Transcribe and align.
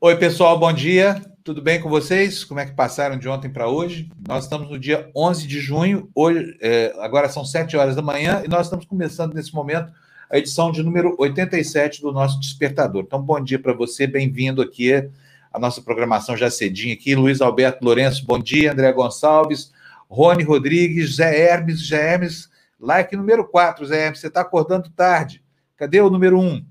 Oi, 0.00 0.14
pessoal, 0.14 0.56
bom 0.56 0.72
dia. 0.72 1.20
Tudo 1.42 1.60
bem 1.60 1.80
com 1.80 1.88
vocês? 1.88 2.44
Como 2.44 2.60
é 2.60 2.64
que 2.64 2.70
passaram 2.70 3.18
de 3.18 3.28
ontem 3.28 3.50
para 3.50 3.66
hoje? 3.66 4.08
Nós 4.28 4.44
estamos 4.44 4.70
no 4.70 4.78
dia 4.78 5.10
11 5.12 5.44
de 5.44 5.58
junho, 5.58 6.08
hoje, 6.14 6.56
é, 6.60 6.94
agora 7.00 7.28
são 7.28 7.44
7 7.44 7.76
horas 7.76 7.96
da 7.96 8.02
manhã 8.02 8.40
e 8.44 8.48
nós 8.48 8.66
estamos 8.66 8.86
começando 8.86 9.34
nesse 9.34 9.52
momento 9.52 9.92
a 10.30 10.38
edição 10.38 10.70
de 10.70 10.84
número 10.84 11.16
87 11.18 12.00
do 12.00 12.12
nosso 12.12 12.38
Despertador. 12.38 13.02
Então, 13.04 13.20
bom 13.20 13.42
dia 13.42 13.58
para 13.58 13.72
você, 13.72 14.06
bem-vindo 14.06 14.62
aqui 14.62 14.92
à 15.52 15.58
nossa 15.58 15.82
programação 15.82 16.36
já 16.36 16.48
cedinho 16.48 16.94
aqui. 16.94 17.16
Luiz 17.16 17.40
Alberto 17.40 17.84
Lourenço, 17.84 18.24
bom 18.24 18.38
dia. 18.38 18.70
André 18.70 18.92
Gonçalves, 18.92 19.72
Rony 20.08 20.44
Rodrigues, 20.44 21.16
Zé 21.16 21.50
Hermes, 21.50 21.88
Zé 21.88 22.12
Hermes, 22.12 22.48
like 22.78 23.16
número 23.16 23.44
4, 23.48 23.84
Zé 23.86 24.04
Hermes, 24.04 24.20
você 24.20 24.28
está 24.28 24.42
acordando 24.42 24.88
tarde. 24.90 25.42
Cadê 25.76 26.00
o 26.00 26.08
número 26.08 26.38
1? 26.38 26.64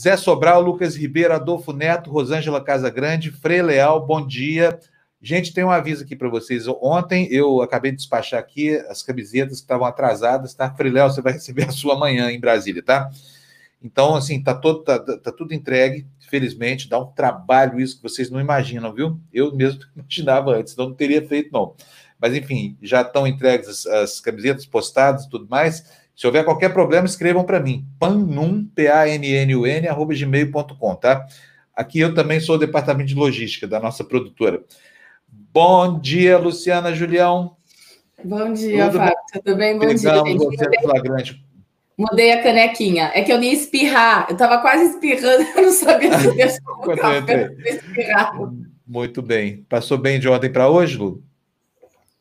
Zé 0.00 0.16
Sobral, 0.16 0.62
Lucas 0.62 0.96
Ribeiro, 0.96 1.34
Adolfo 1.34 1.74
Neto, 1.74 2.10
Rosângela 2.10 2.64
Casagrande, 2.64 3.30
Frei 3.30 3.60
Leal, 3.60 4.06
bom 4.06 4.26
dia. 4.26 4.80
Gente, 5.20 5.52
tem 5.52 5.62
um 5.62 5.70
aviso 5.70 6.04
aqui 6.04 6.16
para 6.16 6.30
vocês. 6.30 6.66
Ontem 6.66 7.28
eu 7.30 7.60
acabei 7.60 7.90
de 7.90 7.98
despachar 7.98 8.40
aqui 8.40 8.76
as 8.88 9.02
camisetas 9.02 9.58
que 9.58 9.64
estavam 9.64 9.86
atrasadas, 9.86 10.54
tá? 10.54 10.74
Frei 10.74 10.90
Leal, 10.90 11.10
você 11.10 11.20
vai 11.20 11.34
receber 11.34 11.64
a 11.68 11.70
sua 11.70 11.96
amanhã 11.96 12.30
em 12.30 12.40
Brasília, 12.40 12.82
tá? 12.82 13.10
Então, 13.82 14.14
assim, 14.14 14.42
tá, 14.42 14.54
todo, 14.54 14.82
tá, 14.82 14.98
tá 14.98 15.30
tudo 15.30 15.52
entregue, 15.52 16.06
felizmente. 16.30 16.88
Dá 16.88 16.98
um 16.98 17.12
trabalho 17.12 17.78
isso 17.78 17.96
que 17.96 18.02
vocês 18.02 18.30
não 18.30 18.40
imaginam, 18.40 18.94
viu? 18.94 19.20
Eu 19.30 19.54
mesmo 19.54 19.82
imaginava 19.94 20.56
antes, 20.56 20.72
então 20.72 20.88
não 20.88 20.94
teria 20.94 21.28
feito, 21.28 21.52
não. 21.52 21.74
Mas, 22.18 22.34
enfim, 22.34 22.74
já 22.80 23.02
estão 23.02 23.26
entregues 23.26 23.68
as, 23.68 23.86
as 23.86 24.18
camisetas 24.18 24.64
postadas 24.64 25.26
tudo 25.26 25.46
mais. 25.46 25.84
Se 26.20 26.26
houver 26.26 26.44
qualquer 26.44 26.70
problema, 26.70 27.06
escrevam 27.06 27.44
para 27.44 27.58
mim. 27.58 27.86
pannun, 27.98 28.66
P-A-N-N-U-N, 28.74 29.88
arroba 29.88 30.12
gmail.com, 30.14 30.94
tá? 30.96 31.24
Aqui 31.74 31.98
eu 31.98 32.12
também 32.12 32.38
sou 32.38 32.56
o 32.56 32.58
departamento 32.58 33.08
de 33.08 33.14
logística 33.14 33.66
da 33.66 33.80
nossa 33.80 34.04
produtora. 34.04 34.62
Bom 35.26 35.98
dia, 35.98 36.36
Luciana 36.36 36.94
Julião. 36.94 37.56
Bom 38.22 38.52
dia, 38.52 38.84
Tudo 38.84 38.98
Fábio. 38.98 39.16
Tudo 39.32 39.56
bem? 39.56 39.78
Bom 39.78 39.80
Pegamos 39.80 40.02
dia. 40.02 40.12
Você 40.12 40.44
mudei, 40.44 40.80
flagrante. 40.82 41.46
Mudei 41.96 42.32
a 42.32 42.42
canequinha. 42.42 43.10
É 43.14 43.22
que 43.22 43.32
eu 43.32 43.38
nem 43.38 43.54
espirrar. 43.54 44.26
Eu 44.28 44.34
estava 44.34 44.58
quase 44.58 44.90
espirrando, 44.90 45.42
eu 45.56 45.62
não 45.62 45.72
sabia 45.72 46.18
se 46.18 46.26
eu 46.26 46.34
espirrar. 47.64 48.34
Muito 48.86 49.22
bem. 49.22 49.64
Passou 49.70 49.96
bem 49.96 50.20
de 50.20 50.28
ontem 50.28 50.52
para 50.52 50.68
hoje, 50.68 50.98
Lu? 50.98 51.24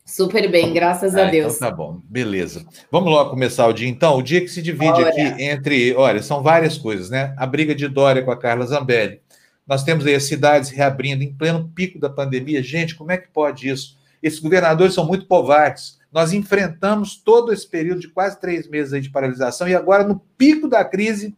Super 0.10 0.50
bem, 0.50 0.74
graças 0.74 1.16
ah, 1.16 1.28
a 1.28 1.30
Deus. 1.30 1.56
Então 1.56 1.70
tá 1.70 1.76
bom, 1.76 2.02
beleza. 2.04 2.66
Vamos 2.92 3.12
logo 3.12 3.30
começar 3.30 3.68
o 3.68 3.74
dia, 3.74 3.88
então. 3.88 4.18
O 4.18 4.24
dia 4.24 4.42
que 4.42 4.48
se 4.48 4.60
divide 4.60 4.92
olha. 4.92 5.10
aqui 5.10 5.44
entre. 5.44 5.94
Olha, 5.94 6.24
são 6.24 6.42
várias 6.42 6.80
coisas, 6.80 7.12
né? 7.12 7.36
A 7.38 7.46
briga 7.46 7.76
de 7.76 7.88
Dória 7.88 8.24
com 8.24 8.32
a 8.32 8.38
Carla 8.38 8.66
Zambelli. 8.66 9.22
Nós 9.68 9.84
temos 9.84 10.08
aí 10.08 10.16
as 10.16 10.24
cidades 10.24 10.72
reabrindo 10.72 11.24
em 11.24 11.32
pleno 11.32 11.72
pico 11.76 12.00
da 12.00 12.10
pandemia. 12.10 12.64
Gente, 12.64 12.96
como 12.96 13.12
é 13.12 13.18
que 13.20 13.28
pode 13.28 13.70
isso? 13.70 14.00
Esses 14.22 14.40
governadores 14.40 14.96
são 14.96 15.06
muito 15.06 15.28
covardes. 15.28 16.00
Nós 16.12 16.34
enfrentamos 16.34 17.16
todo 17.16 17.54
esse 17.54 17.70
período 17.70 18.02
de 18.02 18.08
quase 18.08 18.40
três 18.42 18.68
meses 18.68 18.94
aí 18.94 19.02
de 19.02 19.12
paralisação 19.12 19.68
e 19.68 19.76
agora, 19.76 20.04
no 20.04 20.20
pico 20.36 20.68
da 20.68 20.84
crise, 20.84 21.38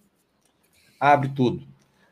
abre 0.97 1.27
tudo. 1.35 1.67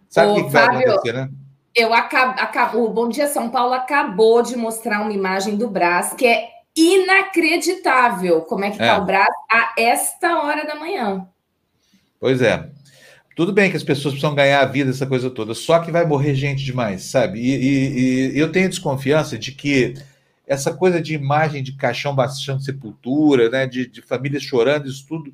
Sabe 0.09 0.31
o 0.31 0.35
que, 0.35 0.43
que 0.43 0.49
vai 0.49 0.65
acontecer, 0.65 1.13
né? 1.13 1.29
Eu 1.75 1.93
acabo, 1.93 2.39
acabo, 2.39 2.83
o 2.83 2.89
Bom 2.89 3.09
Dia 3.09 3.27
São 3.27 3.49
Paulo 3.49 3.73
acabou 3.73 4.41
de 4.41 4.55
mostrar 4.55 5.01
uma 5.01 5.13
imagem 5.13 5.55
do 5.55 5.69
Brás 5.69 6.13
que 6.13 6.25
é 6.25 6.49
inacreditável 6.75 8.41
como 8.41 8.63
é 8.63 8.69
que 8.69 8.75
está 8.75 8.95
é. 8.95 8.97
o 8.97 9.05
Brás 9.05 9.33
a 9.51 9.73
esta 9.77 10.39
hora 10.43 10.65
da 10.65 10.75
manhã. 10.75 11.27
Pois 12.19 12.41
é. 12.41 12.69
Tudo 13.35 13.53
bem 13.53 13.71
que 13.71 13.77
as 13.77 13.83
pessoas 13.83 14.15
precisam 14.15 14.35
ganhar 14.35 14.61
a 14.61 14.65
vida, 14.65 14.89
essa 14.89 15.07
coisa 15.07 15.29
toda, 15.29 15.53
só 15.53 15.79
que 15.79 15.91
vai 15.91 16.05
morrer 16.05 16.35
gente 16.35 16.63
demais, 16.63 17.03
sabe? 17.03 17.39
E, 17.39 17.55
e, 17.55 18.31
e 18.35 18.39
eu 18.39 18.51
tenho 18.51 18.67
desconfiança 18.67 19.37
de 19.37 19.53
que 19.53 19.93
essa 20.45 20.73
coisa 20.73 21.01
de 21.01 21.13
imagem 21.13 21.63
de 21.63 21.73
caixão 21.73 22.13
baixando 22.13 22.61
sepultura, 22.61 23.49
né, 23.49 23.65
de, 23.65 23.87
de 23.87 24.01
famílias 24.01 24.43
chorando, 24.43 24.89
isso 24.89 25.05
tudo 25.07 25.33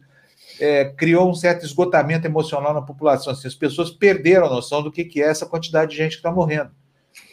é, 0.60 0.86
criou 0.86 1.30
um 1.30 1.34
certo 1.34 1.66
esgotamento 1.66 2.28
emocional 2.28 2.74
na 2.74 2.82
população. 2.82 3.34
Assim, 3.34 3.48
as 3.48 3.56
pessoas 3.56 3.90
perderam 3.92 4.48
a 4.48 4.50
noção 4.50 4.82
do 4.82 4.92
que, 4.92 5.04
que 5.04 5.22
é 5.22 5.28
essa 5.28 5.46
quantidade 5.46 5.92
de 5.92 5.98
gente 5.98 6.12
que 6.12 6.18
está 6.18 6.32
morrendo. 6.32 6.72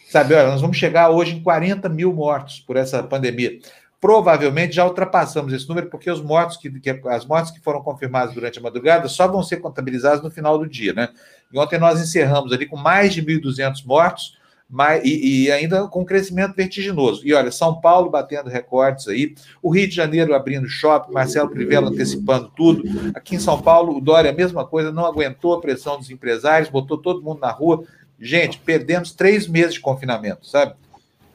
Sabe, 0.08 0.34
olha, 0.34 0.50
nós 0.50 0.60
vamos 0.60 0.76
chegar 0.76 1.08
hoje 1.08 1.36
em 1.36 1.42
40 1.42 1.88
mil 1.88 2.12
mortos 2.12 2.60
por 2.60 2.76
essa 2.76 3.02
pandemia. 3.02 3.58
Provavelmente 3.98 4.74
já 4.74 4.84
ultrapassamos 4.84 5.52
esse 5.52 5.66
número, 5.68 5.88
porque 5.88 6.10
os 6.10 6.20
mortos 6.20 6.56
que, 6.56 6.70
que, 6.80 6.90
as 7.08 7.24
mortes 7.24 7.50
que 7.52 7.60
foram 7.60 7.82
confirmadas 7.82 8.34
durante 8.34 8.58
a 8.58 8.62
madrugada 8.62 9.08
só 9.08 9.26
vão 9.28 9.42
ser 9.42 9.58
contabilizadas 9.58 10.22
no 10.22 10.30
final 10.30 10.58
do 10.58 10.68
dia, 10.68 10.92
né? 10.92 11.08
E 11.52 11.58
ontem 11.58 11.78
nós 11.78 12.00
encerramos 12.00 12.52
ali 12.52 12.66
com 12.66 12.76
mais 12.76 13.14
de 13.14 13.22
1.200 13.22 13.86
mortos, 13.86 14.36
mas, 14.72 15.04
e, 15.04 15.44
e, 15.44 15.52
ainda 15.52 15.86
com 15.86 16.02
crescimento 16.02 16.56
vertiginoso. 16.56 17.20
E 17.26 17.34
olha, 17.34 17.52
São 17.52 17.78
Paulo 17.78 18.08
batendo 18.08 18.48
recordes 18.48 19.06
aí, 19.06 19.34
o 19.62 19.68
Rio 19.68 19.86
de 19.86 19.94
Janeiro 19.94 20.34
abrindo 20.34 20.66
shopping, 20.66 21.12
Marcelo 21.12 21.50
Crivella 21.50 21.90
antecipando 21.90 22.50
tudo. 22.56 22.82
Aqui 23.14 23.34
em 23.36 23.38
São 23.38 23.60
Paulo, 23.60 23.98
o 23.98 24.00
Dória, 24.00 24.30
a 24.30 24.34
mesma 24.34 24.64
coisa, 24.64 24.90
não 24.90 25.04
aguentou 25.04 25.52
a 25.52 25.60
pressão 25.60 25.98
dos 25.98 26.10
empresários, 26.10 26.70
botou 26.70 26.96
todo 26.96 27.20
mundo 27.20 27.38
na 27.38 27.50
rua. 27.50 27.84
Gente, 28.18 28.58
perdemos 28.60 29.12
três 29.12 29.46
meses 29.46 29.74
de 29.74 29.80
confinamento, 29.80 30.46
sabe? 30.46 30.72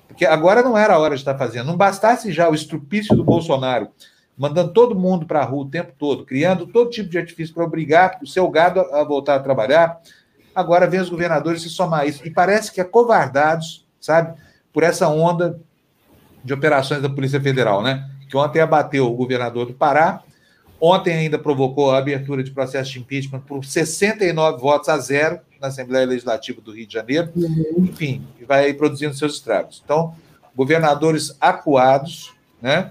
Porque 0.07 0.25
agora 0.25 0.63
não 0.63 0.75
era 0.75 0.95
a 0.95 0.99
hora 0.99 1.13
de 1.13 1.21
estar 1.21 1.37
fazendo. 1.37 1.67
Não 1.67 1.77
bastasse 1.77 2.31
já 2.31 2.49
o 2.49 2.55
estrupício 2.55 3.15
do 3.15 3.23
Bolsonaro, 3.23 3.89
mandando 4.35 4.73
todo 4.73 4.95
mundo 4.95 5.27
para 5.27 5.41
a 5.41 5.45
rua 5.45 5.63
o 5.63 5.69
tempo 5.69 5.93
todo, 5.99 6.25
criando 6.25 6.65
todo 6.65 6.89
tipo 6.89 7.07
de 7.07 7.19
artifício 7.19 7.53
para 7.53 7.65
obrigar 7.65 8.17
o 8.19 8.25
seu 8.25 8.49
gado 8.49 8.79
a 8.79 9.03
voltar 9.03 9.35
a 9.35 9.39
trabalhar 9.39 10.01
Agora 10.57 10.87
vem 10.87 10.99
os 10.99 11.07
governadores 11.07 11.61
se 11.61 11.69
somar 11.69 12.07
isso. 12.07 12.25
E 12.25 12.31
parece 12.31 12.71
que 12.71 12.81
acovardados, 12.81 13.85
sabe, 14.01 14.35
por 14.73 14.81
essa 14.81 15.07
onda 15.07 15.61
de 16.43 16.51
operações 16.51 16.99
da 16.99 17.07
Polícia 17.07 17.39
Federal, 17.39 17.83
né? 17.83 18.09
Que 18.27 18.35
ontem 18.35 18.59
abateu 18.59 19.05
o 19.05 19.15
governador 19.15 19.67
do 19.67 19.75
Pará, 19.75 20.23
ontem 20.81 21.13
ainda 21.13 21.37
provocou 21.37 21.91
a 21.91 21.99
abertura 21.99 22.43
de 22.43 22.49
processo 22.49 22.91
de 22.91 22.97
impeachment 22.97 23.41
por 23.41 23.63
69 23.63 24.59
votos 24.59 24.89
a 24.89 24.97
zero 24.97 25.39
na 25.61 25.67
Assembleia 25.67 26.07
Legislativa 26.07 26.59
do 26.59 26.71
Rio 26.71 26.87
de 26.87 26.93
Janeiro. 26.93 27.31
Uhum. 27.35 27.75
Enfim, 27.77 28.25
vai 28.47 28.73
produzindo 28.73 29.13
seus 29.13 29.35
estragos. 29.35 29.79
Então, 29.85 30.15
governadores 30.55 31.37
acuados, 31.39 32.33
né, 32.59 32.89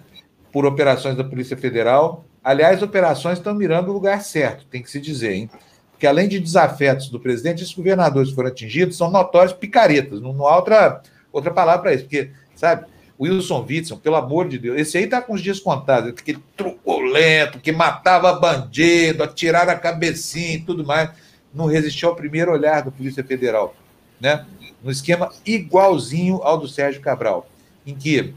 por 0.52 0.64
operações 0.64 1.16
da 1.16 1.24
Polícia 1.24 1.56
Federal. 1.56 2.24
Aliás, 2.44 2.80
operações 2.80 3.38
estão 3.38 3.56
mirando 3.56 3.90
o 3.90 3.92
lugar 3.92 4.22
certo, 4.22 4.64
tem 4.66 4.80
que 4.80 4.88
se 4.88 5.00
dizer, 5.00 5.32
hein? 5.32 5.50
Porque 5.96 6.06
além 6.06 6.28
de 6.28 6.38
desafetos 6.38 7.08
do 7.08 7.18
presidente, 7.18 7.62
esses 7.62 7.74
governadores 7.74 8.28
que 8.28 8.34
foram 8.34 8.50
atingidos 8.50 8.98
são 8.98 9.10
notórios 9.10 9.54
picaretas. 9.54 10.20
Não, 10.20 10.34
não 10.34 10.46
há 10.46 10.56
outra, 10.56 11.00
outra 11.32 11.50
palavra 11.50 11.80
para 11.80 11.94
isso. 11.94 12.04
Porque, 12.04 12.30
sabe, 12.54 12.84
Wilson 13.18 13.64
Witson, 13.66 13.96
pelo 13.96 14.16
amor 14.16 14.46
de 14.46 14.58
Deus, 14.58 14.78
esse 14.78 14.98
aí 14.98 15.04
está 15.04 15.22
com 15.22 15.32
os 15.32 15.40
dias 15.40 15.58
contados, 15.58 16.10
aquele 16.10 16.38
truculento, 16.54 17.58
que 17.58 17.72
matava 17.72 18.34
bandido, 18.34 19.22
atirava 19.22 19.72
a 19.72 19.78
cabecinha 19.78 20.56
e 20.56 20.60
tudo 20.60 20.84
mais, 20.84 21.08
não 21.52 21.64
resistiu 21.64 22.10
ao 22.10 22.14
primeiro 22.14 22.52
olhar 22.52 22.82
da 22.82 22.90
Polícia 22.90 23.24
Federal, 23.24 23.74
né? 24.20 24.44
No 24.84 24.90
esquema 24.90 25.32
igualzinho 25.46 26.42
ao 26.42 26.58
do 26.58 26.68
Sérgio 26.68 27.00
Cabral, 27.00 27.48
em 27.86 27.94
que 27.94 28.34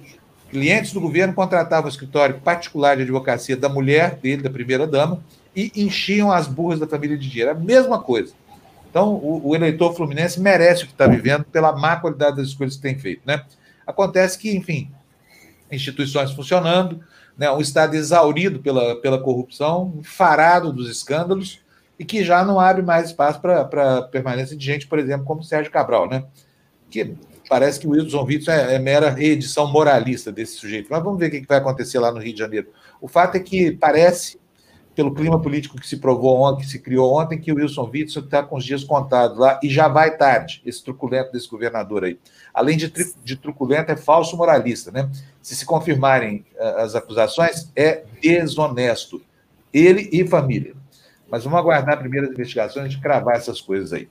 clientes 0.49 0.93
do 0.93 1.01
governo 1.01 1.33
contratavam 1.33 1.89
escritório 1.89 2.39
particular 2.39 2.95
de 2.95 3.03
advocacia 3.03 3.57
da 3.57 3.67
mulher 3.67 4.15
dele, 4.15 4.43
da 4.43 4.49
primeira-dama, 4.49 5.21
e 5.59 5.83
enchiam 5.83 6.31
as 6.31 6.47
burras 6.47 6.79
da 6.79 6.87
família 6.87 7.17
de 7.17 7.27
dinheiro. 7.27 7.51
A 7.51 7.55
mesma 7.55 7.99
coisa. 8.01 8.33
Então, 8.89 9.13
o, 9.15 9.49
o 9.49 9.55
eleitor 9.55 9.93
fluminense 9.95 10.39
merece 10.39 10.83
o 10.83 10.87
que 10.87 10.93
está 10.93 11.07
vivendo 11.07 11.43
pela 11.45 11.75
má 11.75 11.97
qualidade 11.97 12.37
das 12.37 12.47
escolhas 12.47 12.75
que 12.75 12.81
tem 12.81 12.97
feito. 12.97 13.21
Né? 13.25 13.43
Acontece 13.85 14.37
que, 14.37 14.55
enfim, 14.55 14.91
instituições 15.71 16.31
funcionando, 16.31 16.99
né, 17.37 17.51
um 17.51 17.61
Estado 17.61 17.95
exaurido 17.95 18.59
pela, 18.59 18.99
pela 18.99 19.21
corrupção, 19.21 19.93
enfarado 19.99 20.73
dos 20.73 20.89
escândalos, 20.89 21.61
e 21.97 22.05
que 22.05 22.23
já 22.23 22.43
não 22.45 22.59
abre 22.59 22.81
mais 22.81 23.07
espaço 23.07 23.41
para 23.41 24.01
permanência 24.03 24.55
de 24.55 24.65
gente, 24.65 24.87
por 24.87 24.97
exemplo, 24.97 25.25
como 25.25 25.43
Sérgio 25.43 25.71
Cabral, 25.71 26.09
né? 26.09 26.23
Que 26.89 27.13
parece 27.49 27.77
que 27.77 27.87
o 27.87 27.91
Wilson 27.91 28.23
Witson 28.23 28.51
é, 28.51 28.75
é 28.75 28.79
mera 28.79 29.09
reedição 29.09 29.67
moralista 29.69 30.31
desse 30.31 30.53
sujeito. 30.53 30.87
Mas 30.89 31.03
vamos 31.03 31.19
ver 31.19 31.27
o 31.27 31.31
que 31.31 31.45
vai 31.45 31.57
acontecer 31.57 31.99
lá 31.99 32.09
no 32.09 32.19
Rio 32.19 32.31
de 32.31 32.39
Janeiro. 32.39 32.67
O 33.01 33.07
fato 33.07 33.35
é 33.35 33.39
que 33.39 33.73
parece 33.73 34.38
pelo 34.99 35.13
clima 35.13 35.41
político 35.41 35.79
que 35.79 35.87
se 35.87 35.95
provou 35.95 36.41
ontem, 36.41 36.63
que 36.65 36.69
se 36.69 36.77
criou 36.77 37.17
ontem, 37.17 37.39
que 37.39 37.53
o 37.53 37.55
Wilson 37.55 37.89
Witson 37.89 38.19
está 38.19 38.43
com 38.43 38.57
os 38.57 38.65
dias 38.65 38.83
contados 38.83 39.37
lá 39.37 39.57
e 39.63 39.69
já 39.69 39.87
vai 39.87 40.17
tarde, 40.17 40.61
esse 40.65 40.83
truculento 40.83 41.31
desse 41.31 41.47
governador 41.47 42.03
aí. 42.03 42.19
Além 42.53 42.75
de, 42.75 42.91
de 43.23 43.35
truculento, 43.37 43.93
é 43.93 43.95
falso 43.95 44.35
moralista, 44.35 44.91
né? 44.91 45.09
Se 45.41 45.55
se 45.55 45.65
confirmarem 45.65 46.43
uh, 46.59 46.79
as 46.79 46.95
acusações, 46.95 47.71
é 47.77 48.03
desonesto. 48.21 49.21
Ele 49.73 50.09
e 50.11 50.27
família. 50.27 50.73
Mas 51.31 51.45
vamos 51.45 51.57
aguardar 51.57 51.97
primeiro 51.97 52.27
as 52.27 52.33
investigações 52.33 52.91
de 52.91 52.99
cravar 52.99 53.37
essas 53.37 53.61
coisas 53.61 53.93
aí. 53.93 54.09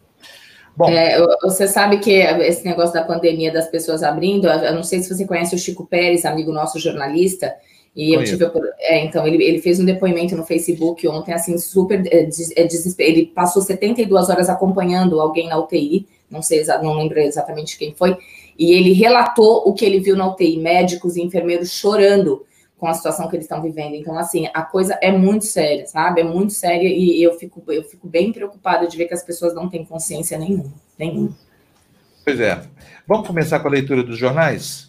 Bom, 0.74 0.88
é, 0.88 1.20
você 1.42 1.68
sabe 1.68 1.98
que 1.98 2.12
esse 2.12 2.64
negócio 2.64 2.94
da 2.94 3.04
pandemia 3.04 3.52
das 3.52 3.68
pessoas 3.68 4.02
abrindo, 4.02 4.48
eu 4.48 4.74
não 4.74 4.82
sei 4.82 5.02
se 5.02 5.14
você 5.14 5.26
conhece 5.26 5.54
o 5.54 5.58
Chico 5.58 5.84
Pérez, 5.84 6.24
amigo 6.24 6.50
nosso 6.50 6.78
jornalista, 6.78 7.54
e 7.98 8.14
eu 8.14 8.22
tive. 8.22 8.44
É, 8.78 9.04
então, 9.04 9.26
ele, 9.26 9.42
ele 9.42 9.60
fez 9.60 9.80
um 9.80 9.84
depoimento 9.84 10.36
no 10.36 10.46
Facebook 10.46 11.06
ontem, 11.08 11.34
assim, 11.34 11.58
super 11.58 12.00
é, 12.06 12.28
é, 12.56 12.64
desespero. 12.64 13.10
Ele 13.10 13.26
passou 13.26 13.60
72 13.60 14.30
horas 14.30 14.48
acompanhando 14.48 15.20
alguém 15.20 15.48
na 15.48 15.58
UTI, 15.58 16.06
não 16.30 16.40
sei, 16.40 16.64
não 16.80 16.94
lembro 16.94 17.18
exatamente 17.18 17.76
quem 17.76 17.92
foi, 17.92 18.16
e 18.56 18.70
ele 18.70 18.92
relatou 18.92 19.68
o 19.68 19.74
que 19.74 19.84
ele 19.84 19.98
viu 19.98 20.14
na 20.14 20.28
UTI, 20.28 20.58
médicos 20.58 21.16
e 21.16 21.22
enfermeiros 21.22 21.72
chorando 21.72 22.46
com 22.78 22.86
a 22.86 22.94
situação 22.94 23.26
que 23.26 23.34
eles 23.34 23.46
estão 23.46 23.60
vivendo. 23.60 23.96
Então, 23.96 24.16
assim, 24.16 24.48
a 24.54 24.62
coisa 24.62 24.96
é 25.02 25.10
muito 25.10 25.44
séria, 25.44 25.84
sabe? 25.88 26.20
É 26.20 26.24
muito 26.24 26.52
séria 26.52 26.86
e 26.86 27.20
eu 27.20 27.36
fico, 27.36 27.60
eu 27.66 27.82
fico 27.82 28.06
bem 28.06 28.32
preocupada 28.32 28.86
de 28.86 28.96
ver 28.96 29.06
que 29.06 29.14
as 29.14 29.24
pessoas 29.24 29.56
não 29.56 29.68
têm 29.68 29.84
consciência 29.84 30.38
nenhuma, 30.38 30.72
nenhuma. 30.96 31.36
Pois 32.24 32.38
é. 32.38 32.62
Vamos 33.08 33.26
começar 33.26 33.58
com 33.58 33.66
a 33.66 33.72
leitura 33.72 34.04
dos 34.04 34.16
jornais? 34.16 34.88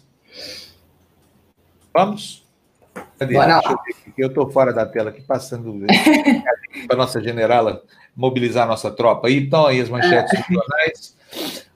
Vamos? 1.92 2.39
Cadê? 3.20 3.34
Bora 3.34 3.60
Deixa 3.60 4.12
eu 4.16 4.28
estou 4.28 4.50
fora 4.50 4.72
da 4.72 4.86
tela 4.86 5.10
aqui, 5.10 5.20
passando 5.20 5.78
para 6.88 6.96
a 6.96 6.96
nossa 6.96 7.22
generala 7.22 7.82
mobilizar 8.16 8.64
a 8.64 8.66
nossa 8.66 8.90
tropa. 8.90 9.30
Então, 9.30 9.66
aí 9.66 9.78
as 9.78 9.90
manchetes 9.90 10.38
dos 10.38 10.46
jornais. 10.48 11.20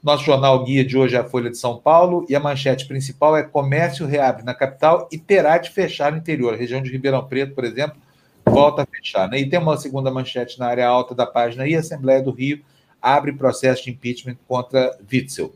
Nosso 0.02 0.24
jornal 0.24 0.64
guia 0.64 0.82
de 0.82 0.96
hoje 0.96 1.16
é 1.16 1.18
a 1.18 1.24
Folha 1.24 1.50
de 1.50 1.58
São 1.58 1.78
Paulo 1.78 2.24
e 2.30 2.34
a 2.34 2.40
manchete 2.40 2.86
principal 2.86 3.36
é 3.36 3.42
comércio 3.42 4.06
reabre 4.06 4.42
na 4.42 4.54
capital 4.54 5.06
e 5.12 5.18
terá 5.18 5.58
de 5.58 5.70
fechar 5.70 6.10
no 6.10 6.18
interior. 6.18 6.54
A 6.54 6.56
região 6.56 6.82
de 6.82 6.90
Ribeirão 6.90 7.24
Preto, 7.26 7.54
por 7.54 7.64
exemplo, 7.64 7.96
volta 8.44 8.82
a 8.82 8.86
fechar. 8.86 9.28
Né? 9.28 9.38
E 9.40 9.48
tem 9.48 9.58
uma 9.58 9.76
segunda 9.76 10.10
manchete 10.10 10.58
na 10.58 10.66
área 10.66 10.88
alta 10.88 11.14
da 11.14 11.26
página 11.26 11.66
e 11.66 11.76
a 11.76 11.80
Assembleia 11.80 12.22
do 12.22 12.30
Rio 12.32 12.60
abre 13.00 13.32
processo 13.32 13.84
de 13.84 13.90
impeachment 13.90 14.36
contra 14.48 14.98
Witzel. 15.12 15.52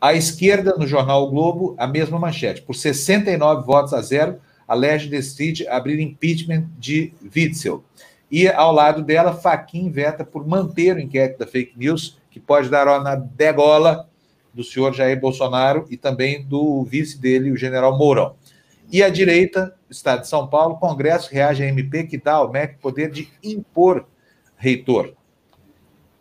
À 0.00 0.14
esquerda, 0.14 0.76
no 0.78 0.86
jornal 0.86 1.24
o 1.24 1.30
Globo, 1.30 1.74
a 1.76 1.86
mesma 1.86 2.18
manchete. 2.18 2.62
Por 2.62 2.74
69 2.74 3.64
votos 3.64 3.92
a 3.92 4.00
zero, 4.00 4.40
a 4.66 4.74
decide 5.08 5.66
abrir 5.68 6.00
impeachment 6.00 6.66
de 6.78 7.12
Witzel. 7.34 7.84
E 8.30 8.48
ao 8.48 8.72
lado 8.72 9.02
dela, 9.02 9.34
Faquin 9.34 9.90
veta 9.90 10.24
por 10.24 10.46
manter 10.46 10.96
o 10.96 11.00
inquérito 11.00 11.38
da 11.38 11.46
fake 11.46 11.78
news 11.78 12.18
que 12.30 12.40
pode 12.40 12.68
dar 12.68 12.88
na 13.00 13.14
degola 13.14 14.08
do 14.52 14.64
senhor 14.64 14.92
Jair 14.94 15.20
Bolsonaro 15.20 15.86
e 15.90 15.96
também 15.96 16.44
do 16.44 16.84
vice 16.84 17.18
dele, 17.18 17.50
o 17.50 17.56
general 17.56 17.96
Mourão. 17.98 18.34
E 18.90 19.02
a 19.02 19.08
direita, 19.08 19.74
Estado 19.90 20.22
de 20.22 20.28
São 20.28 20.46
Paulo, 20.46 20.76
Congresso 20.76 21.32
reage 21.32 21.62
à 21.62 21.66
MP 21.66 22.04
que 22.04 22.18
dá 22.18 22.34
ao 22.34 22.50
MEC 22.50 22.78
poder 22.78 23.10
de 23.10 23.28
impor 23.42 24.06
reitor. 24.56 25.14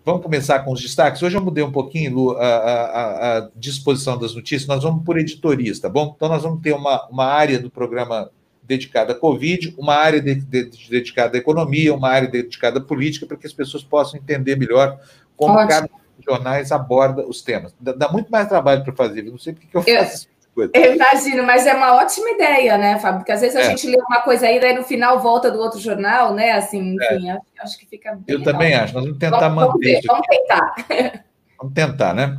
Vamos 0.05 0.21
começar 0.21 0.59
com 0.59 0.73
os 0.73 0.81
destaques. 0.81 1.23
Hoje 1.23 1.37
eu 1.37 1.41
mudei 1.41 1.63
um 1.63 1.71
pouquinho, 1.71 2.13
Lu, 2.13 2.31
a, 2.37 2.45
a, 2.45 3.37
a, 3.37 3.49
disposição 3.55 4.17
das 4.17 4.35
notícias. 4.35 4.67
Nós 4.67 4.83
vamos 4.83 5.03
por 5.05 5.17
editorias, 5.17 5.79
tá 5.79 5.87
bom? 5.87 6.13
Então, 6.15 6.27
nós 6.27 6.43
vamos 6.43 6.61
ter 6.61 6.73
uma, 6.73 7.07
uma 7.07 7.25
área 7.25 7.57
do 7.57 7.71
programa 7.71 8.29
dedicada 8.61 9.13
à 9.13 9.15
Covid, 9.15 9.73
uma 9.77 9.95
área 9.95 10.21
de, 10.21 10.35
de, 10.35 10.65
dedicada 10.89 11.37
à 11.37 11.39
economia, 11.39 11.93
uma 11.93 12.09
área 12.09 12.27
dedicada 12.27 12.79
à 12.79 12.81
política, 12.81 13.25
para 13.25 13.37
que 13.37 13.47
as 13.47 13.53
pessoas 13.53 13.81
possam 13.81 14.19
entender 14.19 14.57
melhor 14.57 14.99
como 15.37 15.53
Ótimo. 15.53 15.69
cada 15.69 15.89
jornais 16.25 16.71
aborda 16.71 17.25
os 17.25 17.41
temas. 17.41 17.73
Dá, 17.79 17.93
dá 17.93 18.09
muito 18.09 18.29
mais 18.29 18.47
trabalho 18.49 18.83
para 18.83 18.93
fazer, 18.93 19.21
não 19.23 19.37
sei 19.37 19.53
porque 19.53 19.67
que 19.67 19.77
eu 19.77 19.81
faço. 19.81 20.27
Eu, 20.55 20.69
eu 20.73 20.95
imagino, 20.95 21.43
mas 21.43 21.65
é 21.65 21.73
uma 21.73 21.95
ótima 21.95 22.29
ideia, 22.29 22.77
né, 22.77 22.99
Fábio? 22.99 23.19
Porque 23.19 23.31
às 23.31 23.41
vezes 23.41 23.55
a 23.55 23.61
é. 23.61 23.69
gente 23.69 23.87
lê 23.87 23.97
uma 23.97 24.21
coisa 24.21 24.45
aí, 24.45 24.59
daí 24.59 24.75
no 24.75 24.83
final 24.83 25.19
volta 25.19 25.49
do 25.49 25.59
outro 25.59 25.79
jornal, 25.79 26.33
né? 26.33 26.51
Assim, 26.51 26.95
enfim, 26.95 27.29
é. 27.29 27.33
acho, 27.33 27.41
acho, 27.59 27.79
que 27.79 27.87
fica 27.87 28.11
bem. 28.11 28.23
Eu 28.27 28.39
legal. 28.39 28.53
também 28.53 28.73
acho. 28.75 28.93
Nós 28.93 29.03
vamos 29.03 29.17
tentar 29.17 29.49
vamos, 29.49 29.63
manter. 29.65 30.01
Vamos, 30.05 30.05
vamos 30.05 30.27
tentar. 30.27 31.23
Vamos 31.63 31.75
tentar, 31.75 32.13
né? 32.13 32.37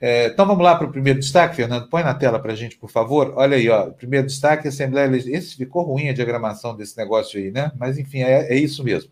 É, 0.00 0.26
então 0.26 0.44
vamos 0.46 0.64
lá 0.64 0.74
para 0.74 0.86
o 0.86 0.90
primeiro 0.90 1.20
destaque, 1.20 1.54
Fernando. 1.54 1.88
Põe 1.88 2.02
na 2.02 2.12
tela 2.12 2.40
para 2.40 2.52
a 2.52 2.56
gente, 2.56 2.76
por 2.76 2.90
favor. 2.90 3.34
Olha 3.36 3.56
aí, 3.56 3.68
ó. 3.68 3.90
Primeiro 3.90 4.26
destaque, 4.26 4.66
Assembleia 4.66 5.06
Legislativa. 5.06 5.38
Esse 5.38 5.56
ficou 5.56 5.84
ruim 5.84 6.08
a 6.08 6.12
diagramação 6.12 6.74
desse 6.74 6.96
negócio 6.96 7.38
aí, 7.38 7.52
né? 7.52 7.70
Mas 7.78 7.98
enfim, 7.98 8.22
é, 8.22 8.52
é 8.52 8.56
isso 8.56 8.82
mesmo. 8.82 9.10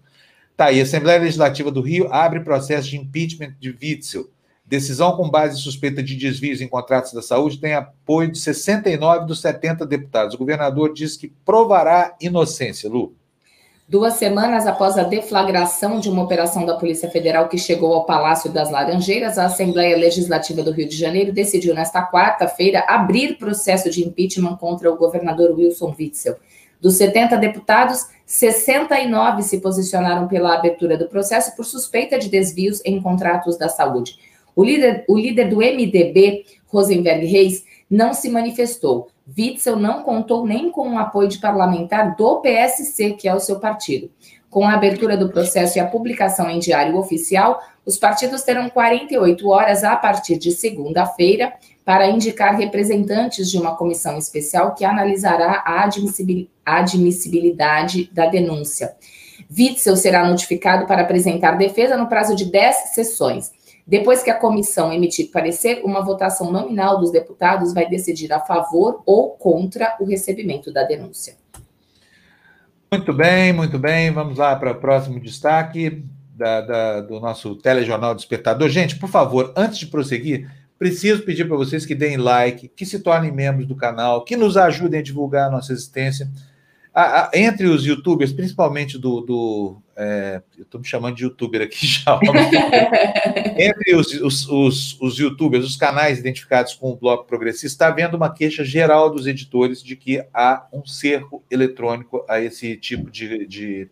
Tá 0.56 0.66
aí, 0.66 0.80
Assembleia 0.80 1.20
Legislativa 1.20 1.70
do 1.70 1.80
Rio 1.80 2.12
abre 2.12 2.40
processo 2.40 2.88
de 2.88 2.96
impeachment 2.96 3.54
de 3.60 3.70
Witzel. 3.70 4.30
Decisão 4.70 5.16
com 5.16 5.28
base 5.28 5.60
suspeita 5.60 6.00
de 6.00 6.14
desvios 6.14 6.60
em 6.60 6.68
contratos 6.68 7.12
da 7.12 7.20
saúde 7.20 7.58
tem 7.58 7.74
apoio 7.74 8.30
de 8.30 8.38
69 8.38 9.26
dos 9.26 9.40
70 9.40 9.84
deputados. 9.84 10.36
O 10.36 10.38
governador 10.38 10.92
diz 10.94 11.16
que 11.16 11.26
provará 11.44 12.14
inocência, 12.20 12.88
Lu. 12.88 13.12
Duas 13.88 14.14
semanas 14.14 14.68
após 14.68 14.96
a 14.96 15.02
deflagração 15.02 15.98
de 15.98 16.08
uma 16.08 16.22
operação 16.22 16.64
da 16.64 16.76
Polícia 16.76 17.10
Federal 17.10 17.48
que 17.48 17.58
chegou 17.58 17.92
ao 17.92 18.06
Palácio 18.06 18.48
das 18.48 18.70
Laranjeiras, 18.70 19.38
a 19.38 19.46
Assembleia 19.46 19.96
Legislativa 19.96 20.62
do 20.62 20.70
Rio 20.70 20.88
de 20.88 20.96
Janeiro 20.96 21.32
decidiu, 21.32 21.74
nesta 21.74 22.08
quarta-feira, 22.08 22.84
abrir 22.86 23.38
processo 23.38 23.90
de 23.90 24.06
impeachment 24.06 24.56
contra 24.56 24.88
o 24.88 24.96
governador 24.96 25.50
Wilson 25.50 25.92
Witzel. 25.98 26.36
Dos 26.80 26.94
70 26.94 27.36
deputados, 27.38 28.06
69 28.24 29.42
se 29.42 29.58
posicionaram 29.58 30.28
pela 30.28 30.54
abertura 30.54 30.96
do 30.96 31.08
processo 31.08 31.56
por 31.56 31.64
suspeita 31.64 32.20
de 32.20 32.28
desvios 32.28 32.80
em 32.84 33.02
contratos 33.02 33.58
da 33.58 33.68
saúde. 33.68 34.29
O 34.54 34.64
líder, 34.64 35.04
o 35.08 35.18
líder 35.18 35.48
do 35.48 35.56
MDB, 35.56 36.44
Rosenberg 36.66 37.26
Reis, 37.26 37.64
não 37.90 38.14
se 38.14 38.28
manifestou. 38.28 39.08
Witzel 39.36 39.76
não 39.76 40.02
contou 40.02 40.46
nem 40.46 40.70
com 40.70 40.90
o 40.90 40.98
apoio 40.98 41.28
de 41.28 41.38
parlamentar 41.38 42.16
do 42.16 42.40
PSC, 42.40 43.12
que 43.12 43.28
é 43.28 43.34
o 43.34 43.40
seu 43.40 43.58
partido. 43.58 44.10
Com 44.48 44.64
a 44.64 44.74
abertura 44.74 45.16
do 45.16 45.28
processo 45.28 45.78
e 45.78 45.80
a 45.80 45.86
publicação 45.86 46.50
em 46.50 46.58
diário 46.58 46.96
oficial, 46.96 47.62
os 47.86 47.96
partidos 47.96 48.42
terão 48.42 48.68
48 48.68 49.48
horas 49.48 49.84
a 49.84 49.94
partir 49.94 50.36
de 50.38 50.50
segunda-feira 50.50 51.52
para 51.84 52.08
indicar 52.08 52.56
representantes 52.56 53.48
de 53.50 53.58
uma 53.58 53.76
comissão 53.76 54.18
especial 54.18 54.74
que 54.74 54.84
analisará 54.84 55.62
a 55.64 55.88
admissibilidade 56.64 58.10
da 58.12 58.26
denúncia. 58.26 58.94
Witzel 59.56 59.96
será 59.96 60.28
notificado 60.28 60.86
para 60.86 61.02
apresentar 61.02 61.52
defesa 61.52 61.96
no 61.96 62.08
prazo 62.08 62.34
de 62.36 62.44
10 62.44 62.76
sessões. 62.92 63.52
Depois 63.86 64.22
que 64.22 64.30
a 64.30 64.38
comissão 64.38 64.92
emitir 64.92 65.30
parecer, 65.30 65.82
uma 65.84 66.00
votação 66.00 66.52
nominal 66.52 66.98
dos 66.98 67.10
deputados 67.10 67.72
vai 67.72 67.88
decidir 67.88 68.32
a 68.32 68.40
favor 68.40 69.02
ou 69.04 69.30
contra 69.30 69.96
o 70.00 70.04
recebimento 70.04 70.72
da 70.72 70.84
denúncia. 70.84 71.36
Muito 72.92 73.12
bem, 73.12 73.52
muito 73.52 73.78
bem. 73.78 74.10
Vamos 74.10 74.38
lá 74.38 74.54
para 74.56 74.72
o 74.72 74.80
próximo 74.80 75.20
destaque 75.20 76.04
da, 76.36 76.60
da, 76.60 77.00
do 77.00 77.20
nosso 77.20 77.54
telejornal 77.56 78.14
Despertador. 78.14 78.68
Gente, 78.68 78.98
por 78.98 79.08
favor, 79.08 79.52
antes 79.56 79.78
de 79.78 79.86
prosseguir, 79.86 80.50
preciso 80.78 81.22
pedir 81.22 81.46
para 81.46 81.56
vocês 81.56 81.84
que 81.84 81.94
deem 81.94 82.16
like, 82.16 82.68
que 82.68 82.86
se 82.86 83.00
tornem 83.00 83.30
membros 83.30 83.66
do 83.66 83.76
canal, 83.76 84.24
que 84.24 84.36
nos 84.36 84.56
ajudem 84.56 85.00
a 85.00 85.02
divulgar 85.02 85.48
a 85.48 85.50
nossa 85.50 85.72
existência 85.72 86.30
a, 86.94 87.26
a, 87.26 87.30
entre 87.34 87.66
os 87.66 87.84
youtubers, 87.84 88.32
principalmente 88.32 88.98
do. 88.98 89.20
do 89.20 89.82
é, 90.02 90.40
eu 90.56 90.62
estou 90.62 90.80
me 90.80 90.86
chamando 90.86 91.14
de 91.14 91.24
youtuber 91.24 91.60
aqui 91.60 91.84
já. 91.86 92.18
entre 93.58 93.94
os, 93.94 94.14
os, 94.14 94.48
os, 94.48 94.98
os, 94.98 95.18
youtubers, 95.18 95.62
os 95.62 95.76
canais 95.76 96.18
identificados 96.18 96.72
com 96.72 96.90
o 96.90 96.96
Bloco 96.96 97.26
Progressista, 97.26 97.66
está 97.66 97.88
havendo 97.88 98.16
uma 98.16 98.32
queixa 98.32 98.64
geral 98.64 99.10
dos 99.10 99.26
editores 99.26 99.82
de 99.82 99.96
que 99.96 100.24
há 100.32 100.66
um 100.72 100.86
cerco 100.86 101.44
eletrônico 101.50 102.24
a 102.26 102.40
esse 102.40 102.78
tipo 102.78 103.10
de, 103.10 103.46
de, 103.46 103.90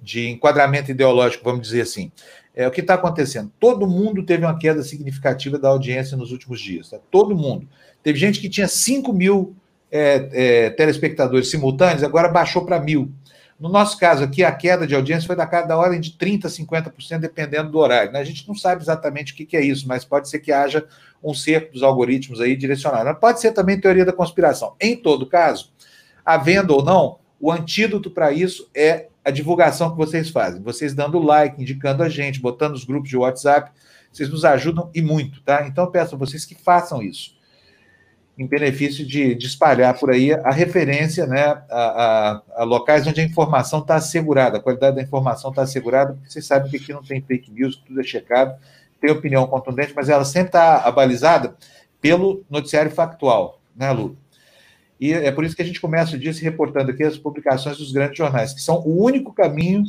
de 0.00 0.28
enquadramento 0.28 0.92
ideológico, 0.92 1.42
vamos 1.42 1.62
dizer 1.62 1.80
assim. 1.80 2.12
É, 2.54 2.68
o 2.68 2.70
que 2.70 2.80
está 2.80 2.94
acontecendo? 2.94 3.50
Todo 3.58 3.88
mundo 3.88 4.24
teve 4.24 4.44
uma 4.44 4.56
queda 4.56 4.84
significativa 4.84 5.58
da 5.58 5.68
audiência 5.68 6.16
nos 6.16 6.30
últimos 6.30 6.60
dias. 6.60 6.90
Tá? 6.90 6.98
Todo 7.10 7.36
mundo. 7.36 7.68
Teve 8.04 8.18
gente 8.18 8.40
que 8.40 8.48
tinha 8.48 8.68
5 8.68 9.12
mil 9.12 9.56
é, 9.90 10.28
é, 10.32 10.70
telespectadores 10.70 11.50
simultâneos, 11.50 12.04
agora 12.04 12.28
baixou 12.28 12.64
para 12.64 12.80
mil. 12.80 13.10
No 13.60 13.68
nosso 13.68 13.98
caso 13.98 14.24
aqui, 14.24 14.42
a 14.42 14.50
queda 14.50 14.86
de 14.86 14.94
audiência 14.94 15.26
foi 15.26 15.36
da, 15.36 15.44
da 15.44 15.76
ordem 15.76 16.00
de 16.00 16.12
30% 16.12 16.46
a 16.46 16.48
50%, 16.48 17.18
dependendo 17.18 17.70
do 17.70 17.78
horário. 17.78 18.10
Né? 18.10 18.18
A 18.18 18.24
gente 18.24 18.48
não 18.48 18.54
sabe 18.54 18.80
exatamente 18.80 19.34
o 19.34 19.36
que, 19.36 19.44
que, 19.44 19.54
é 19.54 19.60
isso, 19.60 19.86
mas 19.86 20.02
pode 20.02 20.30
ser 20.30 20.38
que 20.38 20.50
haja 20.50 20.86
um 21.22 21.34
cerco 21.34 21.74
dos 21.74 21.82
algoritmos 21.82 22.40
aí 22.40 22.56
direcionado. 22.56 23.04
Mas 23.04 23.18
pode 23.18 23.38
ser 23.38 23.52
também 23.52 23.78
teoria 23.78 24.06
da 24.06 24.14
conspiração. 24.14 24.74
Em 24.80 24.96
todo 24.96 25.26
caso, 25.26 25.70
havendo 26.24 26.74
ou 26.74 26.82
não, 26.82 27.18
o 27.38 27.52
antídoto 27.52 28.10
para 28.10 28.32
isso 28.32 28.66
é 28.74 29.08
a 29.22 29.30
divulgação 29.30 29.90
que 29.90 29.96
vocês 29.98 30.30
fazem. 30.30 30.62
Vocês 30.62 30.94
dando 30.94 31.18
like, 31.18 31.60
indicando 31.60 32.02
a 32.02 32.08
gente, 32.08 32.40
botando 32.40 32.74
os 32.74 32.84
grupos 32.84 33.10
de 33.10 33.16
WhatsApp, 33.18 33.72
vocês 34.10 34.30
nos 34.30 34.46
ajudam 34.46 34.90
e 34.94 35.02
muito, 35.02 35.42
tá? 35.42 35.66
Então 35.66 35.90
peço 35.90 36.14
a 36.14 36.18
vocês 36.18 36.46
que 36.46 36.54
façam 36.54 37.02
isso 37.02 37.38
em 38.40 38.46
benefício 38.46 39.06
de, 39.06 39.34
de 39.34 39.46
espalhar 39.46 39.98
por 39.98 40.10
aí 40.10 40.32
a 40.32 40.50
referência 40.50 41.26
né, 41.26 41.42
a, 41.42 41.62
a, 41.70 42.42
a 42.62 42.64
locais 42.64 43.06
onde 43.06 43.20
a 43.20 43.24
informação 43.24 43.80
está 43.80 43.96
assegurada, 43.96 44.56
a 44.56 44.60
qualidade 44.62 44.96
da 44.96 45.02
informação 45.02 45.50
está 45.50 45.60
assegurada, 45.60 46.14
porque 46.14 46.30
vocês 46.30 46.46
sabem 46.46 46.70
que 46.70 46.78
aqui 46.78 46.90
não 46.90 47.02
tem 47.02 47.20
fake 47.20 47.50
news, 47.50 47.76
tudo 47.76 48.00
é 48.00 48.02
checado, 48.02 48.58
tem 48.98 49.10
opinião 49.10 49.46
contundente, 49.46 49.92
mas 49.94 50.08
ela 50.08 50.24
sempre 50.24 50.48
está 50.48 50.78
abalizada 50.78 51.54
pelo 52.00 52.42
noticiário 52.48 52.90
factual, 52.90 53.60
né, 53.76 53.92
Lu? 53.92 54.16
E 54.98 55.12
é 55.12 55.30
por 55.30 55.44
isso 55.44 55.54
que 55.54 55.60
a 55.60 55.64
gente 55.64 55.80
começa 55.80 56.16
o 56.16 56.18
dia 56.18 56.32
se 56.32 56.42
reportando 56.42 56.92
aqui 56.92 57.02
as 57.02 57.18
publicações 57.18 57.76
dos 57.76 57.92
grandes 57.92 58.16
jornais, 58.16 58.54
que 58.54 58.62
são 58.62 58.76
o 58.86 59.04
único 59.04 59.34
caminho 59.34 59.84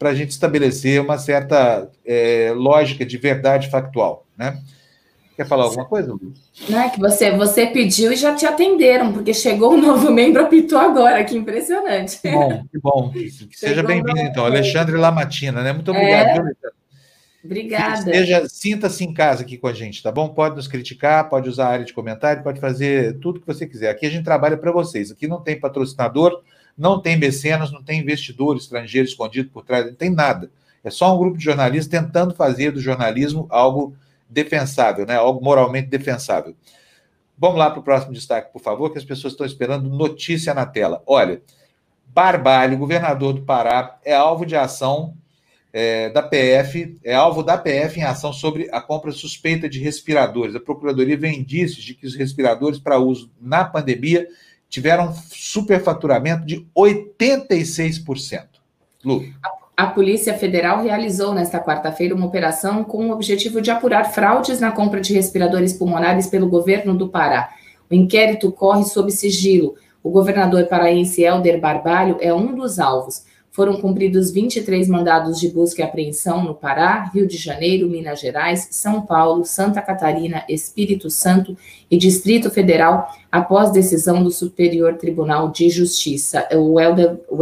para 0.00 0.10
a 0.10 0.14
gente 0.14 0.30
estabelecer 0.30 1.00
uma 1.00 1.16
certa 1.16 1.88
é, 2.04 2.52
lógica 2.56 3.06
de 3.06 3.18
verdade 3.18 3.70
factual, 3.70 4.26
né? 4.36 4.60
Quer 5.36 5.46
falar 5.46 5.64
alguma 5.64 5.84
coisa, 5.84 6.12
Luiz? 6.12 6.38
Não, 6.68 6.80
é 6.80 6.88
que 6.88 7.00
você, 7.00 7.32
você 7.32 7.66
pediu 7.66 8.12
e 8.12 8.16
já 8.16 8.34
te 8.34 8.46
atenderam, 8.46 9.12
porque 9.12 9.34
chegou 9.34 9.74
um 9.74 9.80
novo 9.82 10.10
membro, 10.12 10.42
apitou 10.42 10.78
agora, 10.78 11.24
que 11.24 11.36
impressionante. 11.36 12.20
Que 12.20 12.30
bom, 12.30 12.64
que 12.70 12.78
bom. 12.78 13.10
Que 13.10 13.58
seja 13.58 13.82
bem-vindo, 13.82 14.20
então. 14.20 14.44
Alexandre 14.44 14.96
Lamatina, 14.96 15.62
né? 15.62 15.72
Muito 15.72 15.90
obrigado, 15.90 16.48
é... 16.48 16.74
Obrigada. 17.44 17.96
Seja, 17.96 18.48
sinta-se 18.48 19.04
em 19.04 19.12
casa 19.12 19.42
aqui 19.42 19.58
com 19.58 19.66
a 19.66 19.72
gente, 19.74 20.02
tá 20.02 20.10
bom? 20.10 20.28
Pode 20.28 20.56
nos 20.56 20.66
criticar, 20.66 21.28
pode 21.28 21.48
usar 21.48 21.66
a 21.66 21.72
área 21.72 21.84
de 21.84 21.92
comentário, 21.92 22.42
pode 22.42 22.58
fazer 22.58 23.18
tudo 23.18 23.38
que 23.38 23.46
você 23.46 23.66
quiser. 23.66 23.90
Aqui 23.90 24.06
a 24.06 24.10
gente 24.10 24.24
trabalha 24.24 24.56
para 24.56 24.72
vocês. 24.72 25.10
Aqui 25.10 25.28
não 25.28 25.42
tem 25.42 25.60
patrocinador, 25.60 26.42
não 26.78 26.98
tem 27.00 27.18
mecenas, 27.18 27.70
não 27.70 27.82
tem 27.82 28.00
investidor 28.00 28.56
estrangeiro 28.56 29.06
escondido 29.06 29.50
por 29.50 29.62
trás, 29.62 29.84
não 29.84 29.94
tem 29.94 30.08
nada. 30.08 30.50
É 30.82 30.88
só 30.88 31.14
um 31.14 31.18
grupo 31.18 31.36
de 31.36 31.44
jornalistas 31.44 31.88
tentando 31.88 32.34
fazer 32.34 32.70
do 32.70 32.80
jornalismo 32.80 33.46
algo 33.50 33.94
defensável, 34.28 35.06
né? 35.06 35.16
algo 35.16 35.42
moralmente 35.42 35.88
defensável. 35.88 36.54
Vamos 37.36 37.58
lá 37.58 37.70
para 37.70 37.80
o 37.80 37.82
próximo 37.82 38.12
destaque, 38.12 38.52
por 38.52 38.62
favor, 38.62 38.90
que 38.90 38.98
as 38.98 39.04
pessoas 39.04 39.32
estão 39.32 39.46
esperando 39.46 39.90
notícia 39.90 40.54
na 40.54 40.64
tela. 40.64 41.02
Olha, 41.06 41.42
Barbalho, 42.06 42.78
governador 42.78 43.32
do 43.32 43.42
Pará, 43.42 43.98
é 44.04 44.14
alvo 44.14 44.46
de 44.46 44.54
ação 44.54 45.16
é, 45.72 46.08
da 46.10 46.22
PF, 46.22 46.96
é 47.02 47.12
alvo 47.12 47.42
da 47.42 47.58
PF 47.58 47.98
em 47.98 48.04
ação 48.04 48.32
sobre 48.32 48.68
a 48.70 48.80
compra 48.80 49.10
suspeita 49.10 49.68
de 49.68 49.80
respiradores. 49.80 50.54
A 50.54 50.60
Procuradoria 50.60 51.16
vê 51.16 51.32
indícios 51.32 51.84
de 51.84 51.94
que 51.94 52.06
os 52.06 52.14
respiradores 52.14 52.78
para 52.78 53.00
uso 53.00 53.32
na 53.40 53.64
pandemia 53.64 54.28
tiveram 54.68 55.12
superfaturamento 55.12 56.46
de 56.46 56.64
86%. 56.76 58.46
Lu. 59.04 59.24
A 59.42 59.63
Polícia 59.94 60.34
Federal 60.34 60.82
realizou 60.82 61.34
nesta 61.34 61.58
quarta-feira 61.58 62.14
uma 62.14 62.26
operação 62.26 62.84
com 62.84 63.08
o 63.08 63.12
objetivo 63.12 63.60
de 63.60 63.70
apurar 63.70 64.12
fraudes 64.12 64.60
na 64.60 64.70
compra 64.70 65.00
de 65.00 65.12
respiradores 65.12 65.72
pulmonares 65.72 66.28
pelo 66.28 66.48
governo 66.48 66.96
do 66.96 67.08
Pará. 67.08 67.50
O 67.90 67.94
inquérito 67.94 68.52
corre 68.52 68.84
sob 68.84 69.10
sigilo. 69.10 69.74
O 70.02 70.10
governador 70.10 70.66
paraense 70.66 71.22
Helder 71.22 71.60
Barbalho 71.60 72.18
é 72.20 72.32
um 72.32 72.54
dos 72.54 72.78
alvos. 72.78 73.24
Foram 73.54 73.80
cumpridos 73.80 74.32
23 74.32 74.88
mandados 74.88 75.38
de 75.38 75.48
busca 75.48 75.80
e 75.80 75.84
apreensão 75.84 76.42
no 76.42 76.56
Pará, 76.56 77.08
Rio 77.14 77.24
de 77.24 77.36
Janeiro, 77.36 77.88
Minas 77.88 78.18
Gerais, 78.18 78.66
São 78.72 79.02
Paulo, 79.02 79.44
Santa 79.44 79.80
Catarina, 79.80 80.44
Espírito 80.48 81.08
Santo 81.08 81.56
e 81.88 81.96
Distrito 81.96 82.50
Federal, 82.50 83.08
após 83.30 83.70
decisão 83.70 84.24
do 84.24 84.30
Superior 84.32 84.94
Tribunal 84.94 85.52
de 85.52 85.70
Justiça. 85.70 86.48
O 86.52 86.80
Helder, 86.80 87.20
o 87.28 87.38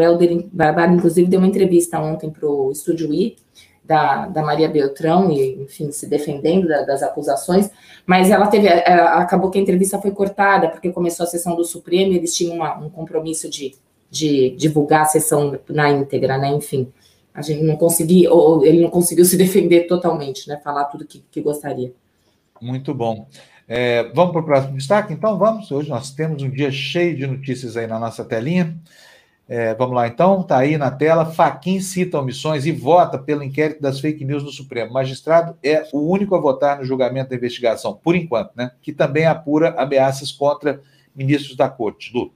Barbalho, 0.52 0.97
inclusive, 0.97 1.31
deu 1.31 1.40
uma 1.40 1.49
entrevista 1.49 1.99
ontem 1.99 2.28
para 2.28 2.47
o 2.47 2.71
Estúdio 2.71 3.11
I, 3.14 3.35
da, 3.83 4.26
da, 4.26 4.42
Maria 4.42 4.69
Beltrão, 4.69 5.33
e, 5.33 5.62
enfim, 5.62 5.90
se 5.92 6.07
defendendo 6.07 6.69
da, 6.69 6.83
das 6.83 7.02
acusações, 7.02 7.71
mas 8.04 8.31
ela 8.31 8.49
teve, 8.49 8.69
é, 8.69 8.92
acabou 8.92 9.50
que 9.50 9.59
a 9.59 9.62
entrevista 9.62 9.99
foi 9.99 10.11
cortada, 10.11 10.69
porque 10.69 10.92
começou 10.92 11.25
a 11.25 11.26
sessão 11.26 11.57
do 11.57 11.64
Supremo 11.64 12.12
e 12.12 12.16
eles 12.16 12.35
tinham 12.35 12.57
uma, 12.57 12.78
um 12.78 12.90
compromisso 12.90 13.49
de 13.49 13.75
de 14.12 14.50
divulgar 14.50 15.02
a 15.02 15.07
sessão 15.07 15.59
na 15.71 15.90
íntegra, 15.90 16.37
né? 16.37 16.50
Enfim, 16.50 16.92
a 17.33 17.40
gente 17.40 17.62
não 17.62 17.76
conseguiu, 17.76 18.62
ele 18.62 18.83
não 18.83 18.90
conseguiu 18.90 19.25
se 19.25 19.38
defender 19.38 19.87
totalmente, 19.87 20.47
né? 20.47 20.61
Falar 20.62 20.85
tudo 20.85 21.07
que, 21.07 21.25
que 21.31 21.40
gostaria. 21.40 21.95
Muito 22.61 22.92
bom. 22.92 23.26
É, 23.66 24.04
vamos 24.12 24.33
para 24.33 24.42
o 24.42 24.45
próximo 24.45 24.76
destaque? 24.76 25.14
Então 25.14 25.38
vamos. 25.38 25.71
Hoje 25.73 25.88
nós 25.88 26.11
temos 26.11 26.42
um 26.42 26.50
dia 26.50 26.71
cheio 26.71 27.16
de 27.16 27.26
notícias 27.26 27.75
aí 27.75 27.87
na 27.87 27.99
nossa 27.99 28.23
telinha. 28.23 28.78
É, 29.49 29.75
vamos 29.75 29.95
lá 29.95 30.07
então, 30.07 30.42
está 30.42 30.59
aí 30.59 30.76
na 30.76 30.90
tela. 30.90 31.25
Faquin 31.25 31.81
cita 31.81 32.19
omissões 32.19 32.66
e 32.66 32.73
vota 32.73 33.19
pelo 33.19 33.42
inquérito 33.42 33.81
das 33.81 33.99
fake 33.99 34.26
news 34.26 34.42
no 34.42 34.50
Supremo. 34.50 34.92
Magistrado 34.92 35.57
é 35.62 35.88
o 35.90 36.00
único 36.11 36.35
a 36.37 36.40
votar 36.40 36.78
no 36.78 36.85
julgamento 36.85 37.31
da 37.31 37.37
investigação, 37.37 37.95
por 37.95 38.14
enquanto, 38.14 38.50
né? 38.54 38.73
Que 38.83 38.92
também 38.92 39.25
apura 39.25 39.71
ameaças 39.78 40.31
contra 40.31 40.83
ministros 41.16 41.57
da 41.57 41.69
corte. 41.71 42.12
Lu. 42.14 42.31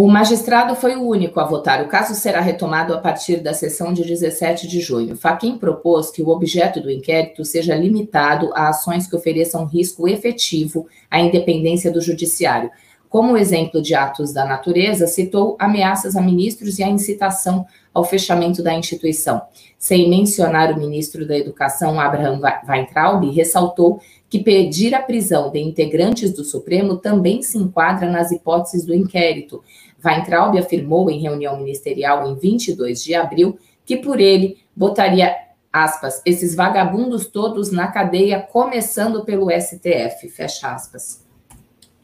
O 0.00 0.06
magistrado 0.06 0.76
foi 0.76 0.94
o 0.94 1.02
único 1.02 1.40
a 1.40 1.44
votar. 1.44 1.82
O 1.82 1.88
caso 1.88 2.14
será 2.14 2.40
retomado 2.40 2.94
a 2.94 2.98
partir 2.98 3.38
da 3.38 3.52
sessão 3.52 3.92
de 3.92 4.04
17 4.04 4.68
de 4.68 4.78
junho. 4.78 5.16
Faquim 5.16 5.58
propôs 5.58 6.08
que 6.08 6.22
o 6.22 6.28
objeto 6.28 6.80
do 6.80 6.88
inquérito 6.88 7.44
seja 7.44 7.74
limitado 7.74 8.52
a 8.54 8.68
ações 8.68 9.08
que 9.08 9.16
ofereçam 9.16 9.64
risco 9.64 10.06
efetivo 10.06 10.86
à 11.10 11.18
independência 11.18 11.90
do 11.90 12.00
judiciário. 12.00 12.70
Como 13.08 13.36
exemplo 13.36 13.82
de 13.82 13.92
atos 13.96 14.32
da 14.32 14.44
natureza, 14.44 15.08
citou 15.08 15.56
ameaças 15.58 16.14
a 16.14 16.20
ministros 16.20 16.78
e 16.78 16.84
a 16.84 16.88
incitação 16.88 17.66
ao 17.92 18.04
fechamento 18.04 18.62
da 18.62 18.74
instituição. 18.74 19.42
Sem 19.78 20.08
mencionar 20.08 20.72
o 20.72 20.78
ministro 20.78 21.26
da 21.26 21.36
Educação, 21.36 21.98
Abraham 21.98 22.40
Weintraub, 22.68 23.28
ressaltou 23.30 24.00
que 24.28 24.40
pedir 24.40 24.94
a 24.94 25.00
prisão 25.00 25.50
de 25.50 25.58
integrantes 25.58 26.32
do 26.32 26.44
Supremo 26.44 26.98
também 26.98 27.42
se 27.42 27.56
enquadra 27.56 28.10
nas 28.10 28.30
hipóteses 28.30 28.84
do 28.84 28.94
inquérito, 28.94 29.62
Weintraub 30.04 30.58
afirmou 30.58 31.10
em 31.10 31.20
reunião 31.20 31.58
ministerial 31.58 32.28
em 32.28 32.36
22 32.36 33.02
de 33.02 33.14
abril 33.14 33.58
que 33.84 33.96
por 33.96 34.20
ele 34.20 34.58
botaria 34.76 35.34
aspas, 35.72 36.22
esses 36.24 36.54
vagabundos 36.54 37.26
todos 37.26 37.70
na 37.70 37.88
cadeia, 37.88 38.40
começando 38.40 39.24
pelo 39.24 39.50
STF, 39.50 40.28
fecha 40.28 40.72
aspas. 40.72 41.26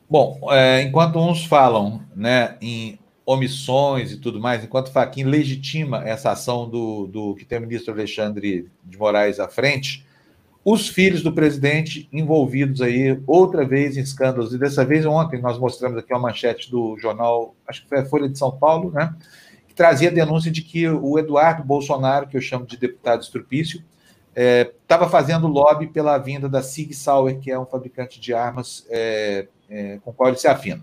Bom, 0.08 0.38
é, 0.50 0.82
enquanto 0.82 1.18
uns 1.18 1.44
falam 1.44 2.02
né, 2.14 2.56
em 2.60 2.98
omissões 3.26 4.12
e 4.12 4.18
tudo 4.18 4.38
mais, 4.38 4.62
enquanto 4.62 4.92
Faquin 4.92 5.24
legitima 5.24 6.06
essa 6.06 6.32
ação 6.32 6.68
do, 6.68 7.06
do 7.06 7.34
que 7.34 7.44
tem 7.44 7.58
o 7.58 7.62
ministro 7.62 7.94
Alexandre 7.94 8.70
de 8.84 8.98
Moraes 8.98 9.40
à 9.40 9.48
frente, 9.48 10.06
os 10.64 10.88
filhos 10.88 11.22
do 11.22 11.32
presidente 11.32 12.08
envolvidos 12.10 12.80
aí 12.80 13.20
outra 13.26 13.66
vez 13.66 13.96
em 13.96 14.00
escândalos. 14.00 14.54
E 14.54 14.58
dessa 14.58 14.84
vez, 14.84 15.04
ontem, 15.04 15.40
nós 15.40 15.58
mostramos 15.58 15.98
aqui 15.98 16.12
uma 16.12 16.20
manchete 16.20 16.70
do 16.70 16.96
jornal, 16.98 17.54
acho 17.68 17.82
que 17.82 17.88
foi 17.88 17.98
a 17.98 18.04
Folha 18.06 18.28
de 18.28 18.38
São 18.38 18.50
Paulo, 18.50 18.90
né? 18.90 19.14
Que 19.68 19.74
trazia 19.74 20.08
a 20.08 20.12
denúncia 20.12 20.50
de 20.50 20.62
que 20.62 20.88
o 20.88 21.18
Eduardo 21.18 21.62
Bolsonaro, 21.62 22.26
que 22.26 22.36
eu 22.36 22.40
chamo 22.40 22.64
de 22.64 22.78
deputado 22.78 23.22
estrupício, 23.22 23.84
estava 24.34 25.04
é, 25.04 25.08
fazendo 25.08 25.46
lobby 25.46 25.86
pela 25.86 26.16
vinda 26.16 26.48
da 26.48 26.62
Sig 26.62 26.94
Sauer, 26.94 27.38
que 27.38 27.50
é 27.50 27.58
um 27.58 27.66
fabricante 27.66 28.18
de 28.18 28.32
armas 28.32 28.86
é, 28.88 29.46
é, 29.68 29.98
com 30.02 30.12
qual 30.14 30.30
ele 30.30 30.38
se 30.38 30.48
afina. 30.48 30.82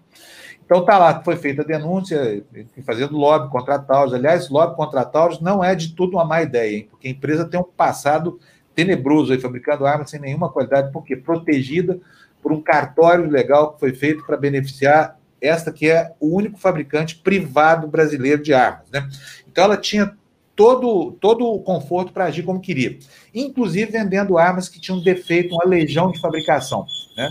Então 0.63 0.85
tá 0.85 0.97
lá, 0.97 1.21
foi 1.23 1.35
feita 1.35 1.63
a 1.63 1.65
denúncia, 1.65 2.45
fazendo 2.85 3.17
lobby 3.17 3.49
contra 3.51 3.75
a 3.75 3.79
Taurus. 3.79 4.13
Aliás, 4.13 4.47
lobby 4.47 4.75
contra 4.75 5.01
a 5.01 5.05
Taurus 5.05 5.41
não 5.41 5.63
é 5.63 5.75
de 5.75 5.93
tudo 5.93 6.15
uma 6.15 6.23
má 6.23 6.41
ideia, 6.41 6.77
hein? 6.77 6.87
porque 6.89 7.07
a 7.07 7.11
empresa 7.11 7.45
tem 7.45 7.59
um 7.59 7.63
passado 7.63 8.39
tenebroso 8.75 9.33
aí, 9.33 9.39
fabricando 9.39 9.85
armas 9.85 10.09
sem 10.09 10.19
nenhuma 10.19 10.49
qualidade, 10.49 10.91
porque 10.91 11.15
protegida 11.15 11.99
por 12.41 12.51
um 12.51 12.61
cartório 12.61 13.29
legal 13.29 13.73
que 13.73 13.79
foi 13.79 13.93
feito 13.93 14.25
para 14.25 14.37
beneficiar 14.37 15.17
esta 15.39 15.71
que 15.71 15.89
é 15.89 16.13
o 16.19 16.35
único 16.35 16.59
fabricante 16.59 17.15
privado 17.15 17.87
brasileiro 17.87 18.43
de 18.43 18.53
armas, 18.53 18.89
né? 18.91 19.09
Então 19.47 19.63
ela 19.63 19.77
tinha 19.77 20.15
todo, 20.55 21.13
todo 21.13 21.45
o 21.45 21.59
conforto 21.61 22.13
para 22.13 22.25
agir 22.25 22.43
como 22.43 22.59
queria, 22.59 22.97
inclusive 23.33 23.91
vendendo 23.91 24.37
armas 24.37 24.69
que 24.69 24.79
tinham 24.79 25.01
defeito, 25.01 25.55
uma 25.55 25.65
legião 25.65 26.11
de 26.11 26.21
fabricação, 26.21 26.85
né? 27.17 27.29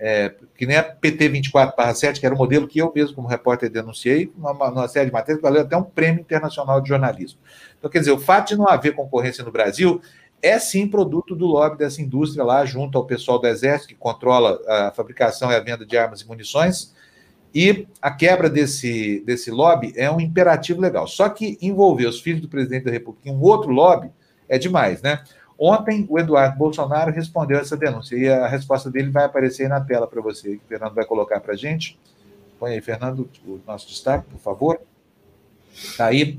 É, 0.00 0.32
que 0.56 0.64
nem 0.64 0.76
a 0.76 0.84
PT 0.84 1.28
24/7, 1.28 2.20
que 2.20 2.26
era 2.26 2.32
o 2.32 2.38
modelo 2.38 2.68
que 2.68 2.78
eu 2.78 2.92
mesmo, 2.94 3.16
como 3.16 3.26
repórter, 3.26 3.68
denunciei, 3.68 4.32
numa, 4.36 4.70
numa 4.70 4.86
série 4.86 5.06
de 5.06 5.12
matérias, 5.12 5.42
valeu 5.42 5.62
até 5.62 5.76
um 5.76 5.82
prêmio 5.82 6.20
internacional 6.20 6.80
de 6.80 6.88
jornalismo. 6.88 7.40
Então, 7.76 7.90
quer 7.90 7.98
dizer, 7.98 8.12
o 8.12 8.18
fato 8.20 8.50
de 8.50 8.56
não 8.56 8.68
haver 8.68 8.94
concorrência 8.94 9.42
no 9.42 9.50
Brasil 9.50 10.00
é 10.42 10.58
sim 10.58 10.86
produto 10.86 11.34
do 11.34 11.46
lobby 11.46 11.78
dessa 11.78 12.00
indústria 12.00 12.44
lá, 12.44 12.64
junto 12.64 12.96
ao 12.96 13.04
pessoal 13.04 13.38
do 13.38 13.46
Exército, 13.46 13.88
que 13.88 13.94
controla 13.94 14.60
a 14.66 14.92
fabricação 14.92 15.50
e 15.50 15.54
a 15.54 15.60
venda 15.60 15.84
de 15.84 15.96
armas 15.96 16.20
e 16.20 16.26
munições. 16.26 16.94
E 17.54 17.86
a 18.00 18.10
quebra 18.10 18.48
desse, 18.48 19.20
desse 19.24 19.50
lobby 19.50 19.92
é 19.96 20.10
um 20.10 20.20
imperativo 20.20 20.80
legal. 20.80 21.06
Só 21.06 21.28
que 21.28 21.58
envolver 21.60 22.06
os 22.06 22.20
filhos 22.20 22.40
do 22.40 22.48
presidente 22.48 22.84
da 22.84 22.90
República 22.90 23.28
em 23.28 23.32
um 23.32 23.40
outro 23.40 23.70
lobby 23.70 24.10
é 24.48 24.58
demais, 24.58 25.02
né? 25.02 25.22
Ontem, 25.58 26.06
o 26.08 26.18
Eduardo 26.20 26.56
Bolsonaro 26.56 27.10
respondeu 27.10 27.58
essa 27.58 27.76
denúncia 27.76 28.16
e 28.16 28.28
a 28.28 28.46
resposta 28.46 28.88
dele 28.88 29.10
vai 29.10 29.24
aparecer 29.24 29.64
aí 29.64 29.68
na 29.68 29.80
tela 29.80 30.06
para 30.06 30.20
você, 30.20 30.50
que 30.50 30.64
o 30.64 30.68
Fernando 30.68 30.94
vai 30.94 31.04
colocar 31.04 31.40
para 31.40 31.54
a 31.54 31.56
gente. 31.56 31.98
Põe 32.60 32.74
aí, 32.74 32.80
Fernando, 32.80 33.28
o 33.44 33.58
nosso 33.66 33.88
destaque, 33.88 34.28
por 34.30 34.38
favor. 34.38 34.80
Está 35.74 36.06
aí. 36.06 36.38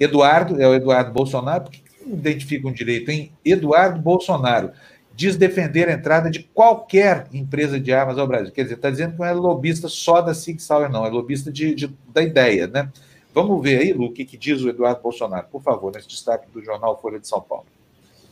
Eduardo, 0.00 0.60
é 0.60 0.66
o 0.66 0.74
Eduardo 0.74 1.12
Bolsonaro, 1.12 1.64
porque 1.64 1.80
identificam 2.06 2.72
direito 2.72 3.10
em 3.10 3.32
Eduardo 3.44 4.00
Bolsonaro. 4.00 4.70
Diz 5.14 5.36
defender 5.36 5.88
a 5.88 5.92
entrada 5.92 6.30
de 6.30 6.40
qualquer 6.40 7.26
empresa 7.32 7.80
de 7.80 7.92
armas 7.92 8.18
ao 8.18 8.26
Brasil. 8.26 8.52
Quer 8.52 8.64
dizer, 8.64 8.74
está 8.74 8.90
dizendo 8.90 9.12
que 9.12 9.18
não 9.18 9.26
é 9.26 9.32
lobista 9.32 9.88
só 9.88 10.20
da 10.20 10.34
Sig 10.34 10.60
Sauer, 10.60 10.90
não, 10.90 11.06
é 11.06 11.08
lobista 11.08 11.50
de, 11.50 11.74
de, 11.74 11.90
da 12.12 12.22
ideia, 12.22 12.66
né? 12.66 12.90
Vamos 13.34 13.62
ver 13.62 13.80
aí, 13.80 13.92
Lu, 13.92 14.06
o 14.06 14.12
que, 14.12 14.24
que 14.24 14.36
diz 14.36 14.62
o 14.62 14.68
Eduardo 14.68 15.02
Bolsonaro, 15.02 15.46
por 15.50 15.62
favor, 15.62 15.92
nesse 15.94 16.08
destaque 16.08 16.46
do 16.52 16.62
jornal 16.62 16.98
Folha 17.00 17.18
de 17.18 17.28
São 17.28 17.40
Paulo. 17.40 17.66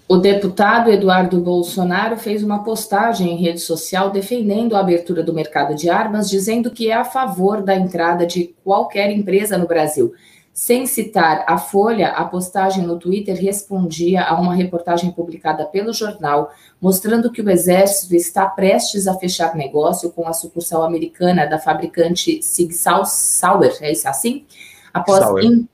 O 0.07 0.19
deputado 0.19 0.91
Eduardo 0.91 1.41
Bolsonaro 1.41 2.19
fez 2.19 2.43
uma 2.43 2.63
postagem 2.63 3.33
em 3.33 3.43
rede 3.43 3.61
social 3.61 4.11
defendendo 4.11 4.77
a 4.77 4.81
abertura 4.81 5.23
do 5.23 5.33
mercado 5.33 5.75
de 5.75 5.89
armas, 5.89 6.29
dizendo 6.29 6.71
que 6.71 6.91
é 6.91 6.95
a 6.95 7.07
favor 7.07 7.63
da 7.63 7.75
entrada 7.75 8.27
de 8.27 8.55
qualquer 8.63 9.11
empresa 9.11 9.57
no 9.57 9.67
Brasil. 9.67 10.13
Sem 10.55 10.87
citar 10.87 11.45
a 11.49 11.59
Folha, 11.59 12.11
a 12.11 12.25
postagem 12.27 12.87
no 12.87 12.97
Twitter 12.97 13.35
respondia 13.35 14.23
a 14.23 14.41
uma 14.41 14.55
reportagem 14.55 15.11
publicada 15.11 15.65
pelo 15.67 15.93
jornal, 15.93 16.53
mostrando 16.81 17.33
que 17.33 17.43
o 17.43 17.51
Exército 17.51 18.15
está 18.15 18.47
prestes 18.47 19.09
a 19.09 19.15
fechar 19.15 19.57
negócio 19.57 20.13
com 20.13 20.29
a 20.29 20.33
sucursal 20.33 20.85
americana 20.85 21.45
da 21.45 21.59
fabricante 21.59 22.41
Sig 22.41 22.73
Sauer, 22.73 23.77
é 23.81 23.91
isso 23.91 24.09
assim? 24.09 24.47
Após 24.93 25.45
in, 25.45 25.67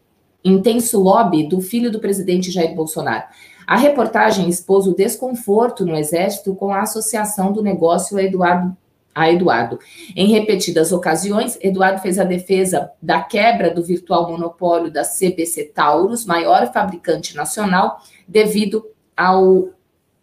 intenso 0.43 0.99
lobby 0.99 1.47
do 1.47 1.61
filho 1.61 1.93
do 1.93 2.01
presidente 2.01 2.51
Jair 2.51 2.75
Bolsonaro. 2.75 3.25
A 3.67 3.77
reportagem 3.77 4.49
expôs 4.49 4.87
o 4.87 4.97
desconforto 4.97 5.85
no 5.85 5.95
Exército 5.95 6.55
com 6.55 6.73
a 6.73 6.81
associação 6.81 7.53
do 7.53 7.63
negócio 7.63 8.17
a 8.17 8.23
Eduardo 8.23 8.75
a 9.15 9.31
Eduardo. 9.31 9.79
Em 10.15 10.29
repetidas 10.29 10.93
ocasiões, 10.93 11.59
Eduardo 11.61 12.01
fez 12.01 12.19
a 12.19 12.25
defesa 12.25 12.91
da 13.03 13.23
quebra 13.23 13.73
do 13.73 13.85
virtual 13.85 14.31
monopólio 14.31 14.91
da 14.91 15.03
CBC 15.03 15.73
Taurus, 15.75 16.25
maior 16.25 16.73
fabricante 16.73 17.35
nacional, 17.35 18.01
devido 18.27 18.85
ao, 19.17 19.71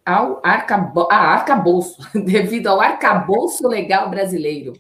ao 0.06 0.40
arcabo, 0.44 1.08
ah, 1.12 1.34
arcabouço, 1.34 1.98
devido 2.26 2.68
ao 2.68 2.80
arcabouço 2.80 3.68
legal 3.68 4.10
brasileiro. 4.10 4.74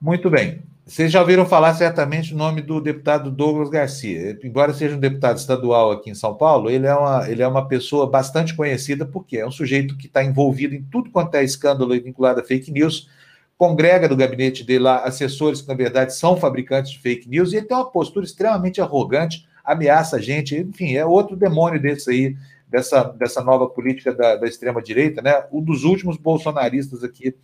Muito 0.00 0.28
bem. 0.28 0.62
Vocês 0.84 1.12
já 1.12 1.20
ouviram 1.20 1.46
falar 1.46 1.74
certamente 1.74 2.34
o 2.34 2.36
nome 2.36 2.60
do 2.60 2.80
deputado 2.80 3.30
Douglas 3.30 3.70
Garcia. 3.70 4.36
Embora 4.42 4.74
seja 4.74 4.96
um 4.96 5.00
deputado 5.00 5.38
estadual 5.38 5.92
aqui 5.92 6.10
em 6.10 6.14
São 6.14 6.34
Paulo, 6.34 6.68
ele 6.68 6.86
é 6.88 6.94
uma, 6.94 7.30
ele 7.30 7.40
é 7.40 7.46
uma 7.46 7.68
pessoa 7.68 8.10
bastante 8.10 8.54
conhecida 8.54 9.06
porque 9.06 9.38
é 9.38 9.46
um 9.46 9.50
sujeito 9.50 9.96
que 9.96 10.08
está 10.08 10.24
envolvido 10.24 10.74
em 10.74 10.82
tudo 10.82 11.08
quanto 11.10 11.36
é 11.36 11.44
escândalo 11.44 11.92
vinculado 11.92 12.40
a 12.40 12.44
fake 12.44 12.72
news, 12.72 13.08
congrega 13.56 14.08
do 14.08 14.16
gabinete 14.16 14.64
dele 14.64 14.80
lá 14.80 15.04
assessores 15.04 15.62
que, 15.62 15.68
na 15.68 15.74
verdade, 15.74 16.16
são 16.16 16.36
fabricantes 16.36 16.90
de 16.90 16.98
fake 16.98 17.28
news, 17.28 17.52
e 17.52 17.58
ele 17.58 17.66
tem 17.66 17.76
uma 17.76 17.88
postura 17.88 18.26
extremamente 18.26 18.80
arrogante, 18.80 19.46
ameaça 19.64 20.16
a 20.16 20.20
gente, 20.20 20.56
enfim, 20.56 20.96
é 20.96 21.06
outro 21.06 21.36
demônio 21.36 21.80
desse 21.80 22.10
aí, 22.10 22.36
dessa, 22.68 23.04
dessa 23.04 23.40
nova 23.40 23.68
política 23.68 24.12
da, 24.12 24.34
da 24.34 24.48
extrema-direita, 24.48 25.22
né? 25.22 25.44
Um 25.52 25.62
dos 25.62 25.84
últimos 25.84 26.16
bolsonaristas 26.16 27.04
aqui 27.04 27.36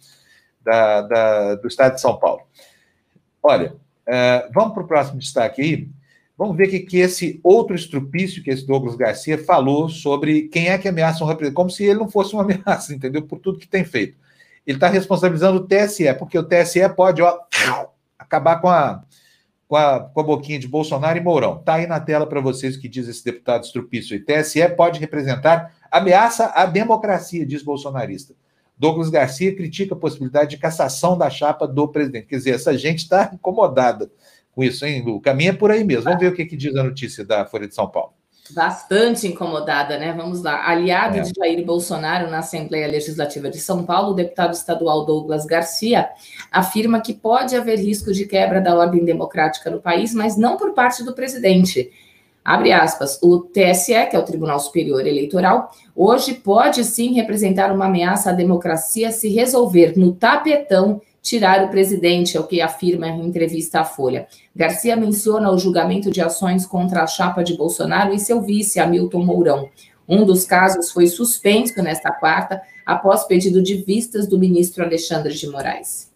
da, 0.61 1.03
da, 1.03 1.55
do 1.55 1.69
estado 1.69 1.95
de 1.95 2.01
São 2.01 2.19
Paulo. 2.19 2.43
Olha, 3.43 3.75
uh, 4.07 4.53
vamos 4.53 4.75
para 4.75 4.83
o 4.83 4.87
próximo 4.87 5.19
destaque 5.19 5.63
aí. 5.63 5.89
Vamos 6.37 6.57
ver 6.57 6.69
o 6.69 6.71
que, 6.71 6.81
que 6.81 6.99
esse 6.99 7.41
outro 7.43 7.75
estrupício 7.75 8.43
que 8.43 8.51
esse 8.51 8.65
Douglas 8.65 8.95
Garcia 8.95 9.37
falou 9.45 9.89
sobre 9.89 10.43
quem 10.43 10.69
é 10.69 10.79
que 10.79 10.87
ameaça 10.87 11.25
um 11.25 11.27
representante, 11.27 11.57
como 11.57 11.71
se 11.71 11.85
ele 11.85 11.99
não 11.99 12.09
fosse 12.09 12.33
uma 12.33 12.43
ameaça, 12.45 12.95
entendeu? 12.95 13.23
Por 13.23 13.41
tudo 13.41 13.59
que 13.59 13.67
tem 13.67 13.85
feito. 13.85 14.17
Ele 14.65 14.77
está 14.77 14.89
responsabilizando 14.89 15.59
o 15.59 15.67
TSE, 15.67 16.15
porque 16.15 16.39
o 16.39 16.45
TSE 16.45 16.89
pode 16.95 17.23
ó, 17.23 17.41
acabar 18.19 18.61
com 18.61 18.69
a, 18.69 19.03
com, 19.67 19.77
a, 19.77 20.01
com 20.01 20.21
a 20.21 20.23
boquinha 20.23 20.59
de 20.59 20.69
Bolsonaro 20.69 21.19
e 21.19 21.21
Mourão. 21.21 21.59
Está 21.59 21.75
aí 21.75 21.87
na 21.87 21.99
tela 21.99 22.27
para 22.27 22.41
vocês 22.41 22.77
o 22.77 22.81
que 22.81 22.89
diz 22.89 23.09
esse 23.09 23.25
deputado 23.25 23.65
estrupício. 23.65 24.15
E 24.15 24.21
TSE 24.21 24.69
pode 24.77 25.01
representar 25.01 25.75
ameaça 25.91 26.53
à 26.55 26.67
democracia, 26.67 27.47
diz 27.47 27.63
bolsonarista. 27.63 28.35
Douglas 28.79 29.11
Garcia 29.11 29.55
critica 29.55 29.95
a 29.95 29.99
possibilidade 29.99 30.51
de 30.51 30.59
cassação 30.59 31.19
da 31.19 31.29
chapa 31.29 31.67
do 31.67 31.89
presidente. 31.89 32.27
Quer 32.27 32.37
dizer, 32.37 32.55
essa 32.55 32.77
gente 32.79 33.01
está 33.01 33.31
incomodada 33.35 34.11
com 34.53 34.63
isso, 34.63 34.87
hein, 34.87 35.03
Lu? 35.05 35.21
Caminha 35.21 35.53
por 35.53 35.71
aí 35.71 35.83
mesmo. 35.83 36.05
Vamos 36.05 36.21
ver 36.21 36.29
o 36.29 36.35
que, 36.35 36.45
que, 36.45 36.57
diz 36.57 36.75
a 36.77 36.83
notícia 36.83 37.25
da 37.25 37.45
Folha 37.45 37.67
de 37.67 37.75
São 37.75 37.89
Paulo. 37.89 38.13
Bastante 38.51 39.27
incomodada, 39.27 39.99
né? 39.99 40.13
Vamos 40.13 40.43
lá. 40.43 40.67
Aliado 40.67 41.19
é. 41.19 41.21
de 41.21 41.33
Jair 41.37 41.65
Bolsonaro 41.65 42.31
na 42.31 42.39
Assembleia 42.39 42.87
Legislativa 42.87 43.51
de 43.51 43.59
São 43.59 43.85
Paulo, 43.85 44.13
o 44.13 44.15
deputado 44.15 44.55
estadual 44.55 45.05
Douglas 45.05 45.45
Garcia 45.45 46.09
afirma 46.51 47.01
que 47.01 47.13
pode 47.13 47.55
haver 47.55 47.79
risco 47.79 48.13
de 48.13 48.27
quebra 48.27 48.61
da 48.61 48.75
ordem 48.75 49.05
democrática 49.05 49.71
no 49.71 49.81
país, 49.81 50.15
mas 50.15 50.37
não 50.37 50.57
por 50.57 50.73
parte 50.73 51.05
do 51.05 51.15
presidente. 51.15 51.91
Abre 52.49 52.73
aspas, 52.73 53.19
o 53.23 53.41
TSE, 53.41 54.07
que 54.09 54.17
é 54.17 54.19
o 54.19 54.25
Tribunal 54.25 54.59
Superior 54.59 55.07
Eleitoral, 55.07 55.71
hoje 55.95 56.33
pode 56.33 56.83
sim 56.83 57.13
representar 57.13 57.71
uma 57.71 57.85
ameaça 57.85 58.31
à 58.31 58.33
democracia 58.33 59.13
se 59.13 59.29
resolver 59.29 59.99
no 59.99 60.15
tapetão 60.15 60.99
tirar 61.21 61.63
o 61.63 61.69
presidente, 61.69 62.39
é 62.39 62.41
o 62.41 62.47
que 62.47 62.63
afirma 62.63 63.07
em 63.07 63.27
entrevista 63.27 63.81
à 63.81 63.85
Folha. 63.85 64.27
Garcia 64.57 64.97
menciona 64.97 65.51
o 65.51 65.59
julgamento 65.59 66.11
de 66.11 66.23
ações 66.23 66.65
contra 66.65 67.03
a 67.03 67.07
chapa 67.07 67.45
de 67.45 67.55
Bolsonaro 67.55 68.15
e 68.15 68.19
seu 68.19 68.41
vice, 68.41 68.81
Hamilton 68.81 69.27
Mourão. 69.27 69.69
Um 70.09 70.25
dos 70.25 70.47
casos 70.47 70.91
foi 70.91 71.07
suspenso 71.07 71.83
nesta 71.83 72.11
quarta, 72.11 72.63
após 72.87 73.25
pedido 73.25 73.61
de 73.61 73.75
vistas 73.83 74.27
do 74.27 74.39
ministro 74.39 74.83
Alexandre 74.83 75.35
de 75.35 75.47
Moraes. 75.51 76.11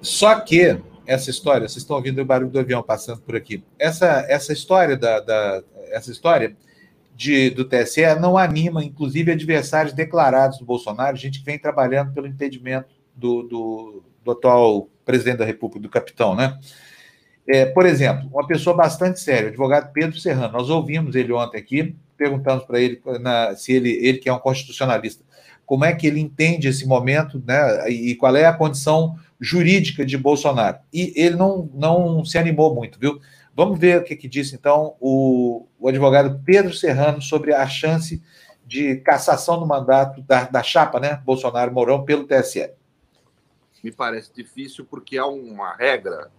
Só 0.00 0.38
que 0.38 0.78
essa 1.06 1.30
história, 1.30 1.68
vocês 1.68 1.82
estão 1.82 1.96
ouvindo 1.96 2.20
o 2.20 2.24
barulho 2.24 2.50
do 2.50 2.58
avião 2.58 2.82
passando 2.82 3.20
por 3.20 3.36
aqui. 3.36 3.62
Essa, 3.78 4.24
essa 4.28 4.52
história 4.52 4.96
da, 4.96 5.20
da 5.20 5.62
essa 5.90 6.10
história 6.10 6.56
de, 7.14 7.50
do 7.50 7.64
TSE 7.64 8.02
não 8.20 8.36
anima, 8.36 8.84
inclusive, 8.84 9.30
adversários 9.30 9.92
declarados 9.92 10.58
do 10.58 10.64
Bolsonaro, 10.64 11.16
gente 11.16 11.38
que 11.38 11.44
vem 11.44 11.58
trabalhando 11.58 12.12
pelo 12.12 12.26
impedimento 12.26 12.88
do, 13.14 13.42
do, 13.42 14.04
do 14.24 14.30
atual 14.32 14.88
presidente 15.04 15.38
da 15.38 15.44
República, 15.44 15.80
do 15.80 15.88
capitão, 15.88 16.34
né? 16.34 16.58
É, 17.46 17.66
por 17.66 17.84
exemplo, 17.84 18.28
uma 18.32 18.46
pessoa 18.46 18.74
bastante 18.74 19.20
séria, 19.20 19.46
o 19.46 19.48
advogado 19.48 19.92
Pedro 19.92 20.18
Serrano. 20.18 20.54
Nós 20.54 20.70
ouvimos 20.70 21.14
ele 21.14 21.32
ontem 21.32 21.58
aqui, 21.58 21.94
perguntamos 22.16 22.64
para 22.64 22.80
ele 22.80 23.00
na, 23.20 23.54
se 23.54 23.72
ele, 23.72 23.90
ele 23.90 24.18
que 24.18 24.28
é 24.28 24.32
um 24.32 24.38
constitucionalista, 24.38 25.22
como 25.66 25.84
é 25.84 25.92
que 25.92 26.06
ele 26.06 26.20
entende 26.20 26.68
esse 26.68 26.86
momento, 26.86 27.42
né? 27.46 27.88
E 27.90 28.14
qual 28.14 28.34
é 28.34 28.46
a 28.46 28.52
condição 28.52 29.16
jurídica 29.44 30.04
de 30.04 30.16
Bolsonaro. 30.16 30.78
E 30.92 31.12
ele 31.14 31.36
não, 31.36 31.70
não 31.74 32.24
se 32.24 32.38
animou 32.38 32.74
muito, 32.74 32.98
viu? 32.98 33.20
Vamos 33.54 33.78
ver 33.78 34.00
o 34.00 34.04
que, 34.04 34.16
que 34.16 34.26
disse, 34.26 34.56
então, 34.56 34.96
o, 34.98 35.68
o 35.78 35.88
advogado 35.88 36.40
Pedro 36.44 36.74
Serrano 36.74 37.22
sobre 37.22 37.54
a 37.54 37.66
chance 37.68 38.20
de 38.66 38.96
cassação 38.96 39.60
do 39.60 39.66
mandato 39.66 40.22
da, 40.22 40.44
da 40.44 40.62
chapa, 40.62 40.98
né, 40.98 41.22
Bolsonaro-Mourão, 41.24 42.04
pelo 42.04 42.26
TSE. 42.26 42.70
Me 43.82 43.92
parece 43.92 44.32
difícil 44.34 44.86
porque 44.86 45.18
há 45.18 45.26
uma 45.26 45.76
regra 45.76 46.30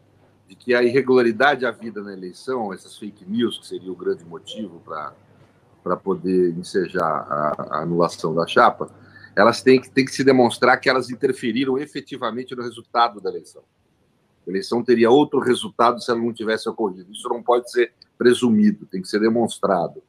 de 0.48 0.56
que 0.56 0.74
a 0.74 0.84
irregularidade 0.84 1.66
havida 1.66 2.02
na 2.02 2.12
eleição, 2.12 2.74
essas 2.74 2.98
fake 2.98 3.24
news, 3.26 3.60
que 3.60 3.68
seria 3.68 3.92
o 3.92 3.96
grande 3.96 4.26
motivo 4.26 4.82
para 4.84 5.96
poder 5.96 6.58
ensejar 6.58 7.02
a, 7.04 7.78
a 7.78 7.82
anulação 7.84 8.34
da 8.34 8.46
chapa, 8.46 8.90
elas 9.36 9.62
têm 9.62 9.82
que, 9.82 9.90
têm 9.90 10.06
que 10.06 10.14
se 10.14 10.24
demonstrar 10.24 10.80
que 10.80 10.90
elas 10.90 11.10
interferiram 11.10 11.78
efetivamente 11.78 12.56
no 12.56 12.64
resultado 12.64 13.20
da 13.20 13.30
eleição. 13.30 13.64
A 14.48 14.50
eleição 14.50 14.84
teria 14.84 15.10
outro 15.10 15.40
resultado 15.40 16.02
se 16.02 16.10
ela 16.10 16.22
não 16.22 16.32
tivesse 16.32 16.70
ocorrido. 16.70 17.12
Isso 17.12 17.28
não 17.28 17.44
pode 17.44 17.70
ser 17.70 17.94
presumido, 18.18 18.86
tem 18.86 19.02
que 19.02 19.10
ser 19.10 19.20
demonstrado. 19.20 20.02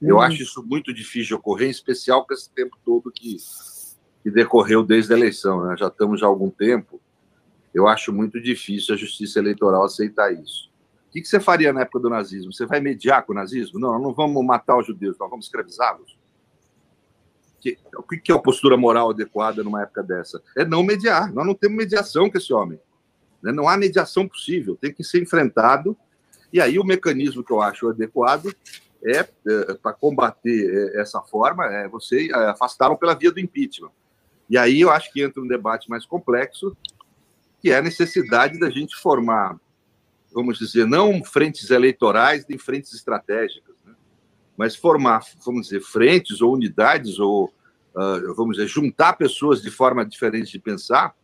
Eu 0.00 0.16
uhum. 0.16 0.22
acho 0.22 0.42
isso 0.42 0.64
muito 0.64 0.92
difícil 0.94 1.28
de 1.28 1.34
ocorrer, 1.34 1.68
em 1.68 1.70
especial 1.70 2.24
com 2.24 2.32
esse 2.32 2.48
tempo 2.50 2.78
todo 2.84 3.10
que, 3.10 3.36
que 4.22 4.30
decorreu 4.30 4.82
desde 4.82 5.12
a 5.12 5.16
eleição. 5.16 5.64
Né? 5.64 5.76
Já 5.76 5.88
estamos 5.88 6.20
já 6.20 6.26
há 6.26 6.28
algum 6.28 6.48
tempo. 6.48 7.00
Eu 7.74 7.86
acho 7.86 8.12
muito 8.12 8.40
difícil 8.40 8.94
a 8.94 8.98
justiça 8.98 9.38
eleitoral 9.38 9.84
aceitar 9.84 10.32
isso. 10.32 10.70
O 11.08 11.12
que, 11.12 11.20
que 11.20 11.28
você 11.28 11.40
faria 11.40 11.72
na 11.72 11.82
época 11.82 12.00
do 12.00 12.10
nazismo? 12.10 12.52
Você 12.52 12.64
vai 12.64 12.80
mediar 12.80 13.24
com 13.24 13.32
o 13.32 13.34
nazismo? 13.34 13.78
Não, 13.78 13.98
não 14.00 14.14
vamos 14.14 14.44
matar 14.44 14.78
os 14.78 14.86
judeus, 14.86 15.18
nós 15.18 15.28
vamos 15.28 15.46
escravizá-los 15.46 16.15
o 17.96 18.02
que 18.02 18.30
é 18.30 18.34
a 18.34 18.38
postura 18.38 18.76
moral 18.76 19.10
adequada 19.10 19.62
numa 19.62 19.82
época 19.82 20.02
dessa? 20.02 20.42
É 20.56 20.64
não 20.64 20.82
mediar. 20.82 21.32
Nós 21.32 21.46
não 21.46 21.54
temos 21.54 21.76
mediação 21.76 22.30
com 22.30 22.38
esse 22.38 22.52
homem. 22.52 22.78
Né? 23.42 23.52
Não 23.52 23.68
há 23.68 23.76
mediação 23.76 24.28
possível. 24.28 24.76
Tem 24.76 24.92
que 24.92 25.04
ser 25.04 25.22
enfrentado. 25.22 25.96
E 26.52 26.60
aí 26.60 26.78
o 26.78 26.84
mecanismo 26.84 27.42
que 27.42 27.52
eu 27.52 27.60
acho 27.60 27.88
adequado 27.88 28.54
é, 29.04 29.18
é 29.20 29.74
para 29.74 29.92
combater 29.92 30.94
é, 30.94 31.00
essa 31.00 31.20
forma, 31.22 31.66
é 31.66 31.88
você 31.88 32.28
é, 32.30 32.34
afastá-lo 32.48 32.96
pela 32.96 33.14
via 33.14 33.30
do 33.30 33.40
impeachment. 33.40 33.90
E 34.48 34.56
aí 34.56 34.80
eu 34.80 34.90
acho 34.90 35.12
que 35.12 35.22
entra 35.22 35.42
um 35.42 35.46
debate 35.46 35.88
mais 35.88 36.04
complexo, 36.06 36.76
que 37.60 37.70
é 37.70 37.78
a 37.78 37.82
necessidade 37.82 38.58
da 38.58 38.70
gente 38.70 38.96
formar, 38.96 39.56
vamos 40.32 40.58
dizer, 40.58 40.86
não 40.86 41.22
frentes 41.24 41.70
eleitorais 41.70 42.46
nem 42.48 42.58
frentes 42.58 42.92
estratégicas? 42.92 43.75
Mas 44.56 44.74
formar, 44.74 45.22
vamos 45.44 45.68
dizer, 45.68 45.80
frentes 45.80 46.40
ou 46.40 46.52
unidades 46.52 47.18
ou 47.18 47.46
uh, 47.96 48.34
vamos 48.34 48.56
dizer, 48.56 48.68
juntar 48.68 49.14
pessoas 49.14 49.62
de 49.62 49.70
forma 49.70 50.04
diferente 50.04 50.52
de 50.52 50.58
pensar, 50.58 51.14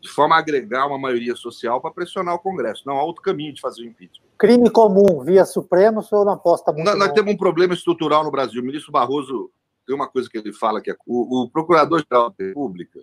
de 0.00 0.08
forma 0.08 0.34
a 0.34 0.38
agregar 0.38 0.86
uma 0.86 0.98
maioria 0.98 1.36
social 1.36 1.80
para 1.80 1.90
pressionar 1.90 2.34
o 2.34 2.38
Congresso. 2.38 2.84
Não 2.86 2.96
há 2.96 3.04
outro 3.04 3.22
caminho 3.22 3.52
de 3.52 3.60
fazer 3.60 3.82
o 3.82 3.86
impeachment. 3.86 4.26
Crime 4.38 4.70
comum 4.70 5.22
via 5.22 5.44
Supremo, 5.44 6.00
o 6.00 6.02
senhor 6.02 6.24
não 6.24 6.32
aposta 6.32 6.72
muito? 6.72 6.86
Nós, 6.86 6.98
nós 6.98 7.12
temos 7.12 7.34
um 7.34 7.36
problema 7.36 7.74
estrutural 7.74 8.24
no 8.24 8.30
Brasil. 8.30 8.62
O 8.62 8.64
ministro 8.64 8.90
Barroso 8.90 9.50
tem 9.86 9.94
uma 9.94 10.08
coisa 10.08 10.28
que 10.30 10.38
ele 10.38 10.52
fala 10.52 10.80
que 10.80 10.90
é, 10.90 10.96
o, 11.06 11.42
o 11.42 11.50
Procurador-Geral 11.50 12.30
da 12.30 12.46
República 12.46 13.00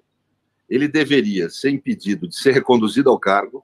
ele 0.70 0.88
deveria 0.88 1.50
ser 1.50 1.70
impedido 1.70 2.28
de 2.28 2.36
ser 2.36 2.52
reconduzido 2.52 3.10
ao 3.10 3.20
cargo, 3.20 3.64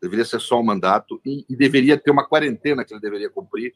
deveria 0.00 0.24
ser 0.24 0.40
só 0.40 0.60
um 0.60 0.62
mandato, 0.62 1.20
e, 1.24 1.44
e 1.48 1.56
deveria 1.56 1.98
ter 1.98 2.10
uma 2.10 2.26
quarentena 2.26 2.84
que 2.84 2.92
ele 2.92 3.00
deveria 3.00 3.30
cumprir 3.30 3.74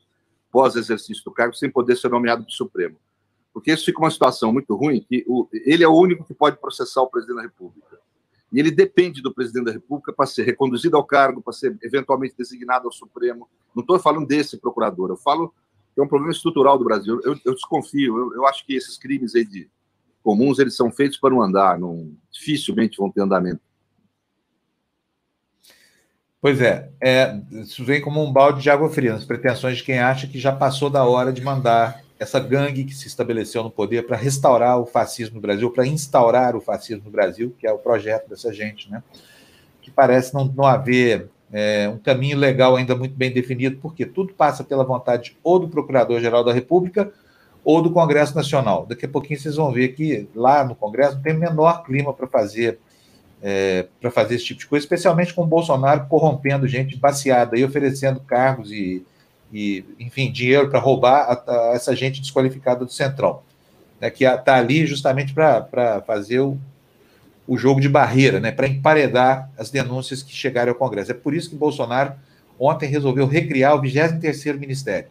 pós 0.51 0.77
exercício 0.77 1.25
do 1.25 1.31
cargo, 1.31 1.55
sem 1.55 1.71
poder 1.71 1.97
ser 1.97 2.09
nomeado 2.09 2.45
o 2.47 2.51
Supremo 2.51 2.97
porque 3.59 3.73
isso 3.73 3.85
fica 3.85 3.99
uma 3.99 4.11
situação 4.11 4.53
muito 4.53 4.75
ruim, 4.77 5.01
que 5.01 5.25
o, 5.27 5.49
ele 5.53 5.83
é 5.83 5.89
o 5.89 5.93
único 5.93 6.25
que 6.25 6.33
pode 6.33 6.57
processar 6.59 7.03
o 7.03 7.09
presidente 7.09 7.39
da 7.39 7.43
República. 7.43 7.99
E 8.53 8.61
ele 8.61 8.71
depende 8.71 9.21
do 9.21 9.35
presidente 9.35 9.65
da 9.65 9.73
República 9.73 10.13
para 10.13 10.27
ser 10.27 10.45
reconduzido 10.45 10.97
ao 10.97 11.05
cargo, 11.05 11.43
para 11.43 11.53
ser 11.53 11.77
eventualmente 11.83 12.37
designado 12.39 12.87
ao 12.87 12.93
Supremo. 12.93 13.49
Não 13.75 13.81
estou 13.81 13.99
falando 13.99 14.29
desse 14.29 14.57
procurador, 14.59 15.11
eu 15.11 15.17
falo 15.17 15.53
que 15.93 16.01
é 16.01 16.05
um 16.05 16.07
problema 16.09 16.33
estrutural 16.33 16.79
do 16.79 16.85
Brasil. 16.85 17.21
Eu, 17.25 17.37
eu 17.45 17.53
desconfio, 17.53 18.17
eu, 18.17 18.35
eu, 18.35 18.47
acho 18.47 18.65
que 18.65 18.75
esses 18.75 18.97
crimes 18.97 19.35
aí 19.35 19.45
de 19.45 19.69
comuns, 20.23 20.61
eles 20.61 20.77
são 20.77 20.89
feitos 20.91 21.19
para 21.19 21.31
não 21.31 21.43
andar, 21.43 21.81
não, 21.81 22.13
dificilmente 22.31 22.99
vão 22.99 23.11
ter 23.11 23.23
andamento. 23.23 23.61
Pois 26.41 26.61
é, 26.61 26.89
é, 27.01 27.37
isso 27.51 27.85
vem 27.85 28.01
como 28.01 28.23
um 28.23 28.33
balde 28.33 28.63
de 28.63 28.71
água 28.71 28.89
fria, 28.89 29.13
nas 29.13 29.25
pretensões 29.25 29.79
de 29.79 29.83
quem 29.83 29.99
acha 29.99 30.29
que 30.29 30.39
já 30.39 30.53
passou 30.53 30.89
da 30.89 31.05
hora 31.05 31.33
de 31.33 31.43
mandar 31.43 32.01
essa 32.17 32.39
gangue 32.39 32.85
que 32.85 32.95
se 32.95 33.09
estabeleceu 33.09 33.63
no 33.65 33.71
poder 33.71 34.07
para 34.07 34.17
restaurar 34.17 34.79
o 34.79 34.87
fascismo 34.87 35.37
no 35.37 35.41
Brasil, 35.41 35.71
para 35.71 35.87
instaurar 35.87 36.55
o 36.55 36.61
fascismo 36.61 37.05
no 37.07 37.11
Brasil, 37.11 37.55
que 37.59 37.67
é 37.67 37.73
o 37.73 37.79
projeto 37.79 38.29
dessa 38.29 38.53
gente, 38.53 38.89
né? 38.89 39.03
Que 39.83 39.91
parece 39.91 40.33
não, 40.33 40.45
não 40.45 40.65
haver 40.65 41.29
é, 41.53 41.89
um 41.89 41.99
caminho 41.99 42.39
legal 42.39 42.77
ainda 42.77 42.95
muito 42.95 43.17
bem 43.17 43.33
definido, 43.33 43.79
porque 43.81 44.07
tudo 44.07 44.33
passa 44.33 44.63
pela 44.63 44.85
vontade 44.85 45.37
ou 45.43 45.59
do 45.59 45.69
Procurador-Geral 45.69 46.45
da 46.45 46.53
República 46.53 47.13
ou 47.65 47.83
do 47.83 47.91
Congresso 47.91 48.37
Nacional. 48.37 48.87
Daqui 48.87 49.07
a 49.07 49.09
pouquinho 49.09 49.41
vocês 49.41 49.57
vão 49.57 49.73
ver 49.73 49.89
que 49.89 50.29
lá 50.37 50.65
no 50.65 50.77
Congresso 50.77 51.17
não 51.17 51.23
tem 51.23 51.35
o 51.35 51.41
menor 51.41 51.83
clima 51.83 52.13
para 52.13 52.29
fazer 52.29 52.79
é, 53.43 53.87
para 54.01 54.11
fazer 54.11 54.35
esse 54.35 54.45
tipo 54.45 54.61
de 54.61 54.67
coisa, 54.67 54.85
especialmente 54.85 55.33
com 55.33 55.43
o 55.43 55.47
Bolsonaro 55.47 56.07
corrompendo 56.07 56.67
gente 56.67 56.97
baseada 56.97 57.57
e 57.57 57.65
oferecendo 57.65 58.21
cargos 58.21 58.71
e, 58.73 59.05
e 59.53 59.85
enfim, 59.99 60.31
dinheiro 60.31 60.69
para 60.69 60.81
roubar 60.81 61.43
a, 61.47 61.71
a 61.71 61.75
essa 61.75 61.95
gente 61.95 62.21
desqualificada 62.21 62.85
do 62.85 62.93
Centrão, 62.93 63.41
né, 64.01 64.11
que 64.11 64.25
está 64.25 64.57
ali 64.57 64.87
justamente 64.87 65.33
para 65.33 66.03
fazer 66.07 66.41
o, 66.41 66.59
o 67.47 67.57
jogo 67.57 67.81
de 67.81 67.89
barreira, 67.89 68.41
né, 68.41 68.51
para 68.51 68.69
emparedar 68.69 69.51
as 69.57 69.71
denúncias 69.71 70.23
que 70.23 70.33
chegaram 70.33 70.73
ao 70.73 70.79
Congresso. 70.79 71.13
É 71.13 71.15
por 71.15 71.35
isso 71.35 71.51
que 71.51 71.57
Bolsonaro 71.57 72.15
ontem 72.59 72.87
resolveu 72.87 73.27
recriar 73.27 73.77
o 73.77 73.83
23º 73.83 74.59
Ministério. 74.59 75.09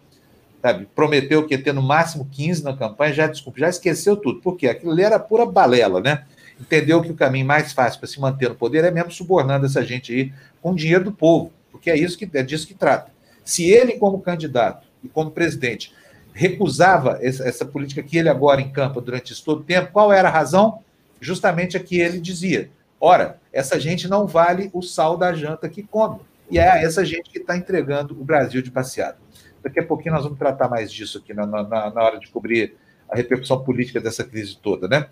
Sabe? 0.62 0.88
Prometeu 0.94 1.46
que 1.46 1.54
ia 1.54 1.64
ter 1.64 1.74
no 1.74 1.82
máximo 1.82 2.28
15 2.30 2.64
na 2.64 2.76
campanha, 2.76 3.14
já 3.14 3.28
desculpa, 3.28 3.60
já 3.60 3.70
esqueceu 3.70 4.18
tudo. 4.18 4.42
Por 4.42 4.58
quê? 4.58 4.68
Aquilo 4.68 4.92
ali 4.92 5.04
era 5.04 5.20
pura 5.20 5.46
balela, 5.46 6.02
né? 6.02 6.26
Entendeu 6.60 7.02
que 7.02 7.12
o 7.12 7.16
caminho 7.16 7.46
mais 7.46 7.74
fácil 7.74 8.00
para 8.00 8.08
se 8.08 8.20
manter 8.20 8.50
no 8.50 8.56
poder 8.56 8.84
é 8.84 8.92
mesmo 8.92 9.12
subornando 9.12 9.66
essa 9.66 9.86
gente 9.86 10.12
aí 10.14 10.34
com 10.62 10.74
dinheiro 10.74 11.04
do 11.04 11.12
povo, 11.12 11.52
porque 11.72 11.90
é 11.90 11.98
isso 11.98 12.18
que 12.18 12.30
é 12.34 12.44
disso 12.44 12.68
que 12.68 12.74
trata. 12.74 13.12
Se 13.46 13.70
ele, 13.70 13.94
como 13.94 14.22
candidato 14.22 14.88
e 15.04 15.08
como 15.08 15.32
presidente, 15.32 15.94
recusava 16.34 17.20
essa, 17.22 17.48
essa 17.48 17.66
política 17.66 18.04
que 18.04 18.18
ele 18.18 18.30
agora 18.30 18.62
encampa 18.62 19.00
durante 19.00 19.34
esse 19.34 19.44
todo 19.44 19.62
o 19.62 19.64
tempo, 19.64 19.92
qual 19.92 20.12
era 20.12 20.28
a 20.28 20.32
razão? 20.32 20.80
justamente 21.20 21.78
a 21.78 21.80
que 21.80 22.00
ele 22.00 22.20
dizia: 22.20 22.70
ora, 23.00 23.40
essa 23.52 23.80
gente 23.80 24.08
não 24.08 24.28
vale 24.28 24.70
o 24.74 24.82
sal 24.82 25.18
da 25.18 25.34
janta 25.34 25.70
que 25.70 25.84
come. 25.84 26.20
E 26.50 26.58
é 26.58 26.84
essa 26.84 27.04
gente 27.04 27.30
que 27.30 27.40
está 27.40 27.58
entregando 27.58 28.20
o 28.20 28.24
Brasil 28.24 28.62
de 28.62 28.72
passeado. 28.72 29.18
Daqui 29.62 29.80
a 29.80 29.86
pouquinho 29.86 30.16
nós 30.16 30.24
vamos 30.24 30.40
tratar 30.40 30.70
mais 30.70 30.92
disso 30.92 31.18
aqui 31.18 31.34
na, 31.34 31.46
na, 31.46 31.64
na 31.64 32.04
hora 32.04 32.20
de 32.20 32.28
cobrir 32.30 32.76
a 33.10 33.16
repercussão 33.16 33.62
política 33.64 34.00
dessa 34.00 34.24
crise 34.24 34.58
toda, 34.58 34.88
né? 34.88 35.08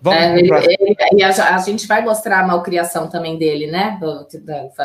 Vamos 0.00 0.20
é, 0.20 0.38
ele, 0.38 0.50
ele, 0.52 0.96
e 1.16 1.22
a, 1.22 1.54
a, 1.54 1.58
gente 1.58 1.86
vai 1.86 2.02
mostrar 2.02 2.40
a 2.40 2.46
malcriação 2.46 3.08
também 3.08 3.36
dele, 3.36 3.66
né? 3.66 3.98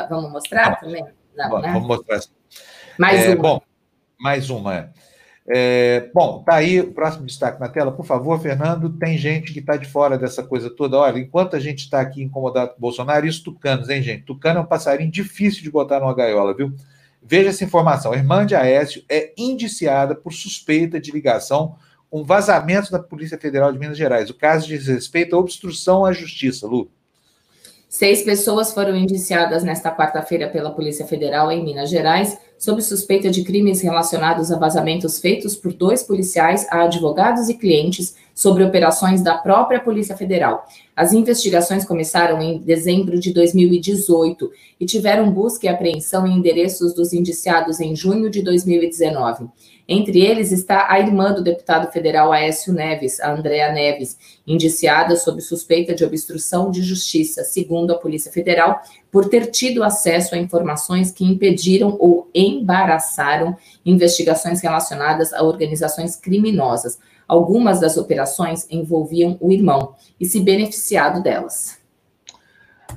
Vamos 0.10 0.32
mostrar 0.32 0.80
também? 0.80 1.06
Não, 1.36 1.49
vamos, 1.49 1.65
né? 1.65 1.73
vamos 1.73 1.88
mostrar. 1.88 2.19
Mais 2.97 3.21
é, 3.21 3.30
uma. 3.30 3.36
Bom, 3.36 3.62
mais 4.19 4.49
uma. 4.49 4.76
É. 4.76 4.89
É, 5.45 6.10
bom, 6.13 6.41
tá 6.41 6.56
aí 6.56 6.80
o 6.80 6.93
próximo 6.93 7.26
destaque 7.26 7.60
na 7.60 7.67
tela, 7.67 7.91
por 7.91 8.06
favor, 8.06 8.39
Fernando. 8.39 8.89
Tem 8.89 9.17
gente 9.17 9.52
que 9.52 9.60
está 9.60 9.76
de 9.76 9.88
fora 9.88 10.17
dessa 10.17 10.41
coisa 10.41 10.69
toda. 10.69 10.97
Olha, 10.97 11.19
enquanto 11.19 11.56
a 11.56 11.60
gente 11.60 11.80
está 11.80 11.99
aqui 11.99 12.23
incomodado 12.23 12.71
com 12.71 12.78
o 12.78 12.82
Bolsonaro, 12.82 13.26
isso 13.26 13.43
tucanos, 13.43 13.89
hein, 13.89 14.02
gente? 14.02 14.23
Tucano 14.23 14.60
é 14.60 14.62
um 14.62 14.65
passarinho 14.65 15.12
difícil 15.12 15.62
de 15.62 15.69
botar 15.69 15.99
numa 15.99 16.15
gaiola, 16.15 16.56
viu? 16.56 16.73
Veja 17.21 17.49
essa 17.49 17.63
informação. 17.63 18.13
A 18.13 18.17
irmã 18.17 18.45
de 18.45 18.56
Aécio 18.56 19.04
é 19.10 19.34
indiciada 19.38 20.15
por 20.15 20.34
suspeita 20.34 20.99
de 20.99 21.12
ligação 21.12 21.76
com 22.13 22.23
vazamentos 22.23 22.91
da 22.91 22.99
Polícia 22.99 23.39
Federal 23.39 23.73
de 23.73 23.80
Minas 23.80 23.97
Gerais. 23.97 24.30
O 24.30 24.36
caso 24.36 24.67
diz 24.67 24.86
respeito 24.86 25.36
à 25.36 25.39
obstrução 25.39 26.06
à 26.06 26.13
justiça, 26.13 26.67
Lu. 26.67 26.88
Seis 27.89 28.21
pessoas 28.21 28.71
foram 28.71 28.95
indiciadas 28.95 29.63
nesta 29.63 29.89
quarta-feira 29.89 30.47
pela 30.47 30.69
Polícia 30.69 31.08
Federal 31.08 31.52
em 31.52 31.63
Minas 31.63 31.89
Gerais, 31.89 32.38
sob 32.60 32.84
suspeita 32.84 33.32
de 33.32 33.43
crimes 33.43 33.82
relacionados 33.82 34.52
a 34.52 34.60
vazamentos 34.60 35.17
feitos 35.17 35.56
por 35.56 35.73
dois 35.73 36.04
policiais 36.04 36.67
a 36.69 36.84
advogados 36.84 37.49
e 37.49 37.56
clientes 37.56 38.15
sobre 38.36 38.63
operações 38.63 39.23
da 39.23 39.39
própria 39.39 39.80
Polícia 39.80 40.15
Federal. 40.15 40.67
As 40.95 41.13
investigações 41.13 41.84
começaram 41.84 42.39
em 42.39 42.60
dezembro 42.60 43.19
de 43.19 43.34
2018 43.34 44.52
e 44.80 44.86
tiveram 44.86 45.32
busca 45.32 45.65
e 45.65 45.69
apreensão 45.69 46.28
em 46.28 46.38
endereços 46.38 46.93
dos 46.93 47.12
indiciados 47.12 47.80
em 47.80 47.95
junho 47.95 48.30
de 48.30 48.43
2019. 48.43 49.49
Entre 49.88 50.22
eles 50.22 50.52
está 50.52 50.88
a 50.89 51.00
irmã 51.00 51.34
do 51.34 51.43
deputado 51.43 51.91
federal 51.91 52.32
Aécio 52.32 52.74
Neves, 52.74 53.19
a 53.19 53.34
Andrea 53.34 53.72
Neves, 53.74 54.17
indiciada 54.48 55.17
sob 55.17 55.41
suspeita 55.41 55.93
de 55.93 56.06
obstrução 56.06 56.72
de 56.72 56.82
justiça, 56.82 57.43
segundo 57.43 57.91
a 57.91 57.98
Polícia 57.98 58.32
Federal, 58.32 58.82
por 59.12 59.28
ter 59.28 59.48
tido 59.48 59.84
acesso 59.84 60.36
a 60.36 60.38
informações 60.38 61.12
que 61.12 61.26
impediram 61.26 61.98
ou 62.00 62.30
embaraçaram 62.34 63.58
investigações 63.86 64.62
relacionadas 64.62 65.34
a 65.34 65.43
organizações 65.43 66.15
criminosas. 66.15 66.98
Algumas 67.28 67.82
das 67.82 67.98
operações 67.98 68.65
envolviam 68.69 69.38
o 69.41 69.52
irmão 69.52 69.96
e 70.17 70.26
se 70.26 70.39
beneficiado 70.39 71.22
delas. 71.22 71.78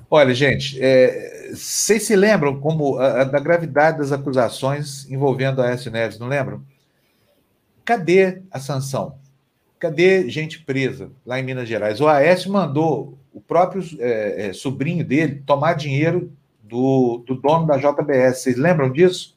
Olha, 0.08 0.32
gente, 0.34 0.78
é, 0.80 1.50
vocês 1.52 2.04
se 2.04 2.14
lembram 2.14 2.60
como 2.60 2.96
a, 2.96 3.22
a, 3.22 3.24
da 3.24 3.40
gravidade 3.40 3.98
das 3.98 4.12
acusações 4.12 5.10
envolvendo 5.10 5.60
a 5.60 5.66
Aécio 5.66 5.90
Neves, 5.90 6.18
não 6.18 6.28
lembram? 6.28 6.62
Cadê 7.86 8.42
a 8.50 8.58
sanção? 8.58 9.16
Cadê 9.78 10.28
gente 10.28 10.60
presa 10.64 11.12
lá 11.24 11.38
em 11.38 11.44
Minas 11.44 11.68
Gerais? 11.68 12.00
O 12.00 12.08
Aécio 12.08 12.50
mandou 12.50 13.16
o 13.32 13.40
próprio 13.40 13.80
é, 14.00 14.48
é, 14.48 14.52
sobrinho 14.52 15.04
dele 15.04 15.42
tomar 15.46 15.74
dinheiro 15.74 16.32
do, 16.60 17.22
do 17.24 17.36
dono 17.36 17.64
da 17.64 17.76
JBS. 17.76 18.38
Vocês 18.40 18.56
lembram 18.56 18.90
disso? 18.90 19.36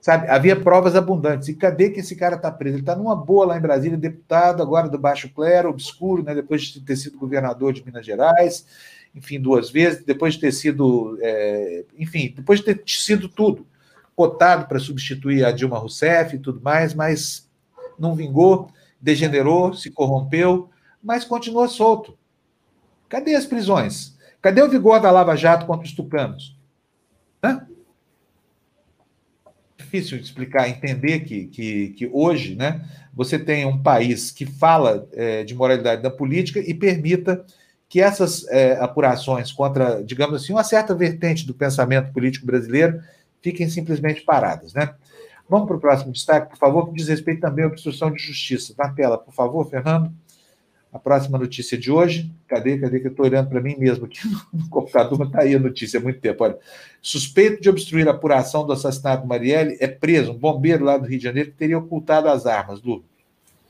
Sabe, 0.00 0.28
havia 0.28 0.56
provas 0.56 0.96
abundantes. 0.96 1.46
E 1.46 1.54
cadê 1.54 1.90
que 1.90 2.00
esse 2.00 2.16
cara 2.16 2.34
está 2.34 2.50
preso? 2.50 2.76
Ele 2.76 2.82
está 2.82 2.96
numa 2.96 3.14
boa 3.14 3.46
lá 3.46 3.56
em 3.56 3.60
Brasília, 3.60 3.96
deputado 3.96 4.60
agora 4.60 4.88
do 4.88 4.98
Baixo 4.98 5.28
Clero, 5.28 5.70
obscuro, 5.70 6.24
né, 6.24 6.34
depois 6.34 6.62
de 6.62 6.80
ter 6.80 6.96
sido 6.96 7.16
governador 7.16 7.72
de 7.72 7.84
Minas 7.84 8.04
Gerais, 8.04 8.66
enfim, 9.14 9.40
duas 9.40 9.70
vezes, 9.70 10.04
depois 10.04 10.34
de 10.34 10.40
ter 10.40 10.52
sido, 10.52 11.16
é, 11.20 11.84
enfim, 11.96 12.32
depois 12.34 12.58
de 12.58 12.64
ter 12.64 12.82
sido 12.86 13.28
tudo, 13.28 13.64
cotado 14.16 14.66
para 14.66 14.80
substituir 14.80 15.44
a 15.44 15.52
Dilma 15.52 15.78
Rousseff 15.78 16.34
e 16.34 16.40
tudo 16.40 16.60
mais, 16.60 16.92
mas 16.92 17.47
não 17.98 18.14
vingou, 18.14 18.70
degenerou, 19.00 19.74
se 19.74 19.90
corrompeu, 19.90 20.70
mas 21.02 21.24
continua 21.24 21.68
solto. 21.68 22.16
Cadê 23.08 23.34
as 23.34 23.46
prisões? 23.46 24.16
Cadê 24.40 24.62
o 24.62 24.68
vigor 24.68 25.00
da 25.00 25.10
Lava 25.10 25.36
Jato 25.36 25.66
contra 25.66 25.86
os 25.86 25.92
tucanos? 25.92 26.56
Hã? 27.42 27.66
Difícil 29.76 30.18
de 30.18 30.24
explicar, 30.24 30.68
entender 30.68 31.20
que, 31.20 31.46
que, 31.46 31.88
que 31.90 32.10
hoje 32.12 32.54
né, 32.54 32.86
você 33.14 33.38
tem 33.38 33.64
um 33.64 33.82
país 33.82 34.30
que 34.30 34.44
fala 34.44 35.08
é, 35.12 35.42
de 35.44 35.54
moralidade 35.54 36.02
da 36.02 36.10
política 36.10 36.60
e 36.60 36.74
permita 36.74 37.44
que 37.88 38.00
essas 38.00 38.46
é, 38.48 38.78
apurações 38.80 39.50
contra, 39.50 40.04
digamos 40.04 40.42
assim, 40.42 40.52
uma 40.52 40.62
certa 40.62 40.94
vertente 40.94 41.46
do 41.46 41.54
pensamento 41.54 42.12
político 42.12 42.44
brasileiro 42.44 43.00
fiquem 43.40 43.68
simplesmente 43.68 44.20
paradas. 44.20 44.74
Né? 44.74 44.94
Vamos 45.48 45.66
para 45.66 45.76
o 45.76 45.80
próximo 45.80 46.12
destaque, 46.12 46.50
por 46.50 46.58
favor, 46.58 46.88
que 46.88 46.94
diz 46.94 47.08
respeito 47.08 47.40
também 47.40 47.64
à 47.64 47.68
obstrução 47.68 48.10
de 48.10 48.22
justiça. 48.22 48.74
Na 48.76 48.92
tela, 48.92 49.16
por 49.16 49.32
favor, 49.32 49.68
Fernando. 49.68 50.12
A 50.92 50.98
próxima 50.98 51.38
notícia 51.38 51.76
de 51.76 51.90
hoje. 51.90 52.30
Cadê? 52.46 52.78
Cadê 52.78 53.00
que 53.00 53.06
eu 53.06 53.10
estou 53.10 53.26
olhando 53.26 53.48
para 53.48 53.60
mim 53.60 53.76
mesmo 53.78 54.06
aqui 54.06 54.20
no 54.52 54.68
computador? 54.68 55.26
Está 55.26 55.42
aí 55.42 55.54
a 55.54 55.58
notícia 55.58 55.98
há 56.00 56.02
muito 56.02 56.20
tempo. 56.20 56.44
Olha. 56.44 56.58
Suspeito 57.00 57.60
de 57.60 57.68
obstruir 57.68 58.08
a 58.08 58.12
apuração 58.12 58.66
do 58.66 58.72
assassinato 58.72 59.26
Marielle 59.26 59.76
é 59.80 59.86
preso 59.86 60.32
um 60.32 60.38
bombeiro 60.38 60.84
lá 60.84 60.96
do 60.96 61.06
Rio 61.06 61.18
de 61.18 61.24
Janeiro 61.24 61.50
que 61.50 61.56
teria 61.56 61.78
ocultado 61.78 62.28
as 62.28 62.46
armas. 62.46 62.82
Lu. 62.82 63.04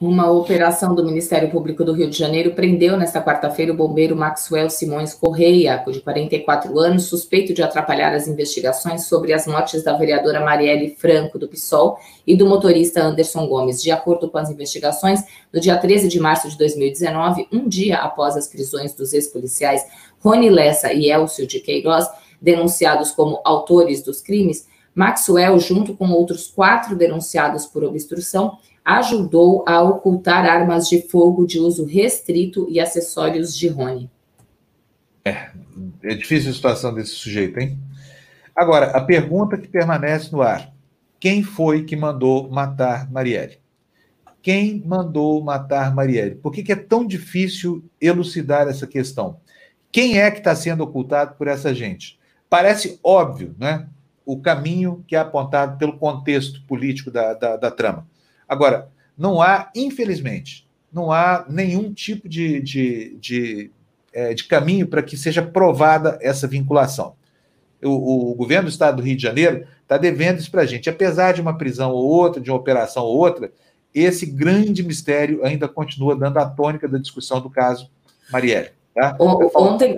Uma 0.00 0.30
operação 0.30 0.94
do 0.94 1.04
Ministério 1.04 1.50
Público 1.50 1.84
do 1.84 1.92
Rio 1.92 2.08
de 2.08 2.16
Janeiro 2.16 2.52
prendeu 2.52 2.96
nesta 2.96 3.20
quarta-feira 3.20 3.72
o 3.72 3.76
bombeiro 3.76 4.14
Maxwell 4.14 4.70
Simões 4.70 5.12
Correia, 5.12 5.82
de 5.88 6.00
44 6.00 6.78
anos, 6.78 7.06
suspeito 7.06 7.52
de 7.52 7.64
atrapalhar 7.64 8.14
as 8.14 8.28
investigações 8.28 9.06
sobre 9.06 9.32
as 9.32 9.48
mortes 9.48 9.82
da 9.82 9.94
vereadora 9.94 10.38
Marielle 10.38 10.94
Franco, 10.96 11.36
do 11.36 11.48
PSOL, 11.48 11.98
e 12.24 12.36
do 12.36 12.46
motorista 12.46 13.02
Anderson 13.02 13.48
Gomes. 13.48 13.82
De 13.82 13.90
acordo 13.90 14.30
com 14.30 14.38
as 14.38 14.48
investigações, 14.48 15.20
no 15.52 15.60
dia 15.60 15.76
13 15.76 16.06
de 16.06 16.20
março 16.20 16.48
de 16.48 16.56
2019, 16.56 17.48
um 17.52 17.68
dia 17.68 17.98
após 17.98 18.36
as 18.36 18.46
prisões 18.46 18.94
dos 18.94 19.12
ex-policiais 19.12 19.84
Rony 20.20 20.48
Lessa 20.48 20.92
e 20.92 21.10
Elcio 21.10 21.44
de 21.44 21.58
Queiroz, 21.58 22.08
denunciados 22.40 23.10
como 23.10 23.40
autores 23.44 24.00
dos 24.00 24.20
crimes, 24.20 24.64
Maxwell, 24.94 25.58
junto 25.58 25.96
com 25.96 26.10
outros 26.10 26.46
quatro 26.48 26.96
denunciados 26.96 27.66
por 27.66 27.82
obstrução, 27.82 28.58
ajudou 28.88 29.62
a 29.68 29.82
ocultar 29.82 30.46
armas 30.46 30.88
de 30.88 31.02
fogo 31.02 31.46
de 31.46 31.60
uso 31.60 31.84
restrito 31.84 32.66
e 32.70 32.80
acessórios 32.80 33.54
de 33.54 33.68
Rony. 33.68 34.10
É, 35.22 35.50
é 36.02 36.14
difícil 36.14 36.50
a 36.50 36.54
situação 36.54 36.94
desse 36.94 37.10
sujeito, 37.10 37.60
hein? 37.60 37.78
Agora, 38.56 38.86
a 38.92 39.00
pergunta 39.02 39.58
que 39.58 39.68
permanece 39.68 40.32
no 40.32 40.40
ar: 40.40 40.72
quem 41.20 41.42
foi 41.42 41.84
que 41.84 41.94
mandou 41.94 42.48
matar 42.48 43.10
Marielle? 43.12 43.58
Quem 44.40 44.82
mandou 44.86 45.44
matar 45.44 45.94
Marielle? 45.94 46.36
Por 46.36 46.50
que, 46.50 46.62
que 46.62 46.72
é 46.72 46.76
tão 46.76 47.06
difícil 47.06 47.84
elucidar 48.00 48.68
essa 48.68 48.86
questão? 48.86 49.38
Quem 49.92 50.18
é 50.18 50.30
que 50.30 50.38
está 50.38 50.56
sendo 50.56 50.82
ocultado 50.82 51.34
por 51.34 51.46
essa 51.46 51.74
gente? 51.74 52.18
Parece 52.48 52.98
óbvio, 53.04 53.54
né? 53.58 53.86
O 54.24 54.40
caminho 54.40 55.04
que 55.06 55.14
é 55.14 55.18
apontado 55.18 55.76
pelo 55.76 55.98
contexto 55.98 56.62
político 56.62 57.10
da, 57.10 57.34
da, 57.34 57.56
da 57.56 57.70
trama. 57.70 58.06
Agora, 58.48 58.88
não 59.16 59.42
há, 59.42 59.70
infelizmente, 59.74 60.66
não 60.92 61.12
há 61.12 61.44
nenhum 61.48 61.92
tipo 61.92 62.28
de, 62.28 62.60
de, 62.60 63.16
de, 63.20 63.70
é, 64.12 64.32
de 64.32 64.44
caminho 64.44 64.86
para 64.86 65.02
que 65.02 65.16
seja 65.16 65.42
provada 65.42 66.18
essa 66.22 66.46
vinculação. 66.46 67.14
O, 67.82 68.32
o, 68.32 68.34
governo 68.34 68.64
do 68.68 68.72
estado 68.72 68.96
do 68.96 69.02
Rio 69.02 69.16
de 69.16 69.22
Janeiro 69.22 69.66
está 69.82 69.96
devendo 69.96 70.38
isso 70.38 70.50
para 70.50 70.62
a 70.62 70.66
gente. 70.66 70.90
Apesar 70.90 71.32
de 71.32 71.40
uma 71.40 71.56
prisão 71.56 71.92
ou 71.92 72.04
outra, 72.04 72.40
de 72.40 72.50
uma 72.50 72.56
operação 72.56 73.04
ou 73.04 73.16
outra, 73.16 73.52
esse 73.94 74.26
grande 74.26 74.82
mistério 74.82 75.44
ainda 75.44 75.68
continua 75.68 76.16
dando 76.16 76.38
a 76.38 76.46
tônica 76.46 76.88
da 76.88 76.98
discussão 76.98 77.40
do 77.40 77.50
caso 77.50 77.90
Marielle. 78.30 78.70
Tá? 78.94 79.16
Ontem, 79.54 79.96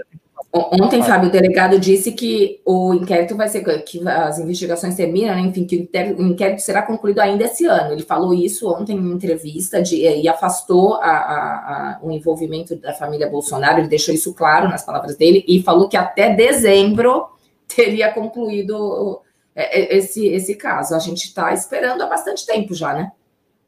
Ontem, 0.53 1.01
Fábio, 1.01 1.29
o 1.29 1.33
delegado 1.33 1.79
disse 1.79 2.11
que 2.11 2.61
o 2.65 2.93
inquérito 2.93 3.37
vai 3.37 3.49
ser, 3.49 3.63
que 3.85 4.07
as 4.09 4.37
investigações 4.41 4.97
terminam, 4.97 5.37
né? 5.37 5.43
enfim, 5.43 5.65
que 5.65 5.89
o 6.19 6.23
inquérito 6.23 6.61
será 6.61 6.83
concluído 6.83 7.21
ainda 7.21 7.45
esse 7.45 7.67
ano. 7.67 7.93
Ele 7.93 8.03
falou 8.03 8.35
isso 8.35 8.69
ontem 8.69 8.97
em 8.97 9.13
entrevista 9.13 9.81
de, 9.81 9.97
e 9.97 10.29
afastou 10.29 10.95
a, 10.95 11.09
a, 11.09 11.93
a, 11.93 12.01
o 12.03 12.11
envolvimento 12.11 12.75
da 12.75 12.93
família 12.93 13.31
Bolsonaro, 13.31 13.79
ele 13.79 13.87
deixou 13.87 14.13
isso 14.13 14.35
claro 14.35 14.69
nas 14.69 14.85
palavras 14.85 15.17
dele, 15.17 15.45
e 15.47 15.63
falou 15.63 15.89
que 15.89 15.97
até 15.97 16.35
dezembro 16.35 17.27
teria 17.69 18.13
concluído 18.13 19.21
é, 19.55 19.95
é, 19.95 19.99
esse, 19.99 20.27
esse 20.27 20.57
caso. 20.57 20.97
A 20.97 20.99
gente 20.99 21.27
está 21.27 21.53
esperando 21.53 22.03
há 22.03 22.07
bastante 22.07 22.45
tempo 22.45 22.75
já, 22.75 22.93
né? 22.93 23.13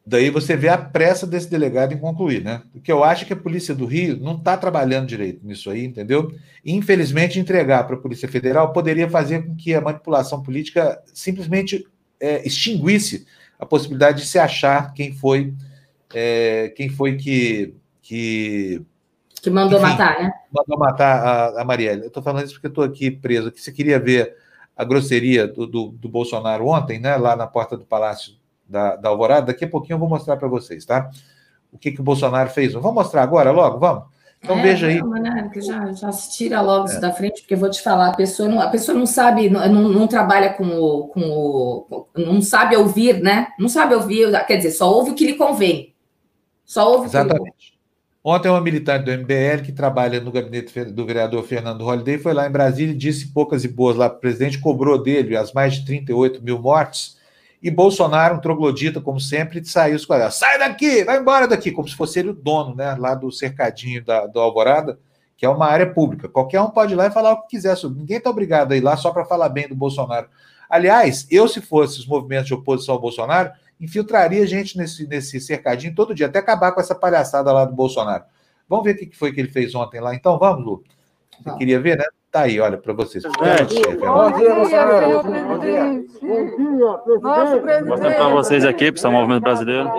Daí 0.04 0.30
você 0.30 0.56
vê 0.56 0.68
a 0.68 0.76
pressa 0.76 1.26
desse 1.26 1.48
delegado 1.48 1.94
em 1.94 1.98
concluir, 1.98 2.42
né? 2.42 2.62
Porque 2.72 2.90
eu 2.90 3.04
acho 3.04 3.24
que 3.24 3.32
a 3.32 3.36
Polícia 3.36 3.72
do 3.72 3.86
Rio 3.86 4.16
não 4.16 4.36
está 4.36 4.56
trabalhando 4.56 5.06
direito 5.06 5.46
nisso 5.46 5.70
aí, 5.70 5.84
entendeu? 5.84 6.32
infelizmente, 6.64 7.40
entregar 7.40 7.84
para 7.84 7.96
a 7.96 7.98
Polícia 7.98 8.28
Federal 8.28 8.72
poderia 8.72 9.08
fazer 9.08 9.44
com 9.44 9.56
que 9.56 9.74
a 9.74 9.80
manipulação 9.80 10.42
política 10.42 11.00
simplesmente 11.12 11.86
é, 12.20 12.46
extinguisse 12.46 13.26
a 13.58 13.66
possibilidade 13.66 14.22
de 14.22 14.28
se 14.28 14.38
achar 14.38 14.92
quem 14.92 15.12
foi 15.12 15.54
é, 16.14 16.72
quem 16.76 16.88
foi 16.88 17.16
que, 17.16 17.74
que 18.00 18.84
que 19.40 19.50
mandou 19.50 19.80
enfim, 19.80 19.90
matar, 19.90 20.22
né? 20.22 20.32
Mandou 20.52 20.78
matar 20.78 21.18
a, 21.18 21.62
a 21.62 21.64
Marielle. 21.64 22.02
Eu 22.02 22.08
estou 22.08 22.22
falando 22.22 22.44
isso 22.44 22.54
porque 22.54 22.68
estou 22.68 22.84
aqui 22.84 23.10
preso. 23.10 23.50
Que 23.50 23.60
você 23.60 23.72
queria 23.72 23.98
ver 23.98 24.36
a 24.76 24.84
grosseria 24.84 25.48
do, 25.48 25.66
do, 25.66 25.88
do, 25.88 26.08
Bolsonaro 26.08 26.68
ontem, 26.68 27.00
né? 27.00 27.16
Lá 27.16 27.34
na 27.34 27.46
porta 27.46 27.76
do 27.76 27.84
Palácio 27.84 28.34
da, 28.72 28.96
da 28.96 29.08
Alvorada. 29.10 29.46
Daqui 29.46 29.64
a 29.64 29.68
pouquinho 29.68 29.94
eu 29.94 30.00
vou 30.00 30.08
mostrar 30.08 30.36
para 30.36 30.48
vocês, 30.48 30.84
tá? 30.84 31.10
O 31.70 31.78
que, 31.78 31.92
que 31.92 32.00
o 32.00 32.04
Bolsonaro 32.04 32.50
fez. 32.50 32.72
Vamos 32.72 32.94
mostrar 32.94 33.22
agora, 33.22 33.52
logo? 33.52 33.78
Vamos? 33.78 34.04
Então 34.42 34.58
é, 34.58 34.62
veja 34.62 34.88
aí. 34.88 34.98
Não, 34.98 35.10
né? 35.10 35.50
já, 35.56 35.92
já 35.92 36.10
se 36.10 36.36
tira 36.36 36.60
logo 36.60 36.86
isso 36.86 36.96
é. 36.96 37.00
da 37.00 37.12
frente, 37.12 37.42
porque 37.42 37.54
eu 37.54 37.58
vou 37.58 37.70
te 37.70 37.80
falar, 37.80 38.08
a 38.08 38.16
pessoa 38.16 38.48
não, 38.48 38.60
a 38.60 38.68
pessoa 38.68 38.98
não 38.98 39.06
sabe, 39.06 39.48
não, 39.48 39.68
não, 39.68 40.08
trabalha 40.08 40.52
com 40.54 40.66
o, 40.66 41.08
com 41.08 41.20
o. 41.20 42.06
não 42.16 42.42
sabe 42.42 42.76
ouvir, 42.76 43.22
né? 43.22 43.48
Não 43.58 43.68
sabe 43.68 43.94
ouvir, 43.94 44.28
quer 44.46 44.56
dizer, 44.56 44.72
só 44.72 44.92
ouve 44.92 45.12
o 45.12 45.14
que 45.14 45.26
lhe 45.26 45.34
convém. 45.34 45.94
Só 46.64 46.90
ouve 46.90 47.06
Exatamente. 47.06 47.40
o 47.40 47.44
que 47.44 47.50
lhe 47.50 47.54
convém. 47.54 47.72
Ontem, 48.24 48.48
uma 48.48 48.60
militante 48.60 49.04
do 49.04 49.10
MBL 49.10 49.64
que 49.64 49.72
trabalha 49.72 50.20
no 50.20 50.30
gabinete 50.30 50.84
do 50.84 51.04
vereador 51.04 51.42
Fernando 51.42 51.82
Holliday 51.82 52.18
foi 52.18 52.32
lá 52.32 52.46
em 52.46 52.52
Brasília 52.52 52.92
e 52.92 52.96
disse 52.96 53.32
poucas 53.32 53.64
e 53.64 53.68
boas 53.68 53.96
lá 53.96 54.08
para 54.08 54.18
o 54.18 54.20
presidente, 54.20 54.60
cobrou 54.60 55.02
dele 55.02 55.36
as 55.36 55.52
mais 55.52 55.74
de 55.74 55.84
38 55.84 56.40
mil 56.40 56.60
mortes. 56.60 57.16
E 57.62 57.70
Bolsonaro, 57.70 58.34
um 58.34 58.40
troglodita, 58.40 59.00
como 59.00 59.20
sempre, 59.20 59.64
saiu 59.64 59.96
quadrados. 60.04 60.36
Sai 60.36 60.58
daqui, 60.58 61.04
vai 61.04 61.18
embora 61.18 61.46
daqui, 61.46 61.70
como 61.70 61.88
se 61.88 61.94
fosse 61.94 62.18
ele 62.18 62.30
o 62.30 62.34
dono, 62.34 62.74
né? 62.74 62.96
Lá 62.98 63.14
do 63.14 63.30
cercadinho 63.30 64.04
da, 64.04 64.26
do 64.26 64.40
Alvorada, 64.40 64.98
que 65.36 65.46
é 65.46 65.48
uma 65.48 65.66
área 65.66 65.88
pública. 65.92 66.28
Qualquer 66.28 66.60
um 66.60 66.70
pode 66.70 66.92
ir 66.92 66.96
lá 66.96 67.06
e 67.06 67.12
falar 67.12 67.32
o 67.32 67.42
que 67.42 67.50
quiser 67.50 67.76
sobre. 67.76 68.00
Ninguém 68.00 68.16
está 68.16 68.30
obrigado 68.30 68.72
a 68.72 68.76
ir 68.76 68.80
lá 68.80 68.96
só 68.96 69.12
para 69.12 69.24
falar 69.24 69.48
bem 69.48 69.68
do 69.68 69.76
Bolsonaro. 69.76 70.28
Aliás, 70.68 71.26
eu, 71.30 71.46
se 71.46 71.60
fosse 71.60 72.00
os 72.00 72.06
movimentos 72.06 72.46
de 72.46 72.54
oposição 72.54 72.96
ao 72.96 73.00
Bolsonaro, 73.00 73.52
infiltraria 73.80 74.44
gente 74.46 74.76
nesse, 74.76 75.06
nesse 75.06 75.40
cercadinho 75.40 75.94
todo 75.94 76.14
dia, 76.14 76.26
até 76.26 76.40
acabar 76.40 76.72
com 76.72 76.80
essa 76.80 76.94
palhaçada 76.94 77.52
lá 77.52 77.64
do 77.64 77.74
Bolsonaro. 77.74 78.24
Vamos 78.68 78.84
ver 78.84 78.94
o 78.94 78.96
que 78.96 79.16
foi 79.16 79.32
que 79.32 79.40
ele 79.40 79.50
fez 79.50 79.74
ontem 79.74 80.00
lá. 80.00 80.14
Então, 80.14 80.38
vamos, 80.38 80.64
Lu. 80.64 80.84
Você 81.42 81.50
tá. 81.50 81.56
queria 81.56 81.80
ver, 81.80 81.98
né? 81.98 82.04
Tá 82.30 82.42
aí, 82.42 82.60
olha, 82.60 82.78
para 82.78 82.92
vocês. 82.92 83.24
Bom 83.24 83.32
dia, 83.66 84.54
Bolsonaro. 84.54 85.22
Bom 85.22 85.58
dia. 85.58 86.04
Vou 87.04 87.86
mostrar 87.86 88.14
para 88.14 88.28
vocês 88.28 88.64
aqui, 88.64 88.92
para 88.92 89.08
o 89.08 89.12
Movimento 89.12 89.42
Brasileiro. 89.42 89.90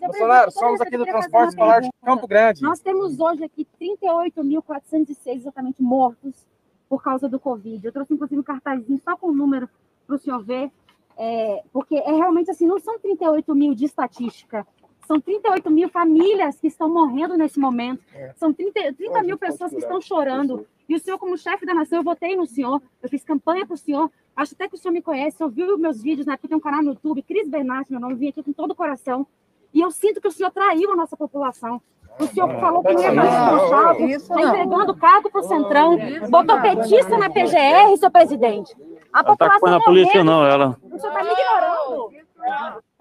Bolsonaro, 0.00 0.50
somos 0.50 0.80
aqui 0.80 0.96
do 0.96 1.04
Transporte 1.04 1.50
Escolar 1.50 1.80
de 1.80 1.90
Campo 2.04 2.26
Grande. 2.26 2.62
Nós 2.62 2.80
temos 2.80 3.20
hoje 3.20 3.44
aqui 3.44 3.66
38.406 3.80 5.16
exatamente 5.26 5.82
mortos 5.82 6.34
por 6.88 7.02
causa 7.02 7.28
do 7.28 7.38
Covid. 7.38 7.86
Eu 7.86 7.92
trouxe, 7.92 8.14
inclusive, 8.14 8.40
um 8.40 8.44
cartazinho 8.44 9.00
só 9.02 9.16
com 9.16 9.28
o 9.28 9.34
número 9.34 9.68
para 10.06 10.16
o 10.16 10.18
senhor 10.18 10.42
ver 10.42 10.70
é, 11.16 11.62
porque 11.72 11.96
é 11.96 12.12
realmente 12.12 12.50
assim, 12.50 12.66
não 12.66 12.78
são 12.80 12.98
38 12.98 13.54
mil 13.54 13.74
de 13.74 13.84
estatística, 13.84 14.66
são 15.06 15.20
38 15.20 15.70
mil 15.70 15.88
famílias 15.88 16.58
que 16.60 16.66
estão 16.66 16.88
morrendo 16.88 17.36
nesse 17.36 17.58
momento, 17.58 18.02
é. 18.14 18.32
são 18.36 18.52
30, 18.52 18.94
30 18.94 19.22
mil 19.22 19.38
pessoas 19.38 19.70
que 19.70 19.78
estão 19.78 20.00
chorando. 20.00 20.66
E 20.88 20.94
o 20.94 20.98
senhor, 20.98 21.18
como 21.18 21.36
chefe 21.36 21.64
da 21.64 21.74
nação, 21.74 21.98
eu 21.98 22.04
votei 22.04 22.36
no 22.36 22.46
senhor, 22.46 22.80
eu 23.02 23.08
fiz 23.08 23.24
campanha 23.24 23.66
para 23.66 23.74
o 23.74 23.78
senhor, 23.78 24.10
acho 24.36 24.54
até 24.54 24.68
que 24.68 24.74
o 24.74 24.78
senhor 24.78 24.92
me 24.92 25.00
conhece, 25.00 25.42
ouviu 25.42 25.78
meus 25.78 26.02
vídeos, 26.02 26.26
né? 26.26 26.36
Porque 26.36 26.48
tem 26.48 26.56
um 26.56 26.60
canal 26.60 26.82
no 26.82 26.90
YouTube, 26.90 27.22
Cris 27.22 27.48
Bernardi, 27.48 27.90
meu 27.90 28.00
nome, 28.00 28.14
vim 28.14 28.28
aqui 28.28 28.42
com 28.42 28.52
todo 28.52 28.72
o 28.72 28.74
coração. 28.74 29.26
E 29.72 29.80
eu 29.80 29.90
sinto 29.90 30.20
que 30.20 30.28
o 30.28 30.30
senhor 30.30 30.50
traiu 30.50 30.92
a 30.92 30.96
nossa 30.96 31.16
população. 31.16 31.80
O 32.18 32.26
senhor 32.26 32.48
falou 32.60 32.82
que 32.82 32.92
não 32.92 33.02
ia 33.02 33.12
fazer 33.12 33.52
no 33.52 33.68
shopping, 33.68 34.10
está 34.10 34.40
entregando 34.40 34.94
cargo 34.94 35.30
para 35.30 35.40
o 35.40 35.44
Centrão, 35.44 35.98
botou 36.30 36.60
petista 36.60 37.18
na 37.18 37.28
PGR, 37.28 37.96
seu 37.98 38.10
presidente. 38.10 38.74
A 39.14 39.20
ela 39.20 39.24
população 39.24 39.60
tá 39.60 39.68
com 39.70 39.74
a 39.76 39.80
polícia, 39.80 40.24
não, 40.24 40.44
ela. 40.44 40.76
O 40.82 40.98
senhor 40.98 41.12
está 41.12 41.22
me 41.22 41.30
ignorando. 41.32 42.10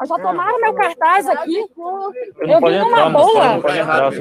Já 0.05 0.15
tomaram 0.17 0.61
meu 0.61 0.73
cartaz 0.75 1.27
aqui. 1.27 1.57
Eu, 1.57 2.49
eu 2.49 2.59
vim 2.59 2.79
numa 2.79 3.09
boa. 3.09 3.55
Entrar, 3.55 4.11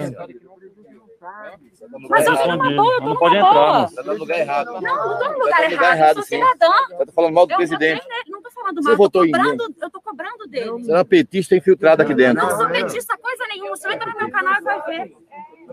mas 2.09 2.27
eu 2.27 2.37
vim 2.37 2.49
numa 2.49 2.71
boa, 2.71 2.95
eu 2.95 3.01
tô 3.17 3.29
numa 3.29 3.53
boa. 3.53 3.89
Você 3.89 3.97
tá 3.97 4.03
no 4.05 4.15
lugar 4.15 4.39
errado. 4.39 4.81
Não, 4.81 4.81
não 4.81 5.19
tô 5.19 5.33
no 5.33 5.39
lugar 5.39 5.71
errado, 5.71 6.01
eu 6.01 6.15
sou 6.15 6.23
cidadã. 6.23 6.73
Você 6.89 7.07
tá 7.07 7.13
falando 7.13 7.35
mal 7.35 7.47
do 7.47 7.57
presidente. 7.57 8.03
Não 8.27 8.43
tô 8.43 8.51
falando 8.51 8.83
mal, 8.83 8.93
eu 8.93 9.11
tô 9.11 9.21
cobrando, 9.21 9.75
eu 9.83 9.91
tô 9.91 10.01
cobrando 10.01 10.47
dele. 10.49 10.71
Você 10.71 10.91
é 10.91 10.95
uma 10.95 11.05
petista 11.05 11.55
infiltrada 11.55 12.05
aqui 12.05 12.15
dentro. 12.15 12.43
Não 12.43 12.57
sou 12.57 12.69
petista 12.71 13.19
coisa 13.19 13.45
nenhuma, 13.49 13.77
você 13.77 13.93
entra 13.93 14.11
no 14.11 14.19
meu 14.19 14.31
canal 14.31 14.55
e 14.55 14.61
vai 14.63 14.83
ver. 14.87 15.17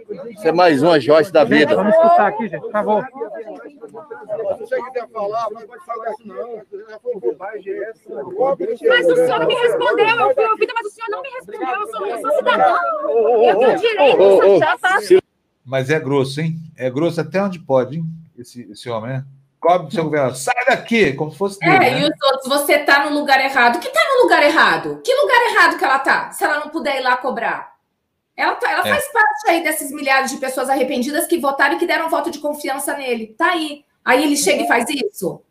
Você 0.10 0.50
é 0.50 0.52
mais 0.52 0.82
uma 0.82 1.00
Joyce 1.00 1.32
da 1.32 1.44
vida. 1.44 1.76
Vamos 1.76 1.94
escutar 1.94 2.28
aqui, 2.28 2.48
gente, 2.48 2.62
por 2.62 2.72
favor. 2.72 3.06
Se 3.06 4.60
você 4.60 4.82
quiser 4.82 5.08
falar, 5.10 5.48
não 5.52 5.62
pode 5.62 5.86
falar 5.86 6.12
isso 6.12 6.28
não. 6.28 6.62
Mas 8.88 9.06
o 9.06 9.16
senhor 9.16 9.40
não 9.40 9.48
me 9.48 9.54
respondeu, 9.56 10.08
eu 10.08 10.34
fui 10.34 10.46
ouvida, 10.46 10.74
mas 10.76 10.88
o 10.88 10.90
senhor 10.90 11.10
não 11.10 11.22
me 11.22 11.30
respondeu, 11.30 11.68
eu 11.68 11.88
sou, 11.88 12.08
eu 12.08 12.22
sou 12.22 12.32
cidadã. 12.32 12.76
Eu 13.08 13.60
tenho 13.60 13.78
direito, 13.78 14.60
já 14.60 14.78
tá... 14.78 15.00
Mas 15.64 15.90
é 15.92 16.00
grosso, 16.00 16.42
hein? 16.42 16.56
É 16.76 16.90
grosso 16.90 17.22
até 17.22 17.44
onde 17.44 17.60
pode, 17.60 17.98
hein? 17.98 18.06
Esse, 18.38 18.64
esse 18.72 18.90
homem, 18.90 19.12
né? 19.12 19.26
Cobre 19.60 19.88
do 19.88 19.94
seu 19.94 20.06
governador. 20.06 20.36
Sai 20.36 20.66
daqui, 20.66 21.14
como 21.14 21.32
se 21.32 21.38
fosse. 21.38 21.60
Dele, 21.60 21.76
é, 21.76 21.80
né? 21.80 22.00
e 22.00 22.04
os 22.04 22.32
outros, 22.32 22.48
você 22.48 22.80
tá 22.80 23.08
no 23.08 23.20
lugar 23.20 23.40
errado. 23.44 23.80
Que 23.80 23.90
tá 23.90 24.00
no 24.16 24.24
lugar 24.24 24.42
errado? 24.42 25.02
Que 25.04 25.14
lugar 25.14 25.42
errado 25.52 25.78
que 25.78 25.84
ela 25.84 26.00
tá? 26.00 26.32
Se 26.32 26.46
ela 26.46 26.60
não 26.60 26.70
puder 26.70 26.98
ir 26.98 27.04
lá 27.04 27.18
cobrar? 27.18 27.79
Ela, 28.40 28.56
tá, 28.56 28.72
ela 28.72 28.88
é. 28.88 28.90
faz 28.90 29.12
parte 29.12 29.50
aí 29.50 29.62
desses 29.62 29.92
milhares 29.92 30.32
de 30.32 30.38
pessoas 30.38 30.70
arrependidas 30.70 31.28
que 31.28 31.38
votaram 31.38 31.76
e 31.76 31.78
que 31.78 31.86
deram 31.86 32.10
voto 32.10 32.32
de 32.32 32.40
confiança 32.40 32.96
nele. 32.96 33.36
Tá 33.38 33.52
aí. 33.52 33.84
Aí 34.06 34.24
ele 34.24 34.38
chega 34.38 34.64
e 34.64 34.68
faz 34.68 34.86
isso? 34.90 35.42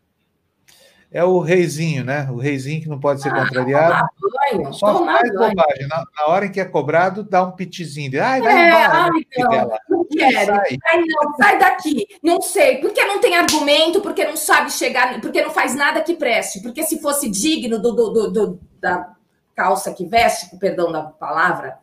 É 1.12 1.22
o 1.22 1.38
reizinho, 1.38 2.02
né? 2.02 2.26
O 2.30 2.36
reizinho 2.36 2.80
que 2.80 2.88
não 2.88 2.98
pode 2.98 3.20
ser 3.20 3.28
ah, 3.28 3.44
contrariado. 3.44 4.08
Banho, 4.50 4.72
Só 4.72 5.04
faz 5.04 5.30
bobagem. 5.30 5.86
Na, 5.86 6.02
na, 6.16 6.26
hora 6.28 6.46
em 6.46 6.50
que 6.50 6.60
é 6.60 6.64
cobrado, 6.64 7.22
dá 7.22 7.42
um 7.42 7.52
pitizinho. 7.52 8.10
De, 8.10 8.18
ai, 8.18 8.40
vai 8.40 8.56
é, 8.56 8.68
embora. 8.68 8.92
Ai, 8.92 9.10
não, 9.36 9.78
não 9.90 10.04
quero. 10.06 10.46
Sai. 10.46 10.78
Ai, 10.86 11.04
não, 11.06 11.34
sai 11.36 11.58
daqui. 11.58 12.06
Não 12.22 12.40
sei. 12.40 12.78
Porque 12.78 13.04
não 13.04 13.20
tem 13.20 13.36
argumento, 13.36 14.00
porque 14.00 14.24
não 14.24 14.36
sabe 14.36 14.72
chegar, 14.72 15.20
porque 15.20 15.42
não 15.42 15.50
faz 15.50 15.74
nada 15.74 16.00
que 16.00 16.14
preste. 16.14 16.62
Porque 16.62 16.82
se 16.82 17.00
fosse 17.02 17.28
digno 17.28 17.78
do, 17.78 17.92
do, 17.92 18.10
do, 18.10 18.30
do 18.30 18.60
da 18.80 19.14
calça 19.54 19.92
que 19.92 20.06
veste, 20.06 20.48
com 20.48 20.58
perdão 20.58 20.90
da 20.90 21.02
palavra, 21.02 21.78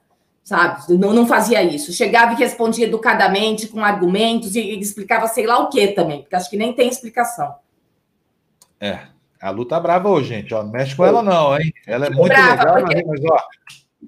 sabe? 0.46 0.94
Não, 0.94 1.12
não 1.12 1.28
fazia 1.28 1.62
isso. 1.64 1.92
Chegava 1.92 2.34
e 2.34 2.38
respondia 2.38 2.86
educadamente, 2.86 3.68
com 3.68 3.84
argumentos, 3.84 4.56
e, 4.56 4.62
e 4.62 4.80
explicava 4.80 5.28
sei 5.28 5.46
lá 5.46 5.60
o 5.60 5.70
que 5.70 5.88
também, 5.88 6.22
porque 6.22 6.36
acho 6.36 6.50
que 6.50 6.56
nem 6.56 6.72
tem 6.72 6.88
explicação. 6.88 7.56
É, 8.80 9.00
a 9.42 9.50
luta 9.50 9.76
tá 9.76 9.82
brava 9.82 10.08
hoje, 10.08 10.30
gente. 10.30 10.54
Ó, 10.54 10.64
não 10.64 10.72
mexe 10.72 10.96
com 10.96 11.04
ela, 11.04 11.24
não, 11.24 11.58
hein? 11.58 11.74
Ela 11.88 12.06
é 12.06 12.10
muito 12.12 12.30
brava, 12.30 12.76
legal, 12.76 12.86
porque... 12.86 13.04
mas, 13.04 13.22
ó, 13.26 13.44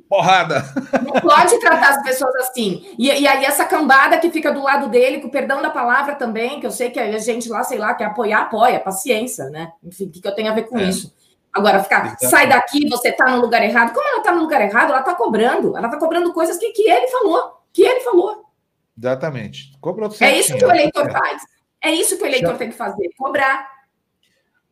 porrada. 0.08 0.64
Não 1.04 1.20
pode 1.20 1.60
tratar 1.60 1.90
as 1.90 2.04
pessoas 2.04 2.36
assim. 2.36 2.86
E, 3.00 3.08
e, 3.08 3.28
aí, 3.28 3.44
essa 3.44 3.66
cambada 3.66 4.20
que 4.20 4.30
fica 4.30 4.52
do 4.52 4.62
lado 4.62 4.90
dele, 4.90 5.20
com 5.20 5.28
o 5.28 5.32
perdão 5.32 5.62
da 5.62 5.72
palavra 5.72 6.16
também, 6.16 6.60
que 6.60 6.68
eu 6.68 6.72
sei 6.72 6.92
que 6.92 7.00
a 7.00 7.18
gente 7.18 7.50
lá, 7.50 7.64
sei 7.64 7.80
lá, 7.80 7.96
quer 7.96 8.06
apoiar, 8.06 8.42
apoia, 8.42 8.80
paciência, 8.80 9.50
né? 9.50 9.72
Enfim, 9.84 10.06
o 10.06 10.12
que, 10.12 10.22
que 10.22 10.28
eu 10.28 10.36
tenho 10.36 10.52
a 10.52 10.56
ver 10.56 10.68
com 10.68 10.78
é. 10.78 10.84
isso? 10.84 11.17
Agora, 11.58 11.84
ficar, 11.84 12.16
sai 12.20 12.48
daqui, 12.48 12.88
você 12.88 13.12
tá 13.12 13.30
no 13.32 13.42
lugar 13.42 13.64
errado. 13.64 13.94
Como 13.94 14.08
ela 14.08 14.22
tá 14.22 14.32
no 14.32 14.42
lugar 14.42 14.62
errado? 14.62 14.92
Ela 14.92 15.02
tá 15.02 15.16
cobrando. 15.16 15.76
Ela 15.76 15.90
tá 15.90 15.98
cobrando 15.98 16.34
coisas 16.34 16.58
que, 16.58 16.72
que 16.72 16.90
ele 16.90 17.08
falou. 17.08 17.62
Que 17.74 17.82
ele 17.82 18.00
falou. 18.02 18.46
Exatamente. 18.98 19.78
Cobrou 19.80 20.12
É 20.20 20.38
isso 20.38 20.56
que 20.56 20.66
o 20.66 20.72
eleitor 20.72 21.12
faz. 21.12 21.42
É 21.84 21.92
isso 21.92 22.18
que 22.18 22.24
o 22.24 22.28
eleitor 22.28 22.58
tem 22.58 22.70
que 22.70 22.76
fazer, 22.76 23.10
cobrar. 23.18 23.77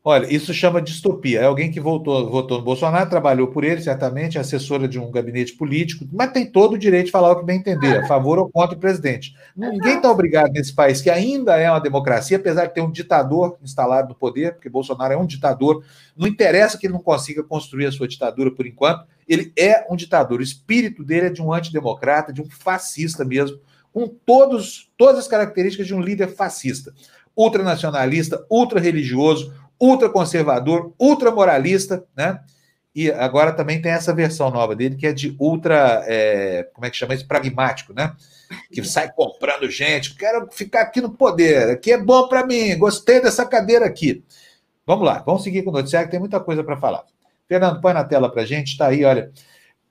Olha, 0.07 0.31
isso 0.31 0.53
chama 0.53 0.79
distopia. 0.79 1.39
É 1.39 1.45
alguém 1.45 1.71
que 1.71 1.79
voltou, 1.79 2.29
votou 2.29 2.59
no 2.59 2.63
Bolsonaro, 2.63 3.09
trabalhou 3.09 3.47
por 3.47 3.63
ele, 3.63 3.81
certamente, 3.81 4.37
é 4.37 4.41
assessora 4.41 4.87
de 4.87 4.99
um 4.99 5.09
gabinete 5.09 5.53
político, 5.53 6.07
mas 6.13 6.31
tem 6.31 6.45
todo 6.45 6.73
o 6.73 6.77
direito 6.77 7.07
de 7.07 7.11
falar 7.11 7.31
o 7.31 7.39
que 7.39 7.43
bem 7.43 7.57
entender, 7.57 7.97
a 7.97 8.07
favor 8.07 8.37
ou 8.37 8.47
contra 8.47 8.77
o 8.77 8.79
presidente. 8.79 9.35
Ninguém 9.57 9.95
está 9.95 10.11
obrigado 10.11 10.51
nesse 10.51 10.75
país, 10.75 11.01
que 11.01 11.09
ainda 11.09 11.57
é 11.57 11.71
uma 11.71 11.79
democracia, 11.79 12.37
apesar 12.37 12.67
de 12.67 12.75
ter 12.75 12.81
um 12.81 12.91
ditador 12.91 13.57
instalado 13.63 14.09
no 14.09 14.13
poder, 14.13 14.53
porque 14.53 14.69
Bolsonaro 14.69 15.11
é 15.11 15.17
um 15.17 15.25
ditador. 15.25 15.83
Não 16.15 16.27
interessa 16.27 16.77
que 16.77 16.85
ele 16.85 16.93
não 16.93 17.01
consiga 17.01 17.41
construir 17.41 17.87
a 17.87 17.91
sua 17.91 18.07
ditadura 18.07 18.51
por 18.51 18.67
enquanto, 18.67 19.07
ele 19.27 19.51
é 19.57 19.87
um 19.89 19.95
ditador. 19.95 20.39
O 20.39 20.43
espírito 20.43 21.03
dele 21.03 21.25
é 21.25 21.31
de 21.31 21.41
um 21.41 21.51
antidemocrata, 21.51 22.31
de 22.31 22.43
um 22.43 22.47
fascista 22.47 23.25
mesmo, 23.25 23.57
com 23.91 24.07
todos, 24.07 24.87
todas 24.95 25.21
as 25.21 25.27
características 25.27 25.87
de 25.87 25.95
um 25.95 25.99
líder 26.01 26.27
fascista 26.27 26.93
ultranacionalista, 27.35 28.45
ultra-religioso, 28.49 29.53
ultraconservador, 29.79 30.93
ultramoralista, 30.99 32.05
né? 32.15 32.39
E 32.95 33.11
agora 33.11 33.51
também 33.51 33.81
tem 33.81 33.91
essa 33.91 34.13
versão 34.13 34.49
nova 34.49 34.73
dele, 34.73 34.95
que 34.95 35.05
é 35.05 35.11
de 35.11 35.35
ultra, 35.37 36.01
é, 36.07 36.69
como 36.73 36.85
é 36.85 36.89
que 36.89 36.95
chama 36.95 37.13
isso? 37.13 37.27
Pragmático, 37.27 37.93
né? 37.93 38.15
Que 38.71 38.81
sai 38.85 39.11
comprando 39.11 39.69
gente, 39.69 40.15
quero 40.15 40.47
ficar 40.49 40.81
aqui 40.81 41.01
no 41.01 41.09
poder, 41.09 41.71
aqui 41.71 41.91
é 41.91 41.97
bom 41.97 42.29
para 42.29 42.45
mim, 42.45 42.77
gostei 42.77 43.21
dessa 43.21 43.45
cadeira 43.45 43.85
aqui. 43.85 44.23
Vamos 44.87 45.05
lá, 45.05 45.21
vamos 45.25 45.43
seguir 45.43 45.63
com 45.63 45.71
o 45.71 45.73
noticiário, 45.73 46.07
que 46.07 46.11
tem 46.11 46.19
muita 46.19 46.39
coisa 46.39 46.63
para 46.63 46.77
falar. 46.77 47.03
Fernando, 47.49 47.81
põe 47.81 47.93
na 47.93 48.03
tela 48.03 48.31
para 48.31 48.45
gente, 48.45 48.71
está 48.71 48.87
aí, 48.87 49.03
olha. 49.03 49.31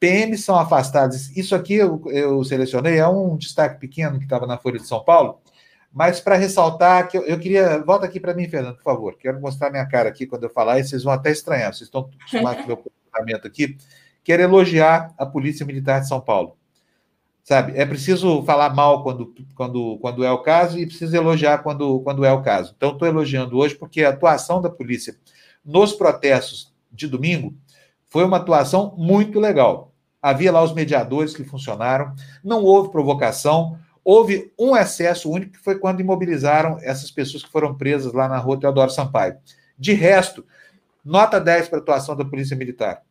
PMs 0.00 0.44
são 0.44 0.58
afastados. 0.58 1.36
Isso 1.36 1.54
aqui 1.54 1.74
eu, 1.74 2.02
eu 2.06 2.42
selecionei, 2.44 2.98
é 2.98 3.06
um 3.06 3.36
destaque 3.36 3.80
pequeno 3.80 4.18
que 4.18 4.24
estava 4.24 4.46
na 4.46 4.58
Folha 4.58 4.78
de 4.78 4.86
São 4.86 5.02
Paulo, 5.02 5.40
mas 5.94 6.18
para 6.18 6.34
ressaltar 6.34 7.06
que 7.08 7.16
eu, 7.16 7.22
eu, 7.22 7.38
queria. 7.38 7.78
Volta 7.84 8.04
aqui 8.04 8.18
para 8.18 8.34
mim, 8.34 8.48
Fernando, 8.48 8.74
por 8.74 8.82
favor. 8.82 9.16
Quero 9.16 9.40
mostrar 9.40 9.70
minha 9.70 9.86
cara 9.86 10.08
aqui 10.08 10.26
quando 10.26 10.42
eu 10.42 10.50
falar, 10.50 10.80
e 10.80 10.84
vocês 10.84 11.04
vão 11.04 11.12
até 11.12 11.30
estranhar. 11.30 11.72
Vocês 11.72 11.86
estão 11.86 12.10
acostumados 12.20 12.58
com 12.58 12.64
o 12.64 12.66
meu 12.66 12.76
comportamento 12.78 13.46
aqui. 13.46 13.78
Quero 14.24 14.42
elogiar 14.42 15.14
a 15.16 15.24
Polícia 15.24 15.64
Militar 15.64 16.00
de 16.00 16.08
São 16.08 16.20
Paulo. 16.20 16.56
Sabe? 17.44 17.78
É 17.78 17.86
preciso 17.86 18.42
falar 18.42 18.74
mal 18.74 19.04
quando, 19.04 19.32
quando, 19.54 19.98
quando 20.00 20.24
é 20.24 20.32
o 20.32 20.42
caso 20.42 20.78
e 20.78 20.86
preciso 20.86 21.14
elogiar 21.14 21.58
quando, 21.58 22.00
quando 22.00 22.24
é 22.24 22.32
o 22.32 22.42
caso. 22.42 22.74
Então, 22.76 22.90
estou 22.92 23.06
elogiando 23.06 23.56
hoje 23.56 23.76
porque 23.76 24.02
a 24.02 24.08
atuação 24.08 24.60
da 24.60 24.70
polícia 24.70 25.16
nos 25.64 25.92
protestos 25.92 26.74
de 26.90 27.06
domingo 27.06 27.54
foi 28.06 28.24
uma 28.24 28.38
atuação 28.38 28.94
muito 28.96 29.38
legal. 29.38 29.92
Havia 30.20 30.50
lá 30.50 30.62
os 30.62 30.72
mediadores 30.72 31.36
que 31.36 31.44
funcionaram, 31.44 32.14
não 32.42 32.64
houve 32.64 32.90
provocação, 32.90 33.78
Houve 34.04 34.52
um 34.58 34.76
excesso 34.76 35.30
único, 35.30 35.52
que 35.52 35.58
foi 35.58 35.78
quando 35.78 36.00
imobilizaram 36.00 36.78
essas 36.82 37.10
pessoas 37.10 37.42
que 37.42 37.50
foram 37.50 37.74
presas 37.74 38.12
lá 38.12 38.28
na 38.28 38.36
rua 38.38 38.60
Teodoro 38.60 38.90
Sampaio. 38.90 39.36
De 39.78 39.94
resto, 39.94 40.44
nota 41.04 41.40
10 41.40 41.68
para 41.68 41.78
a 41.78 41.82
atuação 41.82 42.14
da 42.14 42.24
Polícia 42.24 42.56
Militar. 42.56 43.02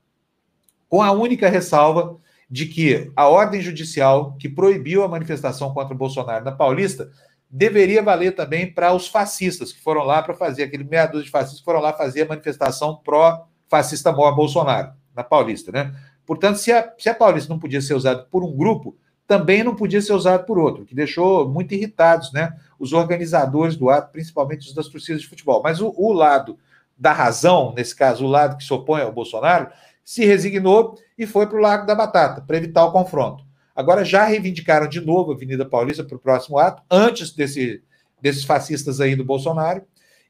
Com 0.87 1.01
a 1.01 1.11
única 1.11 1.49
ressalva 1.49 2.17
de 2.49 2.67
que 2.67 3.11
a 3.15 3.27
ordem 3.27 3.61
judicial 3.61 4.35
que 4.37 4.47
proibiu 4.47 5.03
a 5.03 5.07
manifestação 5.07 5.73
contra 5.73 5.95
o 5.95 5.97
Bolsonaro 5.97 6.45
na 6.45 6.51
Paulista 6.51 7.09
deveria 7.49 8.01
valer 8.01 8.35
também 8.35 8.71
para 8.71 8.93
os 8.93 9.07
fascistas 9.07 9.73
que 9.73 9.81
foram 9.81 10.03
lá 10.03 10.21
para 10.21 10.35
fazer, 10.35 10.63
aquele 10.63 10.83
meia 10.83 11.07
dúzia 11.07 11.25
de 11.25 11.31
fascistas 11.31 11.59
que 11.59 11.65
foram 11.65 11.79
lá 11.79 11.93
fazer 11.93 12.23
a 12.23 12.27
manifestação 12.27 12.95
pró-fascista 13.03 14.11
mor 14.11 14.35
Bolsonaro, 14.35 14.91
na 15.15 15.23
Paulista, 15.23 15.71
né? 15.71 15.95
Portanto, 16.25 16.57
se 16.57 16.71
a, 16.71 16.93
se 16.97 17.09
a 17.09 17.13
Paulista 17.15 17.51
não 17.51 17.59
podia 17.59 17.81
ser 17.81 17.93
usada 17.93 18.23
por 18.23 18.43
um 18.43 18.55
grupo, 18.55 18.97
também 19.27 19.63
não 19.63 19.75
podia 19.75 20.01
ser 20.01 20.13
usado 20.13 20.45
por 20.45 20.57
outro, 20.57 20.85
que 20.85 20.93
deixou 20.93 21.47
muito 21.47 21.73
irritados 21.73 22.31
né, 22.33 22.57
os 22.77 22.93
organizadores 22.93 23.75
do 23.75 23.89
ato, 23.89 24.11
principalmente 24.11 24.67
os 24.67 24.73
das 24.73 24.87
torcidas 24.87 25.21
de 25.21 25.27
futebol. 25.27 25.61
Mas 25.63 25.79
o, 25.81 25.93
o 25.97 26.11
lado 26.11 26.57
da 26.97 27.11
razão, 27.11 27.73
nesse 27.75 27.95
caso, 27.95 28.25
o 28.25 28.29
lado 28.29 28.57
que 28.57 28.63
se 28.63 28.73
opõe 28.73 29.01
ao 29.01 29.11
Bolsonaro, 29.11 29.69
se 30.03 30.25
resignou 30.25 30.97
e 31.17 31.25
foi 31.25 31.47
para 31.47 31.57
o 31.57 31.61
Lago 31.61 31.85
da 31.85 31.95
Batata, 31.95 32.41
para 32.41 32.57
evitar 32.57 32.85
o 32.85 32.91
confronto. 32.91 33.45
Agora 33.75 34.05
já 34.05 34.25
reivindicaram 34.25 34.87
de 34.87 35.01
novo 35.01 35.31
a 35.31 35.35
Avenida 35.35 35.65
Paulista 35.65 36.03
para 36.03 36.17
o 36.17 36.19
próximo 36.19 36.59
ato, 36.59 36.83
antes 36.91 37.31
desse, 37.31 37.81
desses 38.21 38.43
fascistas 38.43 38.99
aí 38.99 39.15
do 39.15 39.25
Bolsonaro, 39.25 39.81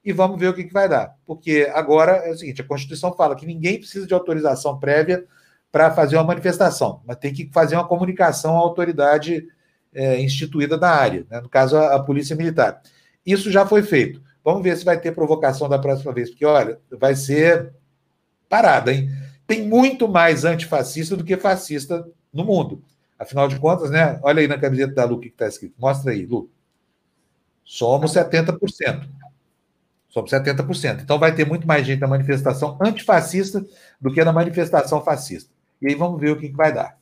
e 0.05 0.13
vamos 0.13 0.39
ver 0.39 0.49
o 0.49 0.53
que, 0.53 0.65
que 0.65 0.73
vai 0.73 0.87
dar. 0.87 1.15
Porque 1.25 1.69
agora 1.73 2.11
é 2.11 2.31
o 2.31 2.37
seguinte: 2.37 2.61
a 2.61 2.65
Constituição 2.65 3.13
fala 3.13 3.35
que 3.35 3.45
ninguém 3.45 3.79
precisa 3.79 4.05
de 4.05 4.13
autorização 4.13 4.79
prévia 4.79 5.25
para 5.73 5.89
fazer 5.89 6.17
uma 6.17 6.23
manifestação, 6.23 7.01
mas 7.03 7.17
tem 7.17 7.33
que 7.33 7.49
fazer 7.51 7.73
uma 7.73 7.87
comunicação 7.87 8.55
à 8.55 8.59
autoridade 8.59 9.47
é, 9.91 10.21
instituída 10.21 10.77
na 10.77 10.89
área, 10.89 11.25
né? 11.27 11.41
no 11.41 11.49
caso, 11.49 11.75
a, 11.75 11.95
a, 11.95 11.99
Polícia 11.99 12.35
Militar. 12.35 12.79
Isso 13.25 13.49
já 13.49 13.65
foi 13.65 13.81
feito. 13.81 14.21
Vamos 14.45 14.61
ver 14.61 14.77
se 14.77 14.85
vai 14.85 14.99
ter 14.99 15.13
provocação 15.13 15.67
da 15.67 15.79
próxima 15.79 16.13
vez, 16.13 16.29
porque, 16.29 16.45
olha, 16.45 16.79
vai 16.91 17.15
ser 17.15 17.73
parada, 18.47 18.93
hein? 18.93 19.09
Tem 19.47 19.67
muito 19.67 20.07
mais 20.07 20.45
antifascista 20.45 21.17
do 21.17 21.23
que 21.23 21.37
fascista 21.37 22.07
no 22.31 22.45
mundo. 22.45 22.83
Afinal 23.17 23.47
de 23.47 23.57
contas, 23.57 23.89
né? 23.89 24.19
Olha 24.21 24.41
aí 24.41 24.47
na 24.47 24.59
camiseta 24.59 24.93
da 24.93 25.05
Lu 25.05 25.15
o 25.15 25.19
que 25.19 25.29
está 25.29 25.47
escrito. 25.47 25.73
Mostra 25.79 26.11
aí, 26.11 26.23
Lu. 26.23 26.51
Somos 27.63 28.13
70%. 28.13 29.09
Somos 30.07 30.29
70%. 30.29 31.01
Então 31.01 31.17
vai 31.17 31.33
ter 31.33 31.47
muito 31.47 31.65
mais 31.65 31.83
gente 31.83 31.99
na 31.99 32.07
manifestação 32.07 32.77
antifascista 32.79 33.65
do 33.99 34.13
que 34.13 34.23
na 34.23 34.31
manifestação 34.31 35.03
fascista. 35.03 35.52
E 35.83 35.89
aí 35.89 35.95
vamos 35.95 36.19
ver 36.19 36.31
o 36.31 36.37
que, 36.37 36.47
que 36.47 36.55
vai 36.55 36.73
dar. 36.73 36.97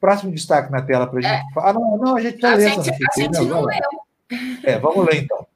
Próximo 0.00 0.32
destaque 0.32 0.70
na 0.70 0.80
tela 0.80 1.06
para 1.06 1.18
a 1.18 1.22
gente. 1.22 1.32
É. 1.32 1.42
Ah, 1.58 1.72
não, 1.72 1.98
não, 1.98 2.16
a 2.16 2.20
gente 2.20 2.40
já 2.40 2.54
leu. 2.54 2.68
Gente, 2.70 2.90
a 2.90 3.20
gente 3.20 3.38
não, 3.40 3.44
não 3.44 3.62
leu. 3.62 3.80
É, 4.62 4.78
vamos 4.78 5.04
ler 5.04 5.24
então. 5.24 5.46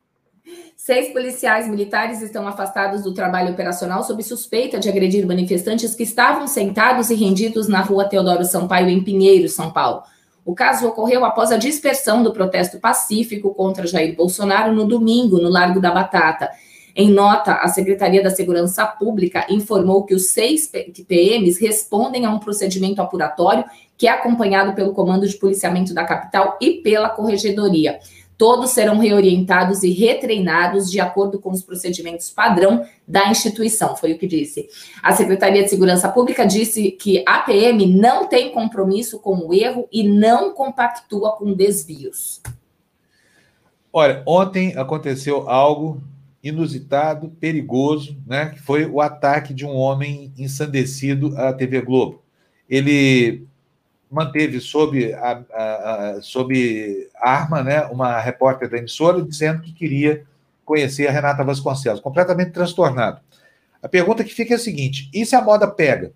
Seis 0.76 1.12
policiais 1.14 1.66
militares 1.66 2.20
estão 2.20 2.46
afastados 2.46 3.02
do 3.04 3.14
trabalho 3.14 3.52
operacional 3.52 4.02
sob 4.02 4.22
suspeita 4.22 4.78
de 4.78 4.88
agredir 4.88 5.26
manifestantes 5.26 5.94
que 5.94 6.02
estavam 6.02 6.46
sentados 6.46 7.08
e 7.08 7.14
rendidos 7.14 7.68
na 7.68 7.80
rua 7.80 8.06
Teodoro 8.06 8.44
Sampaio, 8.44 8.90
em 8.90 9.02
Pinheiro, 9.02 9.48
São 9.48 9.70
Paulo. 9.70 10.02
O 10.44 10.54
caso 10.54 10.86
ocorreu 10.86 11.24
após 11.24 11.50
a 11.50 11.56
dispersão 11.56 12.22
do 12.22 12.34
protesto 12.34 12.78
pacífico 12.78 13.54
contra 13.54 13.86
Jair 13.86 14.14
Bolsonaro 14.14 14.74
no 14.74 14.84
domingo, 14.84 15.40
no 15.40 15.48
Largo 15.48 15.80
da 15.80 15.90
Batata. 15.90 16.50
Em 16.96 17.10
nota, 17.10 17.54
a 17.54 17.66
Secretaria 17.66 18.22
da 18.22 18.30
Segurança 18.30 18.86
Pública 18.86 19.44
informou 19.50 20.04
que 20.04 20.14
os 20.14 20.26
seis 20.26 20.70
PMs 21.08 21.58
respondem 21.58 22.24
a 22.24 22.30
um 22.30 22.38
procedimento 22.38 23.02
apuratório 23.02 23.64
que 23.98 24.06
é 24.06 24.10
acompanhado 24.10 24.74
pelo 24.74 24.92
Comando 24.92 25.26
de 25.26 25.36
Policiamento 25.36 25.92
da 25.92 26.04
Capital 26.04 26.56
e 26.60 26.74
pela 26.74 27.08
Corregedoria. 27.08 27.98
Todos 28.38 28.70
serão 28.70 28.98
reorientados 28.98 29.82
e 29.82 29.90
retreinados 29.90 30.90
de 30.90 31.00
acordo 31.00 31.40
com 31.40 31.50
os 31.50 31.62
procedimentos 31.62 32.30
padrão 32.30 32.84
da 33.06 33.28
instituição, 33.28 33.96
foi 33.96 34.12
o 34.12 34.18
que 34.18 34.26
disse. 34.26 34.68
A 35.02 35.12
Secretaria 35.12 35.62
de 35.62 35.70
Segurança 35.70 36.08
Pública 36.08 36.44
disse 36.44 36.92
que 36.92 37.24
a 37.26 37.40
PM 37.40 37.86
não 37.86 38.26
tem 38.26 38.50
compromisso 38.50 39.18
com 39.18 39.36
o 39.36 39.54
erro 39.54 39.88
e 39.90 40.02
não 40.02 40.52
compactua 40.52 41.32
com 41.32 41.52
desvios. 41.52 42.40
Olha, 43.92 44.22
ontem 44.26 44.76
aconteceu 44.76 45.48
algo 45.48 46.02
inusitado, 46.44 47.30
perigoso, 47.40 48.16
né? 48.26 48.50
Que 48.50 48.60
foi 48.60 48.84
o 48.84 49.00
ataque 49.00 49.54
de 49.54 49.64
um 49.64 49.74
homem 49.74 50.30
ensandecido 50.36 51.34
à 51.38 51.52
TV 51.54 51.80
Globo. 51.80 52.22
Ele 52.68 53.46
manteve 54.10 54.60
sob, 54.60 55.12
a, 55.14 55.42
a, 55.52 56.10
a, 56.10 56.22
sob 56.22 57.08
arma 57.20 57.62
né, 57.64 57.84
uma 57.86 58.20
repórter 58.20 58.70
da 58.70 58.78
emissora 58.78 59.22
dizendo 59.22 59.62
que 59.62 59.72
queria 59.72 60.22
conhecer 60.64 61.08
a 61.08 61.10
Renata 61.10 61.42
Vasconcelos, 61.42 62.00
completamente 62.00 62.52
transtornado. 62.52 63.20
A 63.82 63.88
pergunta 63.88 64.22
que 64.22 64.34
fica 64.34 64.52
é 64.52 64.56
a 64.56 64.60
seguinte: 64.60 65.08
e 65.12 65.24
se 65.24 65.34
a 65.34 65.42
moda 65.42 65.66
pega, 65.66 66.12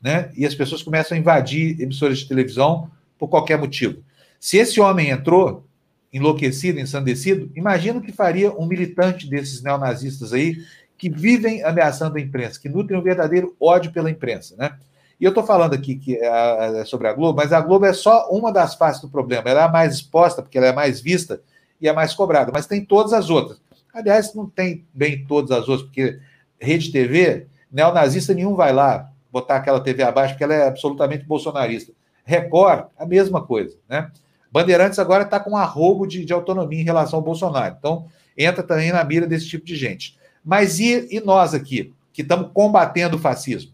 né? 0.00 0.30
E 0.36 0.46
as 0.46 0.54
pessoas 0.54 0.82
começam 0.82 1.16
a 1.16 1.20
invadir 1.20 1.80
emissoras 1.80 2.18
de 2.18 2.28
televisão 2.28 2.88
por 3.18 3.28
qualquer 3.28 3.58
motivo? 3.58 4.02
Se 4.38 4.56
esse 4.58 4.80
homem 4.80 5.10
entrou, 5.10 5.64
enlouquecido, 6.12 6.78
ensandecido, 6.78 7.50
imagina 7.54 7.98
o 7.98 8.02
que 8.02 8.12
faria 8.12 8.52
um 8.52 8.66
militante 8.66 9.28
desses 9.28 9.62
neonazistas 9.62 10.32
aí 10.32 10.58
que 10.98 11.08
vivem 11.08 11.64
ameaçando 11.64 12.16
a 12.16 12.20
imprensa, 12.20 12.60
que 12.60 12.68
nutrem 12.68 12.98
um 12.98 13.02
verdadeiro 13.02 13.56
ódio 13.58 13.90
pela 13.90 14.10
imprensa, 14.10 14.54
né? 14.56 14.76
E 15.18 15.24
eu 15.24 15.28
estou 15.28 15.44
falando 15.44 15.72
aqui 15.72 15.94
que 15.94 16.16
é, 16.16 16.84
sobre 16.84 17.06
a 17.06 17.12
Globo, 17.12 17.36
mas 17.36 17.52
a 17.52 17.60
Globo 17.60 17.86
é 17.86 17.92
só 17.92 18.28
uma 18.30 18.52
das 18.52 18.74
faces 18.74 19.00
do 19.00 19.08
problema. 19.08 19.48
Ela 19.48 19.60
é 19.60 19.64
a 19.64 19.68
mais 19.68 19.94
exposta, 19.94 20.42
porque 20.42 20.58
ela 20.58 20.66
é 20.66 20.72
mais 20.72 21.00
vista 21.00 21.40
e 21.80 21.88
é 21.88 21.92
mais 21.92 22.12
cobrada, 22.12 22.50
mas 22.52 22.66
tem 22.66 22.84
todas 22.84 23.12
as 23.12 23.30
outras. 23.30 23.60
Aliás, 23.94 24.34
não 24.34 24.48
tem 24.48 24.84
bem 24.92 25.24
todas 25.24 25.50
as 25.52 25.68
outras, 25.68 25.82
porque 25.82 26.18
Rede 26.60 26.90
TV, 26.90 27.46
neonazista 27.70 28.34
nenhum 28.34 28.54
vai 28.54 28.72
lá 28.72 29.10
botar 29.30 29.56
aquela 29.56 29.80
TV 29.80 30.02
abaixo, 30.02 30.34
porque 30.34 30.44
ela 30.44 30.54
é 30.54 30.66
absolutamente 30.66 31.24
bolsonarista. 31.24 31.92
Record, 32.24 32.86
a 32.98 33.06
mesma 33.06 33.44
coisa, 33.44 33.76
né? 33.88 34.10
Bandeirantes 34.52 34.98
agora 34.98 35.24
está 35.24 35.40
com 35.40 35.52
um 35.52 35.56
arrobo 35.56 36.06
de, 36.06 36.26
de, 36.26 36.32
autonomia 36.32 36.80
em 36.80 36.84
relação 36.84 37.18
ao 37.18 37.24
Bolsonaro. 37.24 37.74
Então, 37.78 38.06
entra 38.36 38.62
também 38.62 38.92
na 38.92 39.02
mira 39.02 39.26
desse 39.26 39.48
tipo 39.48 39.64
de 39.64 39.74
gente. 39.74 40.18
Mas 40.44 40.78
e, 40.78 41.08
e 41.10 41.20
nós 41.20 41.54
aqui, 41.54 41.94
que 42.12 42.20
estamos 42.20 42.50
combatendo 42.52 43.16
o 43.16 43.18
fascismo? 43.18 43.72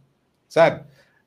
Sabe? 0.48 0.84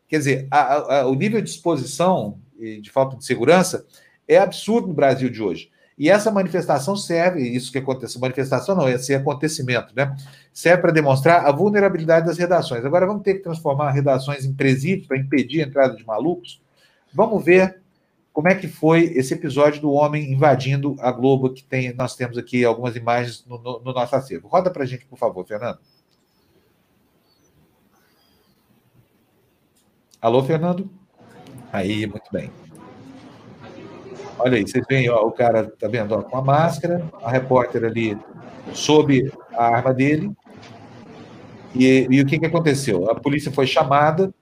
Quer 0.08 0.18
dizer, 0.20 0.48
a, 0.50 1.00
a, 1.00 1.08
o 1.08 1.14
nível 1.16 1.42
de 1.42 1.50
exposição 1.50 2.40
e 2.58 2.80
de 2.80 2.90
falta 2.90 3.18
de 3.18 3.26
segurança 3.26 3.86
é 4.26 4.38
absurdo 4.38 4.88
no 4.88 4.94
Brasil 4.94 5.30
de 5.30 5.42
hoje. 5.42 5.70
E 5.98 6.10
essa 6.10 6.32
manifestação 6.32 6.96
serve, 6.96 7.42
isso 7.42 7.72
que 7.72 7.78
acontece, 7.78 8.20
manifestação 8.20 8.76
não, 8.76 8.88
esse 8.88 9.14
acontecimento, 9.14 9.94
né? 9.94 10.16
Serve 10.54 10.82
para 10.82 10.92
demonstrar 10.92 11.46
a 11.46 11.52
vulnerabilidade 11.52 12.26
das 12.26 12.38
redações. 12.38 12.84
Agora 12.86 13.06
vamos 13.06 13.22
ter 13.22 13.36
que 13.36 13.42
transformar 13.42 13.92
redações 13.92 14.46
em 14.46 14.54
presídios 14.54 15.08
para 15.08 15.18
impedir 15.18 15.62
a 15.62 15.68
entrada 15.68 15.96
de 15.96 16.06
malucos. 16.06 16.62
Vamos 17.14 17.44
ver 17.44 17.81
como 18.34 18.48
é 18.48 18.56
que 18.56 18.68
foi 18.68 19.04
esse 19.16 19.34
episódio 19.34 19.82
do 19.82 19.92
homem 19.92 20.32
invadindo 20.32 20.96
a 21.00 21.12
Globo, 21.12 21.54
que 21.54 21.64
tem, 21.64 21.94
nós 21.94 22.16
temos 22.16 22.38
aqui 22.38 22.64
algumas 22.64 22.96
imagens 22.96 23.46
no, 23.46 23.62
no, 23.62 23.80
no 23.82 23.94
nosso 23.94 24.16
acervo. 24.16 24.48
Roda 24.48 24.72
para 24.72 24.84
a 24.84 24.86
gente, 24.86 25.06
por 25.06 25.18
favor, 25.18 25.46
Fernando. 25.46 25.80
Alô, 30.22 30.44
Fernando? 30.44 30.90
Aí, 31.74 32.06
muito 32.06 32.32
bem. 32.32 32.52
Olha 34.38 34.58
aí, 34.58 34.68
vocês 34.68 34.84
veem, 34.88 35.10
ó, 35.10 35.26
o 35.26 35.32
cara, 35.32 35.70
tá 35.70 35.88
vendo, 35.88 36.14
ó, 36.14 36.22
com 36.22 36.38
a 36.38 36.42
máscara, 36.42 37.10
a 37.22 37.30
repórter 37.30 37.84
ali 37.84 38.18
sob 38.74 39.32
a 39.52 39.66
arma 39.66 39.94
dele. 39.94 40.32
E, 41.76 42.08
e 42.10 42.22
o 42.22 42.26
que, 42.26 42.40
que 42.40 42.46
aconteceu? 42.46 43.10
A 43.10 43.16
polícia 43.16 43.52
foi 43.52 43.68
chamada, 43.68 44.34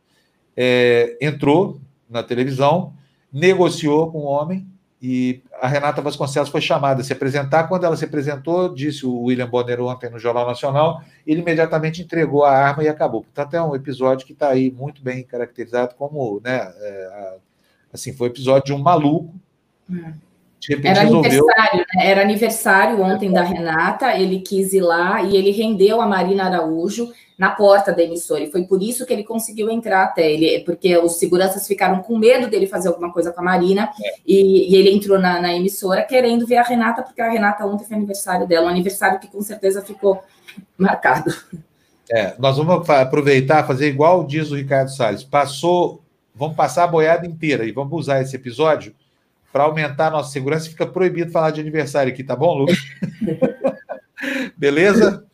é, 0.56 1.18
entrou 1.22 1.80
na 2.10 2.24
televisão, 2.24 2.94
negociou 3.32 4.12
com 4.12 4.20
o 4.20 4.26
homem 4.26 4.68
e 5.02 5.42
a 5.62 5.68
Renata 5.68 6.02
Vasconcelos 6.02 6.50
foi 6.50 6.60
chamada 6.60 7.02
a 7.02 7.04
se 7.04 7.14
apresentar. 7.14 7.68
Quando 7.68 7.86
ela 7.86 7.96
se 7.96 8.04
apresentou, 8.04 8.74
disse 8.74 9.06
o 9.06 9.24
William 9.24 9.48
Bonner 9.48 9.82
ontem 9.82 10.10
no 10.10 10.20
Jornal 10.20 10.46
Nacional, 10.46 11.02
ele 11.26 11.40
imediatamente 11.40 12.02
entregou 12.02 12.44
a 12.44 12.52
arma 12.52 12.84
e 12.84 12.90
acabou. 12.90 13.22
Portanto, 13.22 13.54
é 13.54 13.62
um 13.62 13.76
episódio 13.76 14.26
que 14.26 14.34
está 14.34 14.50
aí 14.50 14.70
muito 14.70 15.02
bem 15.02 15.24
caracterizado 15.24 15.96
como, 15.96 16.42
né, 16.44 16.74
é, 16.78 17.38
assim, 17.94 18.12
foi 18.14 18.28
episódio 18.28 18.66
de 18.66 18.74
um 18.74 18.80
maluco 18.80 19.34
era 20.84 21.02
aniversário, 21.02 21.86
né? 21.96 22.08
Era 22.08 22.22
aniversário 22.22 23.02
ontem 23.02 23.32
da 23.32 23.42
Renata, 23.42 24.18
ele 24.18 24.40
quis 24.42 24.74
ir 24.74 24.82
lá 24.82 25.24
e 25.24 25.36
ele 25.36 25.52
rendeu 25.52 26.02
a 26.02 26.06
Marina 26.06 26.46
Araújo 26.46 27.12
na 27.38 27.50
porta 27.52 27.94
da 27.94 28.04
emissora. 28.04 28.44
E 28.44 28.52
foi 28.52 28.64
por 28.64 28.84
isso 28.84 29.06
que 29.06 29.14
ele 29.14 29.24
conseguiu 29.24 29.70
entrar 29.70 30.04
até 30.04 30.30
ele, 30.30 30.60
porque 30.66 30.98
os 30.98 31.18
seguranças 31.18 31.66
ficaram 31.66 32.02
com 32.04 32.18
medo 32.18 32.50
dele 32.50 32.68
fazer 32.68 32.90
alguma 32.90 33.14
coisa 33.14 33.32
com 33.32 33.40
a 33.40 33.44
Marina, 33.44 33.90
é. 34.04 34.16
e, 34.28 34.74
e, 34.74 34.76
ele 34.76 34.92
entrou 34.92 35.18
na, 35.18 35.42
na, 35.42 35.54
emissora 35.54 36.04
querendo 36.04 36.46
ver 36.46 36.58
a 36.58 36.64
Renata, 36.64 37.02
porque 37.02 37.22
a 37.22 37.32
Renata 37.32 37.66
ontem 37.66 37.86
foi 37.86 37.96
aniversário 37.96 38.46
dela, 38.46 38.68
um 38.68 38.70
aniversário 38.70 39.20
que 39.20 39.28
com 39.28 39.42
certeza 39.42 39.82
ficou 39.82 40.22
marcado. 40.78 41.34
É, 42.12 42.34
nós 42.38 42.58
vamos 42.58 42.90
aproveitar, 42.90 43.66
fazer 43.66 43.88
igual 43.88 44.26
diz 44.26 44.52
o 44.52 44.56
Ricardo 44.56 44.90
Salles. 44.90 45.24
Passou, 45.24 46.02
vamos 46.36 46.56
passar 46.58 46.84
a 46.86 46.88
boiada 46.88 47.26
inteira 47.26 47.64
e 47.64 47.72
vamos 47.72 47.98
usar 47.98 48.22
esse 48.22 48.36
episódio 48.36 48.94
para 49.52 49.64
aumentar 49.64 50.08
a 50.08 50.12
nossa 50.12 50.32
segurança, 50.32 50.70
fica 50.70 50.86
proibido 50.86 51.32
falar 51.32 51.52
de 51.52 51.62
aniversário 51.62 52.12
aqui, 52.12 52.24
tá 52.24 52.36
bom, 52.36 52.58
Lucas? 52.58 52.78
Beleza? 54.58 55.26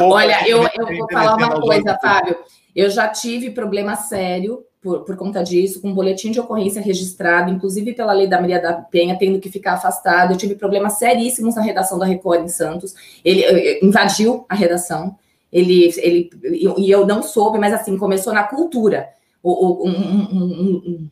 Olha, 0.00 0.48
eu, 0.48 0.62
eu 0.62 0.98
vou 0.98 1.08
falar 1.10 1.36
uma 1.36 1.60
coisa, 1.60 1.98
Fábio. 2.00 2.36
Eu 2.74 2.88
já 2.88 3.08
tive 3.08 3.50
problema 3.50 3.96
sério 3.96 4.64
por, 4.80 5.04
por 5.04 5.16
conta 5.16 5.42
disso, 5.42 5.80
com 5.80 5.90
um 5.90 5.94
boletim 5.94 6.30
de 6.30 6.40
ocorrência 6.40 6.82
registrado, 6.82 7.50
inclusive 7.50 7.94
pela 7.94 8.12
lei 8.12 8.26
da 8.26 8.40
Maria 8.40 8.60
da 8.60 8.74
Penha, 8.74 9.16
tendo 9.18 9.38
que 9.38 9.50
ficar 9.50 9.74
afastado. 9.74 10.32
Eu 10.32 10.36
tive 10.36 10.54
problemas 10.54 10.94
seríssimos 10.94 11.54
na 11.54 11.62
redação 11.62 11.98
da 11.98 12.06
Record 12.06 12.44
em 12.44 12.48
Santos. 12.48 12.94
Ele 13.24 13.42
eh, 13.42 13.84
invadiu 13.84 14.44
a 14.48 14.54
redação. 14.54 15.16
Ele, 15.52 15.92
ele 15.98 16.30
e 16.42 16.90
eu 16.90 17.06
não 17.06 17.22
soube, 17.22 17.58
mas 17.58 17.74
assim 17.74 17.96
começou 17.98 18.32
na 18.32 18.42
cultura. 18.42 19.10
O, 19.42 19.86
um, 19.86 19.90
um, 19.90 20.74
um, 20.76 21.10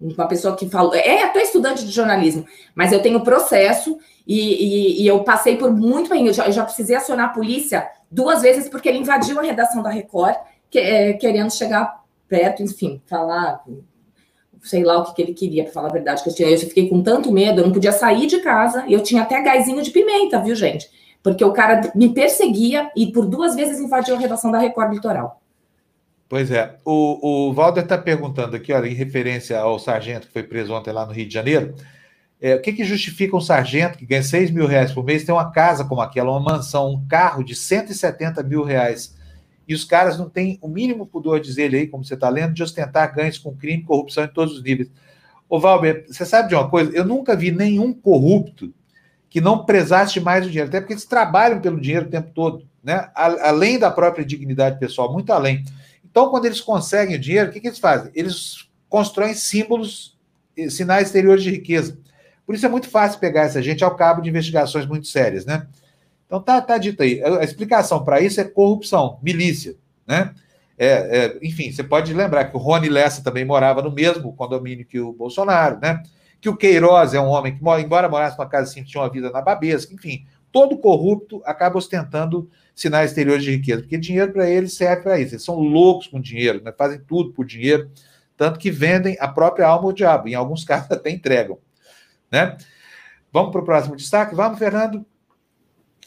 uma 0.00 0.28
pessoa 0.28 0.56
que 0.56 0.68
falou, 0.68 0.94
é 0.94 1.22
até 1.22 1.42
estudante 1.42 1.84
de 1.84 1.90
jornalismo, 1.90 2.44
mas 2.74 2.92
eu 2.92 3.00
tenho 3.00 3.22
processo 3.22 3.98
e, 4.26 4.98
e, 4.98 5.02
e 5.02 5.06
eu 5.06 5.24
passei 5.24 5.56
por 5.56 5.72
muito 5.72 6.10
bem. 6.10 6.26
Eu 6.26 6.32
já, 6.32 6.46
eu 6.46 6.52
já, 6.52 6.64
precisei 6.64 6.96
acionar 6.96 7.26
a 7.26 7.32
polícia 7.32 7.88
duas 8.10 8.42
vezes 8.42 8.68
porque 8.68 8.88
ele 8.88 8.98
invadiu 8.98 9.38
a 9.38 9.42
redação 9.42 9.82
da 9.82 9.90
Record, 9.90 10.36
que, 10.70 10.78
é, 10.78 11.12
querendo 11.14 11.50
chegar 11.50 12.04
perto, 12.28 12.62
enfim, 12.62 13.00
falar, 13.06 13.64
sei 14.62 14.84
lá 14.84 14.98
o 14.98 15.04
que, 15.04 15.14
que 15.14 15.22
ele 15.22 15.34
queria, 15.34 15.64
para 15.64 15.72
falar 15.72 15.88
a 15.88 15.92
verdade. 15.92 16.22
Que 16.22 16.28
eu, 16.28 16.34
tinha, 16.34 16.50
eu 16.50 16.58
fiquei 16.58 16.88
com 16.88 17.02
tanto 17.02 17.32
medo, 17.32 17.60
eu 17.60 17.66
não 17.66 17.72
podia 17.72 17.92
sair 17.92 18.26
de 18.26 18.40
casa, 18.40 18.84
e 18.86 18.92
eu 18.92 19.02
tinha 19.02 19.22
até 19.22 19.40
gásinho 19.40 19.82
de 19.82 19.90
pimenta, 19.90 20.40
viu, 20.40 20.54
gente? 20.54 20.90
Porque 21.22 21.44
o 21.44 21.52
cara 21.52 21.92
me 21.94 22.12
perseguia 22.12 22.90
e 22.94 23.10
por 23.10 23.26
duas 23.26 23.54
vezes 23.54 23.80
invadiu 23.80 24.14
a 24.14 24.18
redação 24.18 24.50
da 24.50 24.58
Record 24.58 24.92
Litoral. 24.92 25.40
Pois 26.28 26.50
é. 26.50 26.76
O, 26.84 27.48
o 27.48 27.52
Valder 27.52 27.84
está 27.84 27.96
perguntando 27.96 28.56
aqui, 28.56 28.72
olha, 28.72 28.88
em 28.88 28.94
referência 28.94 29.58
ao 29.58 29.78
sargento 29.78 30.26
que 30.26 30.32
foi 30.32 30.42
preso 30.42 30.72
ontem 30.72 30.92
lá 30.92 31.06
no 31.06 31.12
Rio 31.12 31.26
de 31.26 31.34
Janeiro, 31.34 31.74
é, 32.40 32.54
o 32.54 32.60
que, 32.60 32.72
que 32.72 32.84
justifica 32.84 33.36
um 33.36 33.40
sargento 33.40 33.96
que 33.96 34.04
ganha 34.04 34.22
6 34.22 34.50
mil 34.50 34.66
reais 34.66 34.92
por 34.92 35.04
mês 35.04 35.24
ter 35.24 35.32
uma 35.32 35.50
casa 35.50 35.84
como 35.84 36.00
aquela, 36.00 36.30
uma 36.30 36.40
mansão, 36.40 36.90
um 36.90 37.06
carro 37.06 37.42
de 37.42 37.54
170 37.54 38.42
mil 38.42 38.62
reais? 38.62 39.16
E 39.66 39.74
os 39.74 39.84
caras 39.84 40.18
não 40.18 40.28
têm 40.28 40.58
o 40.60 40.68
mínimo 40.68 41.06
pudor, 41.06 41.40
diz 41.40 41.56
ele 41.58 41.76
aí, 41.76 41.86
como 41.86 42.04
você 42.04 42.14
está 42.14 42.28
lendo, 42.28 42.54
de 42.54 42.62
ostentar 42.62 43.14
ganhos 43.14 43.38
com 43.38 43.56
crime 43.56 43.82
e 43.82 43.86
corrupção 43.86 44.24
em 44.24 44.28
todos 44.28 44.54
os 44.54 44.62
níveis. 44.62 44.90
Ô, 45.48 45.58
Valber, 45.58 46.04
você 46.08 46.24
sabe 46.24 46.48
de 46.48 46.54
uma 46.54 46.68
coisa? 46.68 46.92
Eu 46.92 47.04
nunca 47.04 47.34
vi 47.34 47.50
nenhum 47.50 47.92
corrupto 47.92 48.72
que 49.28 49.40
não 49.40 49.64
prezasse 49.64 50.20
mais 50.20 50.44
o 50.44 50.48
dinheiro, 50.48 50.68
até 50.68 50.80
porque 50.80 50.92
eles 50.92 51.04
trabalham 51.04 51.60
pelo 51.60 51.80
dinheiro 51.80 52.06
o 52.06 52.10
tempo 52.10 52.30
todo, 52.32 52.66
né? 52.82 53.08
Além 53.14 53.78
da 53.78 53.90
própria 53.90 54.24
dignidade 54.24 54.78
pessoal, 54.78 55.12
muito 55.12 55.32
além. 55.32 55.64
Então, 56.16 56.30
quando 56.30 56.46
eles 56.46 56.62
conseguem 56.62 57.16
o 57.16 57.18
dinheiro, 57.18 57.50
o 57.50 57.52
que, 57.52 57.60
que 57.60 57.66
eles 57.66 57.78
fazem? 57.78 58.10
Eles 58.14 58.70
constroem 58.88 59.34
símbolos, 59.34 60.16
sinais 60.70 61.08
exteriores 61.08 61.42
de 61.42 61.50
riqueza. 61.50 61.98
Por 62.46 62.54
isso 62.54 62.64
é 62.64 62.70
muito 62.70 62.88
fácil 62.88 63.20
pegar 63.20 63.42
essa 63.42 63.60
gente 63.60 63.84
ao 63.84 63.94
cabo 63.94 64.22
de 64.22 64.30
investigações 64.30 64.86
muito 64.86 65.08
sérias, 65.08 65.44
né? 65.44 65.66
Então 66.24 66.40
tá, 66.40 66.58
tá 66.62 66.78
dito 66.78 67.02
aí. 67.02 67.22
A 67.22 67.44
explicação 67.44 68.02
para 68.02 68.18
isso 68.18 68.40
é 68.40 68.44
corrupção, 68.44 69.18
milícia, 69.22 69.76
né? 70.06 70.34
É, 70.78 70.88
é, 70.88 71.38
enfim, 71.42 71.70
você 71.70 71.84
pode 71.84 72.14
lembrar 72.14 72.46
que 72.46 72.56
o 72.56 72.60
Rony 72.60 72.88
Lessa 72.88 73.22
também 73.22 73.44
morava 73.44 73.82
no 73.82 73.90
mesmo 73.90 74.32
condomínio 74.32 74.86
que 74.86 74.98
o 74.98 75.12
Bolsonaro, 75.12 75.78
né? 75.80 76.02
Que 76.40 76.48
o 76.48 76.56
Queiroz 76.56 77.12
é 77.12 77.20
um 77.20 77.28
homem 77.28 77.58
que, 77.58 77.62
embora 77.78 78.08
morasse 78.08 78.38
numa 78.38 78.48
casa 78.48 78.70
assim, 78.70 78.82
tinha 78.82 79.02
uma 79.02 79.10
vida 79.10 79.30
na 79.30 79.42
babesca, 79.42 79.92
enfim, 79.92 80.24
todo 80.56 80.78
corrupto 80.78 81.42
acaba 81.44 81.76
ostentando 81.76 82.48
sinais 82.74 83.10
exteriores 83.10 83.44
de 83.44 83.50
riqueza, 83.50 83.82
porque 83.82 83.98
dinheiro 83.98 84.32
para 84.32 84.48
eles 84.48 84.72
serve 84.72 85.02
para 85.02 85.20
isso. 85.20 85.34
Eles 85.34 85.44
são 85.44 85.56
loucos 85.56 86.06
com 86.06 86.18
dinheiro, 86.18 86.62
né? 86.64 86.72
fazem 86.72 86.98
tudo 86.98 87.30
por 87.34 87.44
dinheiro, 87.44 87.90
tanto 88.38 88.58
que 88.58 88.70
vendem 88.70 89.18
a 89.20 89.28
própria 89.28 89.66
alma 89.66 89.84
ao 89.86 89.92
diabo, 89.92 90.28
em 90.28 90.34
alguns 90.34 90.64
casos 90.64 90.90
até 90.90 91.10
entregam. 91.10 91.58
Né? 92.32 92.56
Vamos 93.30 93.52
para 93.52 93.60
o 93.60 93.64
próximo 93.66 93.96
destaque? 93.96 94.34
Vamos, 94.34 94.58
Fernando? 94.58 95.04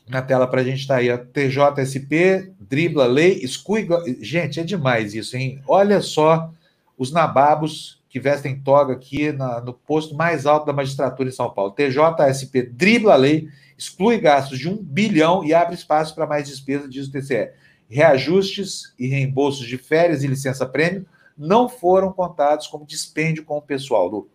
Na 0.07 0.23
tela 0.23 0.47
para 0.47 0.61
a 0.61 0.63
gente 0.63 0.79
estar 0.79 0.95
tá 0.95 0.99
aí, 0.99 1.11
a 1.11 1.17
TJSP, 1.19 2.51
dribla 2.59 3.05
lei, 3.05 3.33
escuiga. 3.43 4.01
Gente, 4.19 4.59
é 4.59 4.63
demais 4.63 5.13
isso, 5.13 5.37
hein? 5.37 5.61
Olha 5.67 6.01
só 6.01 6.51
os 6.97 7.11
nababos 7.11 8.01
que 8.09 8.19
vestem 8.19 8.59
toga 8.59 8.93
aqui 8.93 9.31
na, 9.31 9.61
no 9.61 9.75
posto 9.75 10.15
mais 10.15 10.47
alto 10.47 10.65
da 10.65 10.73
magistratura 10.73 11.29
em 11.29 11.31
São 11.31 11.51
Paulo. 11.51 11.75
TJSP 11.75 12.63
dribla 12.63 13.13
a 13.13 13.15
lei, 13.15 13.47
exclui 13.79 14.19
gastos 14.19 14.59
de 14.59 14.67
um 14.67 14.75
bilhão 14.75 15.41
e 15.41 15.53
abre 15.53 15.73
espaço 15.73 16.13
para 16.13 16.27
mais 16.27 16.47
despesas, 16.49 16.89
diz 16.89 17.07
o 17.07 17.11
TCE. 17.11 17.51
Reajustes 17.89 18.93
e 18.99 19.07
reembolsos 19.07 19.65
de 19.65 19.77
férias 19.77 20.21
e 20.21 20.27
licença-prêmio 20.27 21.05
não 21.37 21.69
foram 21.69 22.11
contados 22.11 22.67
como 22.67 22.85
dispêndio 22.85 23.45
com 23.45 23.57
o 23.57 23.61
pessoal, 23.61 24.07
Lu. 24.07 24.29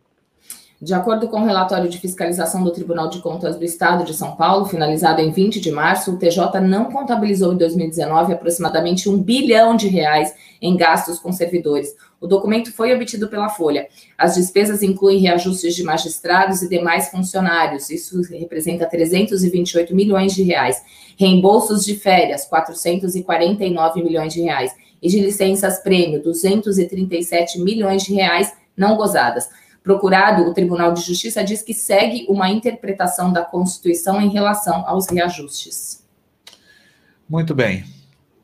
De 0.85 0.93
acordo 0.93 1.29
com 1.29 1.41
o 1.41 1.47
relatório 1.47 1.89
de 1.89 1.99
fiscalização 1.99 2.63
do 2.63 2.71
Tribunal 2.71 3.09
de 3.09 3.23
Contas 3.23 3.57
do 3.57 3.65
Estado 3.65 4.05
de 4.05 4.13
São 4.13 4.37
Paulo, 4.37 4.67
finalizado 4.67 5.23
em 5.23 5.31
20 5.31 5.59
de 5.59 5.71
março, 5.71 6.13
o 6.13 6.19
TJ 6.19 6.61
não 6.61 6.93
contabilizou 6.93 7.55
em 7.55 7.57
2019 7.57 8.35
aproximadamente 8.35 9.09
um 9.09 9.17
bilhão 9.17 9.75
de 9.75 9.89
reais 9.89 10.35
em 10.61 10.77
gastos 10.77 11.19
com 11.19 11.33
servidores. 11.33 11.97
O 12.21 12.27
documento 12.27 12.71
foi 12.71 12.95
obtido 12.95 13.29
pela 13.29 13.49
Folha. 13.49 13.89
As 14.19 14.35
despesas 14.35 14.83
incluem 14.83 15.21
reajustes 15.21 15.75
de 15.75 15.83
magistrados 15.83 16.61
e 16.61 16.69
demais 16.69 17.09
funcionários, 17.09 17.89
isso 17.89 18.21
representa 18.31 18.85
328 18.85 19.95
milhões 19.95 20.35
de 20.35 20.43
reais. 20.43 20.83
Reembolsos 21.17 21.83
de 21.83 21.97
férias, 21.97 22.45
449 22.45 24.03
milhões 24.03 24.35
de 24.35 24.43
reais. 24.43 24.71
E 25.01 25.09
de 25.09 25.19
licenças 25.19 25.79
prêmio, 25.79 26.23
237 26.23 27.59
milhões 27.59 28.03
de 28.03 28.13
reais 28.13 28.53
não 28.77 28.99
gozadas 28.99 29.49
procurado, 29.85 30.49
o 30.49 30.55
Tribunal 30.55 30.95
de 30.95 31.03
Justiça 31.03 31.45
diz 31.45 31.61
que 31.61 31.75
segue 31.75 32.27
uma 32.27 32.49
interpretação 32.49 33.31
da 33.31 33.45
Constituição 33.45 34.19
em 34.19 34.31
relação 34.31 34.83
aos 34.89 35.07
reajustes. 35.07 36.03
Muito 37.29 37.55
bem. 37.55 37.85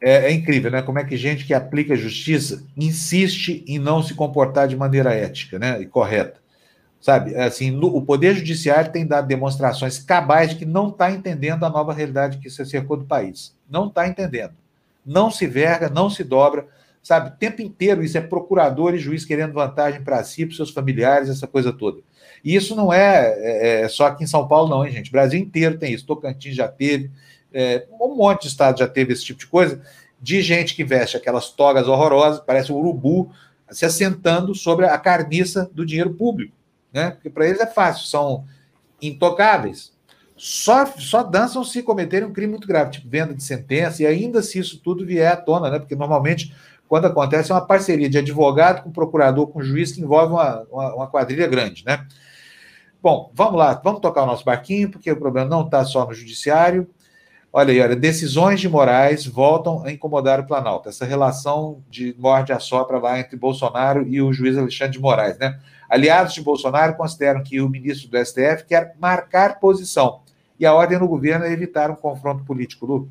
É, 0.03 0.27
é, 0.27 0.33
incrível, 0.33 0.71
né? 0.71 0.83
Como 0.83 0.99
é 0.99 1.05
que 1.05 1.17
gente 1.17 1.47
que 1.47 1.55
aplica 1.55 1.97
justiça 1.97 2.63
insiste 2.77 3.65
em 3.67 3.79
não 3.79 4.03
se 4.03 4.15
comportar 4.15 4.69
de 4.69 4.77
maneira 4.77 5.15
ética, 5.15 5.59
né? 5.59 5.81
E 5.81 5.87
correta. 5.87 6.39
Sabe, 7.01 7.35
assim, 7.35 7.79
o 7.83 8.03
Poder 8.03 8.35
Judiciário 8.35 8.93
tem 8.93 9.07
dado 9.07 9.27
demonstrações 9.27 9.99
cabais 9.99 10.51
de 10.51 10.57
que 10.57 10.67
não 10.67 10.91
está 10.91 11.11
entendendo 11.11 11.65
a 11.65 11.71
nova 11.71 11.95
realidade 11.95 12.37
que 12.37 12.51
se 12.51 12.65
cercou 12.67 12.99
do 12.99 13.07
país. 13.07 13.57
Não 13.69 13.89
está 13.89 14.07
entendendo. 14.07 14.53
Não 15.05 15.31
se 15.31 15.47
verga, 15.47 15.89
não 15.89 16.11
se 16.11 16.23
dobra 16.23 16.69
sabe? 17.03 17.31
O 17.31 17.33
tempo 17.33 17.63
inteiro 17.63 18.03
isso 18.03 18.19
é 18.19 18.21
procurador 18.21 18.95
e 18.95 18.99
juiz 18.99 19.25
querendo 19.25 19.53
vantagem 19.53 20.03
para 20.03 20.23
si, 20.25 20.47
para 20.47 20.57
seus 20.57 20.71
familiares, 20.71 21.29
essa 21.29 21.47
coisa 21.47 21.73
toda. 21.73 22.01
E 22.45 22.55
isso 22.55 22.75
não 22.75 22.93
é, 22.93 23.35
é, 23.39 23.81
é 23.83 23.89
só 23.89 24.07
aqui 24.07 24.25
em 24.25 24.27
São 24.27 24.47
Paulo, 24.47 24.69
não, 24.69 24.85
hein, 24.85 24.93
gente? 24.93 25.09
O 25.09 25.13
Brasil 25.13 25.41
inteiro 25.41 25.79
tem 25.79 25.93
isso. 25.93 26.07
Tocantins 26.07 26.55
já 26.55 26.69
teve, 26.69 27.11
é, 27.53 27.87
um 28.01 28.15
monte 28.15 28.43
de 28.43 28.49
estado 28.49 28.79
já 28.79 28.89
teve 28.89 29.13
esse 29.13 29.25
tipo 29.25 29.41
de 29.41 29.47
coisa, 29.47 29.81
de 30.21 30.43
gente 30.43 30.75
que 30.75 30.85
veste 30.85 31.17
aquelas 31.17 31.51
togas 31.51 31.89
horrorosas, 31.89 32.41
parece 32.41 32.73
um 32.73 32.77
urubu, 32.77 33.31
se 33.71 33.85
assentando 33.85 34.55
sobre 34.55 34.87
a 34.87 34.99
carniça 34.99 35.71
do 35.73 35.87
dinheiro 35.87 36.15
público, 36.15 36.55
né? 36.93 37.13
Porque 37.13 37.31
para 37.31 37.47
eles 37.47 37.61
é 37.61 37.67
fácil, 37.67 38.07
são 38.07 38.45
intocáveis. 39.01 39.93
Só, 40.37 40.87
só 40.87 41.23
dançam 41.23 41.63
se 41.63 41.83
cometerem 41.83 42.27
um 42.27 42.33
crime 42.33 42.51
muito 42.51 42.67
grave, 42.67 42.93
tipo 42.93 43.09
venda 43.09 43.35
de 43.35 43.43
sentença, 43.43 44.03
e 44.03 44.07
ainda 44.07 44.43
se 44.43 44.59
isso 44.59 44.81
tudo 44.83 45.05
vier 45.05 45.31
à 45.31 45.37
tona, 45.37 45.71
né? 45.71 45.79
Porque 45.79 45.95
normalmente, 45.95 46.55
quando 46.91 47.05
acontece, 47.05 47.53
é 47.53 47.55
uma 47.55 47.65
parceria 47.65 48.11
de 48.11 48.19
advogado 48.19 48.83
com 48.83 48.91
procurador, 48.91 49.47
com 49.47 49.63
juiz, 49.63 49.93
que 49.93 50.01
envolve 50.01 50.33
uma, 50.33 50.67
uma, 50.69 50.95
uma 50.97 51.07
quadrilha 51.07 51.47
grande, 51.47 51.85
né? 51.87 52.05
Bom, 53.01 53.31
vamos 53.33 53.55
lá, 53.61 53.75
vamos 53.75 54.01
tocar 54.01 54.25
o 54.25 54.27
nosso 54.27 54.45
barquinho, 54.45 54.91
porque 54.91 55.09
o 55.13 55.17
problema 55.17 55.49
não 55.49 55.65
está 55.65 55.85
só 55.85 56.05
no 56.05 56.13
judiciário. 56.13 56.91
Olha 57.53 57.73
aí, 57.73 57.81
olha, 57.81 57.95
decisões 57.95 58.61
de 58.61 58.69
Moraes 58.69 59.25
voltam 59.25 59.85
a 59.85 59.93
incomodar 59.93 60.41
o 60.41 60.47
Planalto. 60.49 60.89
Essa 60.89 61.05
relação 61.05 61.81
de 61.89 62.13
morde 62.19 62.53
a 62.53 62.59
sopra 62.59 62.99
lá 62.99 63.21
entre 63.21 63.37
Bolsonaro 63.37 64.05
e 64.09 64.21
o 64.21 64.33
juiz 64.33 64.59
Alexandre 64.59 64.95
de 64.95 65.01
Moraes, 65.01 65.39
né? 65.39 65.61
Aliados 65.89 66.35
de 66.35 66.43
Bolsonaro 66.43 66.97
consideram 66.97 67.41
que 67.41 67.61
o 67.61 67.69
ministro 67.69 68.11
do 68.11 68.19
STF 68.19 68.65
quer 68.67 68.97
marcar 68.99 69.61
posição 69.61 70.23
e 70.59 70.67
a 70.67 70.75
ordem 70.75 70.99
no 70.99 71.07
governo 71.07 71.45
é 71.45 71.53
evitar 71.53 71.89
um 71.89 71.95
confronto 71.95 72.43
político. 72.43 72.85
Lu? 72.85 73.09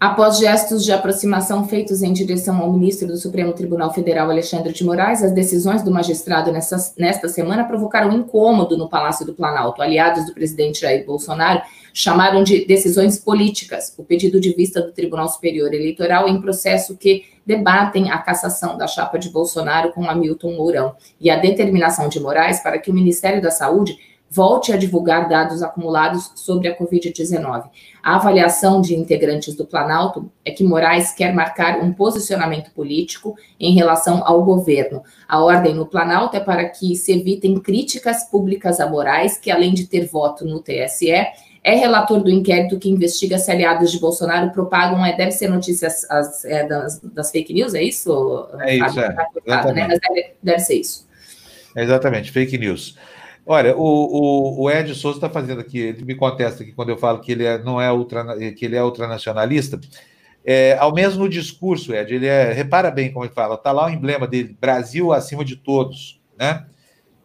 Após 0.00 0.38
gestos 0.38 0.82
de 0.82 0.92
aproximação 0.92 1.68
feitos 1.68 2.02
em 2.02 2.10
direção 2.10 2.56
ao 2.56 2.72
ministro 2.72 3.06
do 3.06 3.18
Supremo 3.18 3.52
Tribunal 3.52 3.92
Federal, 3.92 4.30
Alexandre 4.30 4.72
de 4.72 4.82
Moraes, 4.82 5.22
as 5.22 5.30
decisões 5.30 5.82
do 5.82 5.90
magistrado 5.90 6.50
nessa, 6.50 6.94
nesta 6.96 7.28
semana 7.28 7.64
provocaram 7.64 8.10
incômodo 8.10 8.78
no 8.78 8.88
Palácio 8.88 9.26
do 9.26 9.34
Planalto. 9.34 9.82
Aliados 9.82 10.24
do 10.24 10.32
presidente 10.32 10.80
Jair 10.80 11.04
Bolsonaro 11.04 11.60
chamaram 11.92 12.42
de 12.42 12.64
decisões 12.64 13.18
políticas 13.18 13.92
o 13.98 14.02
pedido 14.02 14.40
de 14.40 14.54
vista 14.54 14.80
do 14.80 14.90
Tribunal 14.90 15.28
Superior 15.28 15.74
Eleitoral 15.74 16.26
em 16.30 16.40
processo 16.40 16.96
que 16.96 17.26
debatem 17.44 18.10
a 18.10 18.16
cassação 18.16 18.78
da 18.78 18.86
chapa 18.86 19.18
de 19.18 19.28
Bolsonaro 19.28 19.92
com 19.92 20.08
Hamilton 20.08 20.56
Mourão 20.56 20.94
e 21.20 21.28
a 21.28 21.36
determinação 21.36 22.08
de 22.08 22.18
Moraes 22.20 22.60
para 22.60 22.78
que 22.78 22.90
o 22.90 22.94
Ministério 22.94 23.42
da 23.42 23.50
Saúde 23.50 23.98
volte 24.30 24.72
a 24.72 24.76
divulgar 24.76 25.28
dados 25.28 25.60
acumulados 25.60 26.30
sobre 26.36 26.68
a 26.68 26.78
Covid-19. 26.78 27.64
A 28.00 28.14
avaliação 28.14 28.80
de 28.80 28.94
integrantes 28.94 29.56
do 29.56 29.66
Planalto 29.66 30.30
é 30.44 30.52
que 30.52 30.62
Moraes 30.62 31.12
quer 31.12 31.34
marcar 31.34 31.80
um 31.80 31.92
posicionamento 31.92 32.70
político 32.70 33.34
em 33.58 33.74
relação 33.74 34.22
ao 34.24 34.44
governo. 34.44 35.02
A 35.28 35.42
ordem 35.42 35.74
no 35.74 35.84
Planalto 35.84 36.36
é 36.36 36.40
para 36.40 36.68
que 36.68 36.94
se 36.94 37.12
evitem 37.12 37.58
críticas 37.58 38.24
públicas 38.30 38.78
a 38.78 38.88
Moraes, 38.88 39.36
que 39.36 39.50
além 39.50 39.74
de 39.74 39.86
ter 39.88 40.06
voto 40.06 40.44
no 40.44 40.60
TSE, 40.60 41.10
é 41.62 41.74
relator 41.74 42.22
do 42.22 42.30
inquérito 42.30 42.78
que 42.78 42.88
investiga 42.88 43.36
se 43.36 43.50
aliados 43.50 43.90
de 43.92 43.98
Bolsonaro 43.98 44.50
propagam, 44.50 45.04
é, 45.04 45.14
deve 45.14 45.32
ser 45.32 45.48
notícias 45.48 46.08
as, 46.10 46.44
é, 46.44 46.66
das, 46.66 47.00
das, 47.00 47.30
fake 47.30 47.52
news, 47.52 47.74
é 47.74 47.82
isso? 47.82 48.48
É 48.60 48.76
isso, 48.76 48.98
é. 48.98 49.12
Tá 49.46 49.72
né? 49.72 49.88
Deve, 49.88 50.32
deve 50.42 50.58
ser 50.60 50.76
isso. 50.76 51.06
Exatamente, 51.76 52.32
fake 52.32 52.56
news. 52.56 52.96
Olha, 53.46 53.76
o, 53.76 53.82
o, 53.82 54.62
o 54.62 54.70
Ed 54.70 54.94
Souza 54.94 55.16
está 55.16 55.30
fazendo 55.30 55.60
aqui, 55.60 55.78
ele 55.78 56.04
me 56.04 56.14
contesta 56.14 56.62
aqui 56.62 56.72
quando 56.72 56.90
eu 56.90 56.98
falo 56.98 57.20
que 57.20 57.32
ele 57.32 57.44
é, 57.44 57.58
não 57.58 57.80
é 57.80 57.90
ultra, 57.92 58.36
que 58.52 58.64
ele 58.64 58.76
é 58.76 58.82
ultranacionalista. 58.82 59.80
É, 60.44 60.76
ao 60.78 60.94
menos 60.94 61.16
no 61.16 61.28
discurso, 61.28 61.94
Ed, 61.94 62.14
ele 62.14 62.26
é, 62.26 62.52
repara 62.52 62.90
bem 62.90 63.12
como 63.12 63.24
ele 63.24 63.34
fala, 63.34 63.54
está 63.54 63.72
lá 63.72 63.86
o 63.86 63.90
emblema 63.90 64.26
dele, 64.26 64.56
Brasil 64.60 65.12
acima 65.12 65.44
de 65.44 65.56
todos, 65.56 66.20
né? 66.38 66.66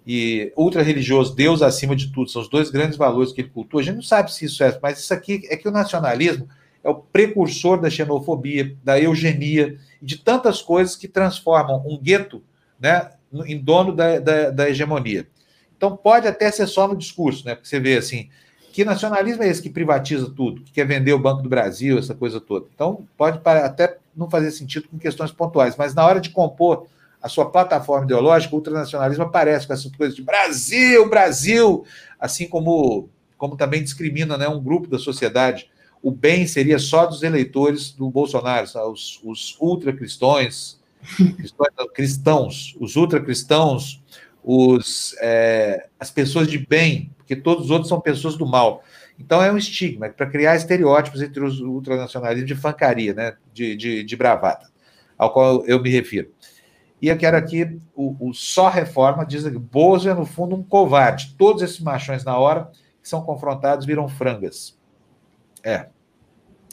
E 0.07 0.53
ultra-religioso, 0.55 1.35
Deus 1.35 1.61
acima 1.61 1.95
de 1.95 2.11
tudo, 2.11 2.29
são 2.29 2.41
os 2.41 2.49
dois 2.49 2.69
grandes 2.69 2.97
valores 2.97 3.31
que 3.31 3.41
ele 3.41 3.49
cultua. 3.49 3.81
A 3.81 3.83
gente 3.83 3.95
não 3.95 4.03
sabe 4.03 4.31
se 4.31 4.45
isso 4.45 4.63
é, 4.63 4.77
mas 4.81 4.99
isso 4.99 5.13
aqui 5.13 5.41
é 5.49 5.57
que 5.57 5.67
o 5.67 5.71
nacionalismo 5.71 6.47
é 6.83 6.89
o 6.89 6.95
precursor 6.95 7.81
da 7.81 7.89
xenofobia, 7.89 8.77
da 8.83 8.99
eugenia 8.99 9.79
de 9.99 10.17
tantas 10.17 10.61
coisas 10.61 10.95
que 10.95 11.07
transformam 11.07 11.83
um 11.87 11.99
gueto 11.99 12.43
né, 12.79 13.09
em 13.47 13.57
dono 13.57 13.91
da, 13.91 14.19
da, 14.19 14.51
da 14.51 14.69
hegemonia. 14.69 15.27
Então 15.77 15.95
pode 15.95 16.27
até 16.27 16.49
ser 16.51 16.67
só 16.67 16.87
no 16.87 16.95
discurso, 16.95 17.45
né? 17.45 17.55
Porque 17.55 17.67
você 17.67 17.79
vê 17.79 17.97
assim, 17.97 18.29
que 18.71 18.83
nacionalismo 18.83 19.43
é 19.43 19.47
esse 19.47 19.61
que 19.61 19.69
privatiza 19.69 20.29
tudo, 20.29 20.61
que 20.61 20.71
quer 20.71 20.85
vender 20.85 21.13
o 21.13 21.19
Banco 21.19 21.41
do 21.41 21.49
Brasil, 21.49 21.97
essa 21.97 22.13
coisa 22.13 22.41
toda. 22.41 22.65
Então 22.73 23.07
pode 23.17 23.39
até 23.45 23.97
não 24.15 24.29
fazer 24.29 24.51
sentido 24.51 24.87
com 24.87 24.97
questões 24.97 25.31
pontuais, 25.31 25.75
mas 25.75 25.93
na 25.93 26.05
hora 26.05 26.19
de 26.19 26.29
compor 26.29 26.87
a 27.25 27.27
sua 27.27 27.49
plataforma 27.49 28.05
ideológica, 28.05 28.53
o 28.53 28.57
ultranacionalismo 28.57 29.23
aparece 29.23 29.65
com 29.65 29.73
essas 29.73 29.91
coisas 29.95 30.15
de 30.15 30.21
Brasil, 30.21 31.09
Brasil, 31.09 31.83
assim 32.19 32.47
como, 32.47 33.09
como 33.35 33.57
também 33.57 33.81
discrimina 33.81 34.37
né, 34.37 34.47
um 34.47 34.61
grupo 34.61 34.87
da 34.87 34.99
sociedade. 34.99 35.67
O 36.03 36.11
bem 36.11 36.45
seria 36.45 36.77
só 36.77 37.07
dos 37.07 37.23
eleitores 37.23 37.91
do 37.91 38.11
Bolsonaro, 38.11 38.67
os, 38.91 39.19
os 39.23 39.57
ultracristãos, 39.59 40.79
cristãos, 41.95 42.75
os 42.79 42.95
ultracristãos, 42.95 44.03
os, 44.47 45.15
é, 45.21 45.87
as 45.99 46.11
pessoas 46.11 46.47
de 46.47 46.59
bem, 46.59 47.11
porque 47.17 47.35
todos 47.35 47.65
os 47.65 47.71
outros 47.71 47.89
são 47.89 47.99
pessoas 47.99 48.37
do 48.37 48.45
mal. 48.45 48.83
Então 49.17 49.41
é 49.41 49.51
um 49.51 49.57
estigma 49.57 50.07
para 50.09 50.27
criar 50.27 50.55
estereótipos 50.55 51.21
entre 51.21 51.43
os 51.43 51.59
ultranacionalistas 51.59 52.47
de 52.47 52.53
fancaria, 52.53 53.13
né, 53.13 53.35
de, 53.51 53.75
de, 53.75 54.03
de, 54.03 54.15
bravata, 54.15 54.69
ao 55.17 55.33
qual 55.33 55.65
eu 55.65 55.81
me 55.81 55.89
refiro. 55.89 56.29
E 57.01 57.07
eu 57.07 57.17
quero 57.17 57.35
aqui, 57.35 57.79
o, 57.95 58.29
o 58.29 58.33
Só 58.33 58.69
Reforma 58.69 59.25
diz 59.25 59.43
que 59.43 59.57
Bozo 59.57 60.09
é, 60.09 60.13
no 60.13 60.25
fundo, 60.25 60.55
um 60.55 60.63
covarde. 60.63 61.33
Todos 61.37 61.63
esses 61.63 61.79
machões, 61.79 62.23
na 62.23 62.37
hora 62.37 62.69
que 63.01 63.09
são 63.09 63.23
confrontados, 63.23 63.85
viram 63.85 64.07
frangas. 64.07 64.77
É, 65.63 65.87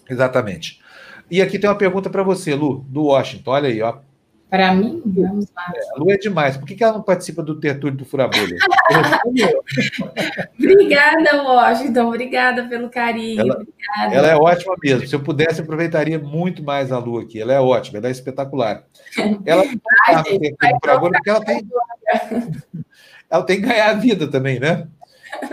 exatamente. 0.09 0.81
E 1.31 1.41
aqui 1.41 1.59
tem 1.59 1.71
uma 1.71 1.77
pergunta 1.77 2.11
para 2.11 2.23
você, 2.23 2.55
Lu, 2.55 2.85
do 2.89 3.05
Washington. 3.05 3.51
Olha 3.51 3.69
aí, 3.69 3.81
ó. 3.81 3.99
Para 4.53 4.75
mim, 4.75 5.01
vamos 5.07 5.47
lá. 5.57 5.73
É, 5.75 5.81
a 5.97 5.99
Lu 5.99 6.11
é 6.11 6.19
demais. 6.19 6.59
Por 6.59 6.67
que, 6.67 6.75
que 6.75 6.85
ela 6.85 6.93
não 6.93 7.03
participa 7.03 7.43
do 7.43 7.59
Tertúlio 7.59 7.97
do 7.97 8.05
Furabolha? 8.05 8.59
obrigada, 10.61 11.43
Washington. 11.43 12.09
Obrigada 12.09 12.69
pelo 12.69 12.91
carinho. 12.91 13.41
Ela, 13.41 13.65
ela, 14.13 14.29
é 14.29 14.37
ótima 14.37 14.75
mesmo. 14.85 15.09
Se 15.09 15.15
eu 15.15 15.21
pudesse, 15.21 15.63
aproveitaria 15.63 16.19
muito 16.19 16.63
mais 16.63 16.93
a 16.93 16.99
Lu 16.99 17.19
aqui. 17.19 17.41
Ela 17.41 17.55
é 17.55 17.61
ótima, 17.61 17.97
ela 17.97 18.09
é 18.09 18.11
espetacular. 18.11 18.85
Ela 19.47 19.63
do 19.65 20.79
Furabolha 20.83 21.13
porque 21.13 21.31
ela 21.31 21.43
tem, 21.43 21.67
ela 23.31 23.43
tem 23.45 23.57
que 23.59 23.67
ganhar 23.67 23.89
a 23.89 23.95
vida 23.95 24.29
também, 24.29 24.61
né? 24.61 24.87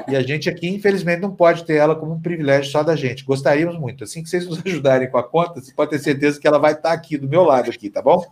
E 0.09 0.15
a 0.17 0.21
gente 0.21 0.49
aqui, 0.49 0.67
infelizmente, 0.67 1.21
não 1.21 1.33
pode 1.33 1.63
ter 1.63 1.75
ela 1.75 1.95
como 1.95 2.15
um 2.15 2.21
privilégio 2.21 2.69
só 2.69 2.83
da 2.83 2.97
gente. 2.97 3.23
Gostaríamos 3.23 3.79
muito. 3.79 4.03
Assim 4.03 4.21
que 4.21 4.27
vocês 4.27 4.45
nos 4.45 4.59
ajudarem 4.67 5.09
com 5.09 5.17
a 5.17 5.23
conta, 5.23 5.61
você 5.61 5.73
pode 5.73 5.91
ter 5.91 5.99
certeza 5.99 6.37
que 6.37 6.45
ela 6.45 6.59
vai 6.59 6.73
estar 6.73 6.91
aqui 6.91 7.17
do 7.17 7.29
meu 7.29 7.43
lado 7.43 7.69
aqui, 7.71 7.89
tá 7.89 8.01
bom? 8.01 8.25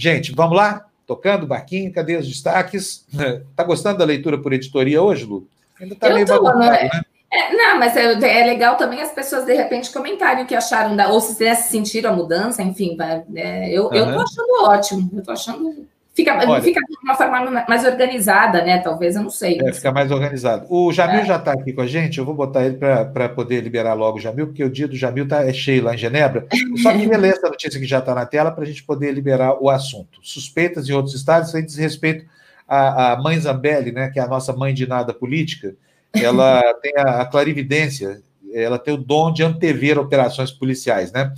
Gente, 0.00 0.32
vamos 0.32 0.56
lá? 0.56 0.86
Tocando 1.06 1.46
barquinho, 1.46 1.92
cadê 1.92 2.16
os 2.16 2.26
destaques? 2.26 3.04
Tá 3.54 3.62
gostando 3.62 3.98
da 3.98 4.04
leitura 4.06 4.38
por 4.38 4.50
editoria 4.50 5.02
hoje, 5.02 5.26
Lu? 5.26 5.46
Ainda 5.78 5.94
tá 5.94 6.08
Eu 6.08 6.14
meio 6.14 6.26
tô, 6.26 6.42
né? 6.54 6.70
né? 6.70 6.90
É, 7.30 7.54
não, 7.54 7.78
mas 7.78 7.94
é, 7.96 8.12
é, 8.12 8.46
legal 8.46 8.76
também 8.76 9.02
as 9.02 9.12
pessoas 9.12 9.44
de 9.44 9.54
repente 9.54 9.92
comentarem 9.92 10.42
o 10.42 10.46
que 10.46 10.54
acharam 10.54 10.96
da, 10.96 11.10
ou 11.10 11.20
se, 11.20 11.34
se 11.54 11.68
sentiram 11.68 12.12
a 12.12 12.16
mudança, 12.16 12.62
enfim. 12.62 12.96
É, 13.36 13.70
eu, 13.70 13.88
uhum. 13.88 13.94
eu 13.94 14.06
tô 14.06 14.20
achando 14.22 14.64
ótimo, 14.64 15.10
eu 15.14 15.22
tô 15.22 15.32
achando 15.32 15.86
Fica, 16.20 16.36
Olha, 16.36 16.62
fica 16.62 16.80
de 16.80 16.96
uma 17.02 17.14
forma 17.14 17.64
mais 17.66 17.84
organizada, 17.84 18.62
né? 18.62 18.78
Talvez, 18.78 19.16
eu 19.16 19.22
não 19.22 19.30
sei. 19.30 19.58
É, 19.62 19.72
fica 19.72 19.90
mais 19.90 20.10
organizado. 20.10 20.66
O 20.68 20.92
Jamil 20.92 21.20
é. 21.20 21.24
já 21.24 21.36
está 21.36 21.52
aqui 21.52 21.72
com 21.72 21.80
a 21.80 21.86
gente, 21.86 22.18
eu 22.18 22.24
vou 22.26 22.34
botar 22.34 22.64
ele 22.64 22.76
para 22.76 23.28
poder 23.30 23.62
liberar 23.62 23.94
logo 23.94 24.18
o 24.18 24.20
Jamil, 24.20 24.48
porque 24.48 24.62
o 24.62 24.70
dia 24.70 24.86
do 24.86 24.94
Jamil 24.96 25.26
tá, 25.26 25.42
é 25.42 25.52
cheio 25.52 25.82
lá 25.82 25.94
em 25.94 25.98
Genebra. 25.98 26.46
Só 26.82 26.92
que 26.92 27.06
ler 27.16 27.32
essa 27.32 27.48
notícia 27.48 27.80
que 27.80 27.86
já 27.86 28.00
está 28.00 28.14
na 28.14 28.26
tela 28.26 28.50
para 28.50 28.64
a 28.64 28.66
gente 28.66 28.84
poder 28.84 29.12
liberar 29.12 29.56
o 29.62 29.70
assunto. 29.70 30.18
Suspeitas 30.22 30.88
em 30.88 30.92
outros 30.92 31.14
estados, 31.14 31.48
isso 31.48 31.56
aí 31.56 31.64
diz 31.64 31.76
respeito 31.76 32.26
à, 32.68 33.12
à 33.12 33.16
mãe 33.16 33.40
Zambelli, 33.40 33.92
né, 33.92 34.10
que 34.10 34.20
é 34.20 34.22
a 34.22 34.28
nossa 34.28 34.52
mãe 34.52 34.74
de 34.74 34.86
nada 34.86 35.14
política. 35.14 35.74
Ela 36.12 36.60
tem 36.82 36.92
a, 36.98 37.22
a 37.22 37.24
clarividência, 37.24 38.20
ela 38.52 38.78
tem 38.78 38.92
o 38.92 38.98
dom 38.98 39.32
de 39.32 39.42
antever 39.42 39.98
operações 39.98 40.50
policiais, 40.50 41.12
né? 41.12 41.32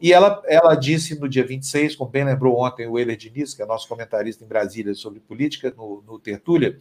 E 0.00 0.12
ela, 0.12 0.40
ela 0.46 0.74
disse 0.74 1.18
no 1.18 1.28
dia 1.28 1.44
26, 1.44 1.96
como 1.96 2.10
bem 2.10 2.24
lembrou 2.24 2.60
ontem 2.60 2.86
o 2.86 2.98
Euler 2.98 3.16
Diniz, 3.16 3.54
que 3.54 3.62
é 3.62 3.66
nosso 3.66 3.88
comentarista 3.88 4.44
em 4.44 4.48
Brasília 4.48 4.94
sobre 4.94 5.20
política, 5.20 5.72
no, 5.76 6.02
no 6.06 6.18
Tertúlia, 6.18 6.78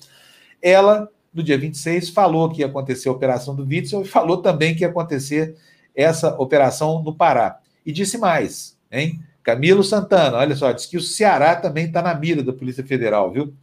ela, 0.61 1.09
no 1.33 1.41
dia 1.41 1.57
26, 1.57 2.09
falou 2.09 2.49
que 2.49 2.61
ia 2.61 2.67
acontecer 2.67 3.09
a 3.09 3.11
operação 3.11 3.55
do 3.55 3.63
Witzel 3.63 4.03
e 4.03 4.07
falou 4.07 4.37
também 4.37 4.75
que 4.75 4.81
ia 4.81 4.87
acontecer 4.87 5.55
essa 5.95 6.39
operação 6.39 7.01
no 7.01 7.15
Pará. 7.15 7.59
E 7.85 7.91
disse 7.91 8.17
mais, 8.17 8.77
hein? 8.91 9.19
Camilo 9.41 9.83
Santana, 9.83 10.37
olha 10.37 10.55
só, 10.55 10.71
disse 10.71 10.89
que 10.89 10.97
o 10.97 11.01
Ceará 11.01 11.55
também 11.55 11.85
está 11.85 12.01
na 12.01 12.13
mira 12.13 12.43
da 12.43 12.53
Polícia 12.53 12.83
Federal, 12.83 13.31
viu? 13.31 13.53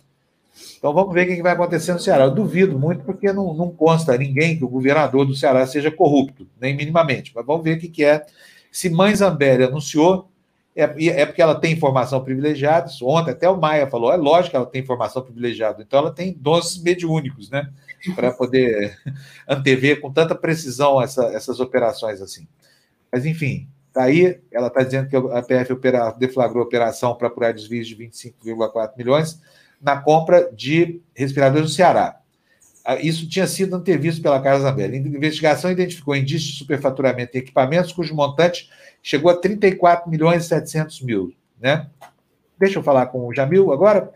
Então 0.78 0.94
vamos 0.94 1.12
ver 1.12 1.26
o 1.26 1.34
que 1.34 1.42
vai 1.42 1.52
acontecer 1.52 1.92
no 1.92 2.00
Ceará. 2.00 2.24
Eu 2.24 2.30
duvido 2.30 2.78
muito, 2.78 3.04
porque 3.04 3.32
não, 3.32 3.52
não 3.54 3.70
consta 3.70 4.14
a 4.14 4.18
ninguém 4.18 4.56
que 4.56 4.64
o 4.64 4.68
governador 4.68 5.26
do 5.26 5.34
Ceará 5.34 5.66
seja 5.66 5.90
corrupto, 5.90 6.46
nem 6.60 6.74
minimamente. 6.74 7.32
Mas 7.34 7.44
vamos 7.44 7.62
ver 7.64 7.76
o 7.76 7.80
que, 7.80 7.88
que 7.88 8.04
é 8.04 8.24
se 8.74 8.90
Mãe 8.90 9.14
Zambelli 9.14 9.62
anunciou, 9.62 10.28
É, 10.74 10.82
é 10.82 11.24
porque 11.24 11.40
ela 11.40 11.54
tem 11.54 11.72
informação 11.72 12.24
privilegiada. 12.24 12.90
Ontem 13.02 13.30
até 13.30 13.48
o 13.48 13.56
Maia 13.56 13.86
falou, 13.86 14.12
é 14.12 14.16
lógico 14.16 14.50
que 14.50 14.56
ela 14.56 14.66
tem 14.66 14.82
informação 14.82 15.22
privilegiada, 15.22 15.80
então 15.80 16.00
ela 16.00 16.10
tem 16.10 16.32
dons 16.32 16.82
mediúnicos, 16.82 17.48
né? 17.48 17.70
Para 18.16 18.32
poder 18.32 18.98
antever 19.48 20.00
com 20.00 20.12
tanta 20.12 20.34
precisão 20.34 21.00
essa, 21.00 21.26
essas 21.26 21.60
operações 21.60 22.20
assim. 22.20 22.48
Mas, 23.12 23.24
enfim, 23.24 23.68
tá 23.92 24.02
aí, 24.02 24.40
ela 24.50 24.66
está 24.66 24.82
dizendo 24.82 25.08
que 25.08 25.14
a 25.16 25.40
PF 25.40 25.74
opera, 25.74 26.10
deflagrou 26.10 26.64
operação 26.64 27.14
para 27.14 27.28
apurar 27.28 27.54
desvios 27.54 27.86
de 27.86 27.94
25,4 27.94 28.96
milhões 28.96 29.40
na 29.80 30.02
compra 30.02 30.50
de 30.52 31.00
respiradores 31.14 31.68
no 31.68 31.72
Ceará. 31.72 32.18
Ah, 32.84 32.96
isso 32.96 33.26
tinha 33.28 33.46
sido 33.46 33.74
antevisto 33.74 34.20
pela 34.20 34.40
Casa 34.42 34.70
Bela. 34.70 34.92
A 34.92 34.96
investigação 34.96 35.70
identificou 35.70 36.14
indícios 36.14 36.52
de 36.52 36.58
superfaturamento 36.58 37.36
em 37.36 37.40
equipamentos 37.40 37.92
cujo 37.92 38.14
montante 38.14 38.70
chegou 39.02 39.30
a 39.30 39.36
34 39.36 40.10
milhões 40.10 40.44
e 40.44 40.48
700 40.48 41.00
mil. 41.00 41.34
Né? 41.58 41.88
Deixa 42.58 42.78
eu 42.78 42.82
falar 42.82 43.06
com 43.06 43.26
o 43.26 43.34
Jamil 43.34 43.72
agora. 43.72 44.12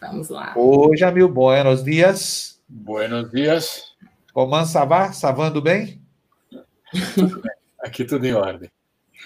Vamos 0.00 0.28
lá. 0.28 0.52
Ô, 0.56 0.96
Jamil, 0.96 1.28
buenos 1.28 1.84
dias. 1.84 2.60
Buenos 2.68 3.30
dias. 3.30 3.94
Como 4.32 4.64
Savá? 4.64 5.12
Savando 5.12 5.62
bem? 5.62 6.00
Aqui 7.80 8.04
tudo 8.04 8.26
em 8.26 8.34
ordem. 8.34 8.70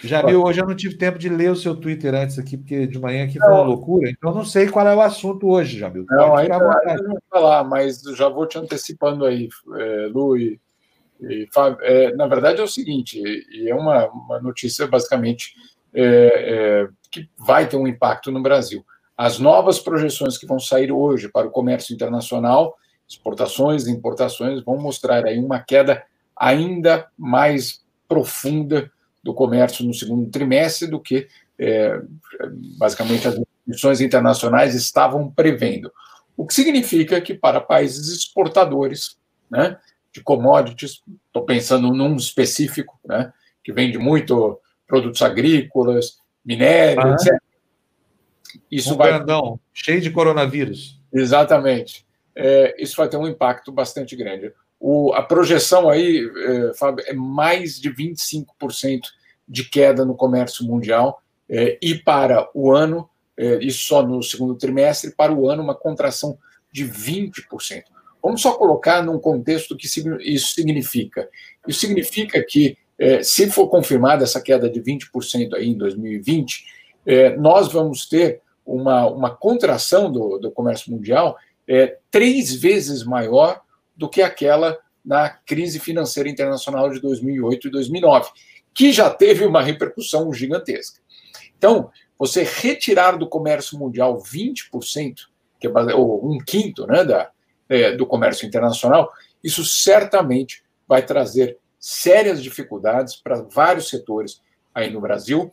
Jamil, 0.03 0.43
hoje 0.43 0.61
eu 0.61 0.67
não 0.67 0.75
tive 0.75 0.97
tempo 0.97 1.19
de 1.19 1.29
ler 1.29 1.51
o 1.51 1.57
seu 1.57 1.77
Twitter 1.77 2.15
antes 2.15 2.39
aqui, 2.39 2.57
porque 2.57 2.87
de 2.87 2.99
manhã 2.99 3.25
aqui 3.25 3.39
foi 3.39 3.49
uma 3.49 3.63
loucura, 3.63 4.11
então 4.11 4.35
não 4.35 4.45
sei 4.45 4.69
qual 4.69 4.87
é 4.87 4.95
o 4.95 5.01
assunto 5.01 5.49
hoje, 5.49 5.79
Jamil. 5.79 6.05
Não, 6.11 6.37
ainda, 6.37 6.57
ainda 6.57 7.03
não 7.03 7.11
vou 7.11 7.23
falar, 7.31 7.65
mas 7.65 8.03
já 8.17 8.29
vou 8.29 8.47
te 8.47 8.59
antecipando 8.59 9.25
aí, 9.25 9.49
é, 9.79 10.11
Lu 10.13 10.37
e, 10.37 10.61
e 11.21 11.49
Fábio. 11.53 11.79
É, 11.83 12.15
na 12.15 12.27
verdade 12.27 12.61
é 12.61 12.65
o 12.65 12.69
seguinte, 12.69 13.23
e 13.23 13.69
é 13.69 13.75
uma, 13.75 14.09
uma 14.09 14.41
notícia 14.41 14.87
basicamente 14.87 15.55
é, 15.95 16.05
é, 16.05 16.89
que 17.11 17.29
vai 17.39 17.69
ter 17.69 17.77
um 17.77 17.87
impacto 17.87 18.31
no 18.31 18.43
Brasil. 18.43 18.85
As 19.17 19.39
novas 19.39 19.79
projeções 19.79 20.37
que 20.37 20.47
vão 20.47 20.59
sair 20.59 20.91
hoje 20.91 21.29
para 21.29 21.47
o 21.47 21.51
comércio 21.51 21.95
internacional, 21.95 22.77
exportações 23.09 23.87
e 23.87 23.93
importações, 23.93 24.65
vão 24.65 24.79
mostrar 24.79 25.25
aí 25.25 25.39
uma 25.39 25.61
queda 25.61 26.03
ainda 26.37 27.07
mais 27.17 27.85
profunda 28.09 28.91
do 29.23 29.33
comércio 29.33 29.85
no 29.85 29.95
segundo 29.95 30.31
trimestre 30.31 30.89
do 30.89 31.01
que 31.01 31.29
é, 31.59 32.01
basicamente 32.79 33.29
as 33.29 33.37
instituições 33.37 34.01
internacionais 34.01 34.75
estavam 34.75 35.31
prevendo. 35.31 35.93
O 36.37 36.47
que 36.47 36.55
significa 36.55 37.20
que 37.20 37.35
para 37.35 37.61
países 37.61 38.09
exportadores 38.09 39.16
né, 39.51 39.79
de 40.12 40.23
commodities, 40.23 41.03
estou 41.27 41.45
pensando 41.45 41.93
num 41.93 42.16
específico, 42.16 42.99
né, 43.05 43.33
que 43.62 43.73
vende 43.73 43.99
muito 43.99 44.59
produtos 44.87 45.23
agrícolas, 45.23 46.18
minério, 46.45 47.03
ah, 47.03 47.12
etc. 47.12 47.41
Isso 48.70 48.95
um 48.95 48.97
vai. 48.97 49.12
Grandão, 49.12 49.61
cheio 49.73 50.01
de 50.01 50.11
coronavírus. 50.11 51.01
Exatamente. 51.12 52.07
É, 52.35 52.75
isso 52.83 52.97
vai 52.97 53.09
ter 53.09 53.16
um 53.16 53.29
impacto 53.29 53.70
bastante 53.70 54.16
grande. 54.16 54.53
O, 54.85 55.12
a 55.14 55.22
projeção 55.22 55.89
aí, 55.89 56.28
é, 56.37 56.74
Fábio, 56.74 57.05
é 57.07 57.12
mais 57.12 57.78
de 57.80 57.89
25% 57.89 59.03
de 59.49 59.62
queda 59.62 60.05
no 60.05 60.16
comércio 60.16 60.66
mundial 60.66 61.22
é, 61.49 61.78
e 61.80 61.95
para 61.95 62.51
o 62.53 62.72
ano, 62.72 63.09
é, 63.37 63.62
isso 63.62 63.85
só 63.87 64.05
no 64.05 64.20
segundo 64.24 64.57
trimestre, 64.57 65.12
para 65.12 65.33
o 65.33 65.49
ano 65.49 65.62
uma 65.62 65.76
contração 65.76 66.37
de 66.72 66.85
20%. 66.85 67.85
Vamos 68.20 68.43
só 68.43 68.55
colocar 68.55 69.05
num 69.05 69.20
contexto 69.20 69.76
que 69.76 69.87
isso 69.87 70.55
significa. 70.55 71.28
Isso 71.68 71.78
significa 71.78 72.45
que, 72.45 72.76
é, 72.99 73.22
se 73.22 73.49
for 73.51 73.68
confirmada 73.68 74.24
essa 74.24 74.41
queda 74.41 74.68
de 74.68 74.83
20% 74.83 75.55
aí 75.55 75.68
em 75.68 75.78
2020, 75.78 76.64
é, 77.07 77.37
nós 77.37 77.72
vamos 77.72 78.09
ter 78.09 78.41
uma, 78.66 79.07
uma 79.07 79.30
contração 79.30 80.11
do, 80.11 80.39
do 80.39 80.51
comércio 80.51 80.91
mundial 80.91 81.37
é, 81.68 81.99
três 82.11 82.53
vezes 82.53 83.05
maior 83.05 83.61
do 84.03 84.09
que 84.09 84.21
aquela 84.21 84.77
na 85.05 85.31
crise 85.31 85.79
financeira 85.79 86.29
internacional 86.29 86.91
de 86.91 87.01
2008 87.01 87.69
e 87.69 87.71
2009, 87.71 88.31
que 88.75 88.91
já 88.91 89.09
teve 89.09 89.47
uma 89.47 89.63
repercussão 89.63 90.33
gigantesca. 90.33 91.01
Então, 91.57 91.89
você 92.19 92.43
retirar 92.43 93.17
do 93.17 93.29
comércio 93.29 93.79
mundial 93.79 94.21
20%, 94.21 95.15
que 95.61 95.69
é 95.69 95.95
ou 95.95 96.29
um 96.29 96.39
quinto 96.39 96.85
né, 96.85 97.05
da, 97.05 97.31
é, 97.69 97.93
do 97.93 98.05
comércio 98.05 98.45
internacional, 98.45 99.09
isso 99.43 99.65
certamente 99.65 100.65
vai 100.89 101.07
trazer 101.07 101.57
sérias 101.79 102.43
dificuldades 102.43 103.15
para 103.15 103.43
vários 103.43 103.89
setores 103.89 104.41
aí 104.75 104.91
no 104.91 105.01
Brasil, 105.01 105.53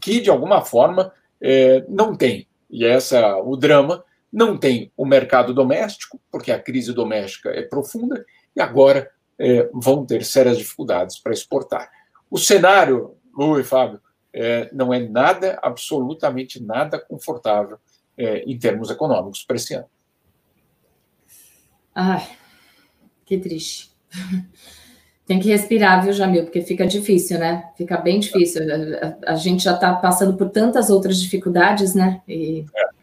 que 0.00 0.20
de 0.20 0.30
alguma 0.30 0.64
forma 0.64 1.12
é, 1.40 1.84
não 1.88 2.14
tem, 2.14 2.46
e 2.70 2.84
essa 2.84 3.38
o 3.38 3.56
drama, 3.56 4.04
não 4.32 4.56
tem 4.56 4.92
o 4.96 5.04
mercado 5.04 5.54
doméstico, 5.54 6.20
porque 6.30 6.52
a 6.52 6.60
crise 6.60 6.92
doméstica 6.92 7.50
é 7.50 7.62
profunda, 7.62 8.24
e 8.54 8.60
agora 8.60 9.10
é, 9.38 9.68
vão 9.72 10.04
ter 10.04 10.24
sérias 10.24 10.58
dificuldades 10.58 11.18
para 11.18 11.32
exportar. 11.32 11.90
O 12.30 12.38
cenário, 12.38 13.16
Lu 13.36 13.58
e 13.58 13.64
Fábio, 13.64 14.00
é, 14.32 14.68
não 14.72 14.92
é 14.92 15.00
nada, 15.00 15.58
absolutamente 15.62 16.62
nada 16.62 16.98
confortável 16.98 17.78
é, 18.16 18.40
em 18.40 18.58
termos 18.58 18.90
econômicos 18.90 19.42
para 19.44 19.56
esse 19.56 19.74
ano. 19.74 19.88
Ai, 21.94 22.28
que 23.24 23.38
triste. 23.38 23.90
Tem 25.26 25.40
que 25.40 25.48
respirar, 25.48 26.04
viu, 26.04 26.12
Jamil? 26.12 26.44
Porque 26.44 26.62
fica 26.62 26.86
difícil, 26.86 27.38
né? 27.38 27.70
Fica 27.76 27.96
bem 27.96 28.20
difícil. 28.20 28.62
A, 28.62 29.30
a, 29.30 29.32
a 29.32 29.34
gente 29.34 29.64
já 29.64 29.74
está 29.74 29.92
passando 29.94 30.36
por 30.36 30.50
tantas 30.50 30.88
outras 30.88 31.20
dificuldades, 31.20 31.96
né? 31.96 32.22
E, 32.28 32.64
é. 32.76 32.95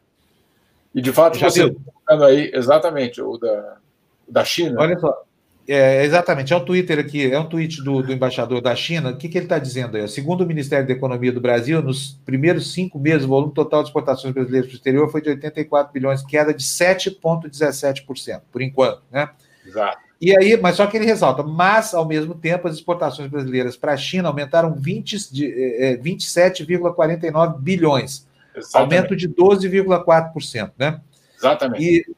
E 0.93 1.01
de 1.01 1.11
fato, 1.11 1.37
já 1.37 1.49
você 1.49 1.65
está 1.65 2.25
aí, 2.25 2.51
exatamente, 2.53 3.21
o 3.21 3.37
da, 3.37 3.77
da 4.27 4.45
China. 4.45 4.79
Olha 4.79 4.97
só, 4.99 5.23
é, 5.67 6.03
exatamente, 6.03 6.51
é 6.51 6.57
um 6.57 6.65
Twitter 6.65 6.99
aqui, 6.99 7.31
é 7.31 7.39
um 7.39 7.47
tweet 7.47 7.81
do, 7.81 8.03
do 8.03 8.11
embaixador 8.11 8.61
da 8.61 8.75
China. 8.75 9.11
O 9.11 9.17
que, 9.17 9.29
que 9.29 9.37
ele 9.37 9.45
está 9.45 9.57
dizendo 9.57 9.95
aí? 9.95 10.07
Segundo 10.09 10.41
o 10.41 10.45
Ministério 10.45 10.85
da 10.85 10.93
Economia 10.93 11.31
do 11.31 11.39
Brasil, 11.39 11.81
nos 11.81 12.19
primeiros 12.25 12.73
cinco 12.73 12.99
meses, 12.99 13.23
o 13.23 13.29
volume 13.29 13.53
total 13.53 13.81
de 13.81 13.89
exportações 13.89 14.33
brasileiras 14.33 14.67
para 14.67 14.73
o 14.73 14.77
exterior 14.77 15.09
foi 15.09 15.21
de 15.21 15.29
84 15.29 15.93
bilhões, 15.93 16.21
queda 16.21 16.53
de 16.53 16.63
7,17%, 16.63 18.41
por 18.51 18.61
enquanto, 18.61 19.01
né? 19.09 19.29
Exato. 19.65 19.97
E 20.19 20.37
aí, 20.37 20.57
mas 20.57 20.75
só 20.75 20.85
que 20.87 20.97
ele 20.97 21.05
ressalta, 21.05 21.43
mas 21.43 21.93
ao 21.93 22.05
mesmo 22.05 22.35
tempo 22.35 22.67
as 22.67 22.75
exportações 22.75 23.29
brasileiras 23.29 23.75
para 23.77 23.93
a 23.93 23.97
China 23.97 24.29
aumentaram 24.29 24.73
20, 24.73 25.33
de, 25.33 25.51
é, 25.81 25.97
27,49 25.97 27.59
bilhões, 27.59 28.25
Exatamente. 28.55 28.95
aumento 28.95 29.15
de 29.15 29.29
12,4%, 29.29 30.71
né? 30.77 31.01
Exatamente. 31.37 31.83
E, 31.83 32.15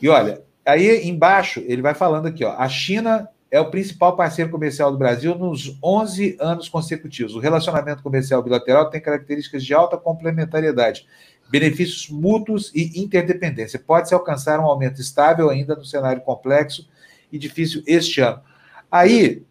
e 0.00 0.08
olha, 0.08 0.42
Aí 0.68 1.08
embaixo 1.08 1.64
ele 1.66 1.80
vai 1.80 1.94
falando 1.94 2.26
aqui, 2.26 2.44
ó, 2.44 2.52
a 2.52 2.68
China 2.68 3.26
é 3.50 3.58
o 3.58 3.70
principal 3.70 4.14
parceiro 4.14 4.50
comercial 4.50 4.92
do 4.92 4.98
Brasil 4.98 5.34
nos 5.34 5.78
11 5.82 6.36
anos 6.38 6.68
consecutivos. 6.68 7.34
O 7.34 7.38
relacionamento 7.38 8.02
comercial 8.02 8.42
bilateral 8.42 8.90
tem 8.90 9.00
características 9.00 9.64
de 9.64 9.72
alta 9.72 9.96
complementariedade, 9.96 11.06
benefícios 11.50 12.10
mútuos 12.10 12.70
e 12.74 13.00
interdependência. 13.02 13.78
Pode-se 13.78 14.12
alcançar 14.12 14.60
um 14.60 14.66
aumento 14.66 15.00
estável 15.00 15.48
ainda 15.48 15.74
no 15.74 15.86
cenário 15.86 16.20
complexo 16.20 16.86
e 17.32 17.38
difícil 17.38 17.82
este 17.86 18.20
ano. 18.20 18.42
Aí 18.92 19.46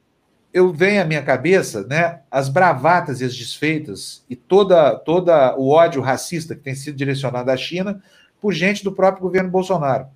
eu 0.54 0.72
venho 0.72 1.02
à 1.02 1.06
minha 1.06 1.22
cabeça, 1.22 1.86
né, 1.88 2.22
as 2.32 2.50
bravatas 2.50 3.22
e 3.22 3.26
as 3.26 3.36
desfeitas 3.36 4.24
e 4.30 4.36
toda 4.36 4.96
toda 4.96 5.56
o 5.58 5.70
ódio 5.70 6.02
racista 6.02 6.56
que 6.56 6.62
tem 6.62 6.76
sido 6.76 6.96
direcionado 6.96 7.52
à 7.52 7.58
China 7.58 8.02
por 8.42 8.54
gente 8.54 8.84
do 8.84 8.92
próprio 8.92 9.24
governo 9.24 9.50
Bolsonaro. 9.50 10.08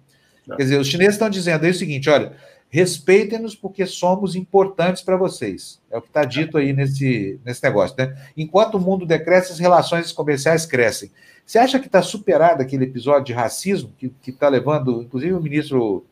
Quer 0.45 0.63
dizer, 0.63 0.79
os 0.79 0.87
chineses 0.87 1.15
estão 1.15 1.29
dizendo 1.29 1.63
aí 1.63 1.71
o 1.71 1.75
seguinte: 1.75 2.09
olha, 2.09 2.33
respeitem-nos 2.69 3.55
porque 3.55 3.85
somos 3.85 4.35
importantes 4.35 5.01
para 5.01 5.17
vocês. 5.17 5.79
É 5.89 5.97
o 5.97 6.01
que 6.01 6.07
está 6.07 6.23
dito 6.23 6.57
aí 6.57 6.73
nesse, 6.73 7.39
nesse 7.45 7.63
negócio. 7.63 7.95
Né? 7.97 8.15
Enquanto 8.35 8.75
o 8.75 8.79
mundo 8.79 9.05
decresce, 9.05 9.51
as 9.51 9.59
relações 9.59 10.11
comerciais 10.11 10.65
crescem. 10.65 11.11
Você 11.45 11.59
acha 11.59 11.79
que 11.79 11.87
está 11.87 12.01
superado 12.01 12.61
aquele 12.61 12.85
episódio 12.85 13.25
de 13.25 13.33
racismo 13.33 13.91
que 13.97 14.13
está 14.29 14.47
levando, 14.47 15.01
inclusive, 15.01 15.33
o 15.33 15.41
ministro 15.41 16.05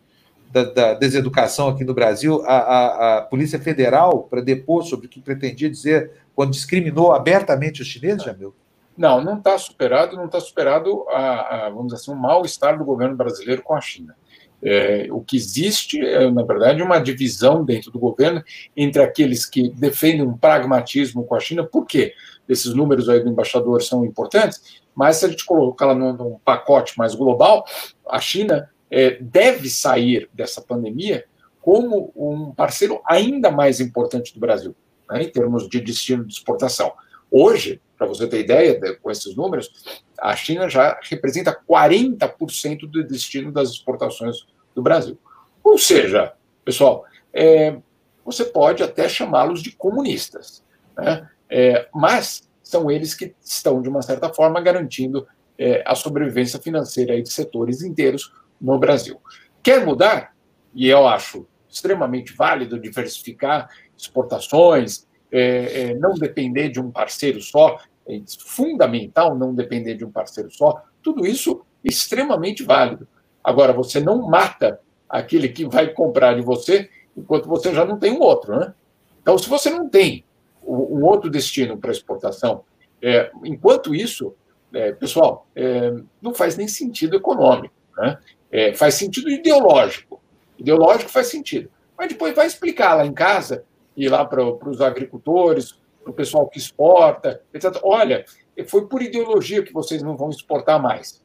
da, 0.51 0.63
da, 0.63 0.93
Deseducação 0.95 1.69
aqui 1.69 1.83
no 1.83 1.93
Brasil, 1.93 2.43
a, 2.45 2.57
a, 2.57 3.17
a 3.17 3.21
Polícia 3.21 3.59
Federal, 3.59 4.23
para 4.23 4.41
depor 4.41 4.83
sobre 4.83 5.05
o 5.05 5.09
que 5.09 5.21
pretendia 5.21 5.69
dizer 5.69 6.11
quando 6.35 6.51
discriminou 6.51 7.13
abertamente 7.13 7.81
os 7.81 7.87
chineses, 7.87 8.23
Jamil? 8.23 8.55
Não, 8.97 9.23
não 9.23 9.37
está 9.37 9.57
superado, 9.57 10.17
não 10.17 10.25
está 10.25 10.39
superado, 10.39 11.05
a, 11.09 11.67
a, 11.67 11.69
vamos 11.69 11.87
dizer 11.87 11.97
assim, 11.97 12.11
o 12.11 12.15
mal-estar 12.15 12.77
do 12.77 12.83
governo 12.83 13.15
brasileiro 13.15 13.61
com 13.61 13.73
a 13.73 13.81
China. 13.81 14.15
É, 14.61 15.07
o 15.09 15.21
que 15.21 15.37
existe 15.37 16.05
é, 16.05 16.29
na 16.29 16.43
verdade, 16.43 16.83
uma 16.83 16.99
divisão 16.99 17.63
dentro 17.63 17.91
do 17.91 17.99
governo 17.99 18.43
entre 18.75 19.01
aqueles 19.01 19.45
que 19.45 19.69
defendem 19.69 20.21
um 20.21 20.35
pragmatismo 20.35 21.23
com 21.23 21.33
a 21.33 21.39
China, 21.39 21.63
por 21.63 21.85
quê? 21.85 22.13
Esses 22.47 22.73
números 22.73 23.07
aí 23.07 23.21
do 23.21 23.29
embaixador 23.29 23.81
são 23.81 24.03
importantes, 24.03 24.81
mas 24.93 25.17
se 25.17 25.25
a 25.25 25.29
gente 25.29 25.45
colocar 25.45 25.85
lá 25.85 25.95
num, 25.95 26.11
num 26.11 26.39
pacote 26.43 26.97
mais 26.97 27.15
global, 27.15 27.63
a 28.05 28.19
China 28.19 28.69
é, 28.91 29.17
deve 29.21 29.69
sair 29.69 30.29
dessa 30.33 30.61
pandemia 30.61 31.25
como 31.61 32.11
um 32.15 32.53
parceiro 32.53 33.01
ainda 33.05 33.51
mais 33.51 33.79
importante 33.79 34.33
do 34.33 34.39
Brasil, 34.39 34.75
né, 35.09 35.23
em 35.23 35.29
termos 35.29 35.67
de 35.67 35.79
destino 35.79 36.25
de 36.25 36.33
exportação. 36.33 36.93
Hoje, 37.29 37.81
para 37.97 38.07
você 38.07 38.25
ter 38.27 38.39
ideia 38.39 38.79
com 38.95 39.11
esses 39.11 39.35
números, 39.35 39.99
a 40.17 40.35
China 40.35 40.69
já 40.69 40.99
representa 41.03 41.57
40% 41.69 42.89
do 42.89 43.03
destino 43.03 43.51
das 43.51 43.69
exportações 43.69 44.47
do 44.73 44.81
Brasil. 44.81 45.17
Ou 45.63 45.77
seja, 45.77 46.33
pessoal, 46.63 47.05
é, 47.33 47.77
você 48.25 48.45
pode 48.45 48.81
até 48.81 49.07
chamá-los 49.07 49.61
de 49.61 49.71
comunistas, 49.71 50.63
né? 50.97 51.29
é, 51.49 51.87
mas 51.93 52.47
são 52.63 52.89
eles 52.89 53.13
que 53.13 53.35
estão, 53.43 53.81
de 53.81 53.89
uma 53.89 54.01
certa 54.01 54.33
forma, 54.33 54.61
garantindo 54.61 55.27
é, 55.57 55.83
a 55.85 55.93
sobrevivência 55.93 56.59
financeira 56.59 57.21
de 57.21 57.29
setores 57.29 57.81
inteiros 57.81 58.31
no 58.59 58.77
Brasil. 58.77 59.19
Quer 59.61 59.85
mudar? 59.85 60.35
E 60.73 60.87
eu 60.87 61.07
acho 61.07 61.47
extremamente 61.69 62.33
válido 62.33 62.79
diversificar 62.79 63.69
exportações, 63.97 65.07
é, 65.31 65.91
é, 65.91 65.93
não 65.95 66.13
depender 66.13 66.69
de 66.69 66.79
um 66.79 66.89
parceiro 66.89 67.41
só, 67.41 67.77
é 68.07 68.19
fundamental 68.39 69.37
não 69.37 69.53
depender 69.53 69.95
de 69.95 70.03
um 70.03 70.11
parceiro 70.11 70.49
só, 70.49 70.81
tudo 71.01 71.27
isso 71.27 71.61
extremamente 71.83 72.63
válido. 72.63 73.07
Agora, 73.43 73.71
você 73.71 73.99
não 73.99 74.27
mata 74.27 74.79
aquele 75.07 75.49
que 75.49 75.65
vai 75.65 75.89
comprar 75.89 76.35
de 76.35 76.41
você 76.41 76.89
enquanto 77.15 77.47
você 77.47 77.73
já 77.73 77.85
não 77.85 77.97
tem 77.97 78.11
um 78.11 78.21
outro. 78.21 78.57
Né? 78.57 78.73
Então, 79.21 79.37
se 79.37 79.47
você 79.49 79.69
não 79.69 79.87
tem 79.87 80.23
um 80.63 81.03
outro 81.03 81.29
destino 81.29 81.77
para 81.77 81.91
exportação, 81.91 82.63
é, 83.01 83.31
enquanto 83.43 83.95
isso, 83.95 84.35
é, 84.73 84.91
pessoal, 84.91 85.47
é, 85.55 85.93
não 86.21 86.33
faz 86.33 86.57
nem 86.57 86.67
sentido 86.67 87.15
econômico. 87.15 87.73
Né? 87.97 88.17
É, 88.51 88.73
faz 88.73 88.95
sentido 88.95 89.29
ideológico. 89.29 90.21
Ideológico 90.57 91.09
faz 91.09 91.27
sentido. 91.27 91.69
Mas 91.97 92.09
depois 92.09 92.35
vai 92.35 92.47
explicar 92.47 92.95
lá 92.95 93.05
em 93.05 93.13
casa 93.13 93.63
e 93.95 94.07
lá 94.07 94.25
para 94.25 94.43
os 94.43 94.81
agricultores, 94.81 95.77
para 96.03 96.11
o 96.11 96.13
pessoal 96.13 96.47
que 96.47 96.57
exporta, 96.57 97.41
etc. 97.53 97.77
Olha, 97.83 98.25
foi 98.67 98.87
por 98.87 99.01
ideologia 99.01 99.63
que 99.63 99.73
vocês 99.73 100.01
não 100.01 100.15
vão 100.15 100.29
exportar 100.29 100.81
mais. 100.81 101.23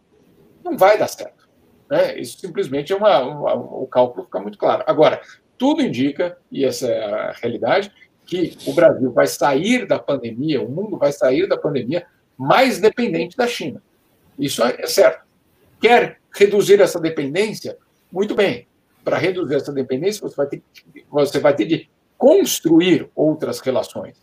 Não 0.62 0.76
vai 0.76 0.98
dar 0.98 1.08
certo. 1.08 1.48
Né? 1.88 2.18
Isso 2.18 2.38
simplesmente 2.38 2.92
é 2.92 2.96
uma, 2.96 3.20
uma, 3.20 3.54
o 3.54 3.86
cálculo 3.86 4.24
fica 4.24 4.40
muito 4.40 4.58
claro. 4.58 4.82
Agora, 4.86 5.20
tudo 5.56 5.82
indica, 5.82 6.36
e 6.50 6.64
essa 6.64 6.88
é 6.88 7.04
a 7.04 7.32
realidade, 7.32 7.92
que 8.26 8.56
o 8.66 8.72
Brasil 8.72 9.12
vai 9.12 9.26
sair 9.26 9.86
da 9.86 9.98
pandemia, 9.98 10.62
o 10.62 10.68
mundo 10.68 10.96
vai 10.96 11.12
sair 11.12 11.46
da 11.46 11.56
pandemia 11.56 12.06
mais 12.36 12.80
dependente 12.80 13.36
da 13.36 13.46
China. 13.46 13.82
Isso 14.38 14.62
é 14.62 14.86
certo. 14.86 15.24
Quer 15.80 16.18
reduzir 16.34 16.80
essa 16.80 17.00
dependência? 17.00 17.78
Muito 18.10 18.34
bem. 18.34 18.66
Para 19.04 19.18
reduzir 19.18 19.56
essa 19.56 19.72
dependência, 19.72 20.20
você 20.20 20.36
vai 20.36 20.46
ter, 20.46 20.62
você 21.10 21.38
vai 21.38 21.54
ter 21.54 21.66
de 21.66 21.88
construir 22.16 23.10
outras 23.14 23.60
relações. 23.60 24.16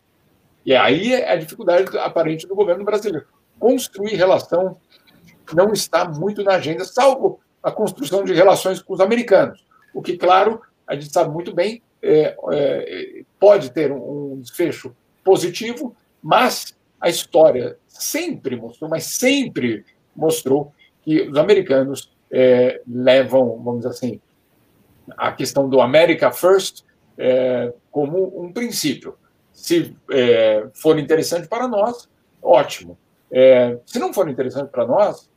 E 0.66 0.76
aí 0.76 1.14
é 1.14 1.32
a 1.32 1.36
dificuldade 1.36 1.98
aparente 1.98 2.48
do 2.48 2.56
governo 2.56 2.84
brasileiro. 2.84 3.28
Construir 3.60 4.16
relação 4.16 4.78
não 5.54 5.72
está 5.74 6.06
muito 6.06 6.44
na 6.44 6.56
agenda, 6.56 6.84
salvo 6.86 7.40
a 7.62 7.72
construção 7.72 8.24
de 8.24 8.34
relações 8.34 8.82
com 8.82 8.94
os 8.94 9.00
americanos. 9.00 9.66
O 9.94 10.02
que, 10.02 10.18
claro, 10.18 10.62
a 10.88 10.96
gente 10.96 11.12
sabe 11.12 11.32
muito 11.32 11.54
bem, 11.54 11.82
é, 12.02 12.36
é, 12.52 13.24
pode 13.40 13.72
ter 13.72 13.92
um, 13.92 14.34
um 14.34 14.40
desfecho 14.40 14.96
positivo, 15.24 15.96
mas 16.22 16.76
a 17.00 17.10
história 17.10 17.78
sempre 17.88 18.56
mostrou, 18.56 18.90
mas 18.90 19.06
sempre 19.06 19.86
mostrou 20.16 20.74
que 21.02 21.22
os 21.22 21.38
americanos 21.38 22.12
é, 22.32 22.82
levam, 22.88 23.62
vamos 23.62 23.82
dizer 23.82 23.90
assim, 23.90 24.22
a 25.18 25.32
questão 25.32 25.68
do 25.68 25.82
America 25.82 26.32
First 26.32 26.84
é, 27.18 27.74
como 27.92 28.42
um 28.42 28.52
princípio. 28.52 29.16
Se 29.52 29.96
é, 30.12 30.68
for 30.74 30.98
interessante 30.98 31.48
para 31.48 31.68
nós, 31.68 32.10
ótimo. 32.42 32.98
É, 33.32 33.78
se 33.86 34.00
não 34.00 34.14
for 34.14 34.30
interessante 34.30 34.70
para 34.70 34.86
nós, 34.86 35.30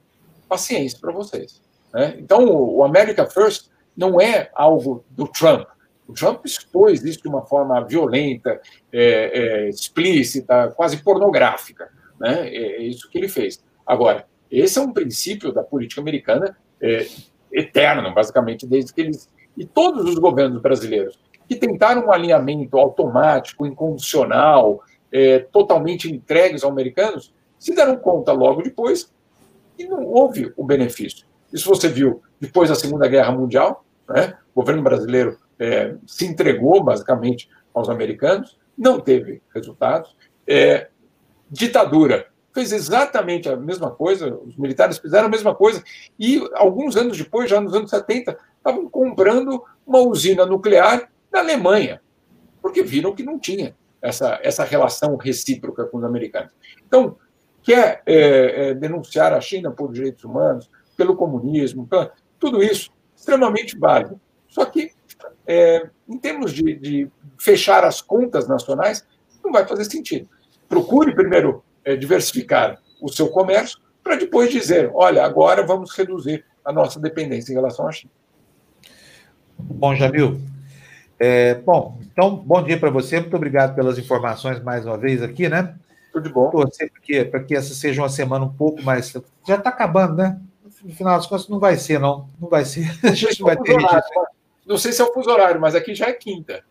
paciência 0.48 0.98
para 1.00 1.12
vocês. 1.12 1.60
Né? 1.92 2.16
Então, 2.18 2.46
o 2.46 2.82
America 2.84 3.26
First 3.26 3.68
não 3.96 4.20
é 4.20 4.50
algo 4.54 5.04
do 5.10 5.26
Trump. 5.28 5.68
O 6.06 6.12
Trump 6.12 6.44
expôs 6.44 7.02
isso 7.02 7.22
de 7.22 7.28
uma 7.28 7.46
forma 7.46 7.80
violenta, 7.84 8.60
é, 8.92 9.02
é, 9.02 9.68
explícita, 9.68 10.72
quase 10.76 10.98
pornográfica. 10.98 11.90
Né? 12.20 12.48
É, 12.48 12.82
isso 12.82 13.08
que 13.08 13.18
ele 13.18 13.28
fez. 13.28 13.62
Agora, 13.86 14.26
esse 14.60 14.78
é 14.78 14.82
um 14.82 14.92
princípio 14.92 15.52
da 15.52 15.62
política 15.62 16.00
americana 16.00 16.56
é, 16.80 17.06
eterno, 17.52 18.12
basicamente, 18.12 18.66
desde 18.66 18.92
que 18.92 19.00
eles. 19.00 19.28
E 19.56 19.64
todos 19.64 20.04
os 20.04 20.18
governos 20.18 20.60
brasileiros 20.60 21.18
que 21.48 21.56
tentaram 21.56 22.06
um 22.06 22.12
alinhamento 22.12 22.78
automático, 22.78 23.66
incondicional, 23.66 24.82
é, 25.12 25.38
totalmente 25.38 26.10
entregues 26.10 26.64
aos 26.64 26.72
americanos, 26.72 27.32
se 27.58 27.74
deram 27.74 27.96
conta 27.96 28.32
logo 28.32 28.62
depois 28.62 29.12
que 29.76 29.86
não 29.86 30.04
houve 30.04 30.52
o 30.56 30.64
benefício. 30.64 31.26
Isso 31.52 31.68
você 31.68 31.88
viu 31.88 32.22
depois 32.40 32.68
da 32.68 32.74
Segunda 32.74 33.06
Guerra 33.06 33.32
Mundial, 33.32 33.84
né? 34.08 34.36
o 34.54 34.60
governo 34.60 34.82
brasileiro 34.82 35.38
é, 35.58 35.94
se 36.06 36.26
entregou 36.26 36.82
basicamente 36.82 37.48
aos 37.72 37.88
americanos, 37.88 38.58
não 38.76 39.00
teve 39.00 39.40
resultados. 39.54 40.16
É, 40.46 40.88
ditadura 41.50 42.26
fez 42.54 42.72
exatamente 42.72 43.48
a 43.48 43.56
mesma 43.56 43.90
coisa, 43.90 44.32
os 44.32 44.56
militares 44.56 44.98
fizeram 44.98 45.26
a 45.26 45.30
mesma 45.30 45.54
coisa, 45.54 45.82
e 46.16 46.40
alguns 46.54 46.96
anos 46.96 47.18
depois, 47.18 47.50
já 47.50 47.60
nos 47.60 47.74
anos 47.74 47.90
70, 47.90 48.38
estavam 48.56 48.88
comprando 48.88 49.62
uma 49.84 49.98
usina 49.98 50.46
nuclear 50.46 51.10
na 51.32 51.40
Alemanha, 51.40 52.00
porque 52.62 52.82
viram 52.82 53.12
que 53.12 53.24
não 53.24 53.38
tinha 53.38 53.74
essa, 54.00 54.38
essa 54.42 54.62
relação 54.62 55.16
recíproca 55.16 55.84
com 55.84 55.98
os 55.98 56.04
americanos. 56.04 56.52
Então, 56.86 57.16
quer 57.60 58.02
é, 58.06 58.68
é, 58.68 58.74
denunciar 58.74 59.32
a 59.32 59.40
China 59.40 59.72
por 59.72 59.92
direitos 59.92 60.22
humanos, 60.22 60.70
pelo 60.96 61.16
comunismo, 61.16 61.88
tudo 62.38 62.62
isso 62.62 62.92
extremamente 63.16 63.76
válido. 63.76 64.20
Só 64.46 64.64
que, 64.64 64.92
é, 65.44 65.88
em 66.08 66.18
termos 66.18 66.52
de, 66.52 66.74
de, 66.76 67.10
fechar 67.36 67.84
as 67.84 68.00
contas 68.00 68.46
nacionais, 68.46 69.04
não 69.42 69.50
vai 69.50 69.66
fazer 69.66 69.84
sentido. 69.86 70.28
Procure 70.68 71.14
primeiro 71.14 71.64
diversificar 71.96 72.78
o 73.00 73.08
seu 73.08 73.28
comércio, 73.28 73.78
para 74.02 74.16
depois 74.16 74.50
dizer: 74.50 74.90
olha, 74.94 75.24
agora 75.24 75.64
vamos 75.66 75.94
reduzir 75.96 76.44
a 76.64 76.72
nossa 76.72 76.98
dependência 76.98 77.52
em 77.52 77.54
relação 77.54 77.86
à 77.86 77.92
China. 77.92 78.12
Bom, 79.58 79.94
Jamil. 79.94 80.40
É, 81.18 81.54
bom, 81.54 81.98
então, 82.00 82.34
bom 82.34 82.62
dia 82.62 82.78
para 82.78 82.90
você. 82.90 83.20
Muito 83.20 83.36
obrigado 83.36 83.74
pelas 83.74 83.98
informações 83.98 84.60
mais 84.62 84.84
uma 84.84 84.98
vez 84.98 85.22
aqui, 85.22 85.48
né? 85.48 85.74
Tudo 86.12 86.28
de 86.28 86.34
bom. 86.34 86.50
Torcer 86.50 86.90
para 87.30 87.40
que 87.40 87.54
essa 87.54 87.74
seja 87.74 88.02
uma 88.02 88.08
semana 88.08 88.44
um 88.44 88.52
pouco 88.52 88.82
mais. 88.82 89.12
Já 89.46 89.56
está 89.56 89.70
acabando, 89.70 90.16
né? 90.16 90.40
no 90.84 90.94
final 90.94 91.16
das 91.16 91.26
contas, 91.26 91.48
não 91.48 91.58
vai 91.58 91.76
ser, 91.76 91.98
não. 91.98 92.28
Não 92.40 92.48
vai 92.48 92.64
ser. 92.64 92.86
Não 93.02 93.10
a 93.10 93.14
gente 93.14 93.40
não 93.40 93.46
vai 93.46 93.56
ter 93.56 93.74
horário, 93.74 94.04
Não 94.66 94.76
sei 94.76 94.92
se 94.92 95.00
é 95.00 95.04
o 95.04 95.12
fuso 95.12 95.30
horário, 95.30 95.60
mas 95.60 95.74
aqui 95.74 95.94
já 95.94 96.06
é 96.06 96.12
quinta. 96.12 96.62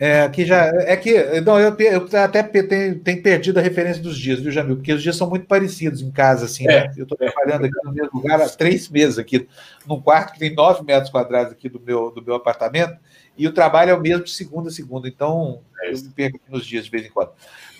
É, 0.00 0.22
aqui 0.22 0.46
já. 0.46 0.66
É 0.66 0.96
que. 0.96 1.40
Não, 1.40 1.58
eu, 1.58 1.74
eu 1.76 2.08
até 2.22 2.40
tenho, 2.42 3.00
tenho 3.00 3.22
perdido 3.22 3.58
a 3.58 3.62
referência 3.62 4.00
dos 4.00 4.16
dias, 4.16 4.38
viu, 4.38 4.52
Jamil? 4.52 4.76
Porque 4.76 4.92
os 4.92 5.02
dias 5.02 5.16
são 5.16 5.28
muito 5.28 5.46
parecidos 5.46 6.00
em 6.00 6.10
casa, 6.10 6.44
assim, 6.44 6.68
é, 6.68 6.86
né? 6.86 6.94
Eu 6.96 7.02
estou 7.02 7.18
é. 7.20 7.28
trabalhando 7.28 7.64
aqui 7.64 7.74
no 7.84 7.92
mesmo 7.92 8.10
lugar 8.14 8.40
há 8.40 8.48
três 8.48 8.88
meses 8.88 9.18
aqui, 9.18 9.48
num 9.86 10.00
quarto 10.00 10.34
que 10.34 10.38
tem 10.38 10.54
nove 10.54 10.84
metros 10.84 11.10
quadrados 11.10 11.52
aqui 11.52 11.68
do 11.68 11.80
meu, 11.80 12.12
do 12.12 12.22
meu 12.22 12.36
apartamento, 12.36 12.96
e 13.36 13.48
o 13.48 13.52
trabalho 13.52 13.90
é 13.90 13.94
o 13.94 14.00
mesmo 14.00 14.22
de 14.22 14.30
segunda 14.30 14.68
a 14.68 14.72
segunda, 14.72 15.08
então 15.08 15.60
é 15.82 15.90
eu 15.90 15.94
me 15.94 16.10
perco 16.10 16.40
nos 16.48 16.64
dias 16.64 16.84
de 16.84 16.90
vez 16.92 17.04
em 17.04 17.10
quando. 17.10 17.30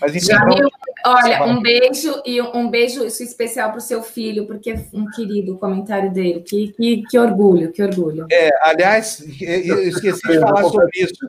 Mas 0.01 0.15
enfim, 0.15 0.27
Jamil, 0.27 0.69
olha, 1.05 1.45
um 1.45 1.61
beijo 1.61 2.23
e 2.25 2.41
um 2.41 2.69
beijo 2.69 3.05
especial 3.05 3.71
para 3.71 3.79
o 3.79 3.83
seu 3.83 4.03
filho, 4.03 4.47
porque 4.47 4.71
é 4.71 4.85
um 4.93 5.07
querido 5.11 5.55
o 5.55 5.59
comentário 5.59 6.13
dele. 6.13 6.41
Que, 6.41 6.73
que, 6.73 7.03
que 7.09 7.19
orgulho, 7.19 7.73
que 7.73 7.83
orgulho. 7.83 8.27
É, 8.31 8.51
aliás, 8.63 9.21
eu 9.41 9.83
esqueci 9.83 10.27
de 10.27 10.41
falar 10.41 10.65
sobre 10.65 10.91
isso. 10.95 11.29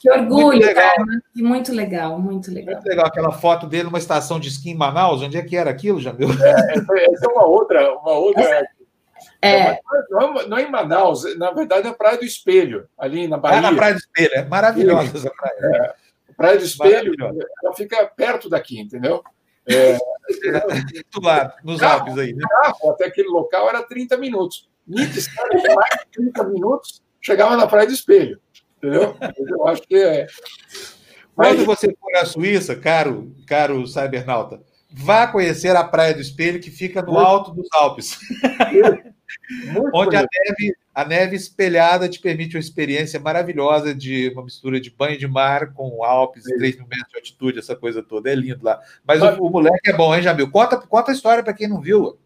Que 0.00 0.10
orgulho, 0.10 0.46
muito 0.46 0.66
legal. 0.66 0.96
cara. 0.96 1.04
Muito 1.36 1.72
legal, 1.72 2.18
muito 2.18 2.50
legal. 2.50 2.74
Muito 2.76 2.88
legal 2.88 3.06
aquela 3.06 3.32
foto 3.32 3.66
dele 3.66 3.84
numa 3.84 3.98
estação 3.98 4.40
de 4.40 4.48
esqui 4.48 4.70
em 4.70 4.74
Manaus. 4.74 5.22
Onde 5.22 5.36
é 5.36 5.42
que 5.42 5.56
era 5.56 5.70
aquilo, 5.70 6.00
Jamil? 6.00 6.30
É, 6.42 7.12
essa 7.12 7.26
é 7.26 7.28
uma 7.28 7.44
outra, 7.44 7.92
uma 7.98 8.12
outra. 8.12 8.66
É. 9.42 9.78
Não, 10.10 10.34
não, 10.48 10.58
é 10.58 10.62
em 10.62 10.70
Manaus, 10.70 11.24
na 11.36 11.50
verdade 11.50 11.86
é 11.86 11.90
a 11.90 11.94
Praia 11.94 12.18
do 12.18 12.24
Espelho, 12.24 12.88
ali 12.98 13.28
na 13.28 13.36
Bahia. 13.36 13.58
É 13.58 13.60
na 13.60 13.74
Praia 13.74 13.94
do 13.94 13.98
Espelho, 13.98 14.30
é 14.34 14.44
maravilhosa 14.44 15.16
essa 15.16 15.30
praia. 15.30 15.54
É. 15.76 16.07
Praia 16.38 16.56
do 16.56 16.64
Espelho, 16.64 17.12
ela 17.18 17.74
fica 17.74 18.06
perto 18.06 18.48
daqui, 18.48 18.80
entendeu? 18.80 19.24
É, 19.66 19.98
do 21.12 21.20
lado, 21.20 21.52
nos 21.64 21.82
Alpes 21.82 22.16
aí, 22.16 22.32
né? 22.32 22.44
Carro, 22.48 22.92
até 22.92 23.06
aquele 23.06 23.28
local 23.28 23.68
era 23.68 23.82
30 23.82 24.16
minutos. 24.16 24.70
Nietzsche, 24.86 25.28
mais 25.74 26.00
de 26.00 26.06
30 26.12 26.44
minutos, 26.44 27.02
chegava 27.20 27.56
na 27.56 27.66
Praia 27.66 27.88
do 27.88 27.92
Espelho, 27.92 28.40
entendeu? 28.76 29.16
Eu 29.36 29.66
acho 29.66 29.82
que 29.82 29.96
é. 29.96 30.28
Mas... 31.36 31.56
Quando 31.56 31.66
você 31.66 31.96
for 32.00 32.14
à 32.14 32.24
Suíça, 32.24 32.76
caro, 32.76 33.34
caro 33.44 33.84
cybernauta, 33.84 34.62
vá 34.90 35.26
conhecer 35.26 35.76
a 35.76 35.84
Praia 35.84 36.14
do 36.14 36.20
Espelho, 36.20 36.60
que 36.60 36.70
fica 36.70 37.02
no 37.02 37.18
alto 37.18 37.52
dos 37.52 37.68
Alpes. 37.72 38.18
Muito 39.72 39.90
onde 39.92 40.16
a 40.16 40.20
neve, 40.20 40.76
a 40.94 41.04
neve 41.04 41.36
espelhada 41.36 42.08
te 42.08 42.18
permite 42.18 42.56
uma 42.56 42.60
experiência 42.60 43.20
maravilhosa 43.20 43.94
de 43.94 44.30
uma 44.30 44.44
mistura 44.44 44.80
de 44.80 44.90
banho 44.90 45.18
de 45.18 45.28
mar 45.28 45.72
com 45.74 46.02
Alpes, 46.02 46.44
Sim. 46.44 46.56
3 46.56 46.76
mil 46.76 46.86
metros 46.88 47.10
de 47.10 47.16
altitude, 47.18 47.58
essa 47.58 47.76
coisa 47.76 48.02
toda. 48.02 48.30
É 48.30 48.34
lindo 48.34 48.64
lá. 48.64 48.80
Mas 49.06 49.22
o, 49.22 49.42
o, 49.42 49.50
moleque 49.50 49.90
é 49.90 49.92
bom, 49.92 50.14
hein, 50.14 50.22
Jamil? 50.22 50.50
Conta, 50.50 50.76
conta 50.78 51.10
a 51.10 51.14
história 51.14 51.42
para 51.42 51.52
quem 51.52 51.68
não 51.68 51.80
viu. 51.80 52.18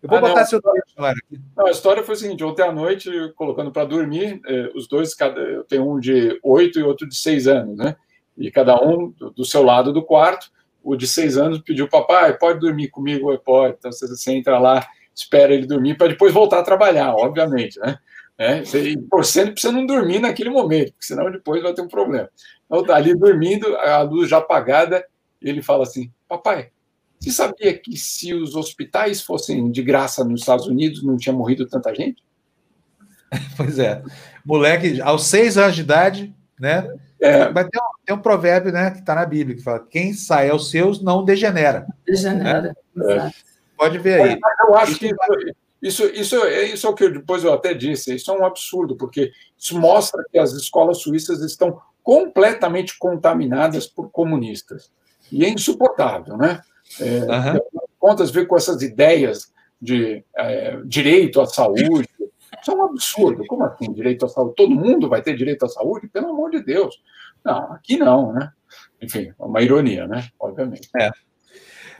Eu 0.00 0.08
vou 0.08 0.18
ah, 0.18 0.20
botar 0.20 0.40
não, 0.40 0.46
seu 0.46 0.58
história 0.58 1.20
aqui. 1.24 1.40
Não, 1.56 1.66
a 1.66 1.70
história 1.70 2.04
foi 2.04 2.14
o 2.14 2.18
seguinte: 2.18 2.44
ontem 2.44 2.62
à 2.62 2.72
noite, 2.72 3.10
colocando 3.34 3.72
para 3.72 3.84
dormir, 3.84 4.40
eh, 4.46 4.70
os 4.74 4.86
dois, 4.86 5.12
cada, 5.12 5.40
eu 5.40 5.64
tenho 5.64 5.90
um 5.90 5.98
de 5.98 6.38
oito 6.42 6.78
e 6.78 6.84
outro 6.84 7.06
de 7.08 7.16
seis 7.16 7.48
anos, 7.48 7.76
né? 7.76 7.96
E 8.36 8.48
cada 8.48 8.80
um 8.80 9.10
do, 9.10 9.30
do 9.32 9.44
seu 9.44 9.62
lado 9.62 9.92
do 9.92 10.02
quarto. 10.02 10.52
O 10.82 10.96
de 10.96 11.06
seis 11.06 11.36
anos 11.36 11.60
pediu, 11.60 11.88
papai, 11.88 12.36
pode 12.38 12.60
dormir 12.60 12.88
comigo? 12.88 13.30
Eu, 13.32 13.38
pode. 13.38 13.76
Então 13.78 13.92
você, 13.92 14.06
você 14.06 14.32
entra 14.32 14.58
lá, 14.58 14.86
espera 15.14 15.52
ele 15.52 15.66
dormir 15.66 15.96
para 15.96 16.08
depois 16.08 16.32
voltar 16.32 16.60
a 16.60 16.64
trabalhar, 16.64 17.14
obviamente, 17.14 17.78
né? 17.80 17.98
É, 18.38 18.64
você, 18.64 18.96
torcendo 19.10 19.52
para 19.52 19.60
você 19.60 19.72
não 19.72 19.84
dormir 19.84 20.20
naquele 20.20 20.48
momento, 20.48 20.92
porque 20.92 21.06
senão 21.06 21.28
depois 21.28 21.60
vai 21.60 21.74
ter 21.74 21.82
um 21.82 21.88
problema. 21.88 22.30
Então, 22.66 22.84
tá 22.84 22.94
ali 22.94 23.12
dormindo, 23.12 23.76
a 23.76 24.00
luz 24.02 24.30
já 24.30 24.38
apagada, 24.38 25.04
ele 25.42 25.60
fala 25.60 25.82
assim: 25.82 26.12
Papai, 26.28 26.70
você 27.18 27.32
sabia 27.32 27.76
que 27.76 27.96
se 27.96 28.32
os 28.32 28.54
hospitais 28.54 29.20
fossem 29.20 29.70
de 29.72 29.82
graça 29.82 30.24
nos 30.24 30.40
Estados 30.40 30.68
Unidos, 30.68 31.02
não 31.02 31.16
tinha 31.16 31.32
morrido 31.32 31.66
tanta 31.66 31.94
gente? 31.94 32.22
Pois 33.58 33.78
é. 33.78 34.02
Moleque, 34.42 35.02
aos 35.02 35.26
seis 35.26 35.58
anos 35.58 35.74
de 35.74 35.82
idade, 35.82 36.34
né? 36.58 36.88
É. 37.20 37.50
Mas 37.50 37.68
tem 37.68 37.80
um, 37.80 38.06
tem 38.06 38.16
um 38.16 38.20
provérbio 38.20 38.72
né, 38.72 38.90
que 38.90 39.00
está 39.00 39.14
na 39.14 39.26
Bíblia 39.26 39.56
que 39.56 39.62
fala: 39.62 39.84
quem 39.90 40.12
sai 40.12 40.50
aos 40.50 40.70
seus 40.70 41.02
não 41.02 41.24
degenera. 41.24 41.86
Degenera. 42.06 42.76
Né? 42.94 43.32
Pode 43.76 43.98
ver 43.98 44.22
aí. 44.22 44.40
eu 44.68 44.74
acho 44.76 44.98
que 44.98 45.14
isso, 45.80 46.04
isso, 46.06 46.36
isso 46.46 46.86
é 46.86 46.90
o 46.90 46.94
que 46.94 47.08
depois 47.08 47.44
eu 47.44 47.52
até 47.52 47.72
disse, 47.72 48.14
isso 48.14 48.30
é 48.32 48.34
um 48.34 48.44
absurdo, 48.44 48.96
porque 48.96 49.30
isso 49.56 49.78
mostra 49.78 50.24
que 50.30 50.38
as 50.38 50.52
escolas 50.52 50.98
suíças 50.98 51.40
estão 51.40 51.80
completamente 52.02 52.98
contaminadas 52.98 53.86
por 53.86 54.10
comunistas. 54.10 54.90
E 55.30 55.44
é 55.44 55.48
insuportável, 55.48 56.36
né? 56.36 56.60
É, 57.00 57.04
uhum. 57.04 57.84
Contas 57.98 58.30
ver 58.30 58.46
com 58.46 58.56
essas 58.56 58.82
ideias 58.82 59.52
de 59.80 60.24
é, 60.36 60.80
direito 60.84 61.40
à 61.40 61.46
saúde. 61.46 62.08
Isso 62.60 62.70
é 62.70 62.74
um 62.74 62.84
absurdo. 62.84 63.44
Como 63.46 63.64
assim, 63.64 63.92
direito 63.92 64.26
à 64.26 64.28
saúde? 64.28 64.54
Todo 64.56 64.74
mundo 64.74 65.08
vai 65.08 65.22
ter 65.22 65.36
direito 65.36 65.64
à 65.64 65.68
saúde? 65.68 66.08
Pelo 66.08 66.30
amor 66.30 66.50
de 66.50 66.62
Deus. 66.62 67.02
Não, 67.44 67.72
aqui 67.72 67.96
não, 67.96 68.32
né? 68.32 68.50
Enfim, 69.00 69.32
é 69.38 69.44
uma 69.44 69.62
ironia, 69.62 70.06
né? 70.06 70.28
Obviamente. 70.38 70.88
É. 71.00 71.10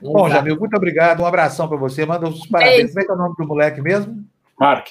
Bom, 0.00 0.28
Jamil, 0.28 0.58
muito 0.58 0.76
obrigado. 0.76 1.22
Um 1.22 1.26
abração 1.26 1.68
para 1.68 1.76
você. 1.76 2.06
Manda 2.06 2.28
os 2.28 2.46
parabéns. 2.46 2.90
Como 2.90 3.00
é 3.00 3.04
que 3.04 3.10
é 3.10 3.14
o 3.14 3.18
nome 3.18 3.34
do 3.36 3.46
moleque 3.46 3.80
mesmo? 3.80 4.24
Mark. 4.58 4.88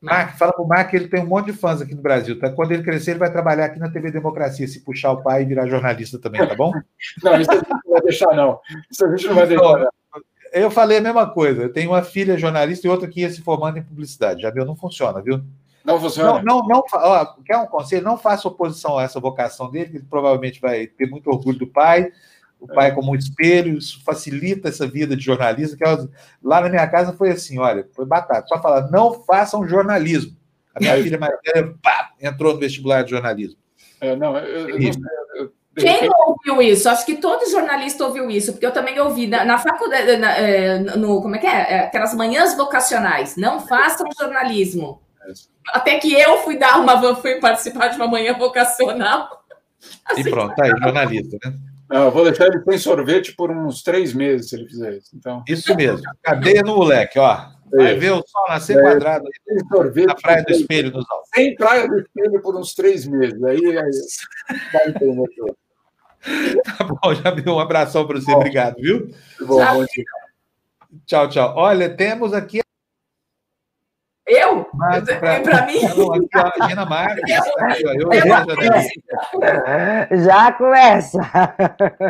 Mark, 0.00 0.36
fala 0.36 0.52
pro 0.52 0.66
Mark 0.66 0.90
que 0.90 0.96
ele 0.96 1.08
tem 1.08 1.22
um 1.22 1.26
monte 1.26 1.46
de 1.46 1.52
fãs 1.52 1.80
aqui 1.80 1.94
no 1.94 2.02
Brasil, 2.02 2.38
tá? 2.38 2.50
Quando 2.50 2.72
ele 2.72 2.82
crescer, 2.82 3.12
ele 3.12 3.20
vai 3.20 3.30
trabalhar 3.30 3.66
aqui 3.66 3.78
na 3.78 3.90
TV 3.90 4.10
Democracia, 4.10 4.66
se 4.66 4.84
puxar 4.84 5.12
o 5.12 5.22
pai 5.22 5.42
e 5.42 5.46
virar 5.46 5.66
jornalista 5.68 6.18
também, 6.18 6.46
tá 6.46 6.54
bom? 6.54 6.72
não, 7.22 7.40
isso 7.40 7.50
a 7.50 7.54
gente 7.54 7.68
não 7.70 7.92
vai 7.92 8.00
deixar, 8.02 8.34
não. 8.34 8.60
Isso 8.90 9.04
a 9.04 9.16
gente 9.16 9.26
não 9.28 9.34
vai 9.34 9.46
deixar, 9.46 9.78
não. 9.78 9.88
Eu 10.52 10.70
falei 10.70 10.98
a 10.98 11.00
mesma 11.00 11.28
coisa. 11.28 11.62
Eu 11.62 11.72
tenho 11.72 11.90
uma 11.90 12.02
filha 12.02 12.38
jornalista 12.38 12.86
e 12.86 12.90
outra 12.90 13.08
que 13.08 13.20
ia 13.20 13.30
se 13.30 13.42
formando 13.42 13.78
em 13.78 13.82
publicidade. 13.82 14.42
Já 14.42 14.50
viu? 14.50 14.64
Não 14.64 14.76
funciona, 14.76 15.20
viu? 15.20 15.42
Não 15.84 16.00
funciona. 16.00 16.42
Não, 16.42 16.62
não, 16.62 16.66
não 16.66 16.82
ó, 16.94 17.24
quer 17.44 17.56
um 17.56 17.66
conselho? 17.66 18.04
Não 18.04 18.18
faça 18.18 18.48
oposição 18.48 18.98
a 18.98 19.04
essa 19.04 19.20
vocação 19.20 19.70
dele, 19.70 19.90
que 19.90 19.96
ele 19.98 20.06
provavelmente 20.08 20.60
vai 20.60 20.86
ter 20.86 21.08
muito 21.08 21.30
orgulho 21.30 21.58
do 21.58 21.66
pai 21.66 22.10
o 22.60 22.66
pai 22.66 22.94
como 22.94 23.12
um 23.12 23.14
espelho, 23.14 23.76
isso 23.76 24.02
facilita 24.02 24.68
essa 24.68 24.86
vida 24.86 25.16
de 25.16 25.22
jornalista. 25.22 25.76
Que 25.76 25.84
lá 26.42 26.60
na 26.60 26.68
minha 26.68 26.86
casa 26.86 27.12
foi 27.12 27.30
assim: 27.30 27.58
olha, 27.58 27.86
foi 27.94 28.04
batata. 28.04 28.46
Só 28.48 28.60
falar, 28.60 28.90
não 28.90 29.22
façam 29.24 29.68
jornalismo. 29.68 30.36
A 30.74 30.80
minha 30.80 31.02
filha 31.02 31.18
mais 31.18 31.34
velha 31.44 31.74
entrou 32.20 32.54
no 32.54 32.60
vestibular 32.60 33.02
de 33.02 33.10
jornalismo. 33.10 33.58
É, 34.00 34.14
não, 34.14 34.36
eu, 34.36 34.68
eu, 34.68 34.78
eu, 35.36 35.52
Quem 35.76 36.08
ouviu 36.26 36.62
isso? 36.62 36.88
Acho 36.88 37.04
que 37.04 37.16
todo 37.16 37.50
jornalista 37.50 38.04
ouviu 38.04 38.30
isso, 38.30 38.52
porque 38.52 38.64
eu 38.64 38.72
também 38.72 38.98
ouvi 38.98 39.26
na, 39.26 39.44
na 39.44 39.58
faculdade, 39.58 40.16
na, 40.16 40.32
é, 40.38 40.78
no, 40.78 41.20
como 41.20 41.36
é 41.36 41.38
que 41.38 41.46
é? 41.46 41.50
é? 41.50 41.78
Aquelas 41.80 42.14
manhãs 42.14 42.56
vocacionais. 42.56 43.36
Não 43.36 43.60
façam 43.60 44.06
jornalismo. 44.18 45.02
Até 45.68 45.98
que 45.98 46.12
eu 46.14 46.38
fui 46.38 46.56
dar 46.58 46.78
uma, 46.78 47.14
fui 47.16 47.36
participar 47.40 47.88
de 47.88 47.96
uma 47.96 48.08
manhã 48.08 48.32
vocacional. 48.32 49.44
Assim, 50.06 50.22
e 50.22 50.30
pronto, 50.30 50.54
tá 50.54 50.64
aí, 50.64 50.70
jornalista, 50.70 51.36
né? 51.44 51.54
Não, 51.90 52.04
eu 52.06 52.10
vou 52.10 52.24
deixar 52.24 52.46
ele 52.46 52.62
sem 52.64 52.78
sorvete 52.78 53.34
por 53.36 53.50
uns 53.50 53.82
três 53.82 54.12
meses, 54.12 54.48
se 54.48 54.56
ele 54.56 54.66
fizer 54.66 54.94
isso. 54.94 55.10
Então... 55.14 55.44
Isso 55.46 55.74
mesmo. 55.76 56.02
Cadeia 56.22 56.62
no 56.62 56.76
moleque, 56.76 57.18
ó. 57.18 57.48
Vai 57.70 57.94
ver 57.96 58.12
o 58.12 58.24
sol 58.26 58.48
nascer 58.48 58.78
é, 58.78 58.80
quadrado 58.80 59.26
aí, 59.26 59.60
sorvete, 59.68 60.06
na 60.06 60.14
Praia 60.14 60.42
do 60.42 60.52
Espelho 60.52 60.90
nos 60.92 61.04
Alpes. 61.10 61.30
Sem 61.34 61.54
Praia 61.54 61.88
do 61.88 61.98
Espelho 61.98 62.40
por 62.40 62.56
uns 62.56 62.74
três 62.74 63.06
meses. 63.06 63.42
Aí, 63.42 63.78
aí 63.78 63.90
vai 64.72 64.88
entender 64.88 65.28
tudo. 65.36 65.56
Tá 66.64 66.84
bom, 66.84 67.14
já 67.14 67.30
viu. 67.30 67.54
Um 67.54 67.60
abração 67.60 68.06
para 68.06 68.20
você. 68.20 68.30
Bom, 68.30 68.38
Obrigado, 68.38 68.76
viu? 68.76 69.10
Bom, 69.40 69.64
bom 69.64 69.84
dia. 69.84 70.04
Tchau, 71.06 71.28
tchau. 71.28 71.54
Olha, 71.56 71.88
temos 71.88 72.32
aqui 72.32 72.60
eu? 74.26 74.64
Para 74.76 75.66
mim? 75.66 75.82
Não, 75.96 76.12
aqui, 76.12 76.28
ó, 76.34 76.68
Gina 76.68 76.84
Marques. 76.84 77.22
Eu, 77.30 77.44
eu, 78.02 78.12
eu, 80.10 80.24
Já 80.24 80.50
começa. 80.52 81.20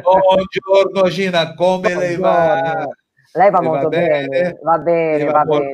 Buongiorno, 0.03 1.11
Gina, 1.11 1.55
come 1.55 1.95
lei 1.95 2.17
va? 2.17 2.89
Lei 3.35 3.51
va 3.51 3.61
molto 3.61 3.91
bene, 3.91 4.59
va 4.63 4.79
bene, 4.79 5.27
va 5.27 5.45
bene, 5.45 5.71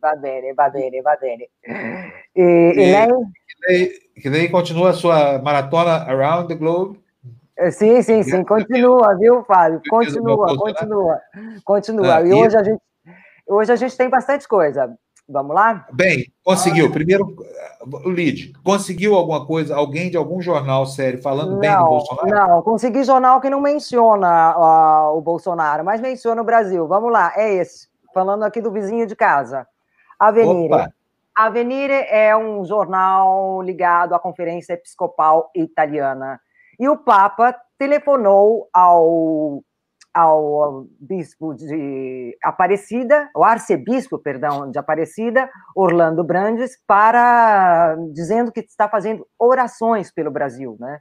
va 0.00 0.14
bene, 0.16 0.54
va 0.54 0.70
bene, 0.70 1.02
va 1.02 1.16
bene. 1.20 1.50
E, 2.34 2.42
e, 2.42 2.72
e 2.72 2.90
lei? 2.90 3.08
lei? 3.68 3.92
Que 4.22 4.30
lei 4.30 4.48
continua 4.48 4.88
a 4.88 4.94
sua 4.94 5.38
maratona 5.42 6.06
around 6.06 6.48
the 6.48 6.54
globe? 6.54 6.98
Sim, 7.70 8.02
sim, 8.02 8.22
sim, 8.22 8.44
continua, 8.44 9.16
viu, 9.16 9.44
Fábio? 9.44 9.80
Continua, 9.88 10.56
continua, 10.56 11.20
continua. 11.64 12.20
E 12.22 12.32
hoje 12.32 12.56
a 12.56 12.62
gente, 12.62 12.82
hoje 13.46 13.72
a 13.72 13.76
gente 13.76 13.96
tem 13.96 14.08
bastante 14.08 14.48
coisa. 14.48 14.92
Vamos 15.26 15.54
lá? 15.54 15.86
Bem, 15.92 16.26
conseguiu. 16.42 16.90
Primeiro, 16.92 17.34
o 18.04 18.08
lead. 18.10 18.52
Conseguiu 18.62 19.14
alguma 19.14 19.46
coisa, 19.46 19.74
alguém 19.74 20.10
de 20.10 20.16
algum 20.16 20.40
jornal 20.42 20.84
sério 20.84 21.22
falando 21.22 21.52
não, 21.52 21.60
bem 21.60 21.74
do 21.74 21.84
Bolsonaro? 21.86 22.28
Não, 22.28 22.62
consegui 22.62 23.04
jornal 23.04 23.40
que 23.40 23.48
não 23.48 23.60
menciona 23.60 24.54
uh, 24.56 25.16
o 25.16 25.22
Bolsonaro, 25.22 25.82
mas 25.84 26.00
menciona 26.00 26.42
o 26.42 26.44
Brasil. 26.44 26.86
Vamos 26.86 27.10
lá, 27.10 27.32
é 27.36 27.54
esse. 27.54 27.88
Falando 28.12 28.42
aqui 28.42 28.60
do 28.60 28.70
vizinho 28.70 29.06
de 29.06 29.16
casa. 29.16 29.66
Avenida. 30.18 30.76
Opa. 30.76 30.92
Avenire 31.34 32.06
é 32.10 32.36
um 32.36 32.64
jornal 32.64 33.60
ligado 33.62 34.14
à 34.14 34.20
Conferência 34.20 34.74
Episcopal 34.74 35.50
Italiana. 35.54 36.38
E 36.78 36.88
o 36.88 36.96
Papa 36.96 37.54
telefonou 37.78 38.68
ao 38.72 39.62
ao 40.14 40.86
bispo 41.00 41.54
de 41.54 42.38
Aparecida, 42.40 43.28
o 43.34 43.42
arcebispo, 43.42 44.16
perdão, 44.16 44.70
de 44.70 44.78
Aparecida, 44.78 45.50
Orlando 45.74 46.22
Brandes, 46.22 46.78
para 46.86 47.96
dizendo 48.12 48.52
que 48.52 48.60
está 48.60 48.88
fazendo 48.88 49.26
orações 49.36 50.12
pelo 50.12 50.30
Brasil, 50.30 50.76
né? 50.78 51.00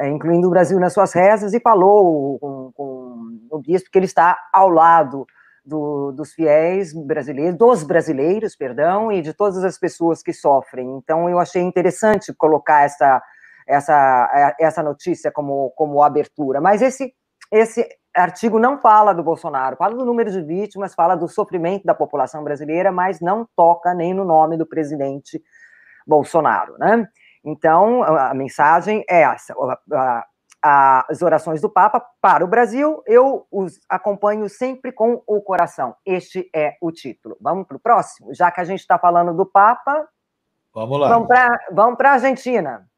É, 0.00 0.08
incluindo 0.08 0.48
o 0.48 0.50
Brasil 0.50 0.80
nas 0.80 0.92
suas 0.92 1.12
rezas, 1.12 1.54
e 1.54 1.60
falou 1.60 2.36
com, 2.40 2.72
com 2.74 3.38
o 3.48 3.58
bispo 3.60 3.90
que 3.92 3.98
ele 3.98 4.06
está 4.06 4.36
ao 4.52 4.68
lado 4.68 5.24
do, 5.64 6.10
dos 6.10 6.32
fiéis 6.32 6.92
brasileiros, 6.92 7.56
dos 7.56 7.84
brasileiros, 7.84 8.56
perdão, 8.56 9.12
e 9.12 9.22
de 9.22 9.32
todas 9.32 9.62
as 9.62 9.78
pessoas 9.78 10.20
que 10.20 10.32
sofrem. 10.32 10.96
Então, 10.96 11.28
eu 11.30 11.38
achei 11.38 11.62
interessante 11.62 12.34
colocar 12.34 12.82
essa, 12.82 13.22
essa, 13.66 14.54
essa 14.58 14.82
notícia 14.82 15.30
como, 15.30 15.70
como 15.76 16.02
abertura. 16.02 16.60
Mas 16.60 16.82
esse, 16.82 17.12
esse 17.50 17.86
artigo 18.14 18.58
não 18.58 18.78
fala 18.78 19.12
do 19.12 19.22
Bolsonaro, 19.22 19.76
fala 19.76 19.94
do 19.94 20.04
número 20.04 20.30
de 20.30 20.42
vítimas, 20.42 20.94
fala 20.94 21.14
do 21.14 21.28
sofrimento 21.28 21.84
da 21.84 21.94
população 21.94 22.44
brasileira, 22.44 22.92
mas 22.92 23.20
não 23.20 23.46
toca 23.56 23.94
nem 23.94 24.12
no 24.12 24.24
nome 24.24 24.56
do 24.56 24.66
presidente 24.66 25.42
Bolsonaro, 26.06 26.76
né? 26.78 27.08
Então, 27.44 28.02
a 28.04 28.32
mensagem 28.34 29.04
é 29.08 29.22
essa: 29.22 29.54
as 30.62 31.22
orações 31.22 31.60
do 31.60 31.68
Papa 31.68 32.04
para 32.20 32.44
o 32.44 32.48
Brasil, 32.48 33.02
eu 33.06 33.46
os 33.50 33.80
acompanho 33.88 34.48
sempre 34.48 34.92
com 34.92 35.22
o 35.26 35.40
coração. 35.40 35.96
Este 36.06 36.48
é 36.54 36.76
o 36.80 36.92
título. 36.92 37.36
Vamos 37.40 37.66
para 37.66 37.76
o 37.76 37.80
próximo? 37.80 38.32
Já 38.32 38.50
que 38.50 38.60
a 38.60 38.64
gente 38.64 38.80
está 38.80 38.98
falando 38.98 39.34
do 39.34 39.44
Papa, 39.44 40.08
vamos 40.72 41.00
lá. 41.00 41.08
Vamos 41.72 41.96
para 41.96 42.10
a 42.10 42.12
Argentina. 42.12 42.88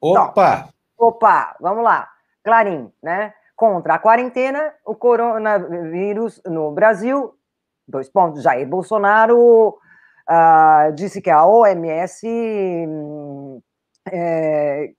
Opa! 0.00 0.68
Então, 0.94 1.08
opa, 1.08 1.56
vamos 1.60 1.84
lá. 1.84 2.08
Clarim, 2.42 2.92
né? 3.02 3.34
contra 3.58 3.94
a 3.94 3.98
quarentena, 3.98 4.72
o 4.86 4.94
coronavírus 4.94 6.40
no 6.46 6.70
Brasil, 6.70 7.34
dois 7.88 8.08
pontos, 8.08 8.44
Jair 8.44 8.68
Bolsonaro 8.68 9.70
uh, 10.30 10.92
disse 10.94 11.20
que 11.20 11.28
a 11.28 11.44
OMS 11.44 12.24
é, 14.12 14.90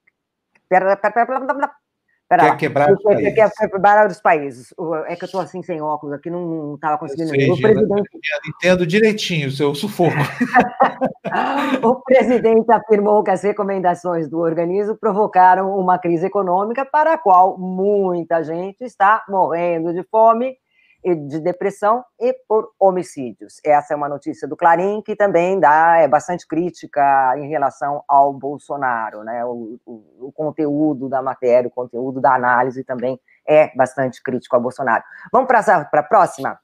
Pera 2.30 2.44
quer 2.44 2.50
lá. 2.50 2.56
quebrar 2.58 2.94
os 2.94 3.02
países. 3.02 3.34
Quer 3.34 3.52
quebrar 3.72 4.08
os 4.08 4.22
países. 4.22 4.74
É 5.08 5.16
que 5.16 5.24
eu 5.24 5.26
estou 5.26 5.42
assim 5.42 5.64
sem 5.64 5.82
óculos 5.82 6.14
aqui, 6.14 6.30
não 6.30 6.76
estava 6.76 6.96
conseguindo 7.00 7.32
ver. 7.32 7.50
O 7.50 7.60
presidente... 7.60 8.10
Entendo 8.48 8.86
direitinho 8.86 9.48
o 9.48 9.52
seu 9.52 9.74
sufoco. 9.74 10.16
o 11.82 11.96
presidente 12.04 12.72
afirmou 12.72 13.24
que 13.24 13.32
as 13.32 13.42
recomendações 13.42 14.30
do 14.30 14.38
organismo 14.38 14.96
provocaram 14.96 15.76
uma 15.76 15.98
crise 15.98 16.28
econômica 16.28 16.86
para 16.86 17.14
a 17.14 17.18
qual 17.18 17.58
muita 17.58 18.44
gente 18.44 18.84
está 18.84 19.24
morrendo 19.28 19.92
de 19.92 20.04
fome 20.04 20.56
de 21.04 21.40
depressão 21.40 22.04
e 22.20 22.34
por 22.48 22.72
homicídios. 22.78 23.62
Essa 23.64 23.94
é 23.94 23.98
uma 23.98 24.10
notícia 24.10 24.48
do 24.48 24.58
Clarim 24.58 25.02
que 25.02 25.16
também 25.16 25.60
dá 25.60 25.98
é 25.98 26.08
bastante 26.08 26.46
crítica 26.46 27.34
em 27.38 27.48
relação 27.48 28.04
ao 28.08 28.34
Bolsonaro, 28.34 29.24
né? 29.24 29.46
O, 29.46 29.80
o, 29.86 30.28
o 30.28 30.32
conteúdo 30.34 31.08
da 31.08 31.22
matéria, 31.22 31.70
o 31.70 31.72
conteúdo 31.72 32.20
da 32.20 32.36
análise 32.36 32.84
também 32.84 33.20
é 33.48 33.74
bastante 33.76 34.22
crítico 34.22 34.56
ao 34.56 34.62
Bolsonaro. 34.62 35.04
Vamos 35.32 35.48
para 35.48 35.86
a 35.92 36.04
próxima. 36.04 36.60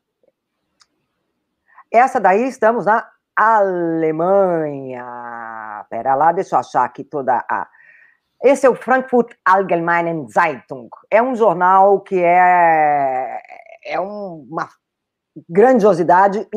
Essa 1.92 2.20
daí 2.20 2.48
estamos 2.48 2.86
na 2.86 3.10
Alemanha. 3.36 5.06
Pera 5.90 6.14
lá, 6.14 6.32
deixa 6.34 6.56
eu 6.56 6.60
achar 6.60 6.84
aqui 6.84 7.04
toda 7.04 7.44
a. 7.50 7.68
Esse 8.44 8.66
é 8.66 8.70
o 8.70 8.76
Frankfurt 8.76 9.34
Allgemeine 9.46 10.28
Zeitung. 10.30 10.90
É 11.10 11.22
um 11.22 11.36
jornal 11.36 12.02
que 12.02 12.22
é 12.22 13.42
é 13.86 14.00
uma 14.00 14.68
grandiosidade, 15.48 16.48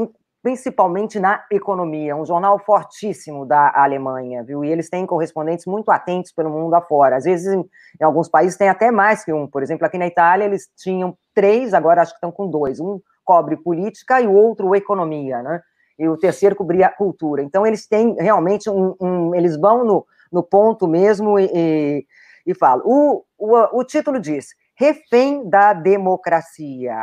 principalmente 0.43 1.21
na 1.21 1.45
economia. 1.51 2.17
Um 2.17 2.25
jornal 2.25 2.59
fortíssimo 2.59 3.45
da 3.45 3.73
Alemanha, 3.75 4.43
viu? 4.43 4.65
E 4.65 4.71
eles 4.71 4.89
têm 4.89 5.05
correspondentes 5.05 5.67
muito 5.67 5.91
atentos 5.91 6.33
pelo 6.33 6.51
mundo 6.51 6.75
afora. 6.75 7.17
Às 7.17 7.25
vezes, 7.25 7.53
em, 7.53 7.61
em 8.01 8.05
alguns 8.05 8.29
países, 8.29 8.57
tem 8.57 8.69
até 8.69 8.91
mais 8.91 9.25
que 9.25 9.33
um. 9.33 9.47
Por 9.47 9.63
exemplo, 9.63 9.87
aqui 9.87 9.99
na 9.99 10.07
Itália, 10.07 10.45
eles 10.45 10.69
tinham 10.77 11.17
três, 11.35 11.75
agora 11.75 12.03
acho 12.03 12.13
que 12.13 12.17
estão 12.17 12.33
com 12.33 12.49
dois. 12.49 12.81
Um 12.81 13.01
cobre 13.25 13.57
política 13.57 14.21
e 14.21 14.27
o 14.27 14.33
outro 14.33 14.75
economia, 14.75 15.43
né? 15.43 15.61
E 15.99 16.09
o 16.09 16.17
terceiro 16.17 16.57
cobria 16.57 16.89
cultura. 16.89 17.43
Então, 17.43 17.67
eles 17.67 17.87
têm 17.87 18.15
realmente 18.19 18.71
um. 18.71 18.95
um 19.01 19.35
eles 19.35 19.59
vão 19.59 19.85
no, 19.85 20.07
no 20.33 20.43
ponto 20.43 20.87
mesmo 20.87 21.39
e, 21.39 21.51
e, 21.53 22.07
e 22.47 22.55
falam. 22.55 22.85
O, 22.87 23.25
o, 23.37 23.81
o 23.81 23.85
título 23.85 24.21
diz: 24.21 24.55
refém 24.79 25.49
da 25.49 25.73
democracia. 25.73 26.95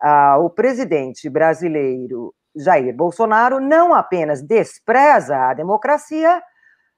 Ah, 0.00 0.38
o 0.38 0.50
presidente 0.50 1.28
brasileiro 1.28 2.34
Jair 2.56 2.94
Bolsonaro 2.94 3.60
não 3.60 3.94
apenas 3.94 4.42
despreza 4.42 5.36
a 5.36 5.54
democracia, 5.54 6.42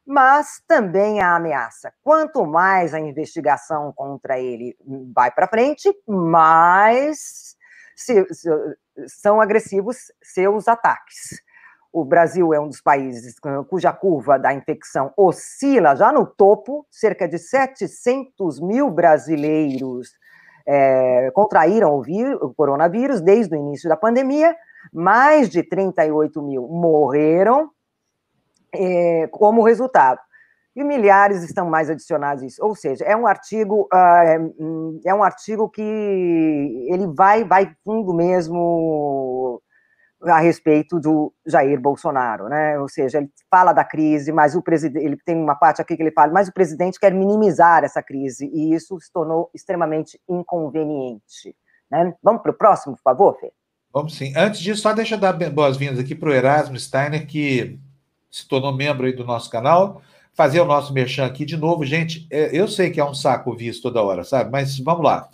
mas 0.06 0.62
também 0.66 1.20
a 1.20 1.34
ameaça. 1.34 1.92
Quanto 2.02 2.46
mais 2.46 2.94
a 2.94 3.00
investigação 3.00 3.92
contra 3.94 4.38
ele 4.38 4.76
vai 5.14 5.30
para 5.30 5.48
frente, 5.48 5.92
mais 6.06 7.56
se, 7.96 8.24
se, 8.32 8.48
são 9.06 9.40
agressivos 9.40 10.12
seus 10.22 10.68
ataques. 10.68 11.42
O 12.00 12.04
Brasil 12.04 12.54
é 12.54 12.60
um 12.60 12.68
dos 12.68 12.80
países 12.80 13.34
cuja 13.68 13.92
curva 13.92 14.38
da 14.38 14.54
infecção 14.54 15.12
oscila 15.16 15.96
já 15.96 16.12
no 16.12 16.24
topo. 16.24 16.86
Cerca 16.88 17.26
de 17.26 17.38
700 17.38 18.60
mil 18.60 18.88
brasileiros 18.88 20.12
é, 20.64 21.28
contraíram 21.32 21.92
o, 21.96 22.00
vírus, 22.00 22.40
o 22.40 22.54
coronavírus 22.54 23.20
desde 23.20 23.56
o 23.56 23.58
início 23.58 23.88
da 23.88 23.96
pandemia. 23.96 24.54
Mais 24.92 25.48
de 25.48 25.64
38 25.64 26.40
mil 26.40 26.68
morreram 26.68 27.68
é, 28.72 29.26
como 29.32 29.64
resultado. 29.64 30.20
E 30.76 30.84
milhares 30.84 31.42
estão 31.42 31.68
mais 31.68 31.90
adicionados 31.90 32.44
a 32.44 32.46
isso. 32.46 32.64
Ou 32.64 32.76
seja, 32.76 33.04
é 33.04 33.16
um 33.16 33.26
artigo, 33.26 33.88
uh, 33.92 35.00
é 35.04 35.12
um 35.12 35.24
artigo 35.24 35.68
que 35.68 35.82
ele 35.82 37.08
vai, 37.08 37.42
vai 37.42 37.74
fundo 37.84 38.14
mesmo 38.14 39.60
a 40.22 40.40
respeito 40.40 40.98
do 40.98 41.32
Jair 41.46 41.80
Bolsonaro, 41.80 42.48
né? 42.48 42.78
Ou 42.78 42.88
seja, 42.88 43.18
ele 43.18 43.30
fala 43.50 43.72
da 43.72 43.84
crise, 43.84 44.32
mas 44.32 44.54
o 44.54 44.62
presidente, 44.62 45.04
ele 45.04 45.16
tem 45.24 45.36
uma 45.36 45.54
parte 45.54 45.80
aqui 45.80 45.96
que 45.96 46.02
ele 46.02 46.10
fala, 46.10 46.32
mas 46.32 46.48
o 46.48 46.52
presidente 46.52 46.98
quer 46.98 47.12
minimizar 47.12 47.84
essa 47.84 48.02
crise 48.02 48.50
e 48.52 48.74
isso 48.74 48.98
se 49.00 49.12
tornou 49.12 49.50
extremamente 49.54 50.20
inconveniente. 50.28 51.54
Né? 51.90 52.12
Vamos 52.22 52.42
para 52.42 52.50
o 52.50 52.54
próximo, 52.54 52.96
por 52.96 53.02
favor, 53.02 53.38
Fê? 53.38 53.52
Vamos 53.92 54.16
sim. 54.16 54.32
Antes 54.36 54.60
disso, 54.60 54.82
só 54.82 54.92
deixa 54.92 55.14
eu 55.14 55.18
dar 55.18 55.32
boas-vindas 55.50 55.98
aqui 55.98 56.14
para 56.14 56.28
o 56.28 56.32
Erasmo 56.32 56.78
Steiner, 56.78 57.26
que 57.26 57.78
se 58.30 58.46
tornou 58.46 58.74
membro 58.74 59.06
aí 59.06 59.12
do 59.12 59.24
nosso 59.24 59.48
canal. 59.48 60.02
Fazer 60.34 60.60
o 60.60 60.66
nosso 60.66 60.92
merchan 60.92 61.26
aqui 61.26 61.44
de 61.44 61.56
novo. 61.56 61.84
Gente, 61.84 62.26
é, 62.30 62.50
eu 62.56 62.68
sei 62.68 62.90
que 62.90 63.00
é 63.00 63.04
um 63.04 63.14
saco 63.14 63.56
visto 63.56 63.82
toda 63.82 64.02
hora, 64.02 64.22
sabe? 64.24 64.50
Mas 64.50 64.78
vamos 64.78 65.04
lá 65.04 65.28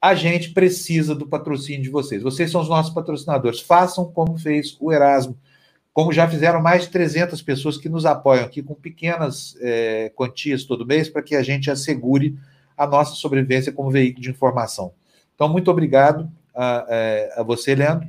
a 0.00 0.14
gente 0.14 0.50
precisa 0.50 1.14
do 1.14 1.26
patrocínio 1.26 1.82
de 1.82 1.90
vocês. 1.90 2.22
Vocês 2.22 2.50
são 2.50 2.62
os 2.62 2.68
nossos 2.68 2.92
patrocinadores. 2.92 3.60
Façam 3.60 4.10
como 4.10 4.38
fez 4.38 4.76
o 4.80 4.90
Erasmo, 4.90 5.36
como 5.92 6.12
já 6.12 6.26
fizeram 6.26 6.62
mais 6.62 6.84
de 6.84 6.88
300 6.88 7.42
pessoas 7.42 7.76
que 7.76 7.88
nos 7.88 8.06
apoiam 8.06 8.44
aqui 8.44 8.62
com 8.62 8.74
pequenas 8.74 9.56
é, 9.60 10.10
quantias 10.14 10.64
todo 10.64 10.86
mês 10.86 11.08
para 11.08 11.22
que 11.22 11.34
a 11.34 11.42
gente 11.42 11.70
assegure 11.70 12.38
a 12.76 12.86
nossa 12.86 13.14
sobrevivência 13.14 13.72
como 13.72 13.90
veículo 13.90 14.22
de 14.22 14.30
informação. 14.30 14.92
Então, 15.34 15.48
muito 15.48 15.70
obrigado 15.70 16.30
a, 16.54 16.78
a, 16.78 16.86
é, 16.88 17.34
a 17.36 17.42
você, 17.42 17.74
Leandro. 17.74 18.08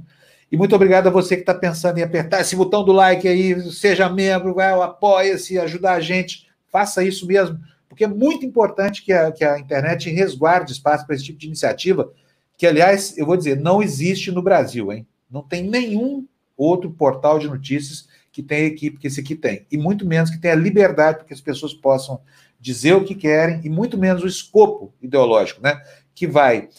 E 0.49 0.55
muito 0.55 0.75
obrigado 0.75 1.07
a 1.07 1.09
você 1.09 1.35
que 1.35 1.41
está 1.41 1.53
pensando 1.53 1.97
em 1.97 2.03
apertar 2.03 2.39
esse 2.39 2.55
botão 2.55 2.83
do 2.83 2.91
like 2.91 3.27
aí, 3.27 3.59
seja 3.71 4.09
membro, 4.09 4.53
vai, 4.53 4.71
apoia-se, 4.71 5.59
ajudar 5.59 5.93
a 5.93 6.01
gente. 6.01 6.47
Faça 6.69 7.03
isso 7.03 7.25
mesmo 7.25 7.59
porque 7.91 8.05
é 8.05 8.07
muito 8.07 8.45
importante 8.45 9.03
que 9.03 9.11
a, 9.11 9.33
que 9.33 9.43
a 9.43 9.59
internet 9.59 10.09
resguarde 10.09 10.71
espaço 10.71 11.05
para 11.05 11.13
esse 11.13 11.25
tipo 11.25 11.37
de 11.37 11.47
iniciativa, 11.47 12.09
que, 12.57 12.65
aliás, 12.65 13.17
eu 13.17 13.25
vou 13.25 13.35
dizer, 13.35 13.59
não 13.59 13.83
existe 13.83 14.31
no 14.31 14.41
Brasil, 14.41 14.93
hein? 14.93 15.05
Não 15.29 15.41
tem 15.41 15.69
nenhum 15.69 16.25
outro 16.55 16.89
portal 16.89 17.37
de 17.37 17.49
notícias 17.49 18.07
que 18.31 18.41
tenha 18.41 18.63
equipe 18.63 18.97
que 18.97 19.07
esse 19.07 19.19
aqui 19.19 19.35
tem, 19.35 19.67
e 19.69 19.77
muito 19.77 20.05
menos 20.05 20.29
que 20.29 20.39
tenha 20.39 20.55
liberdade 20.55 21.17
para 21.17 21.25
que 21.25 21.33
as 21.33 21.41
pessoas 21.41 21.73
possam 21.73 22.21
dizer 22.61 22.93
o 22.93 23.03
que 23.03 23.13
querem, 23.13 23.59
e 23.61 23.69
muito 23.69 23.97
menos 23.97 24.23
o 24.23 24.27
escopo 24.27 24.93
ideológico, 25.01 25.61
né? 25.61 25.81
Que 26.15 26.25
vai 26.25 26.69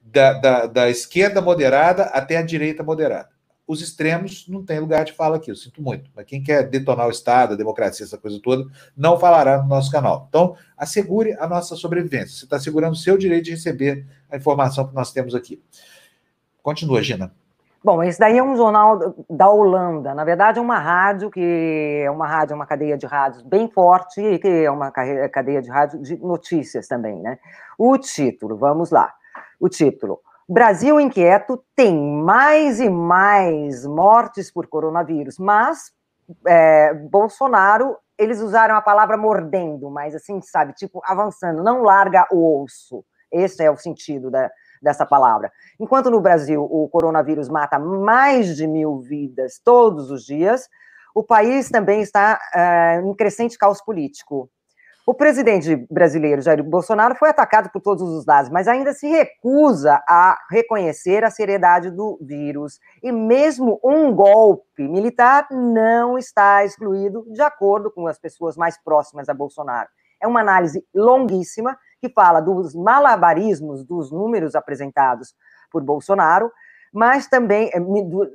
da, 0.00 0.32
da, 0.34 0.66
da 0.66 0.88
esquerda 0.88 1.40
moderada 1.40 2.04
até 2.04 2.36
a 2.36 2.42
direita 2.42 2.84
moderada 2.84 3.35
os 3.66 3.82
extremos 3.82 4.46
não 4.48 4.64
tem 4.64 4.78
lugar 4.78 5.04
de 5.04 5.12
fala 5.12 5.36
aqui, 5.36 5.50
eu 5.50 5.56
sinto 5.56 5.82
muito. 5.82 6.10
Mas 6.14 6.24
quem 6.24 6.42
quer 6.42 6.68
detonar 6.68 7.06
o 7.06 7.10
Estado, 7.10 7.54
a 7.54 7.56
democracia, 7.56 8.04
essa 8.04 8.16
coisa 8.16 8.38
toda, 8.42 8.64
não 8.96 9.18
falará 9.18 9.62
no 9.62 9.68
nosso 9.68 9.90
canal. 9.90 10.26
Então, 10.28 10.56
assegure 10.76 11.36
a 11.38 11.46
nossa 11.46 11.74
sobrevivência. 11.74 12.36
Você 12.36 12.44
está 12.44 12.56
assegurando 12.56 12.92
o 12.92 12.96
seu 12.96 13.18
direito 13.18 13.46
de 13.46 13.50
receber 13.52 14.06
a 14.30 14.36
informação 14.36 14.86
que 14.86 14.94
nós 14.94 15.12
temos 15.12 15.34
aqui. 15.34 15.62
Continua, 16.62 17.02
Gina. 17.02 17.32
Bom, 17.82 18.02
esse 18.02 18.18
daí 18.18 18.36
é 18.36 18.42
um 18.42 18.56
jornal 18.56 19.14
da 19.30 19.48
Holanda. 19.48 20.12
Na 20.12 20.24
verdade, 20.24 20.58
é 20.58 20.62
uma 20.62 20.78
rádio 20.78 21.30
que 21.30 22.02
é 22.04 22.10
uma 22.10 22.26
rádio, 22.26 22.56
uma 22.56 22.66
cadeia 22.66 22.98
de 22.98 23.06
rádios 23.06 23.42
bem 23.42 23.68
forte 23.68 24.20
e 24.20 24.40
que 24.40 24.48
é 24.48 24.70
uma 24.70 24.90
cadeia 24.90 25.62
de 25.62 25.70
rádio 25.70 26.02
de 26.02 26.16
notícias 26.16 26.88
também, 26.88 27.20
né? 27.20 27.38
O 27.78 27.96
título, 27.96 28.56
vamos 28.56 28.90
lá. 28.90 29.14
O 29.60 29.68
título: 29.68 30.20
Brasil 30.48 31.00
inquieto 31.00 31.62
tem 31.74 31.98
mais 31.98 32.78
e 32.78 32.88
mais 32.88 33.84
mortes 33.84 34.50
por 34.50 34.68
coronavírus, 34.68 35.38
mas 35.38 35.90
é, 36.46 36.94
Bolsonaro, 36.94 37.96
eles 38.18 38.40
usaram 38.40 38.76
a 38.76 38.80
palavra 38.80 39.16
mordendo, 39.16 39.90
mas 39.90 40.14
assim, 40.14 40.40
sabe, 40.40 40.72
tipo, 40.74 41.00
avançando, 41.04 41.62
não 41.62 41.82
larga 41.82 42.26
o 42.30 42.62
osso. 42.62 43.04
Esse 43.30 43.62
é 43.64 43.70
o 43.70 43.76
sentido 43.76 44.30
da, 44.30 44.48
dessa 44.80 45.04
palavra. 45.04 45.50
Enquanto 45.80 46.10
no 46.10 46.20
Brasil 46.20 46.62
o 46.62 46.88
coronavírus 46.88 47.48
mata 47.48 47.78
mais 47.78 48.56
de 48.56 48.66
mil 48.66 49.00
vidas 49.00 49.60
todos 49.64 50.10
os 50.10 50.24
dias, 50.24 50.68
o 51.14 51.24
país 51.24 51.70
também 51.70 52.02
está 52.02 52.38
é, 52.54 53.00
em 53.00 53.14
crescente 53.14 53.58
caos 53.58 53.82
político. 53.82 54.48
O 55.08 55.14
presidente 55.14 55.76
brasileiro 55.88 56.42
Jair 56.42 56.64
Bolsonaro 56.64 57.14
foi 57.14 57.28
atacado 57.28 57.70
por 57.70 57.80
todos 57.80 58.02
os 58.02 58.26
lados, 58.26 58.50
mas 58.50 58.66
ainda 58.66 58.92
se 58.92 59.06
recusa 59.06 60.02
a 60.04 60.36
reconhecer 60.50 61.22
a 61.22 61.30
seriedade 61.30 61.92
do 61.92 62.18
vírus. 62.20 62.80
E 63.00 63.12
mesmo 63.12 63.78
um 63.84 64.12
golpe 64.12 64.82
militar 64.88 65.46
não 65.48 66.18
está 66.18 66.64
excluído, 66.64 67.24
de 67.32 67.40
acordo 67.40 67.88
com 67.88 68.08
as 68.08 68.18
pessoas 68.18 68.56
mais 68.56 68.76
próximas 68.82 69.28
a 69.28 69.34
Bolsonaro. 69.34 69.88
É 70.20 70.26
uma 70.26 70.40
análise 70.40 70.84
longuíssima 70.92 71.78
que 72.00 72.08
fala 72.08 72.40
dos 72.40 72.74
malabarismos 72.74 73.84
dos 73.84 74.10
números 74.10 74.56
apresentados 74.56 75.36
por 75.70 75.84
Bolsonaro, 75.84 76.50
mas 76.92 77.26
também 77.26 77.70
eh, 77.72 77.80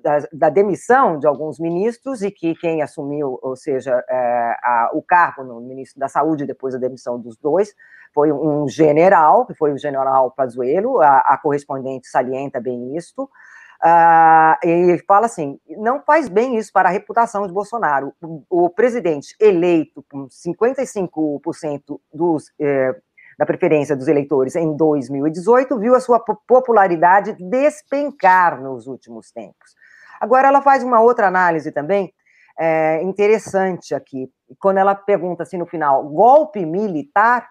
da, 0.02 0.20
da, 0.32 0.50
demissão 0.50 1.18
de 1.18 1.28
alguns 1.28 1.60
ministros 1.60 2.22
e 2.22 2.32
que 2.32 2.56
quem 2.56 2.82
assumiu, 2.82 3.40
ou 3.42 3.56
seja, 3.56 4.04
é, 4.10 4.56
a, 4.64 4.92
o 4.94 5.02
cargo 5.02 5.44
no 5.44 5.60
ministro 5.62 6.00
da 6.00 6.08
Saúde 6.08 6.46
depois 6.46 6.74
da 6.74 6.80
demissão 6.80 7.20
dos 7.20 7.38
dois, 7.38 7.74
foi 8.14 8.32
um 8.32 8.68
general, 8.68 9.46
que 9.46 9.54
foi 9.54 9.72
o 9.72 9.78
general 9.78 10.32
Pazuello, 10.32 11.02
a, 11.02 11.20
a 11.20 11.38
correspondente 11.38 12.08
salienta 12.08 12.60
bem 12.60 12.96
isto, 12.96 13.24
uh, 13.24 14.68
e 14.68 14.98
fala 15.08 15.26
assim, 15.26 15.60
não 15.78 16.02
faz 16.02 16.28
bem 16.28 16.58
isso 16.58 16.72
para 16.72 16.90
a 16.90 16.92
reputação 16.92 17.48
de 17.48 17.54
Bolsonaro. 17.54 18.14
O, 18.22 18.44
o 18.50 18.70
presidente 18.70 19.36
eleito 19.40 20.04
com 20.10 20.28
55% 20.28 22.00
dos... 22.14 22.52
Eh, 22.60 22.96
da 23.42 23.46
preferência 23.46 23.96
dos 23.96 24.08
eleitores 24.08 24.56
em 24.56 24.78
2018, 24.78 25.80
viu 25.80 25.96
a 25.96 26.00
sua 26.00 26.20
popularidade 26.20 27.36
despencar 27.40 28.62
nos 28.62 28.86
últimos 28.86 29.32
tempos. 29.32 29.74
Agora, 30.20 30.48
ela 30.48 30.62
faz 30.62 30.84
uma 30.84 31.02
outra 31.02 31.26
análise 31.26 31.72
também 31.72 32.14
é, 32.56 33.02
interessante 33.02 33.96
aqui, 33.96 34.30
quando 34.60 34.78
ela 34.78 34.94
pergunta 34.94 35.42
assim 35.42 35.58
no 35.58 35.66
final, 35.66 36.04
golpe 36.04 36.64
militar, 36.64 37.50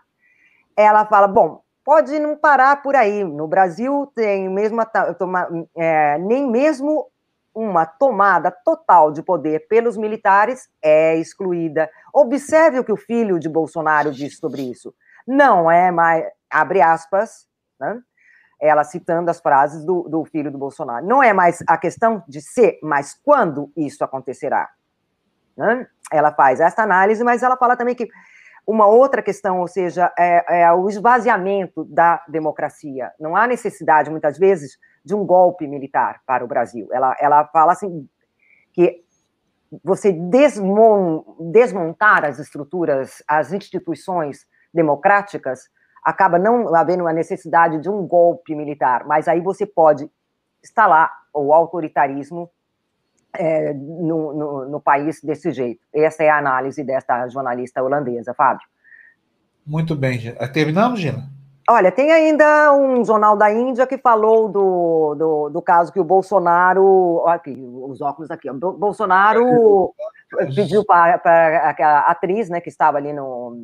ela 0.76 1.04
fala, 1.06 1.26
bom, 1.26 1.60
pode 1.84 2.16
não 2.20 2.36
parar 2.36 2.80
por 2.84 2.94
aí. 2.94 3.24
No 3.24 3.48
Brasil 3.48 4.12
tem 4.14 4.48
mesmo 4.48 4.80
é, 5.76 6.18
nem 6.18 6.48
mesmo 6.48 7.08
uma 7.52 7.84
tomada 7.84 8.52
total 8.64 9.10
de 9.10 9.24
poder 9.24 9.66
pelos 9.66 9.96
militares 9.96 10.68
é 10.80 11.16
excluída. 11.16 11.90
Observe 12.14 12.78
o 12.78 12.84
que 12.84 12.92
o 12.92 12.96
filho 12.96 13.40
de 13.40 13.48
Bolsonaro 13.48 14.12
disse 14.12 14.36
sobre 14.36 14.62
isso. 14.62 14.94
Não 15.30 15.70
é 15.70 15.92
mais, 15.92 16.24
abre 16.50 16.82
aspas, 16.82 17.46
né? 17.78 18.02
ela 18.60 18.82
citando 18.82 19.30
as 19.30 19.40
frases 19.40 19.84
do, 19.84 20.02
do 20.08 20.24
filho 20.24 20.50
do 20.50 20.58
Bolsonaro. 20.58 21.06
Não 21.06 21.22
é 21.22 21.32
mais 21.32 21.62
a 21.68 21.78
questão 21.78 22.24
de 22.26 22.40
ser, 22.40 22.80
mas 22.82 23.14
quando 23.14 23.70
isso 23.76 24.02
acontecerá. 24.02 24.68
Né? 25.56 25.86
Ela 26.12 26.32
faz 26.32 26.58
essa 26.58 26.82
análise, 26.82 27.22
mas 27.22 27.44
ela 27.44 27.56
fala 27.56 27.76
também 27.76 27.94
que 27.94 28.08
uma 28.66 28.86
outra 28.86 29.22
questão, 29.22 29.60
ou 29.60 29.68
seja, 29.68 30.12
é, 30.18 30.62
é, 30.62 30.72
o 30.72 30.88
esvaziamento 30.88 31.84
da 31.84 32.24
democracia. 32.28 33.12
Não 33.20 33.36
há 33.36 33.46
necessidade, 33.46 34.10
muitas 34.10 34.36
vezes, 34.36 34.78
de 35.04 35.14
um 35.14 35.24
golpe 35.24 35.68
militar 35.68 36.22
para 36.26 36.44
o 36.44 36.48
Brasil. 36.48 36.88
Ela, 36.90 37.16
ela 37.20 37.46
fala 37.46 37.70
assim 37.70 38.08
que 38.72 39.04
você 39.84 40.10
desmon, 40.10 41.22
desmontar 41.52 42.24
as 42.24 42.40
estruturas, 42.40 43.22
as 43.28 43.52
instituições 43.52 44.44
democráticas, 44.72 45.68
acaba 46.04 46.38
não 46.38 46.74
havendo 46.74 47.06
a 47.06 47.12
necessidade 47.12 47.78
de 47.78 47.88
um 47.88 48.06
golpe 48.06 48.54
militar, 48.54 49.04
mas 49.06 49.28
aí 49.28 49.40
você 49.40 49.66
pode 49.66 50.10
instalar 50.62 51.10
o 51.32 51.52
autoritarismo 51.52 52.50
é, 53.32 53.72
no, 53.72 54.32
no, 54.32 54.68
no, 54.68 54.80
país 54.80 55.20
desse 55.22 55.52
jeito. 55.52 55.80
Essa 55.94 56.24
é 56.24 56.30
a 56.30 56.38
análise 56.38 56.82
desta 56.82 57.28
jornalista 57.28 57.82
holandesa, 57.82 58.34
Fábio. 58.34 58.66
Muito 59.64 59.94
bem, 59.94 60.34
terminamos, 60.52 61.00
Gina? 61.00 61.28
Olha, 61.68 61.92
tem 61.92 62.10
ainda 62.10 62.74
um 62.74 63.04
jornal 63.04 63.36
da 63.36 63.52
Índia 63.52 63.86
que 63.86 63.96
falou 63.96 64.48
do, 64.48 65.14
do, 65.14 65.50
do 65.50 65.62
caso 65.62 65.92
que 65.92 66.00
o 66.00 66.04
Bolsonaro. 66.04 67.22
Aqui, 67.28 67.56
os 67.56 68.00
óculos 68.00 68.28
aqui. 68.28 68.50
O 68.50 68.72
Bolsonaro 68.72 69.94
pediu 70.52 70.84
para 70.84 71.20
a 71.78 72.10
atriz, 72.10 72.48
né, 72.48 72.60
que 72.60 72.68
estava 72.68 72.98
ali 72.98 73.12
no, 73.12 73.56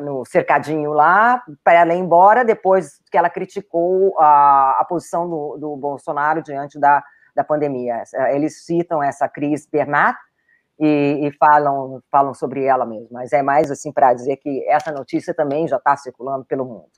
no 0.00 0.24
cercadinho 0.24 0.92
lá, 0.92 1.42
para 1.64 1.80
ela 1.80 1.94
ir 1.94 1.98
embora, 1.98 2.44
depois 2.44 3.00
que 3.10 3.16
ela 3.16 3.30
criticou 3.30 4.14
a, 4.18 4.78
a 4.80 4.84
posição 4.84 5.28
do, 5.28 5.56
do 5.58 5.76
Bolsonaro 5.76 6.42
diante 6.42 6.78
da, 6.78 7.02
da 7.34 7.44
pandemia. 7.44 8.02
Eles 8.30 8.64
citam 8.64 9.02
essa 9.02 9.28
Cris 9.28 9.66
Bernat 9.66 10.16
e, 10.78 11.26
e, 11.26 11.32
falam, 11.32 12.02
falam 12.10 12.34
sobre 12.34 12.64
ela 12.64 12.86
mesmo, 12.86 13.08
mas 13.10 13.32
é 13.32 13.42
mais 13.42 13.70
assim 13.70 13.92
para 13.92 14.14
dizer 14.14 14.36
que 14.36 14.66
essa 14.68 14.90
notícia 14.90 15.34
também 15.34 15.68
já 15.68 15.76
está 15.76 15.96
circulando 15.96 16.44
pelo 16.44 16.64
mundo. 16.64 16.90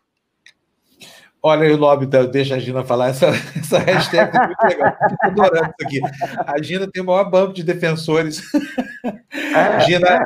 Olha 1.44 1.66
aí 1.66 1.72
o 1.72 1.76
lobby, 1.76 2.06
deixa 2.30 2.54
a 2.54 2.58
Gina 2.60 2.84
falar, 2.84 3.08
essa, 3.08 3.26
essa 3.58 3.80
hashtag 3.80 4.36
é 4.36 4.46
muito 4.46 4.62
legal, 4.62 4.96
estou 5.02 5.18
adorando 5.22 5.74
isso 5.76 5.86
aqui. 5.88 6.00
A 6.46 6.62
Gina 6.62 6.88
tem 6.88 7.02
o 7.02 7.06
maior 7.06 7.28
banco 7.28 7.52
de 7.52 7.64
defensores. 7.64 8.40
É. 9.04 9.80
Gina, 9.80 10.24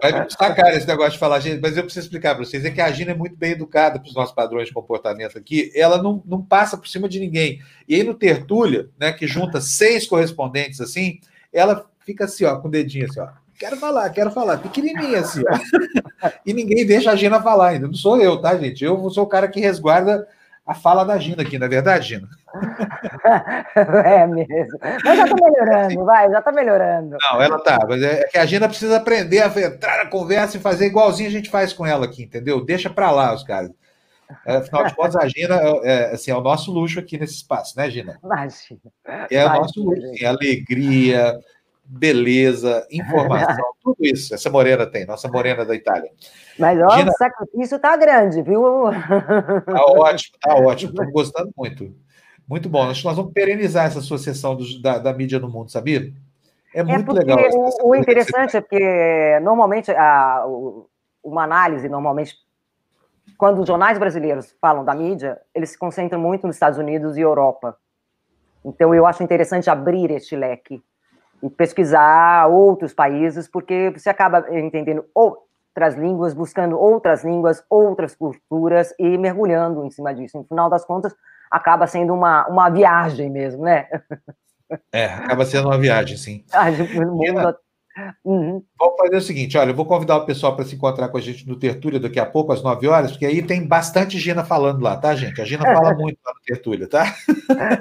vai 0.00 0.12
me 0.12 0.26
destacar 0.26 0.68
esse 0.68 0.86
negócio 0.86 1.14
de 1.14 1.18
falar, 1.18 1.40
gente, 1.40 1.60
mas 1.60 1.76
eu 1.76 1.82
preciso 1.82 2.06
explicar 2.06 2.36
para 2.36 2.44
vocês, 2.44 2.64
é 2.64 2.70
que 2.70 2.80
a 2.80 2.90
Gina 2.92 3.10
é 3.10 3.14
muito 3.14 3.36
bem 3.36 3.50
educada 3.50 3.98
para 3.98 4.08
os 4.08 4.14
nossos 4.14 4.32
padrões 4.32 4.68
de 4.68 4.74
comportamento 4.74 5.36
aqui, 5.36 5.72
ela 5.74 6.00
não, 6.00 6.22
não 6.24 6.40
passa 6.40 6.76
por 6.76 6.86
cima 6.86 7.08
de 7.08 7.18
ninguém. 7.18 7.60
E 7.88 7.96
aí 7.96 8.04
no 8.04 8.14
Tertúlia, 8.14 8.88
né, 8.96 9.12
que 9.12 9.26
junta 9.26 9.60
seis 9.60 10.06
correspondentes 10.06 10.80
assim, 10.80 11.18
ela 11.52 11.84
fica 12.06 12.26
assim, 12.26 12.44
ó, 12.44 12.56
com 12.60 12.68
o 12.68 12.70
dedinho 12.70 13.06
assim, 13.06 13.18
ó, 13.18 13.28
quero 13.58 13.76
falar, 13.76 14.08
quero 14.10 14.30
falar, 14.30 14.58
pequenininha 14.58 15.20
assim, 15.20 15.42
ó. 15.48 16.30
E 16.46 16.52
ninguém 16.52 16.86
deixa 16.86 17.10
a 17.10 17.16
Gina 17.16 17.42
falar 17.42 17.68
ainda. 17.68 17.86
Não 17.86 17.94
sou 17.94 18.20
eu, 18.20 18.40
tá, 18.40 18.56
gente? 18.56 18.84
Eu 18.84 19.10
sou 19.10 19.24
o 19.24 19.28
cara 19.28 19.48
que 19.48 19.60
resguarda 19.60 20.26
a 20.64 20.74
fala 20.74 21.02
da 21.02 21.18
Gina 21.18 21.42
aqui, 21.42 21.58
não 21.58 21.66
é 21.66 21.70
verdade, 21.70 22.08
Gina? 22.08 22.28
é 24.04 24.26
mesmo. 24.26 24.78
Mas 25.04 25.18
já 25.18 25.26
tá 25.26 25.34
melhorando, 25.34 26.04
vai, 26.04 26.30
já 26.30 26.42
tá 26.42 26.52
melhorando. 26.52 27.16
Não, 27.18 27.42
ela 27.42 27.58
tá, 27.58 27.78
mas 27.88 28.02
é 28.02 28.24
que 28.24 28.38
a 28.38 28.46
Gina 28.46 28.68
precisa 28.68 28.98
aprender 28.98 29.40
a 29.40 29.46
entrar 29.46 30.04
na 30.04 30.10
conversa 30.10 30.56
e 30.56 30.60
fazer 30.60 30.86
igualzinho 30.86 31.28
a 31.28 31.32
gente 31.32 31.50
faz 31.50 31.72
com 31.72 31.86
ela 31.86 32.04
aqui, 32.04 32.22
entendeu? 32.22 32.64
Deixa 32.64 32.90
pra 32.90 33.10
lá 33.10 33.34
os 33.34 33.42
caras. 33.42 33.70
É, 34.46 34.56
afinal 34.56 34.84
de 34.84 34.94
contas, 34.94 35.16
a 35.16 35.26
Gina 35.26 35.54
é, 35.54 35.80
é, 35.84 36.12
assim, 36.12 36.30
é 36.30 36.36
o 36.36 36.42
nosso 36.42 36.70
luxo 36.70 37.00
aqui 37.00 37.18
nesse 37.18 37.34
espaço, 37.34 37.74
né, 37.76 37.90
Gina? 37.90 38.18
Imagina. 38.22 38.80
É 39.30 39.46
o 39.46 39.54
nosso 39.54 39.82
luxo, 39.82 40.04
assim, 40.04 40.24
alegria, 40.26 41.34
beleza, 41.88 42.86
informação, 42.92 43.64
tudo 43.82 43.96
isso. 44.00 44.34
Essa 44.34 44.50
morena 44.50 44.86
tem, 44.86 45.06
nossa 45.06 45.28
morena 45.28 45.64
da 45.64 45.74
Itália. 45.74 46.10
Mas 46.58 46.78
ó, 46.80 46.90
Gina... 46.90 47.10
o 47.10 47.14
sacrifício 47.14 47.78
tá 47.78 47.96
grande, 47.96 48.42
viu? 48.42 48.62
Tá 49.64 49.84
ótimo, 49.86 50.36
tá 50.40 50.54
ótimo. 50.54 50.90
Estamos 50.90 51.12
gostando 51.12 51.50
muito. 51.56 51.94
Muito 52.46 52.68
bom. 52.68 52.88
Acho 52.88 53.02
que 53.02 53.06
nós 53.06 53.16
vamos 53.16 53.32
perenizar 53.32 53.86
essa 53.86 53.98
associação 53.98 54.56
do, 54.56 54.82
da, 54.82 54.98
da, 54.98 55.12
mídia 55.12 55.38
no 55.38 55.48
mundo, 55.48 55.70
sabia? 55.70 56.12
É, 56.74 56.80
é 56.80 56.82
muito 56.82 57.12
legal. 57.12 57.38
O, 57.52 57.90
o 57.90 57.94
interessante 57.94 58.56
é 58.56 58.62
que 58.62 59.40
normalmente 59.40 59.90
a, 59.90 60.44
uma 61.22 61.44
análise, 61.44 61.88
normalmente, 61.88 62.34
quando 63.36 63.60
os 63.60 63.66
jornais 63.66 63.98
brasileiros 63.98 64.54
falam 64.60 64.84
da 64.84 64.94
mídia, 64.94 65.38
eles 65.54 65.70
se 65.70 65.78
concentram 65.78 66.20
muito 66.20 66.46
nos 66.46 66.56
Estados 66.56 66.78
Unidos 66.78 67.16
e 67.16 67.20
Europa. 67.20 67.76
Então 68.64 68.94
eu 68.94 69.06
acho 69.06 69.22
interessante 69.22 69.70
abrir 69.70 70.10
este 70.10 70.34
leque 70.34 70.82
e 71.42 71.50
pesquisar 71.50 72.46
outros 72.48 72.92
países, 72.92 73.48
porque 73.48 73.92
você 73.94 74.10
acaba 74.10 74.46
entendendo 74.50 75.04
outras 75.14 75.94
línguas, 75.94 76.34
buscando 76.34 76.78
outras 76.78 77.24
línguas, 77.24 77.62
outras 77.70 78.14
culturas 78.14 78.94
e 78.98 79.16
mergulhando 79.16 79.84
em 79.84 79.90
cima 79.90 80.14
disso. 80.14 80.38
No 80.38 80.44
final 80.44 80.68
das 80.68 80.84
contas, 80.84 81.14
acaba 81.50 81.86
sendo 81.86 82.12
uma, 82.12 82.46
uma 82.48 82.68
viagem 82.68 83.30
mesmo, 83.30 83.62
né? 83.62 83.88
É, 84.92 85.06
acaba 85.06 85.44
sendo 85.44 85.68
uma 85.68 85.78
viagem, 85.78 86.16
sim. 86.16 86.44
Uhum. 88.24 88.62
Vamos 88.78 88.96
fazer 88.96 89.16
o 89.16 89.20
seguinte: 89.20 89.58
olha, 89.58 89.70
eu 89.70 89.74
vou 89.74 89.84
convidar 89.84 90.16
o 90.18 90.24
pessoal 90.24 90.54
para 90.54 90.64
se 90.64 90.76
encontrar 90.76 91.08
com 91.08 91.18
a 91.18 91.20
gente 91.20 91.48
no 91.48 91.58
Tertúlia 91.58 91.98
daqui 91.98 92.20
a 92.20 92.26
pouco, 92.26 92.52
às 92.52 92.62
9 92.62 92.86
horas, 92.86 93.10
porque 93.10 93.26
aí 93.26 93.42
tem 93.42 93.66
bastante 93.66 94.18
Gina 94.18 94.44
falando 94.44 94.80
lá, 94.80 94.96
tá, 94.96 95.14
gente? 95.16 95.40
A 95.40 95.44
Gina 95.44 95.64
fala 95.64 95.94
muito 95.98 96.18
lá 96.24 96.32
no 96.32 96.40
Tertúlia, 96.42 96.88
tá? 96.88 97.12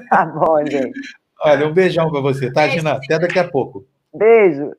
Tá 0.10 0.26
bom, 0.26 0.66
gente. 0.66 1.00
Olha, 1.42 1.68
um 1.68 1.74
beijão 1.74 2.10
para 2.10 2.22
você, 2.22 2.52
tá, 2.52 2.68
Gina? 2.68 2.94
Até 2.94 3.20
daqui 3.20 3.40
a 3.40 3.48
pouco. 3.48 3.86
Beijo. 4.14 4.72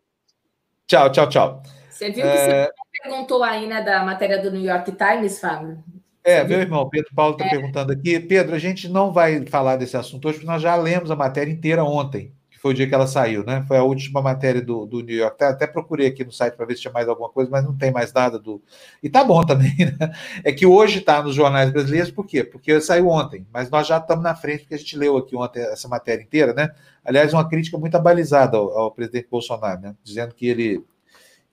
Tchau, 0.87 1.11
tchau, 1.13 1.29
tchau. 1.29 1.63
Você 1.91 2.11
viu 2.11 2.23
que 2.23 2.29
é... 2.29 2.65
você 2.65 2.73
perguntou 3.03 3.43
aí, 3.43 3.67
né, 3.67 3.83
da 3.83 4.05
matéria 4.05 4.39
do 4.39 4.51
New 4.51 4.63
York 4.63 4.93
Times, 4.93 5.41
Fábio? 5.41 5.83
É, 6.25 6.45
meu 6.45 6.61
irmão, 6.61 6.89
Pedro 6.89 7.11
Paulo 7.15 7.33
está 7.33 7.47
é. 7.47 7.51
perguntando 7.51 7.93
aqui. 7.93 8.21
Pedro, 8.21 8.55
a 8.55 8.59
gente 8.59 8.89
não 8.89 9.13
vai 9.13 9.47
falar 9.47 9.77
desse 9.77 9.97
assunto 9.97 10.29
hoje, 10.29 10.39
porque 10.39 10.51
nós 10.51 10.61
já 10.61 10.75
lemos 10.77 11.11
a 11.11 11.17
matéria 11.17 11.51
inteira 11.51 11.85
ontem, 11.85 12.33
que 12.59 12.63
foi 12.63 12.73
o 12.73 12.75
dia 12.75 12.89
que 12.89 12.95
ela 12.95 13.07
saiu, 13.07 13.45
né? 13.45 13.65
Foi 13.69 13.77
a 13.77 13.85
última 13.85 14.21
matéria 14.21 14.61
do, 14.61 14.85
do 14.85 15.01
New 15.01 15.17
York. 15.17 15.37
Até, 15.37 15.47
até 15.47 15.67
procurei 15.69 16.09
aqui 16.09 16.25
no 16.25 16.33
site 16.33 16.57
para 16.57 16.67
ver 16.67 16.75
se 16.75 16.83
tinha 16.83 16.93
mais 16.93 17.09
alguma 17.09 17.29
coisa, 17.31 17.49
mas 17.49 17.65
não 17.65 17.77
tem 17.77 17.93
mais 17.93 18.13
nada 18.13 18.37
do. 18.37 18.61
E 19.01 19.09
tá 19.09 19.23
bom 19.23 19.41
também, 19.47 19.77
né? 19.79 20.13
É 20.43 20.51
que 20.51 20.67
hoje 20.67 20.99
está 20.99 21.23
nos 21.23 21.37
jornais 21.37 21.71
brasileiros, 21.71 22.11
por 22.11 22.27
quê? 22.27 22.43
Porque 22.43 22.81
saiu 22.81 23.09
ontem, 23.09 23.47
mas 23.53 23.71
nós 23.71 23.87
já 23.87 23.99
estamos 23.99 24.25
na 24.25 24.35
frente, 24.35 24.63
porque 24.63 24.75
a 24.75 24.79
gente 24.79 24.99
leu 24.99 25.17
aqui 25.17 25.37
ontem 25.37 25.63
essa 25.63 25.87
matéria 25.87 26.21
inteira, 26.21 26.53
né? 26.53 26.71
Aliás, 27.05 27.33
uma 27.33 27.49
crítica 27.49 27.79
muito 27.79 27.95
abalizada 27.97 28.57
ao, 28.57 28.77
ao 28.77 28.91
presidente 28.91 29.29
Bolsonaro, 29.31 29.81
né? 29.81 29.95
Dizendo 30.03 30.35
que 30.35 30.49
ele 30.49 30.85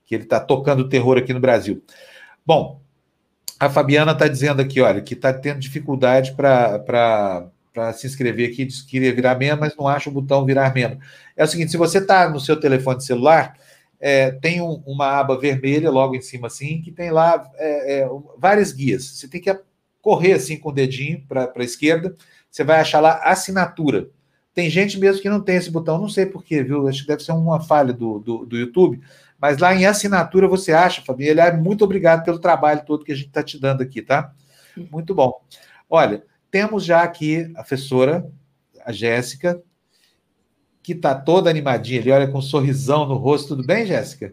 que 0.04 0.14
ele 0.14 0.24
está 0.24 0.40
tocando 0.40 0.88
terror 0.88 1.18
aqui 1.18 1.32
no 1.32 1.40
Brasil. 1.40 1.82
Bom, 2.44 2.80
a 3.58 3.68
Fabiana 3.70 4.12
está 4.12 4.28
dizendo 4.28 4.60
aqui, 4.60 4.80
olha, 4.80 5.00
que 5.00 5.14
está 5.14 5.32
tendo 5.32 5.58
dificuldade 5.58 6.32
para 6.34 7.48
se 7.92 8.06
inscrever 8.06 8.50
aqui, 8.50 8.64
diz 8.64 8.82
que 8.82 8.90
queria 8.92 9.14
virar 9.14 9.34
membro, 9.36 9.60
mas 9.60 9.76
não 9.76 9.86
acha 9.88 10.10
o 10.10 10.12
botão 10.12 10.44
virar 10.44 10.74
membro. 10.74 10.98
É 11.36 11.44
o 11.44 11.46
seguinte, 11.46 11.70
se 11.70 11.76
você 11.76 11.98
está 11.98 12.28
no 12.28 12.40
seu 12.40 12.58
telefone 12.58 13.02
celular, 13.02 13.54
é, 14.00 14.30
tem 14.30 14.60
um, 14.60 14.82
uma 14.86 15.18
aba 15.18 15.38
vermelha 15.38 15.90
logo 15.90 16.14
em 16.14 16.20
cima 16.20 16.46
assim, 16.46 16.80
que 16.82 16.90
tem 16.90 17.10
lá 17.10 17.50
é, 17.56 18.00
é, 18.00 18.08
várias 18.38 18.72
guias. 18.72 19.04
Você 19.04 19.28
tem 19.28 19.40
que 19.40 19.54
correr 20.00 20.34
assim 20.34 20.56
com 20.56 20.68
o 20.68 20.72
dedinho 20.72 21.24
para 21.28 21.52
a 21.54 21.64
esquerda, 21.64 22.14
você 22.50 22.62
vai 22.62 22.80
achar 22.80 23.00
lá 23.00 23.20
assinatura. 23.24 24.08
Tem 24.54 24.70
gente 24.70 24.98
mesmo 24.98 25.20
que 25.20 25.28
não 25.28 25.40
tem 25.40 25.56
esse 25.56 25.70
botão, 25.70 25.98
não 25.98 26.08
sei 26.08 26.24
porquê, 26.24 26.62
viu? 26.62 26.88
Acho 26.88 27.02
que 27.02 27.08
deve 27.08 27.22
ser 27.22 27.32
uma 27.32 27.60
falha 27.60 27.92
do, 27.92 28.18
do, 28.20 28.46
do 28.46 28.56
YouTube, 28.56 29.00
mas 29.38 29.58
lá 29.58 29.74
em 29.74 29.84
assinatura 29.84 30.48
você 30.48 30.72
acha. 30.72 31.02
Aliás, 31.06 31.60
muito 31.60 31.84
obrigado 31.84 32.24
pelo 32.24 32.38
trabalho 32.38 32.84
todo 32.86 33.04
que 33.04 33.12
a 33.12 33.14
gente 33.14 33.26
está 33.26 33.42
te 33.42 33.60
dando 33.60 33.82
aqui, 33.82 34.00
tá? 34.00 34.32
Muito 34.90 35.14
bom. 35.14 35.42
Olha, 35.90 36.24
temos 36.50 36.84
já 36.84 37.02
aqui 37.02 37.50
a 37.54 37.60
professora, 37.60 38.30
a 38.84 38.92
Jéssica, 38.92 39.62
que 40.82 40.92
está 40.92 41.14
toda 41.14 41.50
animadinha 41.50 42.00
ali, 42.00 42.12
olha, 42.12 42.28
com 42.28 42.38
um 42.38 42.42
sorrisão 42.42 43.06
no 43.06 43.16
rosto. 43.16 43.48
Tudo 43.48 43.66
bem, 43.66 43.84
Jéssica? 43.84 44.32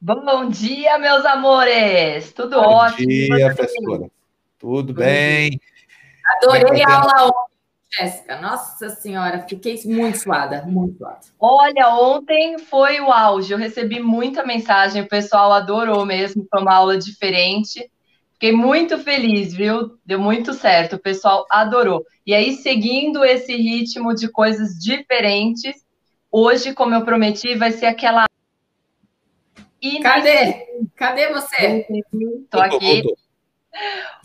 Bom 0.00 0.48
dia, 0.48 0.98
meus 0.98 1.24
amores! 1.24 2.32
Tudo 2.32 2.60
Bom 2.60 2.66
ótimo. 2.66 3.06
Bom 3.06 3.36
dia, 3.36 3.54
professora. 3.54 4.10
Tudo 4.58 4.92
bem. 4.92 5.60
Adorei 6.42 6.82
a 6.82 6.92
aula 6.92 7.26
ontem, 7.26 7.56
Jéssica. 7.98 8.40
Nossa 8.40 8.90
Senhora, 8.90 9.46
fiquei 9.48 9.80
muito 9.84 10.18
suada, 10.18 10.62
muito 10.66 10.98
suada. 10.98 11.20
Olha, 11.38 11.88
ontem 11.90 12.58
foi 12.58 13.00
o 13.00 13.12
auge. 13.12 13.52
Eu 13.52 13.58
recebi 13.58 14.00
muita 14.00 14.44
mensagem, 14.44 15.02
o 15.02 15.08
pessoal 15.08 15.52
adorou 15.52 16.04
mesmo. 16.04 16.46
Foi 16.50 16.60
uma 16.60 16.74
aula 16.74 16.98
diferente. 16.98 17.88
Fiquei 18.38 18.52
muito 18.52 18.98
feliz, 18.98 19.54
viu? 19.54 19.98
Deu 20.04 20.20
muito 20.20 20.52
certo, 20.52 20.96
o 20.96 20.98
pessoal 20.98 21.46
adorou. 21.50 22.04
E 22.26 22.34
aí, 22.34 22.52
seguindo 22.52 23.24
esse 23.24 23.56
ritmo 23.56 24.14
de 24.14 24.28
coisas 24.28 24.78
diferentes, 24.78 25.74
hoje, 26.30 26.74
como 26.74 26.94
eu 26.94 27.02
prometi, 27.02 27.54
vai 27.54 27.72
ser 27.72 27.86
aquela. 27.86 28.26
Cadê? 30.02 30.66
Cadê 30.94 31.32
você? 31.32 31.86
Estou 32.44 32.60
aqui. 32.60 33.04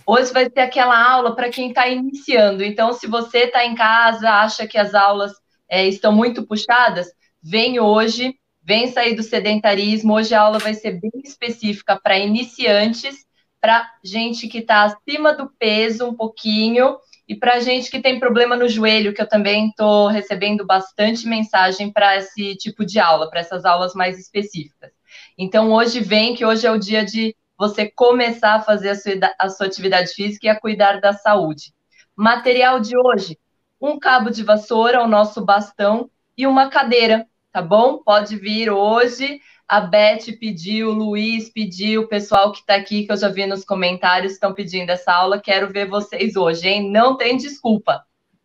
Hoje 0.05 0.33
vai 0.33 0.49
ser 0.49 0.59
aquela 0.59 1.09
aula 1.09 1.33
para 1.33 1.49
quem 1.49 1.69
está 1.69 1.87
iniciando. 1.87 2.65
Então, 2.65 2.91
se 2.91 3.07
você 3.07 3.45
está 3.45 3.65
em 3.65 3.75
casa, 3.75 4.29
acha 4.29 4.67
que 4.67 4.77
as 4.77 4.93
aulas 4.93 5.31
é, 5.69 5.87
estão 5.87 6.11
muito 6.11 6.45
puxadas, 6.45 7.07
vem 7.41 7.79
hoje, 7.79 8.35
vem 8.61 8.87
sair 8.87 9.15
do 9.15 9.23
sedentarismo. 9.23 10.15
Hoje 10.15 10.35
a 10.35 10.41
aula 10.41 10.59
vai 10.59 10.73
ser 10.73 10.99
bem 10.99 11.21
específica 11.23 11.97
para 11.97 12.19
iniciantes 12.19 13.30
para 13.61 13.93
gente 14.03 14.47
que 14.47 14.57
está 14.57 14.83
acima 14.83 15.33
do 15.33 15.47
peso 15.47 16.07
um 16.07 16.15
pouquinho 16.15 16.97
e 17.27 17.35
para 17.35 17.59
gente 17.59 17.89
que 17.89 18.01
tem 18.01 18.19
problema 18.19 18.57
no 18.57 18.67
joelho, 18.67 19.13
que 19.13 19.21
eu 19.21 19.29
também 19.29 19.67
estou 19.69 20.07
recebendo 20.07 20.65
bastante 20.65 21.27
mensagem 21.27 21.91
para 21.91 22.17
esse 22.17 22.55
tipo 22.57 22.83
de 22.83 22.99
aula, 22.99 23.29
para 23.29 23.39
essas 23.39 23.63
aulas 23.63 23.93
mais 23.93 24.19
específicas. 24.19 24.91
Então, 25.37 25.71
hoje 25.71 26.01
vem, 26.01 26.35
que 26.35 26.45
hoje 26.45 26.65
é 26.65 26.71
o 26.71 26.79
dia 26.79 27.05
de 27.05 27.35
você 27.57 27.89
começar 27.89 28.55
a 28.55 28.61
fazer 28.61 28.89
a 28.89 28.95
sua, 28.95 29.13
a 29.39 29.49
sua 29.49 29.67
atividade 29.67 30.11
física 30.11 30.47
e 30.47 30.49
a 30.49 30.59
cuidar 30.59 30.99
da 30.99 31.13
saúde. 31.13 31.73
Material 32.15 32.79
de 32.79 32.97
hoje: 32.97 33.37
um 33.79 33.99
cabo 33.99 34.29
de 34.31 34.43
vassoura, 34.43 35.03
o 35.03 35.07
nosso 35.07 35.45
bastão 35.45 36.09
e 36.35 36.47
uma 36.47 36.69
cadeira, 36.69 37.27
tá 37.51 37.61
bom? 37.61 37.99
Pode 37.99 38.35
vir 38.35 38.71
hoje 38.71 39.39
a 39.71 39.79
Beth 39.79 40.37
pediu, 40.37 40.89
o 40.89 40.93
Luiz 40.93 41.49
pediu, 41.49 42.01
o 42.01 42.07
pessoal 42.09 42.51
que 42.51 42.59
está 42.59 42.75
aqui, 42.75 43.05
que 43.05 43.11
eu 43.13 43.15
já 43.15 43.29
vi 43.29 43.45
nos 43.45 43.63
comentários, 43.63 44.33
estão 44.33 44.53
pedindo 44.53 44.89
essa 44.89 45.13
aula. 45.13 45.39
Quero 45.39 45.71
ver 45.71 45.87
vocês 45.87 46.35
hoje, 46.35 46.67
hein? 46.67 46.91
Não 46.91 47.15
tem 47.15 47.37
desculpa. 47.37 48.03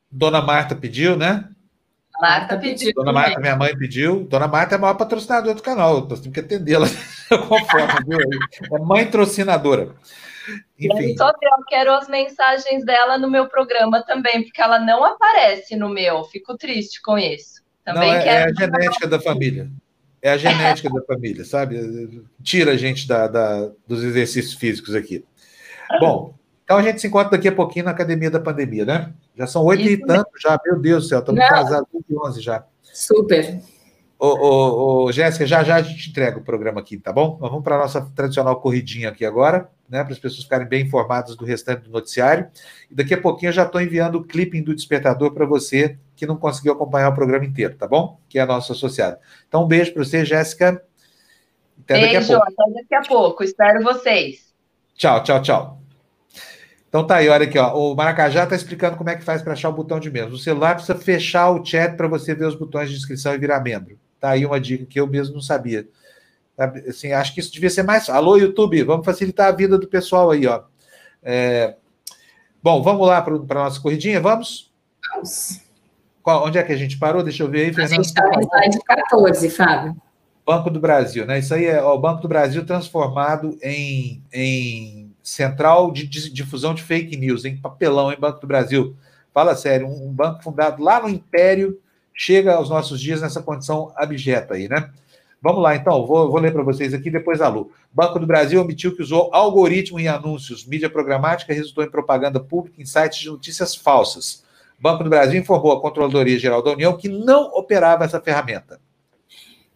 Dona 0.08 0.40
Marta 0.40 0.76
pediu, 0.76 1.16
né? 1.16 1.48
Marta 2.20 2.56
pediu. 2.56 2.92
Dona 2.94 3.12
Marta, 3.12 3.40
minha 3.40 3.56
mãe 3.56 3.76
pediu. 3.76 4.22
Dona 4.22 4.46
Marta 4.46 4.76
é 4.76 4.78
a 4.78 4.80
maior 4.80 4.94
patrocinadora 4.94 5.56
do 5.56 5.62
canal. 5.64 6.06
Nós 6.06 6.20
temos 6.20 6.32
que 6.32 6.38
atendê-la 6.38 6.86
conforme, 7.48 8.04
viu? 8.06 8.20
É 8.72 8.78
mãe 8.78 9.04
trocinadora. 9.10 9.96
Enfim. 10.78 11.16
Só 11.16 11.30
eu 11.30 11.64
quero 11.68 11.92
as 11.92 12.08
mensagens 12.08 12.84
dela 12.84 13.18
no 13.18 13.28
meu 13.28 13.48
programa 13.48 14.00
também, 14.04 14.44
porque 14.44 14.62
ela 14.62 14.78
não 14.78 15.04
aparece 15.04 15.74
no 15.74 15.88
meu. 15.88 16.22
Fico 16.26 16.56
triste 16.56 17.02
com 17.02 17.18
isso. 17.18 17.64
Também 17.84 18.12
não, 18.12 18.16
é, 18.16 18.22
quero... 18.22 18.48
é 18.48 18.52
a 18.52 18.54
genética 18.54 19.08
da 19.08 19.18
família. 19.18 19.68
É 20.26 20.30
a 20.30 20.36
genética 20.36 20.90
da 20.90 21.00
família, 21.02 21.44
sabe? 21.44 22.26
Tira 22.42 22.72
a 22.72 22.76
gente 22.76 23.06
da, 23.06 23.28
da, 23.28 23.70
dos 23.86 24.02
exercícios 24.02 24.54
físicos 24.54 24.92
aqui. 24.92 25.24
Bom, 26.00 26.34
então 26.64 26.78
a 26.78 26.82
gente 26.82 27.00
se 27.00 27.06
encontra 27.06 27.30
daqui 27.30 27.46
a 27.46 27.52
pouquinho 27.52 27.84
na 27.84 27.92
Academia 27.92 28.28
da 28.28 28.40
Pandemia, 28.40 28.84
né? 28.84 29.14
Já 29.36 29.46
são 29.46 29.64
oito 29.66 29.84
e 29.84 29.96
tanto 29.96 30.28
já, 30.42 30.58
meu 30.66 30.80
Deus 30.80 31.04
do 31.04 31.08
céu, 31.10 31.20
estamos 31.20 31.48
casados 31.48 31.86
de 31.92 32.18
onze 32.18 32.40
já. 32.40 32.66
Super. 32.82 33.60
Ô, 34.18 34.26
ô, 34.26 35.04
ô, 35.04 35.12
Jéssica, 35.12 35.46
já 35.46 35.62
já 35.62 35.76
a 35.76 35.82
gente 35.82 36.10
entrega 36.10 36.38
o 36.38 36.42
programa 36.42 36.80
aqui, 36.80 36.96
tá 36.96 37.12
bom? 37.12 37.38
Nós 37.40 37.48
vamos 37.48 37.62
para 37.62 37.76
a 37.76 37.78
nossa 37.78 38.00
tradicional 38.12 38.60
corridinha 38.60 39.10
aqui 39.10 39.24
agora, 39.24 39.70
né? 39.88 40.02
Para 40.02 40.12
as 40.12 40.18
pessoas 40.18 40.42
ficarem 40.42 40.66
bem 40.66 40.84
informadas 40.84 41.36
do 41.36 41.44
restante 41.44 41.82
do 41.82 41.90
noticiário. 41.90 42.48
E 42.90 42.94
daqui 42.96 43.14
a 43.14 43.20
pouquinho 43.20 43.50
eu 43.50 43.54
já 43.54 43.62
estou 43.62 43.80
enviando 43.80 44.16
o 44.16 44.24
clipping 44.24 44.64
do 44.64 44.74
despertador 44.74 45.32
para 45.32 45.46
você 45.46 45.96
que 46.16 46.26
não 46.26 46.36
conseguiu 46.36 46.72
acompanhar 46.72 47.10
o 47.10 47.14
programa 47.14 47.44
inteiro, 47.44 47.76
tá 47.76 47.86
bom? 47.86 48.18
Que 48.28 48.38
é 48.38 48.46
nosso 48.46 48.72
associado. 48.72 49.18
Então, 49.46 49.64
um 49.64 49.68
beijo 49.68 49.92
para 49.92 50.02
você, 50.02 50.24
Jéssica. 50.24 50.82
Até 51.84 52.00
beijo, 52.00 52.12
daqui 52.14 52.32
a 52.32 52.36
pouco. 52.36 52.62
até 52.62 52.72
daqui 52.72 52.94
a 52.94 53.02
pouco. 53.02 53.44
Espero 53.44 53.82
vocês. 53.84 54.52
Tchau, 54.94 55.22
tchau, 55.22 55.42
tchau. 55.42 55.80
Então 56.88 57.06
tá 57.06 57.16
aí, 57.16 57.28
olha 57.28 57.44
aqui, 57.44 57.58
ó. 57.58 57.74
O 57.76 57.94
Maracajá 57.94 58.44
está 58.44 58.56
explicando 58.56 58.96
como 58.96 59.10
é 59.10 59.16
que 59.16 59.22
faz 59.22 59.42
para 59.42 59.52
achar 59.52 59.68
o 59.68 59.72
botão 59.72 60.00
de 60.00 60.10
membro. 60.10 60.34
O 60.34 60.38
celular 60.38 60.74
precisa 60.74 60.98
fechar 60.98 61.50
o 61.50 61.62
chat 61.62 61.94
para 61.94 62.08
você 62.08 62.34
ver 62.34 62.46
os 62.46 62.54
botões 62.54 62.88
de 62.88 62.96
inscrição 62.96 63.34
e 63.34 63.38
virar 63.38 63.60
membro. 63.60 63.98
Tá 64.18 64.30
aí 64.30 64.46
uma 64.46 64.58
dica 64.58 64.86
que 64.86 64.98
eu 64.98 65.06
mesmo 65.06 65.34
não 65.34 65.42
sabia. 65.42 65.86
Assim, 66.88 67.12
acho 67.12 67.34
que 67.34 67.40
isso 67.40 67.52
devia 67.52 67.68
ser 67.68 67.82
mais. 67.82 68.08
Alô, 68.08 68.38
YouTube, 68.38 68.82
vamos 68.82 69.04
facilitar 69.04 69.48
a 69.48 69.52
vida 69.52 69.76
do 69.76 69.86
pessoal 69.86 70.30
aí, 70.30 70.46
ó. 70.46 70.62
É... 71.22 71.76
Bom, 72.62 72.82
vamos 72.82 73.06
lá 73.06 73.20
para 73.20 73.34
a 73.34 73.64
nossa 73.64 73.80
corridinha, 73.80 74.20
vamos? 74.20 74.72
Vamos. 75.12 75.65
Qual, 76.26 76.44
onde 76.44 76.58
é 76.58 76.62
que 76.64 76.72
a 76.72 76.76
gente 76.76 76.98
parou? 76.98 77.22
Deixa 77.22 77.44
eu 77.44 77.48
ver 77.48 77.66
aí, 77.66 77.72
Fernando. 77.72 77.92
A 77.92 77.94
gente 77.94 78.06
está 78.06 78.26
no 78.26 78.42
slide 78.42 78.80
14, 78.84 79.48
Fábio. 79.48 79.96
Banco 80.44 80.70
do 80.70 80.80
Brasil, 80.80 81.24
né? 81.24 81.38
Isso 81.38 81.54
aí 81.54 81.66
é 81.66 81.80
o 81.80 81.96
Banco 81.96 82.20
do 82.20 82.26
Brasil 82.26 82.66
transformado 82.66 83.56
em, 83.62 84.20
em 84.32 85.14
central 85.22 85.92
de, 85.92 86.04
difusão 86.04 86.74
de 86.74 86.82
fake 86.82 87.16
news, 87.16 87.44
em 87.44 87.56
papelão, 87.56 88.12
em 88.12 88.18
Banco 88.18 88.40
do 88.40 88.46
Brasil. 88.48 88.96
Fala 89.32 89.54
sério, 89.54 89.86
um, 89.86 90.08
um 90.08 90.12
banco 90.12 90.42
fundado 90.42 90.82
lá 90.82 91.00
no 91.00 91.08
Império 91.08 91.78
chega 92.12 92.56
aos 92.56 92.68
nossos 92.68 93.00
dias 93.00 93.20
nessa 93.20 93.40
condição 93.40 93.92
abjeta 93.94 94.54
aí, 94.54 94.68
né? 94.68 94.90
Vamos 95.40 95.62
lá, 95.62 95.76
então, 95.76 96.04
vou, 96.04 96.28
vou 96.28 96.40
ler 96.40 96.52
para 96.52 96.64
vocês 96.64 96.92
aqui, 96.92 97.08
depois 97.08 97.40
a 97.40 97.46
Lu. 97.46 97.70
Banco 97.92 98.18
do 98.18 98.26
Brasil 98.26 98.58
admitiu 98.58 98.96
que 98.96 99.02
usou 99.02 99.30
algoritmo 99.32 100.00
em 100.00 100.08
anúncios. 100.08 100.66
Mídia 100.66 100.90
programática 100.90 101.54
resultou 101.54 101.84
em 101.84 101.90
propaganda 101.90 102.40
pública 102.40 102.82
em 102.82 102.84
sites 102.84 103.20
de 103.20 103.28
notícias 103.28 103.76
falsas. 103.76 104.44
Banco 104.78 105.04
do 105.04 105.10
Brasil 105.10 105.40
informou 105.40 105.72
a 105.72 105.80
Controladoria 105.80 106.38
Geral 106.38 106.62
da 106.62 106.72
União 106.72 106.96
que 106.96 107.08
não 107.08 107.44
operava 107.54 108.04
essa 108.04 108.20
ferramenta. 108.20 108.78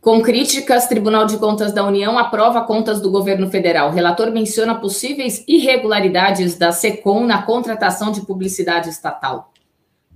Com 0.00 0.22
críticas, 0.22 0.86
Tribunal 0.86 1.26
de 1.26 1.36
Contas 1.36 1.74
da 1.74 1.84
União 1.84 2.18
aprova 2.18 2.62
contas 2.62 3.02
do 3.02 3.10
governo 3.10 3.50
federal. 3.50 3.90
O 3.90 3.92
relator 3.92 4.30
menciona 4.30 4.74
possíveis 4.74 5.44
irregularidades 5.46 6.56
da 6.56 6.72
SECOM 6.72 7.26
na 7.26 7.42
contratação 7.42 8.10
de 8.10 8.22
publicidade 8.22 8.88
estatal. 8.88 9.52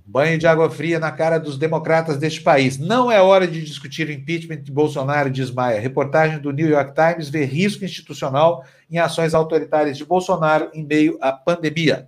Banho 0.07 0.39
de 0.39 0.47
água 0.47 0.71
fria 0.71 0.99
na 0.99 1.11
cara 1.11 1.39
dos 1.39 1.57
democratas 1.57 2.17
deste 2.17 2.41
país. 2.41 2.79
Não 2.79 3.11
é 3.11 3.21
hora 3.21 3.47
de 3.47 3.63
discutir 3.63 4.07
o 4.07 4.11
impeachment 4.11 4.63
de 4.63 4.71
Bolsonaro, 4.71 5.29
diz 5.29 5.51
Maia. 5.51 5.79
Reportagem 5.79 6.39
do 6.39 6.51
New 6.51 6.67
York 6.67 6.93
Times 6.93 7.29
vê 7.29 7.43
risco 7.43 7.85
institucional 7.85 8.63
em 8.89 8.97
ações 8.97 9.35
autoritárias 9.35 9.97
de 9.97 10.05
Bolsonaro 10.05 10.69
em 10.73 10.83
meio 10.83 11.17
à 11.21 11.31
pandemia. 11.31 12.07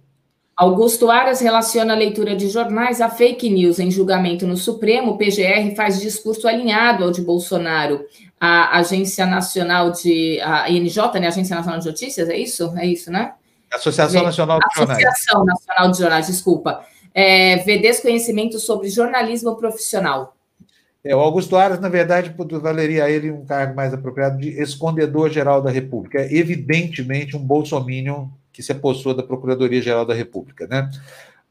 Augusto 0.57 1.11
Aras 1.11 1.39
relaciona 1.39 1.93
a 1.93 1.95
leitura 1.95 2.35
de 2.35 2.49
jornais 2.49 2.99
a 2.99 3.07
fake 3.07 3.47
news 3.47 3.77
em 3.77 3.91
julgamento 3.91 4.47
no 4.47 4.57
Supremo. 4.57 5.11
O 5.11 5.17
PGR 5.17 5.75
faz 5.75 6.01
discurso 6.01 6.47
alinhado 6.47 7.03
ao 7.03 7.11
de 7.11 7.21
Bolsonaro. 7.21 8.03
A 8.41 8.79
Agência 8.79 9.27
Nacional 9.27 9.91
de. 9.91 10.41
A 10.41 10.67
INJ, 10.67 11.19
né? 11.19 11.27
Agência 11.27 11.55
Nacional 11.55 11.79
de 11.79 11.85
Notícias, 11.85 12.27
é 12.27 12.35
isso? 12.35 12.73
É 12.75 12.88
isso, 12.88 13.11
né? 13.11 13.34
Associação 13.71 14.23
Nacional 14.23 14.57
de 14.57 14.65
Jornais. 14.75 15.05
Associação 15.05 15.45
Nacional 15.45 15.91
de 15.91 15.97
Jornais, 15.99 16.27
desculpa. 16.27 16.81
É, 17.13 17.57
vê 17.57 17.77
desconhecimento 17.77 18.57
sobre 18.57 18.89
jornalismo 18.89 19.55
profissional. 19.57 20.35
É, 21.03 21.15
o 21.15 21.19
Augusto 21.19 21.55
Aras, 21.55 21.79
na 21.79 21.88
verdade, 21.88 22.34
valeria 22.59 23.03
a 23.03 23.11
ele 23.11 23.29
um 23.29 23.45
cargo 23.45 23.75
mais 23.75 23.93
apropriado 23.93 24.39
de 24.39 24.59
escondedor-geral 24.59 25.61
da 25.61 25.69
República. 25.69 26.19
É 26.19 26.34
evidentemente 26.34 27.38
um 27.38 27.39
bolsominion 27.39 28.25
que 28.57 28.63
se 28.63 28.71
apossou 28.71 29.13
da 29.13 29.21
Procuradoria-Geral 29.21 30.03
da 30.03 30.15
República. 30.15 30.65
Né? 30.65 30.89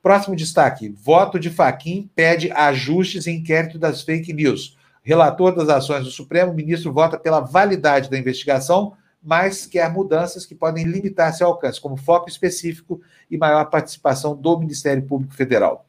Próximo 0.03 0.35
destaque: 0.35 0.89
voto 0.89 1.39
de 1.39 1.51
Faquim 1.51 2.11
pede 2.17 2.51
ajustes 2.51 3.29
em 3.29 3.37
inquérito 3.37 3.79
das 3.79 4.03
fake 4.03 4.33
news. 4.33 4.77
Relator 5.05 5.55
das 5.55 5.69
ações 5.69 6.03
do 6.03 6.11
Supremo, 6.11 6.51
o 6.51 6.55
ministro 6.55 6.93
vota 6.93 7.17
pela 7.17 7.39
validade 7.39 8.11
da 8.11 8.19
investigação, 8.19 8.95
mas 9.23 9.67
quer 9.67 9.89
mudanças 9.89 10.45
que 10.45 10.53
podem 10.53 10.85
limitar 10.85 11.33
seu 11.33 11.47
alcance, 11.47 11.81
como 11.81 11.97
foco 11.97 12.29
específico 12.29 13.01
e 13.31 13.39
maior 13.39 13.67
participação 13.67 14.35
do 14.35 14.59
Ministério 14.59 15.05
Público 15.05 15.33
Federal. 15.33 15.87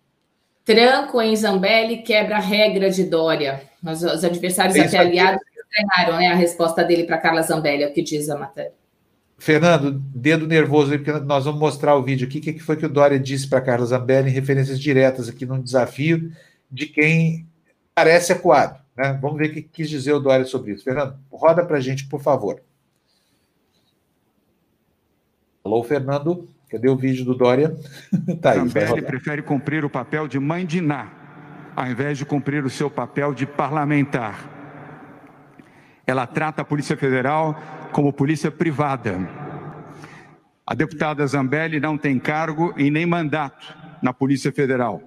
Tranco 0.64 1.20
em 1.20 1.36
Zambelli 1.36 2.04
quebra 2.04 2.36
a 2.36 2.40
regra 2.40 2.92
de 2.92 3.06
Dória. 3.06 3.64
Os, 3.84 4.04
os 4.04 4.24
adversários 4.24 4.76
é 4.76 4.82
até 4.82 5.00
aliados 5.00 5.42
estranharam 5.56 6.20
né, 6.20 6.28
a 6.28 6.36
resposta 6.36 6.84
dele 6.84 7.06
para 7.06 7.18
Carla 7.18 7.42
Zambelli, 7.42 7.82
é 7.82 7.88
o 7.88 7.94
que 7.94 8.04
diz 8.04 8.30
a 8.30 8.38
matéria. 8.38 8.74
Fernando, 9.38 9.92
dedo 9.92 10.48
nervoso 10.48 10.92
aí, 10.92 10.98
porque 10.98 11.12
nós 11.20 11.46
vamos 11.46 11.60
mostrar 11.60 11.96
o 11.96 12.04
vídeo 12.04 12.28
aqui. 12.28 12.40
O 12.40 12.42
que 12.42 12.60
foi 12.60 12.76
que 12.76 12.86
o 12.86 12.90
Dória 12.90 13.20
disse 13.20 13.48
para 13.48 13.62
Carlos 13.62 13.90
Zambelli 13.90 14.30
em 14.30 14.34
referências 14.34 14.80
diretas 14.80 15.30
aqui 15.30 15.46
num 15.46 15.62
desafio 15.62 16.32
de 16.72 16.88
quem 16.88 17.48
parece 17.94 18.34
acuado. 18.34 18.82
Né? 18.98 19.18
Vamos 19.22 19.38
ver 19.38 19.52
o 19.52 19.54
que 19.54 19.62
quis 19.62 19.90
dizer 19.90 20.14
o 20.14 20.20
Dória 20.20 20.46
sobre 20.46 20.74
isso. 20.74 20.84
Fernando, 20.84 21.16
roda 21.32 21.64
para 21.64 21.78
a 21.78 21.80
gente, 21.80 22.08
por 22.08 22.22
favor. 22.22 22.62
Alô, 25.64 25.84
Fernando. 25.84 26.50
Cadê 26.70 26.90
o 26.90 26.98
vídeo 26.98 27.24
do 27.24 27.36
Dória? 27.36 27.78
tá 28.42 28.52
aí, 28.52 28.58
Zambelli 28.58 29.02
prefere 29.02 29.42
cumprir 29.42 29.86
o 29.86 29.90
papel 29.90 30.28
de 30.28 30.38
mãe 30.38 30.66
de 30.66 30.82
Ná, 30.82 31.10
ao 31.76 31.88
invés 31.88 32.18
de 32.18 32.26
cumprir 32.26 32.66
o 32.66 32.70
seu 32.70 32.90
papel 32.90 33.34
de 33.34 33.46
parlamentar. 33.46 34.58
Ela 36.06 36.26
trata 36.26 36.62
a 36.62 36.66
Polícia 36.66 36.98
Federal 36.98 37.58
como 37.92 38.14
polícia 38.14 38.52
privada. 38.52 39.18
A 40.66 40.74
deputada 40.74 41.26
Zambelli 41.26 41.80
não 41.80 41.98
tem 41.98 42.20
cargo 42.20 42.74
e 42.78 42.92
nem 42.92 43.06
mandato 43.06 43.76
na 44.02 44.14
Polícia 44.14 44.52
Federal. 44.52 45.02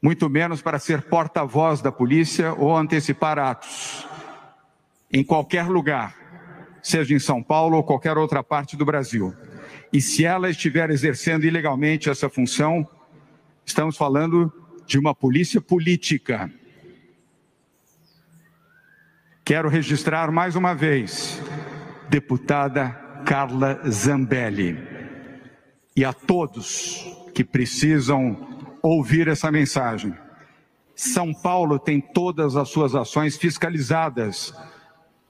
Muito 0.00 0.28
menos 0.28 0.62
para 0.62 0.78
ser 0.78 1.02
porta-voz 1.02 1.80
da 1.80 1.90
polícia 1.90 2.52
ou 2.52 2.76
antecipar 2.76 3.38
atos. 3.38 4.06
Em 5.10 5.24
qualquer 5.24 5.66
lugar, 5.66 6.14
seja 6.82 7.14
em 7.14 7.18
São 7.18 7.42
Paulo 7.42 7.76
ou 7.76 7.82
qualquer 7.82 8.16
outra 8.16 8.42
parte 8.42 8.76
do 8.76 8.84
Brasil. 8.84 9.34
E 9.92 10.00
se 10.00 10.24
ela 10.24 10.50
estiver 10.50 10.90
exercendo 10.90 11.44
ilegalmente 11.44 12.10
essa 12.10 12.28
função, 12.28 12.86
estamos 13.64 13.96
falando 13.96 14.52
de 14.86 14.98
uma 14.98 15.14
polícia 15.14 15.60
política. 15.60 16.50
Quero 19.48 19.70
registrar 19.70 20.30
mais 20.30 20.56
uma 20.56 20.74
vez, 20.74 21.40
deputada 22.10 22.90
Carla 23.24 23.80
Zambelli. 23.88 24.76
E 25.96 26.04
a 26.04 26.12
todos 26.12 27.10
que 27.34 27.42
precisam 27.42 28.46
ouvir 28.82 29.26
essa 29.26 29.50
mensagem. 29.50 30.14
São 30.94 31.32
Paulo 31.32 31.78
tem 31.78 31.98
todas 31.98 32.56
as 32.56 32.68
suas 32.68 32.94
ações 32.94 33.38
fiscalizadas 33.38 34.52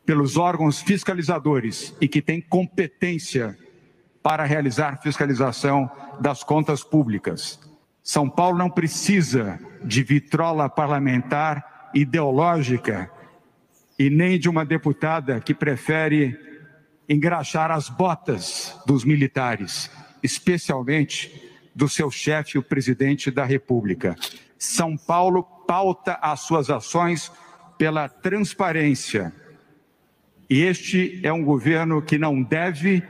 pelos 0.04 0.36
órgãos 0.36 0.82
fiscalizadores 0.82 1.94
e 2.00 2.08
que 2.08 2.20
tem 2.20 2.40
competência 2.40 3.56
para 4.20 4.42
realizar 4.42 5.00
fiscalização 5.00 5.88
das 6.18 6.42
contas 6.42 6.82
públicas. 6.82 7.60
São 8.02 8.28
Paulo 8.28 8.58
não 8.58 8.68
precisa 8.68 9.60
de 9.84 10.02
vitrola 10.02 10.68
parlamentar 10.68 11.90
ideológica 11.94 13.12
e 13.98 14.08
nem 14.08 14.38
de 14.38 14.48
uma 14.48 14.64
deputada 14.64 15.40
que 15.40 15.52
prefere 15.52 16.38
engraxar 17.08 17.70
as 17.70 17.88
botas 17.88 18.76
dos 18.86 19.04
militares, 19.04 19.90
especialmente 20.22 21.50
do 21.74 21.88
seu 21.88 22.10
chefe, 22.10 22.58
o 22.58 22.62
presidente 22.62 23.30
da 23.30 23.44
República. 23.44 24.14
São 24.58 24.96
Paulo 24.96 25.42
pauta 25.42 26.14
as 26.20 26.40
suas 26.40 26.70
ações 26.70 27.32
pela 27.76 28.08
transparência. 28.08 29.32
E 30.50 30.62
este 30.62 31.20
é 31.24 31.32
um 31.32 31.44
governo 31.44 32.02
que 32.02 32.18
não 32.18 32.42
deve 32.42 33.02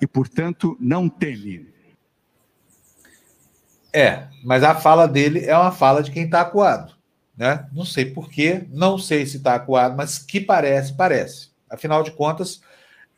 e, 0.00 0.06
portanto, 0.06 0.76
não 0.80 1.08
teme. 1.08 1.68
É, 3.92 4.26
mas 4.44 4.62
a 4.62 4.74
fala 4.74 5.06
dele 5.06 5.44
é 5.44 5.56
uma 5.56 5.72
fala 5.72 6.02
de 6.02 6.10
quem 6.10 6.24
está 6.24 6.40
acuado. 6.40 6.95
Né? 7.36 7.66
Não 7.72 7.84
sei 7.84 8.06
porquê, 8.06 8.66
não 8.70 8.96
sei 8.96 9.26
se 9.26 9.36
está 9.36 9.54
acuado, 9.54 9.96
mas 9.96 10.18
que 10.18 10.40
parece, 10.40 10.94
parece. 10.94 11.50
Afinal 11.68 12.02
de 12.02 12.12
contas, 12.12 12.60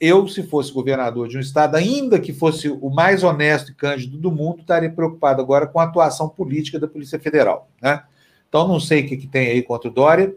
eu, 0.01 0.27
se 0.29 0.43
fosse 0.43 0.73
governador 0.73 1.29
de 1.29 1.37
um 1.37 1.41
estado, 1.41 1.77
ainda 1.77 2.19
que 2.21 2.33
fosse 2.33 2.69
o 2.69 2.91
mais 2.91 3.23
honesto 3.23 3.71
e 3.71 3.75
cândido 3.75 4.19
do 4.19 4.31
mundo, 4.31 4.61
estaria 4.61 4.91
preocupado 4.91 5.43
agora 5.43 5.67
com 5.67 5.81
a 5.81 5.85
atuação 5.85 6.29
política 6.29 6.79
da 6.79 6.89
Polícia 6.89 7.19
Federal. 7.19 7.69
Né? 7.81 8.03
Então, 8.49 8.67
não 8.67 8.81
sei 8.81 9.05
o 9.05 9.09
que, 9.09 9.17
que 9.17 9.27
tem 9.27 9.49
aí 9.49 9.63
contra 9.63 9.89
o 9.89 9.93
Dória, 9.93 10.35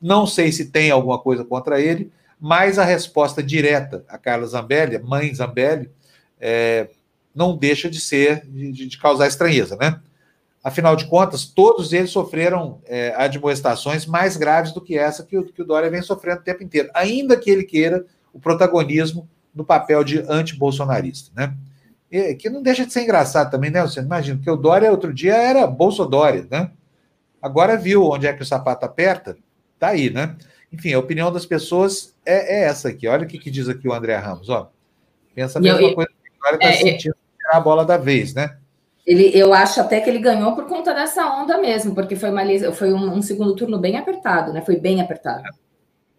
não 0.00 0.26
sei 0.26 0.50
se 0.50 0.70
tem 0.70 0.90
alguma 0.90 1.18
coisa 1.18 1.44
contra 1.44 1.80
ele, 1.80 2.10
mas 2.40 2.78
a 2.78 2.84
resposta 2.84 3.42
direta 3.42 4.04
a 4.08 4.16
Carla 4.16 4.46
Zambelli, 4.46 4.98
mãe 4.98 5.34
Zambelli, 5.34 5.90
é, 6.40 6.88
não 7.34 7.56
deixa 7.56 7.90
de 7.90 8.00
ser, 8.00 8.46
de, 8.46 8.88
de, 8.88 8.98
causar 8.98 9.26
estranheza, 9.26 9.76
né? 9.76 10.00
Afinal 10.62 10.94
de 10.94 11.06
contas, 11.06 11.46
todos 11.46 11.92
eles 11.92 12.10
sofreram 12.10 12.80
é, 12.84 13.14
admoestações 13.16 14.04
mais 14.04 14.36
graves 14.36 14.72
do 14.72 14.80
que 14.80 14.98
essa 14.98 15.24
que 15.24 15.36
o, 15.36 15.44
que 15.44 15.62
o 15.62 15.64
Dória 15.64 15.88
vem 15.88 16.02
sofrendo 16.02 16.40
o 16.40 16.44
tempo 16.44 16.62
inteiro, 16.62 16.90
ainda 16.94 17.36
que 17.36 17.50
ele 17.50 17.64
queira 17.64 18.04
o 18.32 18.38
protagonismo 18.38 19.28
no 19.54 19.64
papel 19.64 20.04
de 20.04 20.18
anti-bolsonarista, 20.28 21.32
né? 21.34 21.54
E, 22.10 22.34
que 22.34 22.50
não 22.50 22.62
deixa 22.62 22.84
de 22.84 22.92
ser 22.92 23.02
engraçado 23.02 23.50
também, 23.50 23.70
né? 23.70 23.80
Você 23.82 24.00
imagina 24.00 24.40
que 24.42 24.50
o 24.50 24.56
Dória 24.56 24.90
outro 24.90 25.14
dia 25.14 25.34
era 25.34 25.66
Bolsodória, 25.66 26.46
né? 26.50 26.70
Agora 27.40 27.76
viu 27.76 28.04
onde 28.04 28.26
é 28.26 28.32
que 28.32 28.42
o 28.42 28.46
sapato 28.46 28.84
aperta, 28.84 29.38
tá 29.78 29.88
aí, 29.88 30.10
né? 30.10 30.36
Enfim, 30.70 30.92
a 30.92 30.98
opinião 30.98 31.32
das 31.32 31.46
pessoas 31.46 32.14
é, 32.24 32.60
é 32.60 32.64
essa 32.64 32.88
aqui. 32.88 33.08
Olha 33.08 33.24
o 33.24 33.26
que, 33.26 33.38
que, 33.38 33.50
diz 33.50 33.68
aqui 33.68 33.88
o 33.88 33.94
André 33.94 34.14
Ramos, 34.16 34.48
ó. 34.50 34.70
Pensa 35.34 35.58
a 35.58 35.62
mesma 35.62 35.80
eu, 35.80 35.94
coisa 35.94 36.10
que 36.10 36.30
o 36.30 36.42
Dória 36.42 36.56
está 36.56 36.68
é, 36.68 36.92
sentindo 36.92 37.16
é, 37.52 37.56
a 37.56 37.60
bola 37.60 37.84
da 37.84 37.96
vez, 37.96 38.34
né? 38.34 38.56
Ele, 39.06 39.30
eu 39.34 39.52
acho 39.52 39.80
até 39.80 40.00
que 40.00 40.08
ele 40.08 40.18
ganhou 40.18 40.54
por 40.54 40.66
conta 40.66 40.94
dessa 40.94 41.26
onda 41.26 41.58
mesmo, 41.58 41.94
porque 41.94 42.14
foi, 42.16 42.30
uma, 42.30 42.72
foi 42.72 42.92
um, 42.92 43.14
um 43.14 43.22
segundo 43.22 43.56
turno 43.56 43.78
bem 43.78 43.96
apertado, 43.96 44.52
né? 44.52 44.60
Foi 44.60 44.76
bem 44.76 45.00
apertado. 45.00 45.42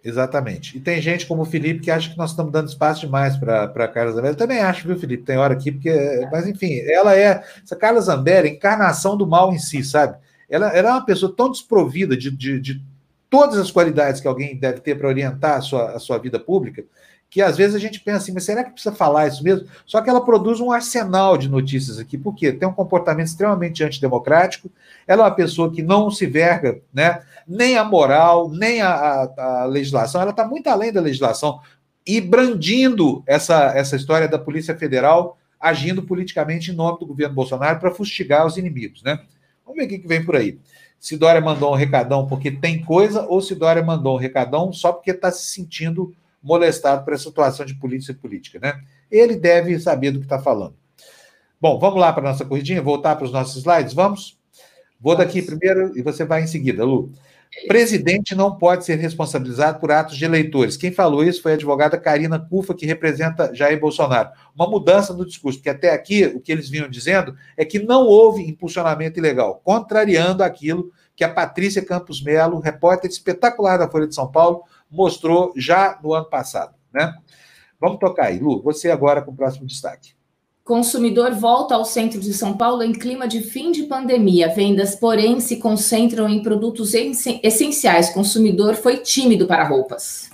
Exatamente. 0.03 0.77
E 0.77 0.81
tem 0.81 0.99
gente 0.99 1.27
como 1.27 1.43
o 1.43 1.45
Felipe 1.45 1.81
que 1.81 1.91
acha 1.91 2.09
que 2.09 2.17
nós 2.17 2.31
estamos 2.31 2.51
dando 2.51 2.67
espaço 2.67 3.01
demais 3.01 3.37
para 3.37 3.65
a 3.65 3.87
Carla 3.87 4.11
Zambelli. 4.11 4.33
Eu 4.33 4.37
também 4.37 4.59
acho, 4.59 4.87
viu, 4.87 4.97
Felipe? 4.97 5.23
Tem 5.23 5.37
hora 5.37 5.53
aqui, 5.53 5.71
porque. 5.71 6.27
Mas, 6.31 6.47
enfim, 6.47 6.79
ela 6.87 7.15
é. 7.15 7.43
Essa 7.63 7.75
Carla 7.75 8.01
Zambelli 8.01 8.49
é 8.49 8.51
encarnação 8.51 9.15
do 9.15 9.27
mal 9.27 9.53
em 9.53 9.59
si, 9.59 9.83
sabe? 9.83 10.17
Ela, 10.49 10.69
ela 10.69 10.89
é 10.89 10.91
uma 10.91 11.05
pessoa 11.05 11.33
tão 11.35 11.51
desprovida 11.51 12.17
de, 12.17 12.31
de, 12.31 12.59
de 12.59 12.81
todas 13.29 13.57
as 13.57 13.69
qualidades 13.69 14.19
que 14.19 14.27
alguém 14.27 14.57
deve 14.57 14.81
ter 14.81 14.95
para 14.95 15.07
orientar 15.07 15.57
a 15.57 15.61
sua, 15.61 15.91
a 15.91 15.99
sua 15.99 16.17
vida 16.17 16.39
pública, 16.39 16.83
que 17.31 17.41
às 17.41 17.55
vezes 17.55 17.73
a 17.73 17.79
gente 17.79 18.01
pensa 18.01 18.17
assim, 18.17 18.33
mas 18.33 18.43
será 18.43 18.61
que 18.61 18.71
precisa 18.71 18.93
falar 18.93 19.25
isso 19.25 19.41
mesmo? 19.41 19.65
Só 19.85 20.01
que 20.01 20.09
ela 20.09 20.23
produz 20.23 20.59
um 20.59 20.69
arsenal 20.69 21.37
de 21.37 21.47
notícias 21.47 21.97
aqui, 21.97 22.17
porque 22.17 22.51
tem 22.51 22.67
um 22.67 22.73
comportamento 22.73 23.27
extremamente 23.27 23.81
antidemocrático, 23.81 24.69
ela 25.07 25.23
é 25.23 25.25
uma 25.27 25.33
pessoa 25.33 25.71
que 25.71 25.81
não 25.81 26.11
se 26.11 26.25
verga, 26.25 26.81
né? 26.93 27.21
Nem 27.47 27.77
a 27.77 27.85
moral, 27.85 28.49
nem 28.49 28.81
a, 28.81 28.89
a, 28.91 29.61
a 29.61 29.65
legislação, 29.65 30.21
ela 30.21 30.31
está 30.31 30.45
muito 30.45 30.67
além 30.67 30.91
da 30.91 30.99
legislação 30.99 31.61
e 32.05 32.19
brandindo 32.19 33.23
essa, 33.25 33.71
essa 33.77 33.95
história 33.95 34.27
da 34.27 34.37
Polícia 34.37 34.77
Federal 34.77 35.37
agindo 35.57 36.03
politicamente 36.03 36.71
em 36.71 36.75
nome 36.75 36.99
do 36.99 37.05
governo 37.05 37.33
Bolsonaro 37.33 37.79
para 37.79 37.93
fustigar 37.93 38.45
os 38.45 38.57
inimigos, 38.57 39.03
né? 39.03 39.21
Vamos 39.65 39.79
ver 39.79 39.85
o 39.85 40.01
que 40.01 40.05
vem 40.05 40.25
por 40.25 40.35
aí. 40.35 40.59
Se 40.99 41.15
Dória 41.15 41.39
mandou 41.39 41.71
um 41.71 41.77
recadão 41.77 42.27
porque 42.27 42.51
tem 42.51 42.83
coisa, 42.83 43.25
ou 43.25 43.39
se 43.39 43.55
Dória 43.55 43.81
mandou 43.81 44.15
um 44.15 44.19
recadão 44.19 44.73
só 44.73 44.91
porque 44.91 45.11
está 45.11 45.31
se 45.31 45.45
sentindo 45.45 46.13
molestado 46.41 47.03
por 47.03 47.13
essa 47.13 47.25
situação 47.25 47.65
de 47.65 47.75
polícia 47.75 48.13
política, 48.13 48.59
né? 48.59 48.81
Ele 49.09 49.35
deve 49.35 49.79
saber 49.79 50.11
do 50.11 50.19
que 50.19 50.25
está 50.25 50.39
falando. 50.39 50.75
Bom, 51.59 51.77
vamos 51.77 51.99
lá 51.99 52.11
para 52.11 52.27
a 52.27 52.31
nossa 52.31 52.45
corridinha, 52.45 52.81
voltar 52.81 53.15
para 53.15 53.25
os 53.25 53.31
nossos 53.31 53.57
slides, 53.57 53.93
vamos? 53.93 54.39
Vou 54.99 55.15
daqui 55.15 55.41
primeiro 55.41 55.97
e 55.97 56.01
você 56.01 56.25
vai 56.25 56.43
em 56.43 56.47
seguida, 56.47 56.83
Lu. 56.83 57.11
Presidente 57.67 58.33
não 58.33 58.55
pode 58.57 58.85
ser 58.85 58.95
responsabilizado 58.95 59.79
por 59.79 59.91
atos 59.91 60.15
de 60.15 60.23
eleitores. 60.23 60.77
Quem 60.77 60.91
falou 60.91 61.23
isso 61.23 61.41
foi 61.41 61.51
a 61.51 61.55
advogada 61.55 61.97
Karina 61.97 62.39
Cufa, 62.39 62.73
que 62.73 62.85
representa 62.85 63.53
Jair 63.53 63.79
Bolsonaro. 63.79 64.29
Uma 64.55 64.69
mudança 64.69 65.13
no 65.13 65.25
discurso, 65.25 65.59
porque 65.59 65.69
até 65.69 65.91
aqui 65.91 66.25
o 66.25 66.39
que 66.39 66.51
eles 66.51 66.69
vinham 66.69 66.89
dizendo 66.89 67.35
é 67.57 67.65
que 67.65 67.77
não 67.77 68.05
houve 68.07 68.47
impulsionamento 68.47 69.19
ilegal, 69.19 69.61
contrariando 69.63 70.43
aquilo 70.43 70.91
que 71.15 71.25
a 71.25 71.29
Patrícia 71.29 71.83
Campos 71.83 72.23
Melo, 72.23 72.59
repórter 72.59 73.09
espetacular 73.09 73.77
da 73.77 73.89
Folha 73.89 74.07
de 74.07 74.15
São 74.15 74.31
Paulo, 74.31 74.63
mostrou 74.91 75.53
já 75.55 75.99
no 76.03 76.13
ano 76.13 76.25
passado. 76.25 76.75
Né? 76.93 77.13
Vamos 77.79 77.99
tocar 77.99 78.25
aí, 78.25 78.39
Lu. 78.39 78.61
Você 78.63 78.91
agora 78.91 79.21
com 79.21 79.31
o 79.31 79.35
próximo 79.35 79.65
destaque. 79.65 80.13
Consumidor 80.63 81.33
volta 81.33 81.73
ao 81.73 81.83
centro 81.83 82.19
de 82.19 82.33
São 82.33 82.55
Paulo 82.55 82.83
em 82.83 82.93
clima 82.93 83.27
de 83.27 83.41
fim 83.41 83.71
de 83.71 83.83
pandemia. 83.83 84.53
Vendas, 84.53 84.95
porém, 84.95 85.39
se 85.39 85.57
concentram 85.57 86.29
em 86.29 86.43
produtos 86.43 86.93
essenciais. 86.93 88.11
Consumidor 88.11 88.75
foi 88.75 88.97
tímido 88.97 89.47
para 89.47 89.67
roupas. 89.67 90.29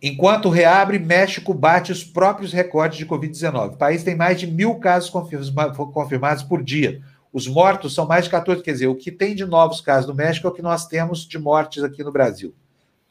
Enquanto 0.00 0.48
reabre, 0.48 0.98
México 0.98 1.52
bate 1.52 1.92
os 1.92 2.02
próprios 2.02 2.52
recordes 2.52 2.96
de 2.96 3.04
Covid-19. 3.04 3.74
O 3.74 3.76
país 3.76 4.02
tem 4.02 4.14
mais 4.14 4.40
de 4.40 4.46
mil 4.46 4.76
casos 4.76 5.10
confirmados 5.10 6.42
por 6.42 6.62
dia. 6.62 7.02
Os 7.32 7.46
mortos 7.46 7.94
são 7.94 8.06
mais 8.06 8.24
de 8.24 8.30
14. 8.30 8.62
Quer 8.62 8.72
dizer, 8.72 8.86
o 8.86 8.94
que 8.94 9.12
tem 9.12 9.34
de 9.34 9.44
novos 9.44 9.80
casos 9.80 10.08
no 10.08 10.14
México 10.14 10.46
é 10.46 10.50
o 10.50 10.54
que 10.54 10.62
nós 10.62 10.86
temos 10.86 11.26
de 11.26 11.38
mortes 11.38 11.82
aqui 11.82 12.02
no 12.02 12.12
Brasil. 12.12 12.54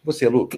Você, 0.04 0.28
Lu. 0.28 0.50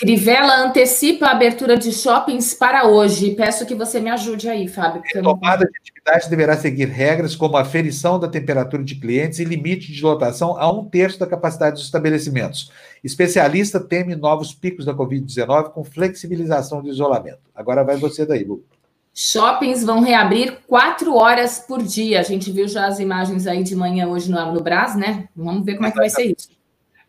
Crivella 0.00 0.56
antecipa 0.64 1.26
a 1.26 1.32
abertura 1.32 1.76
de 1.76 1.92
shoppings 1.92 2.54
para 2.54 2.86
hoje. 2.86 3.34
Peço 3.34 3.66
que 3.66 3.74
você 3.74 4.00
me 4.00 4.08
ajude 4.08 4.48
aí, 4.48 4.66
Fábio. 4.66 5.02
A 5.14 5.22
tomada 5.22 5.66
de 5.66 5.78
atividade 5.78 6.30
deverá 6.30 6.56
seguir 6.56 6.86
regras 6.86 7.36
como 7.36 7.58
a 7.58 7.60
aferição 7.60 8.18
da 8.18 8.26
temperatura 8.26 8.82
de 8.82 8.94
clientes 8.94 9.40
e 9.40 9.44
limite 9.44 9.92
de 9.92 10.02
lotação 10.02 10.58
a 10.58 10.72
um 10.72 10.86
terço 10.86 11.20
da 11.20 11.26
capacidade 11.26 11.74
dos 11.74 11.84
estabelecimentos. 11.84 12.72
Especialista 13.04 13.78
teme 13.78 14.16
novos 14.16 14.54
picos 14.54 14.86
da 14.86 14.94
Covid-19 14.94 15.72
com 15.72 15.84
flexibilização 15.84 16.80
do 16.80 16.88
isolamento. 16.88 17.40
Agora 17.54 17.84
vai 17.84 17.96
você 17.96 18.24
daí, 18.24 18.42
Lu. 18.42 18.64
Shoppings 19.12 19.84
vão 19.84 20.00
reabrir 20.00 20.60
quatro 20.66 21.14
horas 21.14 21.58
por 21.58 21.82
dia. 21.82 22.20
A 22.20 22.22
gente 22.22 22.50
viu 22.50 22.66
já 22.66 22.86
as 22.86 23.00
imagens 23.00 23.46
aí 23.46 23.62
de 23.62 23.76
manhã 23.76 24.08
hoje 24.08 24.30
no, 24.30 24.54
no 24.54 24.62
Brás, 24.62 24.96
né? 24.96 25.28
Vamos 25.36 25.62
ver 25.62 25.74
como 25.74 25.88
é 25.88 25.90
que 25.90 25.98
vai 25.98 26.08
ser 26.08 26.34
isso. 26.34 26.48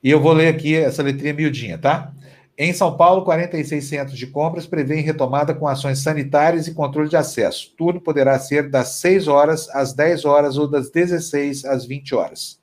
E 0.04 0.10
eu 0.10 0.20
vou 0.20 0.34
ler 0.34 0.48
aqui 0.48 0.76
essa 0.76 1.04
letrinha 1.04 1.34
miudinha, 1.34 1.78
tá? 1.78 2.12
Em 2.58 2.74
São 2.74 2.96
Paulo, 2.96 3.24
46 3.24 3.84
centros 3.84 4.18
de 4.18 4.28
compras 4.28 4.68
prevêem 4.68 5.02
retomada 5.02 5.54
com 5.54 5.68
ações 5.68 6.00
sanitárias 6.00 6.68
e 6.68 6.74
controle 6.74 7.10
de 7.10 7.16
acesso. 7.16 7.74
Tudo 7.78 8.02
poderá 8.02 8.38
ser 8.38 8.70
das 8.70 8.90
6 8.96 9.28
horas 9.28 9.70
às 9.70 9.94
10 9.94 10.26
horas 10.26 10.58
ou 10.58 10.68
das 10.68 10.92
16 10.92 11.66
às 11.66 11.86
20 11.86 12.14
horas. 12.14 12.60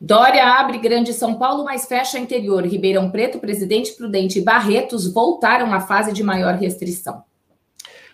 Dória 0.00 0.44
abre 0.44 0.78
Grande 0.78 1.12
São 1.12 1.34
Paulo, 1.34 1.64
mas 1.64 1.86
fecha 1.86 2.18
interior. 2.18 2.64
Ribeirão 2.64 3.10
Preto, 3.10 3.38
Presidente 3.38 3.92
Prudente 3.92 4.38
e 4.38 4.42
Barretos 4.42 5.12
voltaram 5.12 5.72
à 5.72 5.80
fase 5.80 6.12
de 6.12 6.22
maior 6.22 6.54
restrição. 6.54 7.22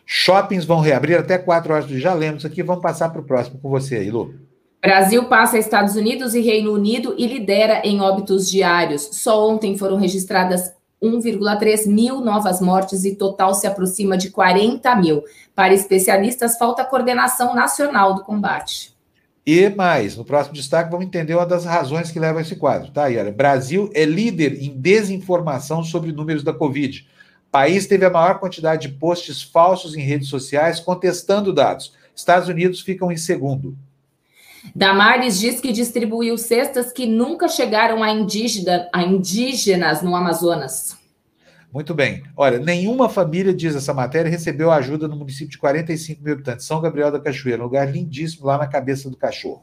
Shoppings 0.06 0.64
vão 0.64 0.80
reabrir 0.80 1.18
até 1.18 1.36
4 1.36 1.74
horas. 1.74 1.88
Já 1.88 2.14
lemos 2.14 2.44
aqui, 2.44 2.62
vamos 2.62 2.82
passar 2.82 3.10
para 3.10 3.20
o 3.20 3.24
próximo 3.24 3.58
com 3.58 3.68
você 3.68 3.96
aí, 3.96 4.10
Lu. 4.10 4.45
Brasil 4.86 5.24
passa 5.24 5.58
Estados 5.58 5.96
Unidos 5.96 6.32
e 6.32 6.40
Reino 6.40 6.72
Unido 6.72 7.12
e 7.18 7.26
lidera 7.26 7.82
em 7.84 8.00
óbitos 8.00 8.48
diários. 8.48 9.08
Só 9.14 9.50
ontem 9.50 9.76
foram 9.76 9.96
registradas 9.96 10.72
1,3 11.02 11.88
mil 11.88 12.20
novas 12.20 12.60
mortes 12.60 13.04
e 13.04 13.16
total 13.16 13.52
se 13.52 13.66
aproxima 13.66 14.16
de 14.16 14.30
40 14.30 14.94
mil. 14.94 15.24
Para 15.56 15.74
especialistas, 15.74 16.56
falta 16.56 16.84
coordenação 16.84 17.52
nacional 17.52 18.14
do 18.14 18.22
combate. 18.22 18.94
E 19.44 19.68
mais, 19.70 20.16
no 20.16 20.24
próximo 20.24 20.54
destaque, 20.54 20.88
vamos 20.88 21.06
entender 21.06 21.34
uma 21.34 21.44
das 21.44 21.64
razões 21.64 22.12
que 22.12 22.20
leva 22.20 22.38
a 22.38 22.42
esse 22.42 22.54
quadro. 22.54 22.92
Tá, 22.92 23.08
Yara? 23.08 23.32
Brasil 23.32 23.90
é 23.92 24.04
líder 24.04 24.62
em 24.62 24.70
desinformação 24.70 25.82
sobre 25.82 26.12
números 26.12 26.44
da 26.44 26.52
Covid. 26.52 27.04
O 27.48 27.50
país 27.50 27.88
teve 27.88 28.04
a 28.04 28.10
maior 28.10 28.38
quantidade 28.38 28.86
de 28.86 28.94
posts 28.94 29.42
falsos 29.42 29.96
em 29.96 30.02
redes 30.02 30.28
sociais 30.28 30.78
contestando 30.78 31.52
dados. 31.52 31.92
Estados 32.14 32.48
Unidos 32.48 32.82
ficam 32.82 33.10
em 33.10 33.16
segundo. 33.16 33.76
Damares 34.74 35.38
diz 35.38 35.60
que 35.60 35.72
distribuiu 35.72 36.36
cestas 36.36 36.92
que 36.92 37.06
nunca 37.06 37.48
chegaram 37.48 38.02
a, 38.02 38.10
indígena, 38.10 38.88
a 38.92 39.02
indígenas 39.02 40.02
no 40.02 40.14
Amazonas. 40.14 40.96
Muito 41.72 41.94
bem. 41.94 42.22
Olha, 42.36 42.58
nenhuma 42.58 43.08
família, 43.08 43.52
diz 43.52 43.74
essa 43.76 43.92
matéria, 43.92 44.30
recebeu 44.30 44.70
ajuda 44.70 45.06
no 45.06 45.16
município 45.16 45.50
de 45.50 45.58
45 45.58 46.22
mil 46.22 46.32
habitantes, 46.32 46.64
São 46.64 46.80
Gabriel 46.80 47.10
da 47.10 47.20
Cachoeira, 47.20 47.60
um 47.60 47.66
lugar 47.66 47.90
lindíssimo 47.90 48.46
lá 48.46 48.56
na 48.56 48.66
cabeça 48.66 49.10
do 49.10 49.16
cachorro. 49.16 49.62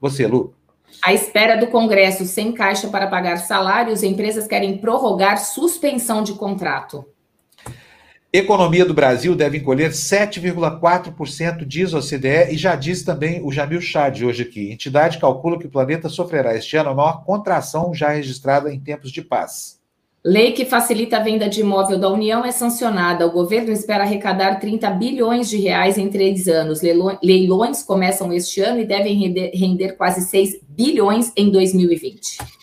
Você, 0.00 0.26
Lu. 0.26 0.54
À 1.02 1.12
espera 1.12 1.56
do 1.56 1.66
Congresso 1.66 2.24
sem 2.24 2.52
caixa 2.52 2.88
para 2.88 3.08
pagar 3.08 3.38
salários, 3.38 4.02
empresas 4.02 4.46
querem 4.46 4.78
prorrogar 4.78 5.38
suspensão 5.38 6.22
de 6.22 6.34
contrato. 6.34 7.04
Economia 8.38 8.84
do 8.84 8.92
Brasil 8.92 9.34
deve 9.34 9.56
encolher 9.56 9.92
7,4%, 9.92 11.64
diz 11.64 11.94
o 11.94 11.98
OCDE, 11.98 12.52
e 12.52 12.58
já 12.58 12.76
diz 12.76 13.02
também 13.02 13.42
o 13.42 13.50
Jamil 13.50 13.80
Chad 13.80 14.22
hoje 14.22 14.42
aqui. 14.42 14.68
A 14.68 14.74
entidade 14.74 15.16
calcula 15.16 15.58
que 15.58 15.66
o 15.66 15.70
planeta 15.70 16.10
sofrerá 16.10 16.54
este 16.54 16.76
ano 16.76 16.90
a 16.90 16.94
maior 16.94 17.24
contração 17.24 17.94
já 17.94 18.10
registrada 18.10 18.70
em 18.70 18.78
tempos 18.78 19.10
de 19.10 19.22
paz. 19.22 19.80
Lei 20.22 20.52
que 20.52 20.66
facilita 20.66 21.16
a 21.16 21.22
venda 21.22 21.48
de 21.48 21.62
imóvel 21.62 21.98
da 21.98 22.10
União 22.10 22.44
é 22.44 22.52
sancionada. 22.52 23.26
O 23.26 23.32
governo 23.32 23.72
espera 23.72 24.04
arrecadar 24.04 24.56
30 24.56 24.90
bilhões 24.90 25.48
de 25.48 25.56
reais 25.56 25.96
em 25.96 26.10
três 26.10 26.46
anos. 26.46 26.82
Leilões 27.22 27.82
começam 27.84 28.30
este 28.34 28.60
ano 28.60 28.80
e 28.80 28.84
devem 28.84 29.32
render 29.54 29.92
quase 29.92 30.20
6 30.28 30.60
bilhões 30.68 31.32
em 31.34 31.50
2020. 31.50 32.55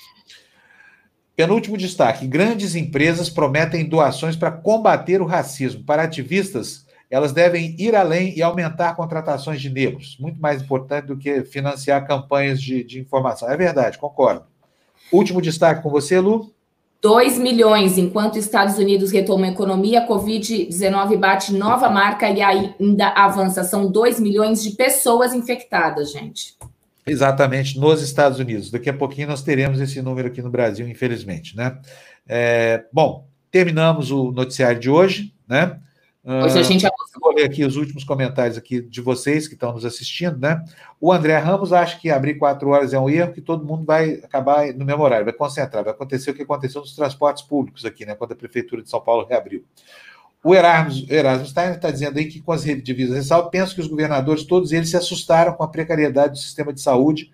Penúltimo 1.36 1.78
destaque: 1.78 2.28
grandes 2.28 2.76
empresas 2.76 3.30
prometem 3.30 3.88
doações 3.88 4.36
para 4.36 4.52
combater 4.52 5.22
o 5.22 5.26
racismo. 5.26 5.84
Para 5.84 6.04
ativistas, 6.04 6.86
elas 7.10 7.32
devem 7.32 7.76
ir 7.78 7.96
além 7.96 8.36
e 8.36 8.42
aumentar 8.42 8.96
contratações 8.96 9.62
de 9.62 9.70
negros. 9.70 10.18
Muito 10.20 10.40
mais 10.40 10.62
importante 10.62 11.08
do 11.08 11.18
que 11.18 11.44
financiar 11.44 12.08
campanhas 12.08 12.62
de, 12.62 12.84
de 12.84 13.00
informação. 13.00 13.50
É 13.50 13.58
verdade, 13.58 13.98
concordo. 13.98 14.46
Último 15.12 15.42
destaque 15.42 15.84
com 15.84 15.90
você, 15.90 16.20
Lu. 16.20 16.52
2 17.02 17.38
milhões, 17.38 17.98
enquanto 17.98 18.40
Estados 18.40 18.78
Unidos 18.78 19.12
retoma 19.12 19.46
a 19.46 19.50
economia, 19.50 20.00
a 20.00 20.08
Covid-19 20.08 21.18
bate 21.18 21.54
nova 21.54 21.90
marca 21.90 22.30
e 22.30 22.42
ainda 22.42 23.10
avança. 23.10 23.64
São 23.64 23.92
2 23.92 24.22
milhões 24.22 24.64
de 24.64 24.72
pessoas 24.72 25.34
infectadas, 25.34 26.14
gente. 26.14 26.56
Exatamente, 27.06 27.80
nos 27.80 28.02
Estados 28.02 28.40
Unidos. 28.40 28.72
Daqui 28.72 28.90
a 28.90 28.94
pouquinho 28.94 29.28
nós 29.28 29.42
teremos 29.42 29.80
esse 29.80 30.02
número 30.02 30.30
aqui 30.30 30.42
no 30.42 30.50
Brasil, 30.50 30.88
infelizmente, 30.88 31.56
né? 31.56 31.80
É, 32.28 32.86
bom, 32.94 33.28
terminamos 33.52 34.10
o 34.12 34.32
noticiário 34.32 34.80
de 34.80 34.90
hoje, 34.90 35.34
né? 35.48 35.80
Hoje 36.26 36.58
a 36.58 36.64
gente... 36.64 36.86
Uh, 36.86 36.90
vou 37.20 37.34
ler 37.34 37.44
aqui 37.44 37.66
os 37.66 37.76
últimos 37.76 38.04
comentários 38.04 38.58
aqui 38.58 38.82
de 38.82 39.02
vocês 39.02 39.48
que 39.48 39.54
estão 39.54 39.74
nos 39.74 39.86
assistindo, 39.86 40.38
né? 40.40 40.64
O 41.00 41.12
André 41.12 41.38
Ramos 41.38 41.74
acha 41.74 42.00
que 42.00 42.10
abrir 42.10 42.36
quatro 42.36 42.70
horas 42.70 42.94
é 42.94 43.00
um 43.00 43.10
erro, 43.10 43.34
que 43.34 43.42
todo 43.42 43.66
mundo 43.66 43.86
vai 43.86 44.22
acabar 44.24 44.74
no 44.74 44.86
mesmo 44.86 45.04
horário, 45.04 45.26
vai 45.26 45.34
concentrar, 45.34 45.84
vai 45.84 45.94
acontecer 45.94 46.32
o 46.32 46.34
que 46.34 46.44
aconteceu 46.44 46.82
nos 46.82 46.96
transportes 46.96 47.44
públicos 47.44 47.84
aqui, 47.84 48.06
né? 48.06 48.16
Quando 48.16 48.32
a 48.32 48.36
Prefeitura 48.36 48.82
de 48.82 48.90
São 48.90 49.02
Paulo 49.02 49.26
reabriu. 49.26 49.64
O 50.44 50.54
Erasmus, 50.54 51.10
Erasmus 51.10 51.48
está 51.48 51.74
tá 51.76 51.90
dizendo 51.90 52.20
aí 52.20 52.26
que 52.26 52.42
com 52.42 52.52
as 52.52 52.64
divisas 52.64 53.16
ressalvo, 53.16 53.50
penso 53.50 53.74
que 53.74 53.80
os 53.80 53.88
governadores, 53.88 54.44
todos 54.44 54.74
eles 54.74 54.90
se 54.90 54.98
assustaram 54.98 55.54
com 55.54 55.64
a 55.64 55.70
precariedade 55.70 56.34
do 56.34 56.40
sistema 56.40 56.74
de 56.74 56.82
saúde 56.82 57.32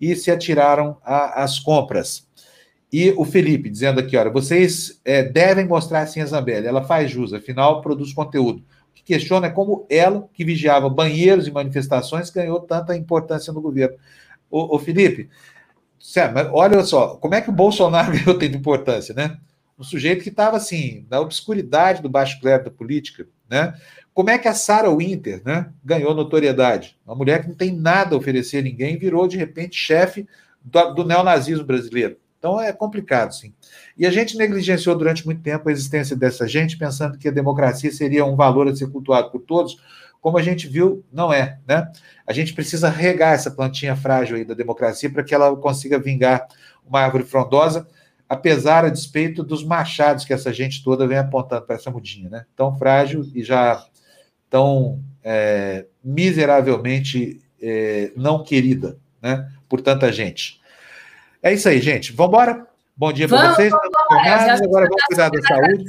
e 0.00 0.14
se 0.14 0.30
atiraram 0.30 0.96
às 1.04 1.58
compras. 1.58 2.26
E 2.92 3.10
o 3.16 3.24
Felipe 3.24 3.68
dizendo 3.68 3.98
aqui, 3.98 4.16
olha, 4.16 4.30
vocês 4.30 5.00
é, 5.04 5.24
devem 5.24 5.66
mostrar 5.66 6.02
assim 6.02 6.20
a 6.20 6.26
Zambelli, 6.26 6.66
ela 6.66 6.84
faz 6.84 7.10
jus, 7.10 7.32
afinal 7.32 7.80
produz 7.80 8.12
conteúdo. 8.12 8.60
O 8.90 8.94
que 8.94 9.02
questiona 9.02 9.48
é 9.48 9.50
como 9.50 9.84
ela, 9.90 10.28
que 10.32 10.44
vigiava 10.44 10.88
banheiros 10.88 11.48
e 11.48 11.50
manifestações, 11.50 12.30
ganhou 12.30 12.60
tanta 12.60 12.96
importância 12.96 13.52
no 13.52 13.60
governo. 13.60 13.96
O 14.48 14.78
Felipe, 14.78 15.30
olha 16.52 16.84
só, 16.84 17.16
como 17.16 17.34
é 17.34 17.40
que 17.40 17.48
o 17.48 17.52
Bolsonaro 17.52 18.12
ganhou 18.12 18.38
tanta 18.38 18.56
importância, 18.56 19.14
né? 19.14 19.38
Um 19.82 19.84
sujeito 19.84 20.22
que 20.22 20.28
estava 20.28 20.56
assim, 20.56 21.04
na 21.10 21.20
obscuridade 21.20 22.00
do 22.00 22.08
baixo 22.08 22.40
clero 22.40 22.64
da 22.64 22.70
política, 22.70 23.26
né? 23.50 23.74
Como 24.14 24.30
é 24.30 24.38
que 24.38 24.46
a 24.46 24.54
Sarah 24.54 24.94
Winter, 24.94 25.42
né, 25.44 25.70
ganhou 25.84 26.14
notoriedade? 26.14 26.96
Uma 27.04 27.16
mulher 27.16 27.42
que 27.42 27.48
não 27.48 27.54
tem 27.54 27.72
nada 27.72 28.14
a 28.14 28.18
oferecer 28.18 28.58
a 28.58 28.62
ninguém, 28.62 28.96
virou 28.96 29.26
de 29.26 29.36
repente 29.36 29.74
chefe 29.74 30.28
do, 30.62 30.94
do 30.94 31.04
neonazismo 31.04 31.64
brasileiro. 31.64 32.16
Então 32.38 32.60
é 32.60 32.72
complicado, 32.72 33.34
sim. 33.34 33.52
E 33.96 34.06
a 34.06 34.10
gente 34.10 34.36
negligenciou 34.36 34.96
durante 34.96 35.24
muito 35.24 35.42
tempo 35.42 35.68
a 35.68 35.72
existência 35.72 36.14
dessa 36.14 36.46
gente, 36.46 36.76
pensando 36.76 37.18
que 37.18 37.28
a 37.28 37.32
democracia 37.32 37.90
seria 37.90 38.24
um 38.24 38.36
valor 38.36 38.68
a 38.68 38.76
ser 38.76 38.88
cultuado 38.88 39.30
por 39.30 39.40
todos, 39.40 39.76
como 40.20 40.38
a 40.38 40.42
gente 40.42 40.68
viu, 40.68 41.04
não 41.12 41.32
é, 41.32 41.58
né? 41.66 41.90
A 42.24 42.32
gente 42.32 42.52
precisa 42.52 42.88
regar 42.88 43.34
essa 43.34 43.50
plantinha 43.50 43.96
frágil 43.96 44.36
aí 44.36 44.44
da 44.44 44.54
democracia 44.54 45.10
para 45.10 45.24
que 45.24 45.34
ela 45.34 45.56
consiga 45.56 45.98
vingar 45.98 46.46
uma 46.86 47.00
árvore 47.00 47.24
frondosa 47.24 47.88
apesar 48.32 48.82
a 48.82 48.88
despeito 48.88 49.44
dos 49.44 49.62
machados 49.62 50.24
que 50.24 50.32
essa 50.32 50.50
gente 50.54 50.82
toda 50.82 51.06
vem 51.06 51.18
apontando 51.18 51.66
para 51.66 51.76
essa 51.76 51.90
mudinha, 51.90 52.30
né? 52.30 52.46
Tão 52.56 52.74
frágil 52.78 53.30
e 53.34 53.44
já 53.44 53.84
tão 54.48 55.04
é, 55.22 55.84
miseravelmente 56.02 57.42
é, 57.60 58.10
não 58.16 58.42
querida, 58.42 58.96
né? 59.20 59.52
Por 59.68 59.82
tanta 59.82 60.10
gente. 60.10 60.58
É 61.42 61.52
isso 61.52 61.68
aí, 61.68 61.78
gente. 61.78 62.10
Vamos 62.10 62.30
embora? 62.32 62.66
Bom 63.02 63.12
dia 63.12 63.26
para 63.26 63.52
vocês. 63.52 63.68
Vamos 63.68 64.62
agora 64.62 64.86
vamos 64.86 65.04
cuidar 65.08 65.28
da 65.28 65.42
saúde. 65.42 65.84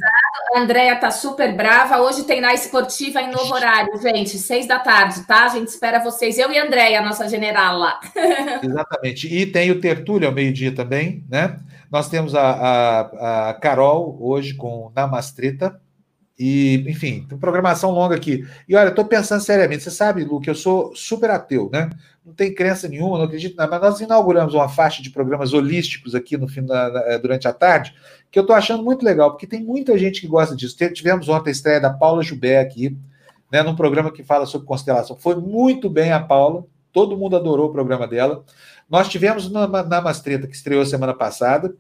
A 0.56 0.60
Andréia 0.60 0.96
tá 0.96 1.12
super 1.12 1.56
brava. 1.56 2.02
Hoje 2.02 2.24
tem 2.24 2.42
na 2.42 2.56
esportiva 2.56 3.22
em 3.22 3.30
novo 3.30 3.54
horário, 3.54 4.02
gente, 4.02 4.36
seis 4.40 4.66
da 4.66 4.80
tarde, 4.80 5.22
tá? 5.28 5.46
A 5.46 5.50
gente 5.50 5.68
espera 5.68 6.04
vocês. 6.04 6.40
Eu 6.40 6.52
e 6.52 6.58
a 6.58 6.66
Andréia, 6.66 7.04
nossa 7.04 7.30
general 7.30 7.78
lá. 7.78 8.00
Exatamente. 8.64 9.32
E 9.32 9.46
tem 9.46 9.70
o 9.70 9.80
Tertúlio 9.80 10.28
ao 10.28 10.34
meio-dia 10.34 10.74
também, 10.74 11.24
né? 11.30 11.60
Nós 11.92 12.10
temos 12.10 12.34
a, 12.34 12.42
a, 12.42 13.50
a 13.50 13.54
Carol 13.54 14.18
hoje 14.20 14.56
com 14.56 14.92
Namastrita. 14.96 15.80
E, 16.46 16.84
enfim, 16.90 17.26
programação 17.40 17.92
longa 17.92 18.18
aqui. 18.18 18.46
E 18.68 18.76
olha, 18.76 18.90
estou 18.90 19.06
pensando 19.06 19.40
seriamente, 19.40 19.82
você 19.82 19.90
sabe, 19.90 20.26
Lu, 20.26 20.42
que 20.42 20.50
eu 20.50 20.56
sou 20.56 20.94
super 20.94 21.30
ateu, 21.30 21.70
né? 21.72 21.90
Não 22.26 22.34
tem 22.34 22.54
crença 22.54 22.90
nenhuma, 22.90 23.18
não 23.18 23.24
acredito 23.24 23.56
nada, 23.56 23.72
mas 23.72 23.82
nós 23.82 24.02
inauguramos 24.02 24.54
uma 24.54 24.68
faixa 24.68 25.02
de 25.02 25.10
programas 25.10 25.54
holísticos 25.54 26.14
aqui 26.14 26.36
no 26.36 26.46
fim 26.46 26.66
da, 26.66 27.02
eh, 27.08 27.18
durante 27.18 27.48
a 27.48 27.54
tarde, 27.54 27.96
que 28.30 28.38
eu 28.38 28.42
estou 28.42 28.54
achando 28.54 28.84
muito 28.84 29.06
legal, 29.06 29.32
porque 29.32 29.48
tem 29.48 29.64
muita 29.64 29.98
gente 29.98 30.20
que 30.20 30.28
gosta 30.28 30.54
disso. 30.54 30.76
Tivemos 30.94 31.30
ontem 31.30 31.50
a 31.50 31.54
estreia 31.54 31.80
da 31.80 31.94
Paula 31.94 32.22
Jubé 32.22 32.60
aqui, 32.60 32.98
né, 33.50 33.64
num 33.64 33.74
programa 33.74 34.12
que 34.12 34.22
fala 34.22 34.46
sobre 34.46 34.68
constelação. 34.68 35.16
Foi 35.16 35.38
muito 35.38 35.90
bem 35.90 36.12
a 36.12 36.20
Paula, 36.20 36.66
todo 36.92 37.18
mundo 37.18 37.38
adorou 37.38 37.70
o 37.70 37.72
programa 37.72 38.06
dela. 38.06 38.44
Nós 38.90 39.08
tivemos 39.08 39.50
na, 39.50 39.66
na 39.66 40.02
Mastreta, 40.02 40.46
que 40.46 40.56
estreou 40.58 40.86
semana 40.86 41.14
passada, 41.14 41.74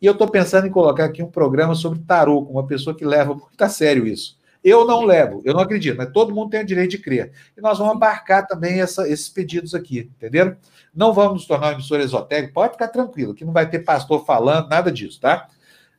e 0.00 0.06
eu 0.06 0.12
estou 0.12 0.28
pensando 0.28 0.66
em 0.66 0.70
colocar 0.70 1.04
aqui 1.04 1.22
um 1.22 1.30
programa 1.30 1.74
sobre 1.74 1.98
tarô, 2.00 2.44
com 2.44 2.52
uma 2.52 2.66
pessoa 2.66 2.96
que 2.96 3.04
leva 3.04 3.34
muito 3.34 3.60
a 3.60 3.68
sério 3.68 4.06
isso. 4.06 4.38
Eu 4.62 4.84
não 4.84 5.04
levo, 5.04 5.40
eu 5.44 5.54
não 5.54 5.60
acredito, 5.60 5.96
mas 5.96 6.10
todo 6.12 6.34
mundo 6.34 6.50
tem 6.50 6.60
o 6.60 6.66
direito 6.66 6.90
de 6.90 6.98
crer. 6.98 7.32
E 7.56 7.60
nós 7.60 7.78
vamos 7.78 7.94
abarcar 7.94 8.46
também 8.46 8.80
essa, 8.80 9.08
esses 9.08 9.28
pedidos 9.28 9.74
aqui, 9.74 10.10
entenderam? 10.16 10.56
Não 10.94 11.12
vamos 11.14 11.32
nos 11.32 11.46
tornar 11.46 11.68
uma 11.68 11.72
emissora 11.74 12.02
esotérica, 12.02 12.52
pode 12.52 12.72
ficar 12.74 12.88
tranquilo, 12.88 13.34
que 13.34 13.44
não 13.44 13.52
vai 13.52 13.68
ter 13.68 13.80
pastor 13.80 14.24
falando, 14.24 14.68
nada 14.68 14.92
disso, 14.92 15.18
tá? 15.20 15.48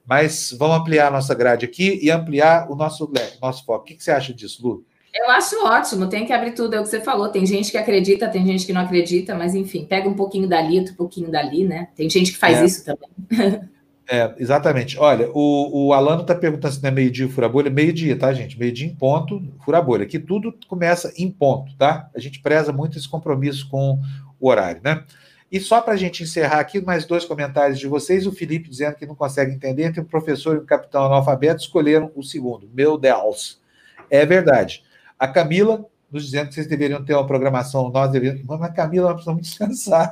Mas 0.06 0.54
vamos 0.58 0.78
ampliar 0.78 1.08
a 1.08 1.12
nossa 1.12 1.34
grade 1.34 1.66
aqui 1.66 2.00
e 2.02 2.12
ampliar 2.12 2.70
o 2.70 2.76
nosso, 2.76 3.12
nosso 3.42 3.66
foco. 3.66 3.84
O 3.84 3.86
que, 3.86 3.96
que 3.96 4.04
você 4.04 4.12
acha 4.12 4.34
disso, 4.34 4.68
Lu? 4.68 4.86
Eu 5.14 5.30
acho 5.30 5.66
ótimo, 5.66 6.08
tem 6.08 6.26
que 6.26 6.32
abrir 6.32 6.54
tudo, 6.54 6.76
é 6.76 6.80
o 6.80 6.84
que 6.84 6.90
você 6.90 7.02
falou. 7.02 7.30
Tem 7.30 7.46
gente 7.46 7.70
que 7.70 7.78
acredita, 7.78 8.30
tem 8.30 8.46
gente 8.46 8.66
que 8.66 8.74
não 8.74 8.82
acredita, 8.82 9.36
mas 9.36 9.54
enfim, 9.54 9.86
pega 9.86 10.08
um 10.08 10.14
pouquinho 10.14 10.48
dali, 10.48 10.80
outro 10.80 10.96
pouquinho 10.96 11.30
dali, 11.30 11.66
né? 11.66 11.90
Tem 11.96 12.10
gente 12.10 12.32
que 12.32 12.38
faz 12.38 12.60
é. 12.60 12.66
isso 12.66 12.86
também. 12.86 13.10
É, 14.14 14.36
exatamente. 14.38 15.00
Olha, 15.00 15.30
o, 15.34 15.88
o 15.88 15.94
Alano 15.94 16.24
está 16.24 16.36
perguntando 16.36 16.74
se 16.74 16.84
não 16.84 16.90
é 16.90 16.92
meio-dia 16.92 17.30
fura 17.30 17.48
bolha. 17.48 17.70
Meio-dia, 17.70 18.20
tá, 18.20 18.34
gente? 18.34 18.60
Meio-dia 18.60 18.86
em 18.86 18.94
ponto, 18.94 19.42
fura 19.64 19.82
bolha. 19.82 20.04
Aqui 20.04 20.20
tudo 20.20 20.54
começa 20.68 21.14
em 21.16 21.32
ponto, 21.32 21.74
tá? 21.78 22.10
A 22.14 22.20
gente 22.20 22.42
preza 22.42 22.74
muito 22.74 22.98
esse 22.98 23.08
compromisso 23.08 23.70
com 23.70 24.02
o 24.38 24.50
horário, 24.50 24.82
né? 24.84 25.06
E 25.50 25.62
só 25.62 25.80
para 25.80 25.94
a 25.94 25.98
gente 25.98 26.24
encerrar 26.24 26.60
aqui, 26.60 26.82
mais 26.82 27.06
dois 27.06 27.24
comentários 27.24 27.80
de 27.80 27.88
vocês. 27.88 28.28
O 28.28 28.34
Felipe 28.34 28.70
dizendo 28.70 28.96
que 28.96 29.06
não 29.06 29.16
consegue 29.16 29.54
entender, 29.56 29.84
entre 29.84 30.02
um 30.02 30.06
professor 30.06 30.58
e 30.58 30.60
um 30.60 30.66
capitão 30.66 31.06
analfabeto 31.06 31.62
escolheram 31.62 32.12
o 32.14 32.22
segundo. 32.22 32.70
Meu 32.74 32.98
Deus. 32.98 33.62
É 34.10 34.26
verdade. 34.26 34.84
A 35.18 35.26
Camila 35.26 35.86
nos 36.12 36.26
dizendo 36.26 36.50
que 36.50 36.56
vocês 36.56 36.68
deveriam 36.68 37.04
ter 37.04 37.14
uma 37.14 37.26
programação, 37.26 37.90
nós 37.90 38.12
deveríamos. 38.12 38.44
Mas, 38.46 38.74
Camila, 38.74 39.14
nós 39.14 39.14
precisamos 39.14 39.42
descansar. 39.48 40.12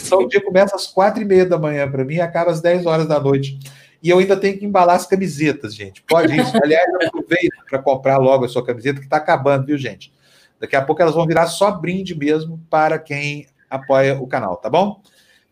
Só 0.00 0.18
o 0.18 0.28
dia 0.28 0.40
começa 0.40 0.76
às 0.76 0.86
quatro 0.86 1.20
e 1.20 1.24
meia 1.24 1.44
da 1.44 1.58
manhã 1.58 1.90
para 1.90 2.04
mim 2.04 2.14
e 2.14 2.20
acaba 2.20 2.50
às 2.50 2.60
10 2.60 2.86
horas 2.86 3.06
da 3.06 3.18
noite. 3.18 3.58
E 4.02 4.08
eu 4.08 4.18
ainda 4.18 4.36
tenho 4.36 4.56
que 4.56 4.64
embalar 4.64 4.94
as 4.94 5.06
camisetas, 5.06 5.74
gente. 5.74 6.02
Pode 6.02 6.38
isso. 6.38 6.52
Aliás, 6.62 6.86
eu 6.88 7.08
aproveito 7.08 7.56
para 7.68 7.80
comprar 7.80 8.18
logo 8.18 8.44
a 8.44 8.48
sua 8.48 8.64
camiseta, 8.64 9.00
que 9.00 9.06
está 9.06 9.16
acabando, 9.16 9.66
viu, 9.66 9.76
gente? 9.76 10.12
Daqui 10.60 10.76
a 10.76 10.82
pouco 10.82 11.02
elas 11.02 11.14
vão 11.14 11.26
virar 11.26 11.46
só 11.46 11.70
brinde 11.72 12.14
mesmo 12.14 12.60
para 12.70 12.98
quem 12.98 13.46
apoia 13.68 14.16
o 14.20 14.26
canal, 14.26 14.56
tá 14.56 14.70
bom? 14.70 15.02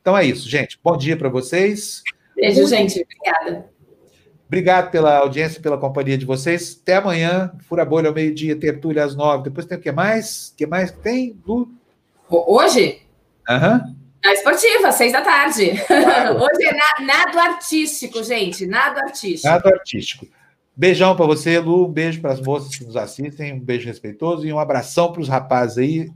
Então 0.01 0.17
é 0.17 0.25
isso, 0.25 0.49
gente. 0.49 0.79
Bom 0.83 0.97
dia 0.97 1.17
para 1.17 1.29
vocês. 1.29 2.03
Beijo, 2.37 2.61
Muito... 2.61 2.71
gente. 2.71 3.03
Obrigada. 3.03 3.74
Obrigado 4.55 4.93
pela 4.93 5.19
audiência, 5.19 5.61
pela 5.61 5.77
companhia 5.77 6.17
de 6.17 6.25
vocês. 6.25 6.79
Até 6.81 6.95
amanhã. 6.95 7.51
Fura 7.69 7.85
bolha 7.85 8.07
ao 8.07 8.15
meio-dia, 8.15 8.55
tertúlia 8.55 9.03
às 9.03 9.17
nove. 9.17 9.43
Depois 9.43 9.67
tem 9.67 9.77
o 9.77 9.81
que 9.81 9.91
mais? 9.91 10.51
O 10.51 10.57
que 10.57 10.65
mais 10.65 10.93
tem, 10.93 11.37
Lu? 11.45 11.69
Hoje? 12.31 13.03
Aham. 13.51 13.83
Uhum. 13.85 13.97
A 14.25 14.33
esportiva, 14.33 14.93
seis 14.93 15.13
da 15.13 15.23
tarde. 15.23 15.73
Claro. 15.89 16.37
Hoje 16.41 16.69
é 16.69 16.73
na, 16.73 17.05
nado 17.05 17.39
artístico, 17.41 18.23
gente. 18.23 18.65
Nado 18.65 19.01
artístico. 19.01 19.49
Nado 19.49 19.69
artístico. 19.69 20.29
Beijão 20.77 21.17
para 21.17 21.27
você, 21.27 21.59
Lu. 21.59 21.89
Um 21.89 21.93
beijo 21.93 22.21
para 22.21 22.33
as 22.33 22.41
moças 22.41 22.77
que 22.77 22.85
nos 22.85 22.97
assistem. 22.97 23.55
Um 23.55 23.61
beijo 23.61 23.89
respeitoso 23.89 24.47
e 24.47 24.53
um 24.53 24.61
abração 24.61 25.11
para 25.11 25.21
os 25.21 25.29
rapazes 25.29 25.79
aí, 25.79 26.11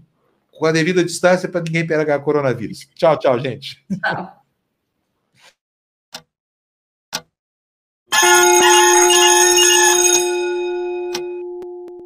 com 0.52 0.64
a 0.64 0.70
devida 0.70 1.02
distância 1.02 1.48
para 1.48 1.60
ninguém 1.60 1.84
pegar 1.84 2.20
coronavírus. 2.20 2.88
Tchau, 2.94 3.18
tchau, 3.18 3.36
gente. 3.40 3.84
Tchau. 4.00 4.37
Música 8.20 9.27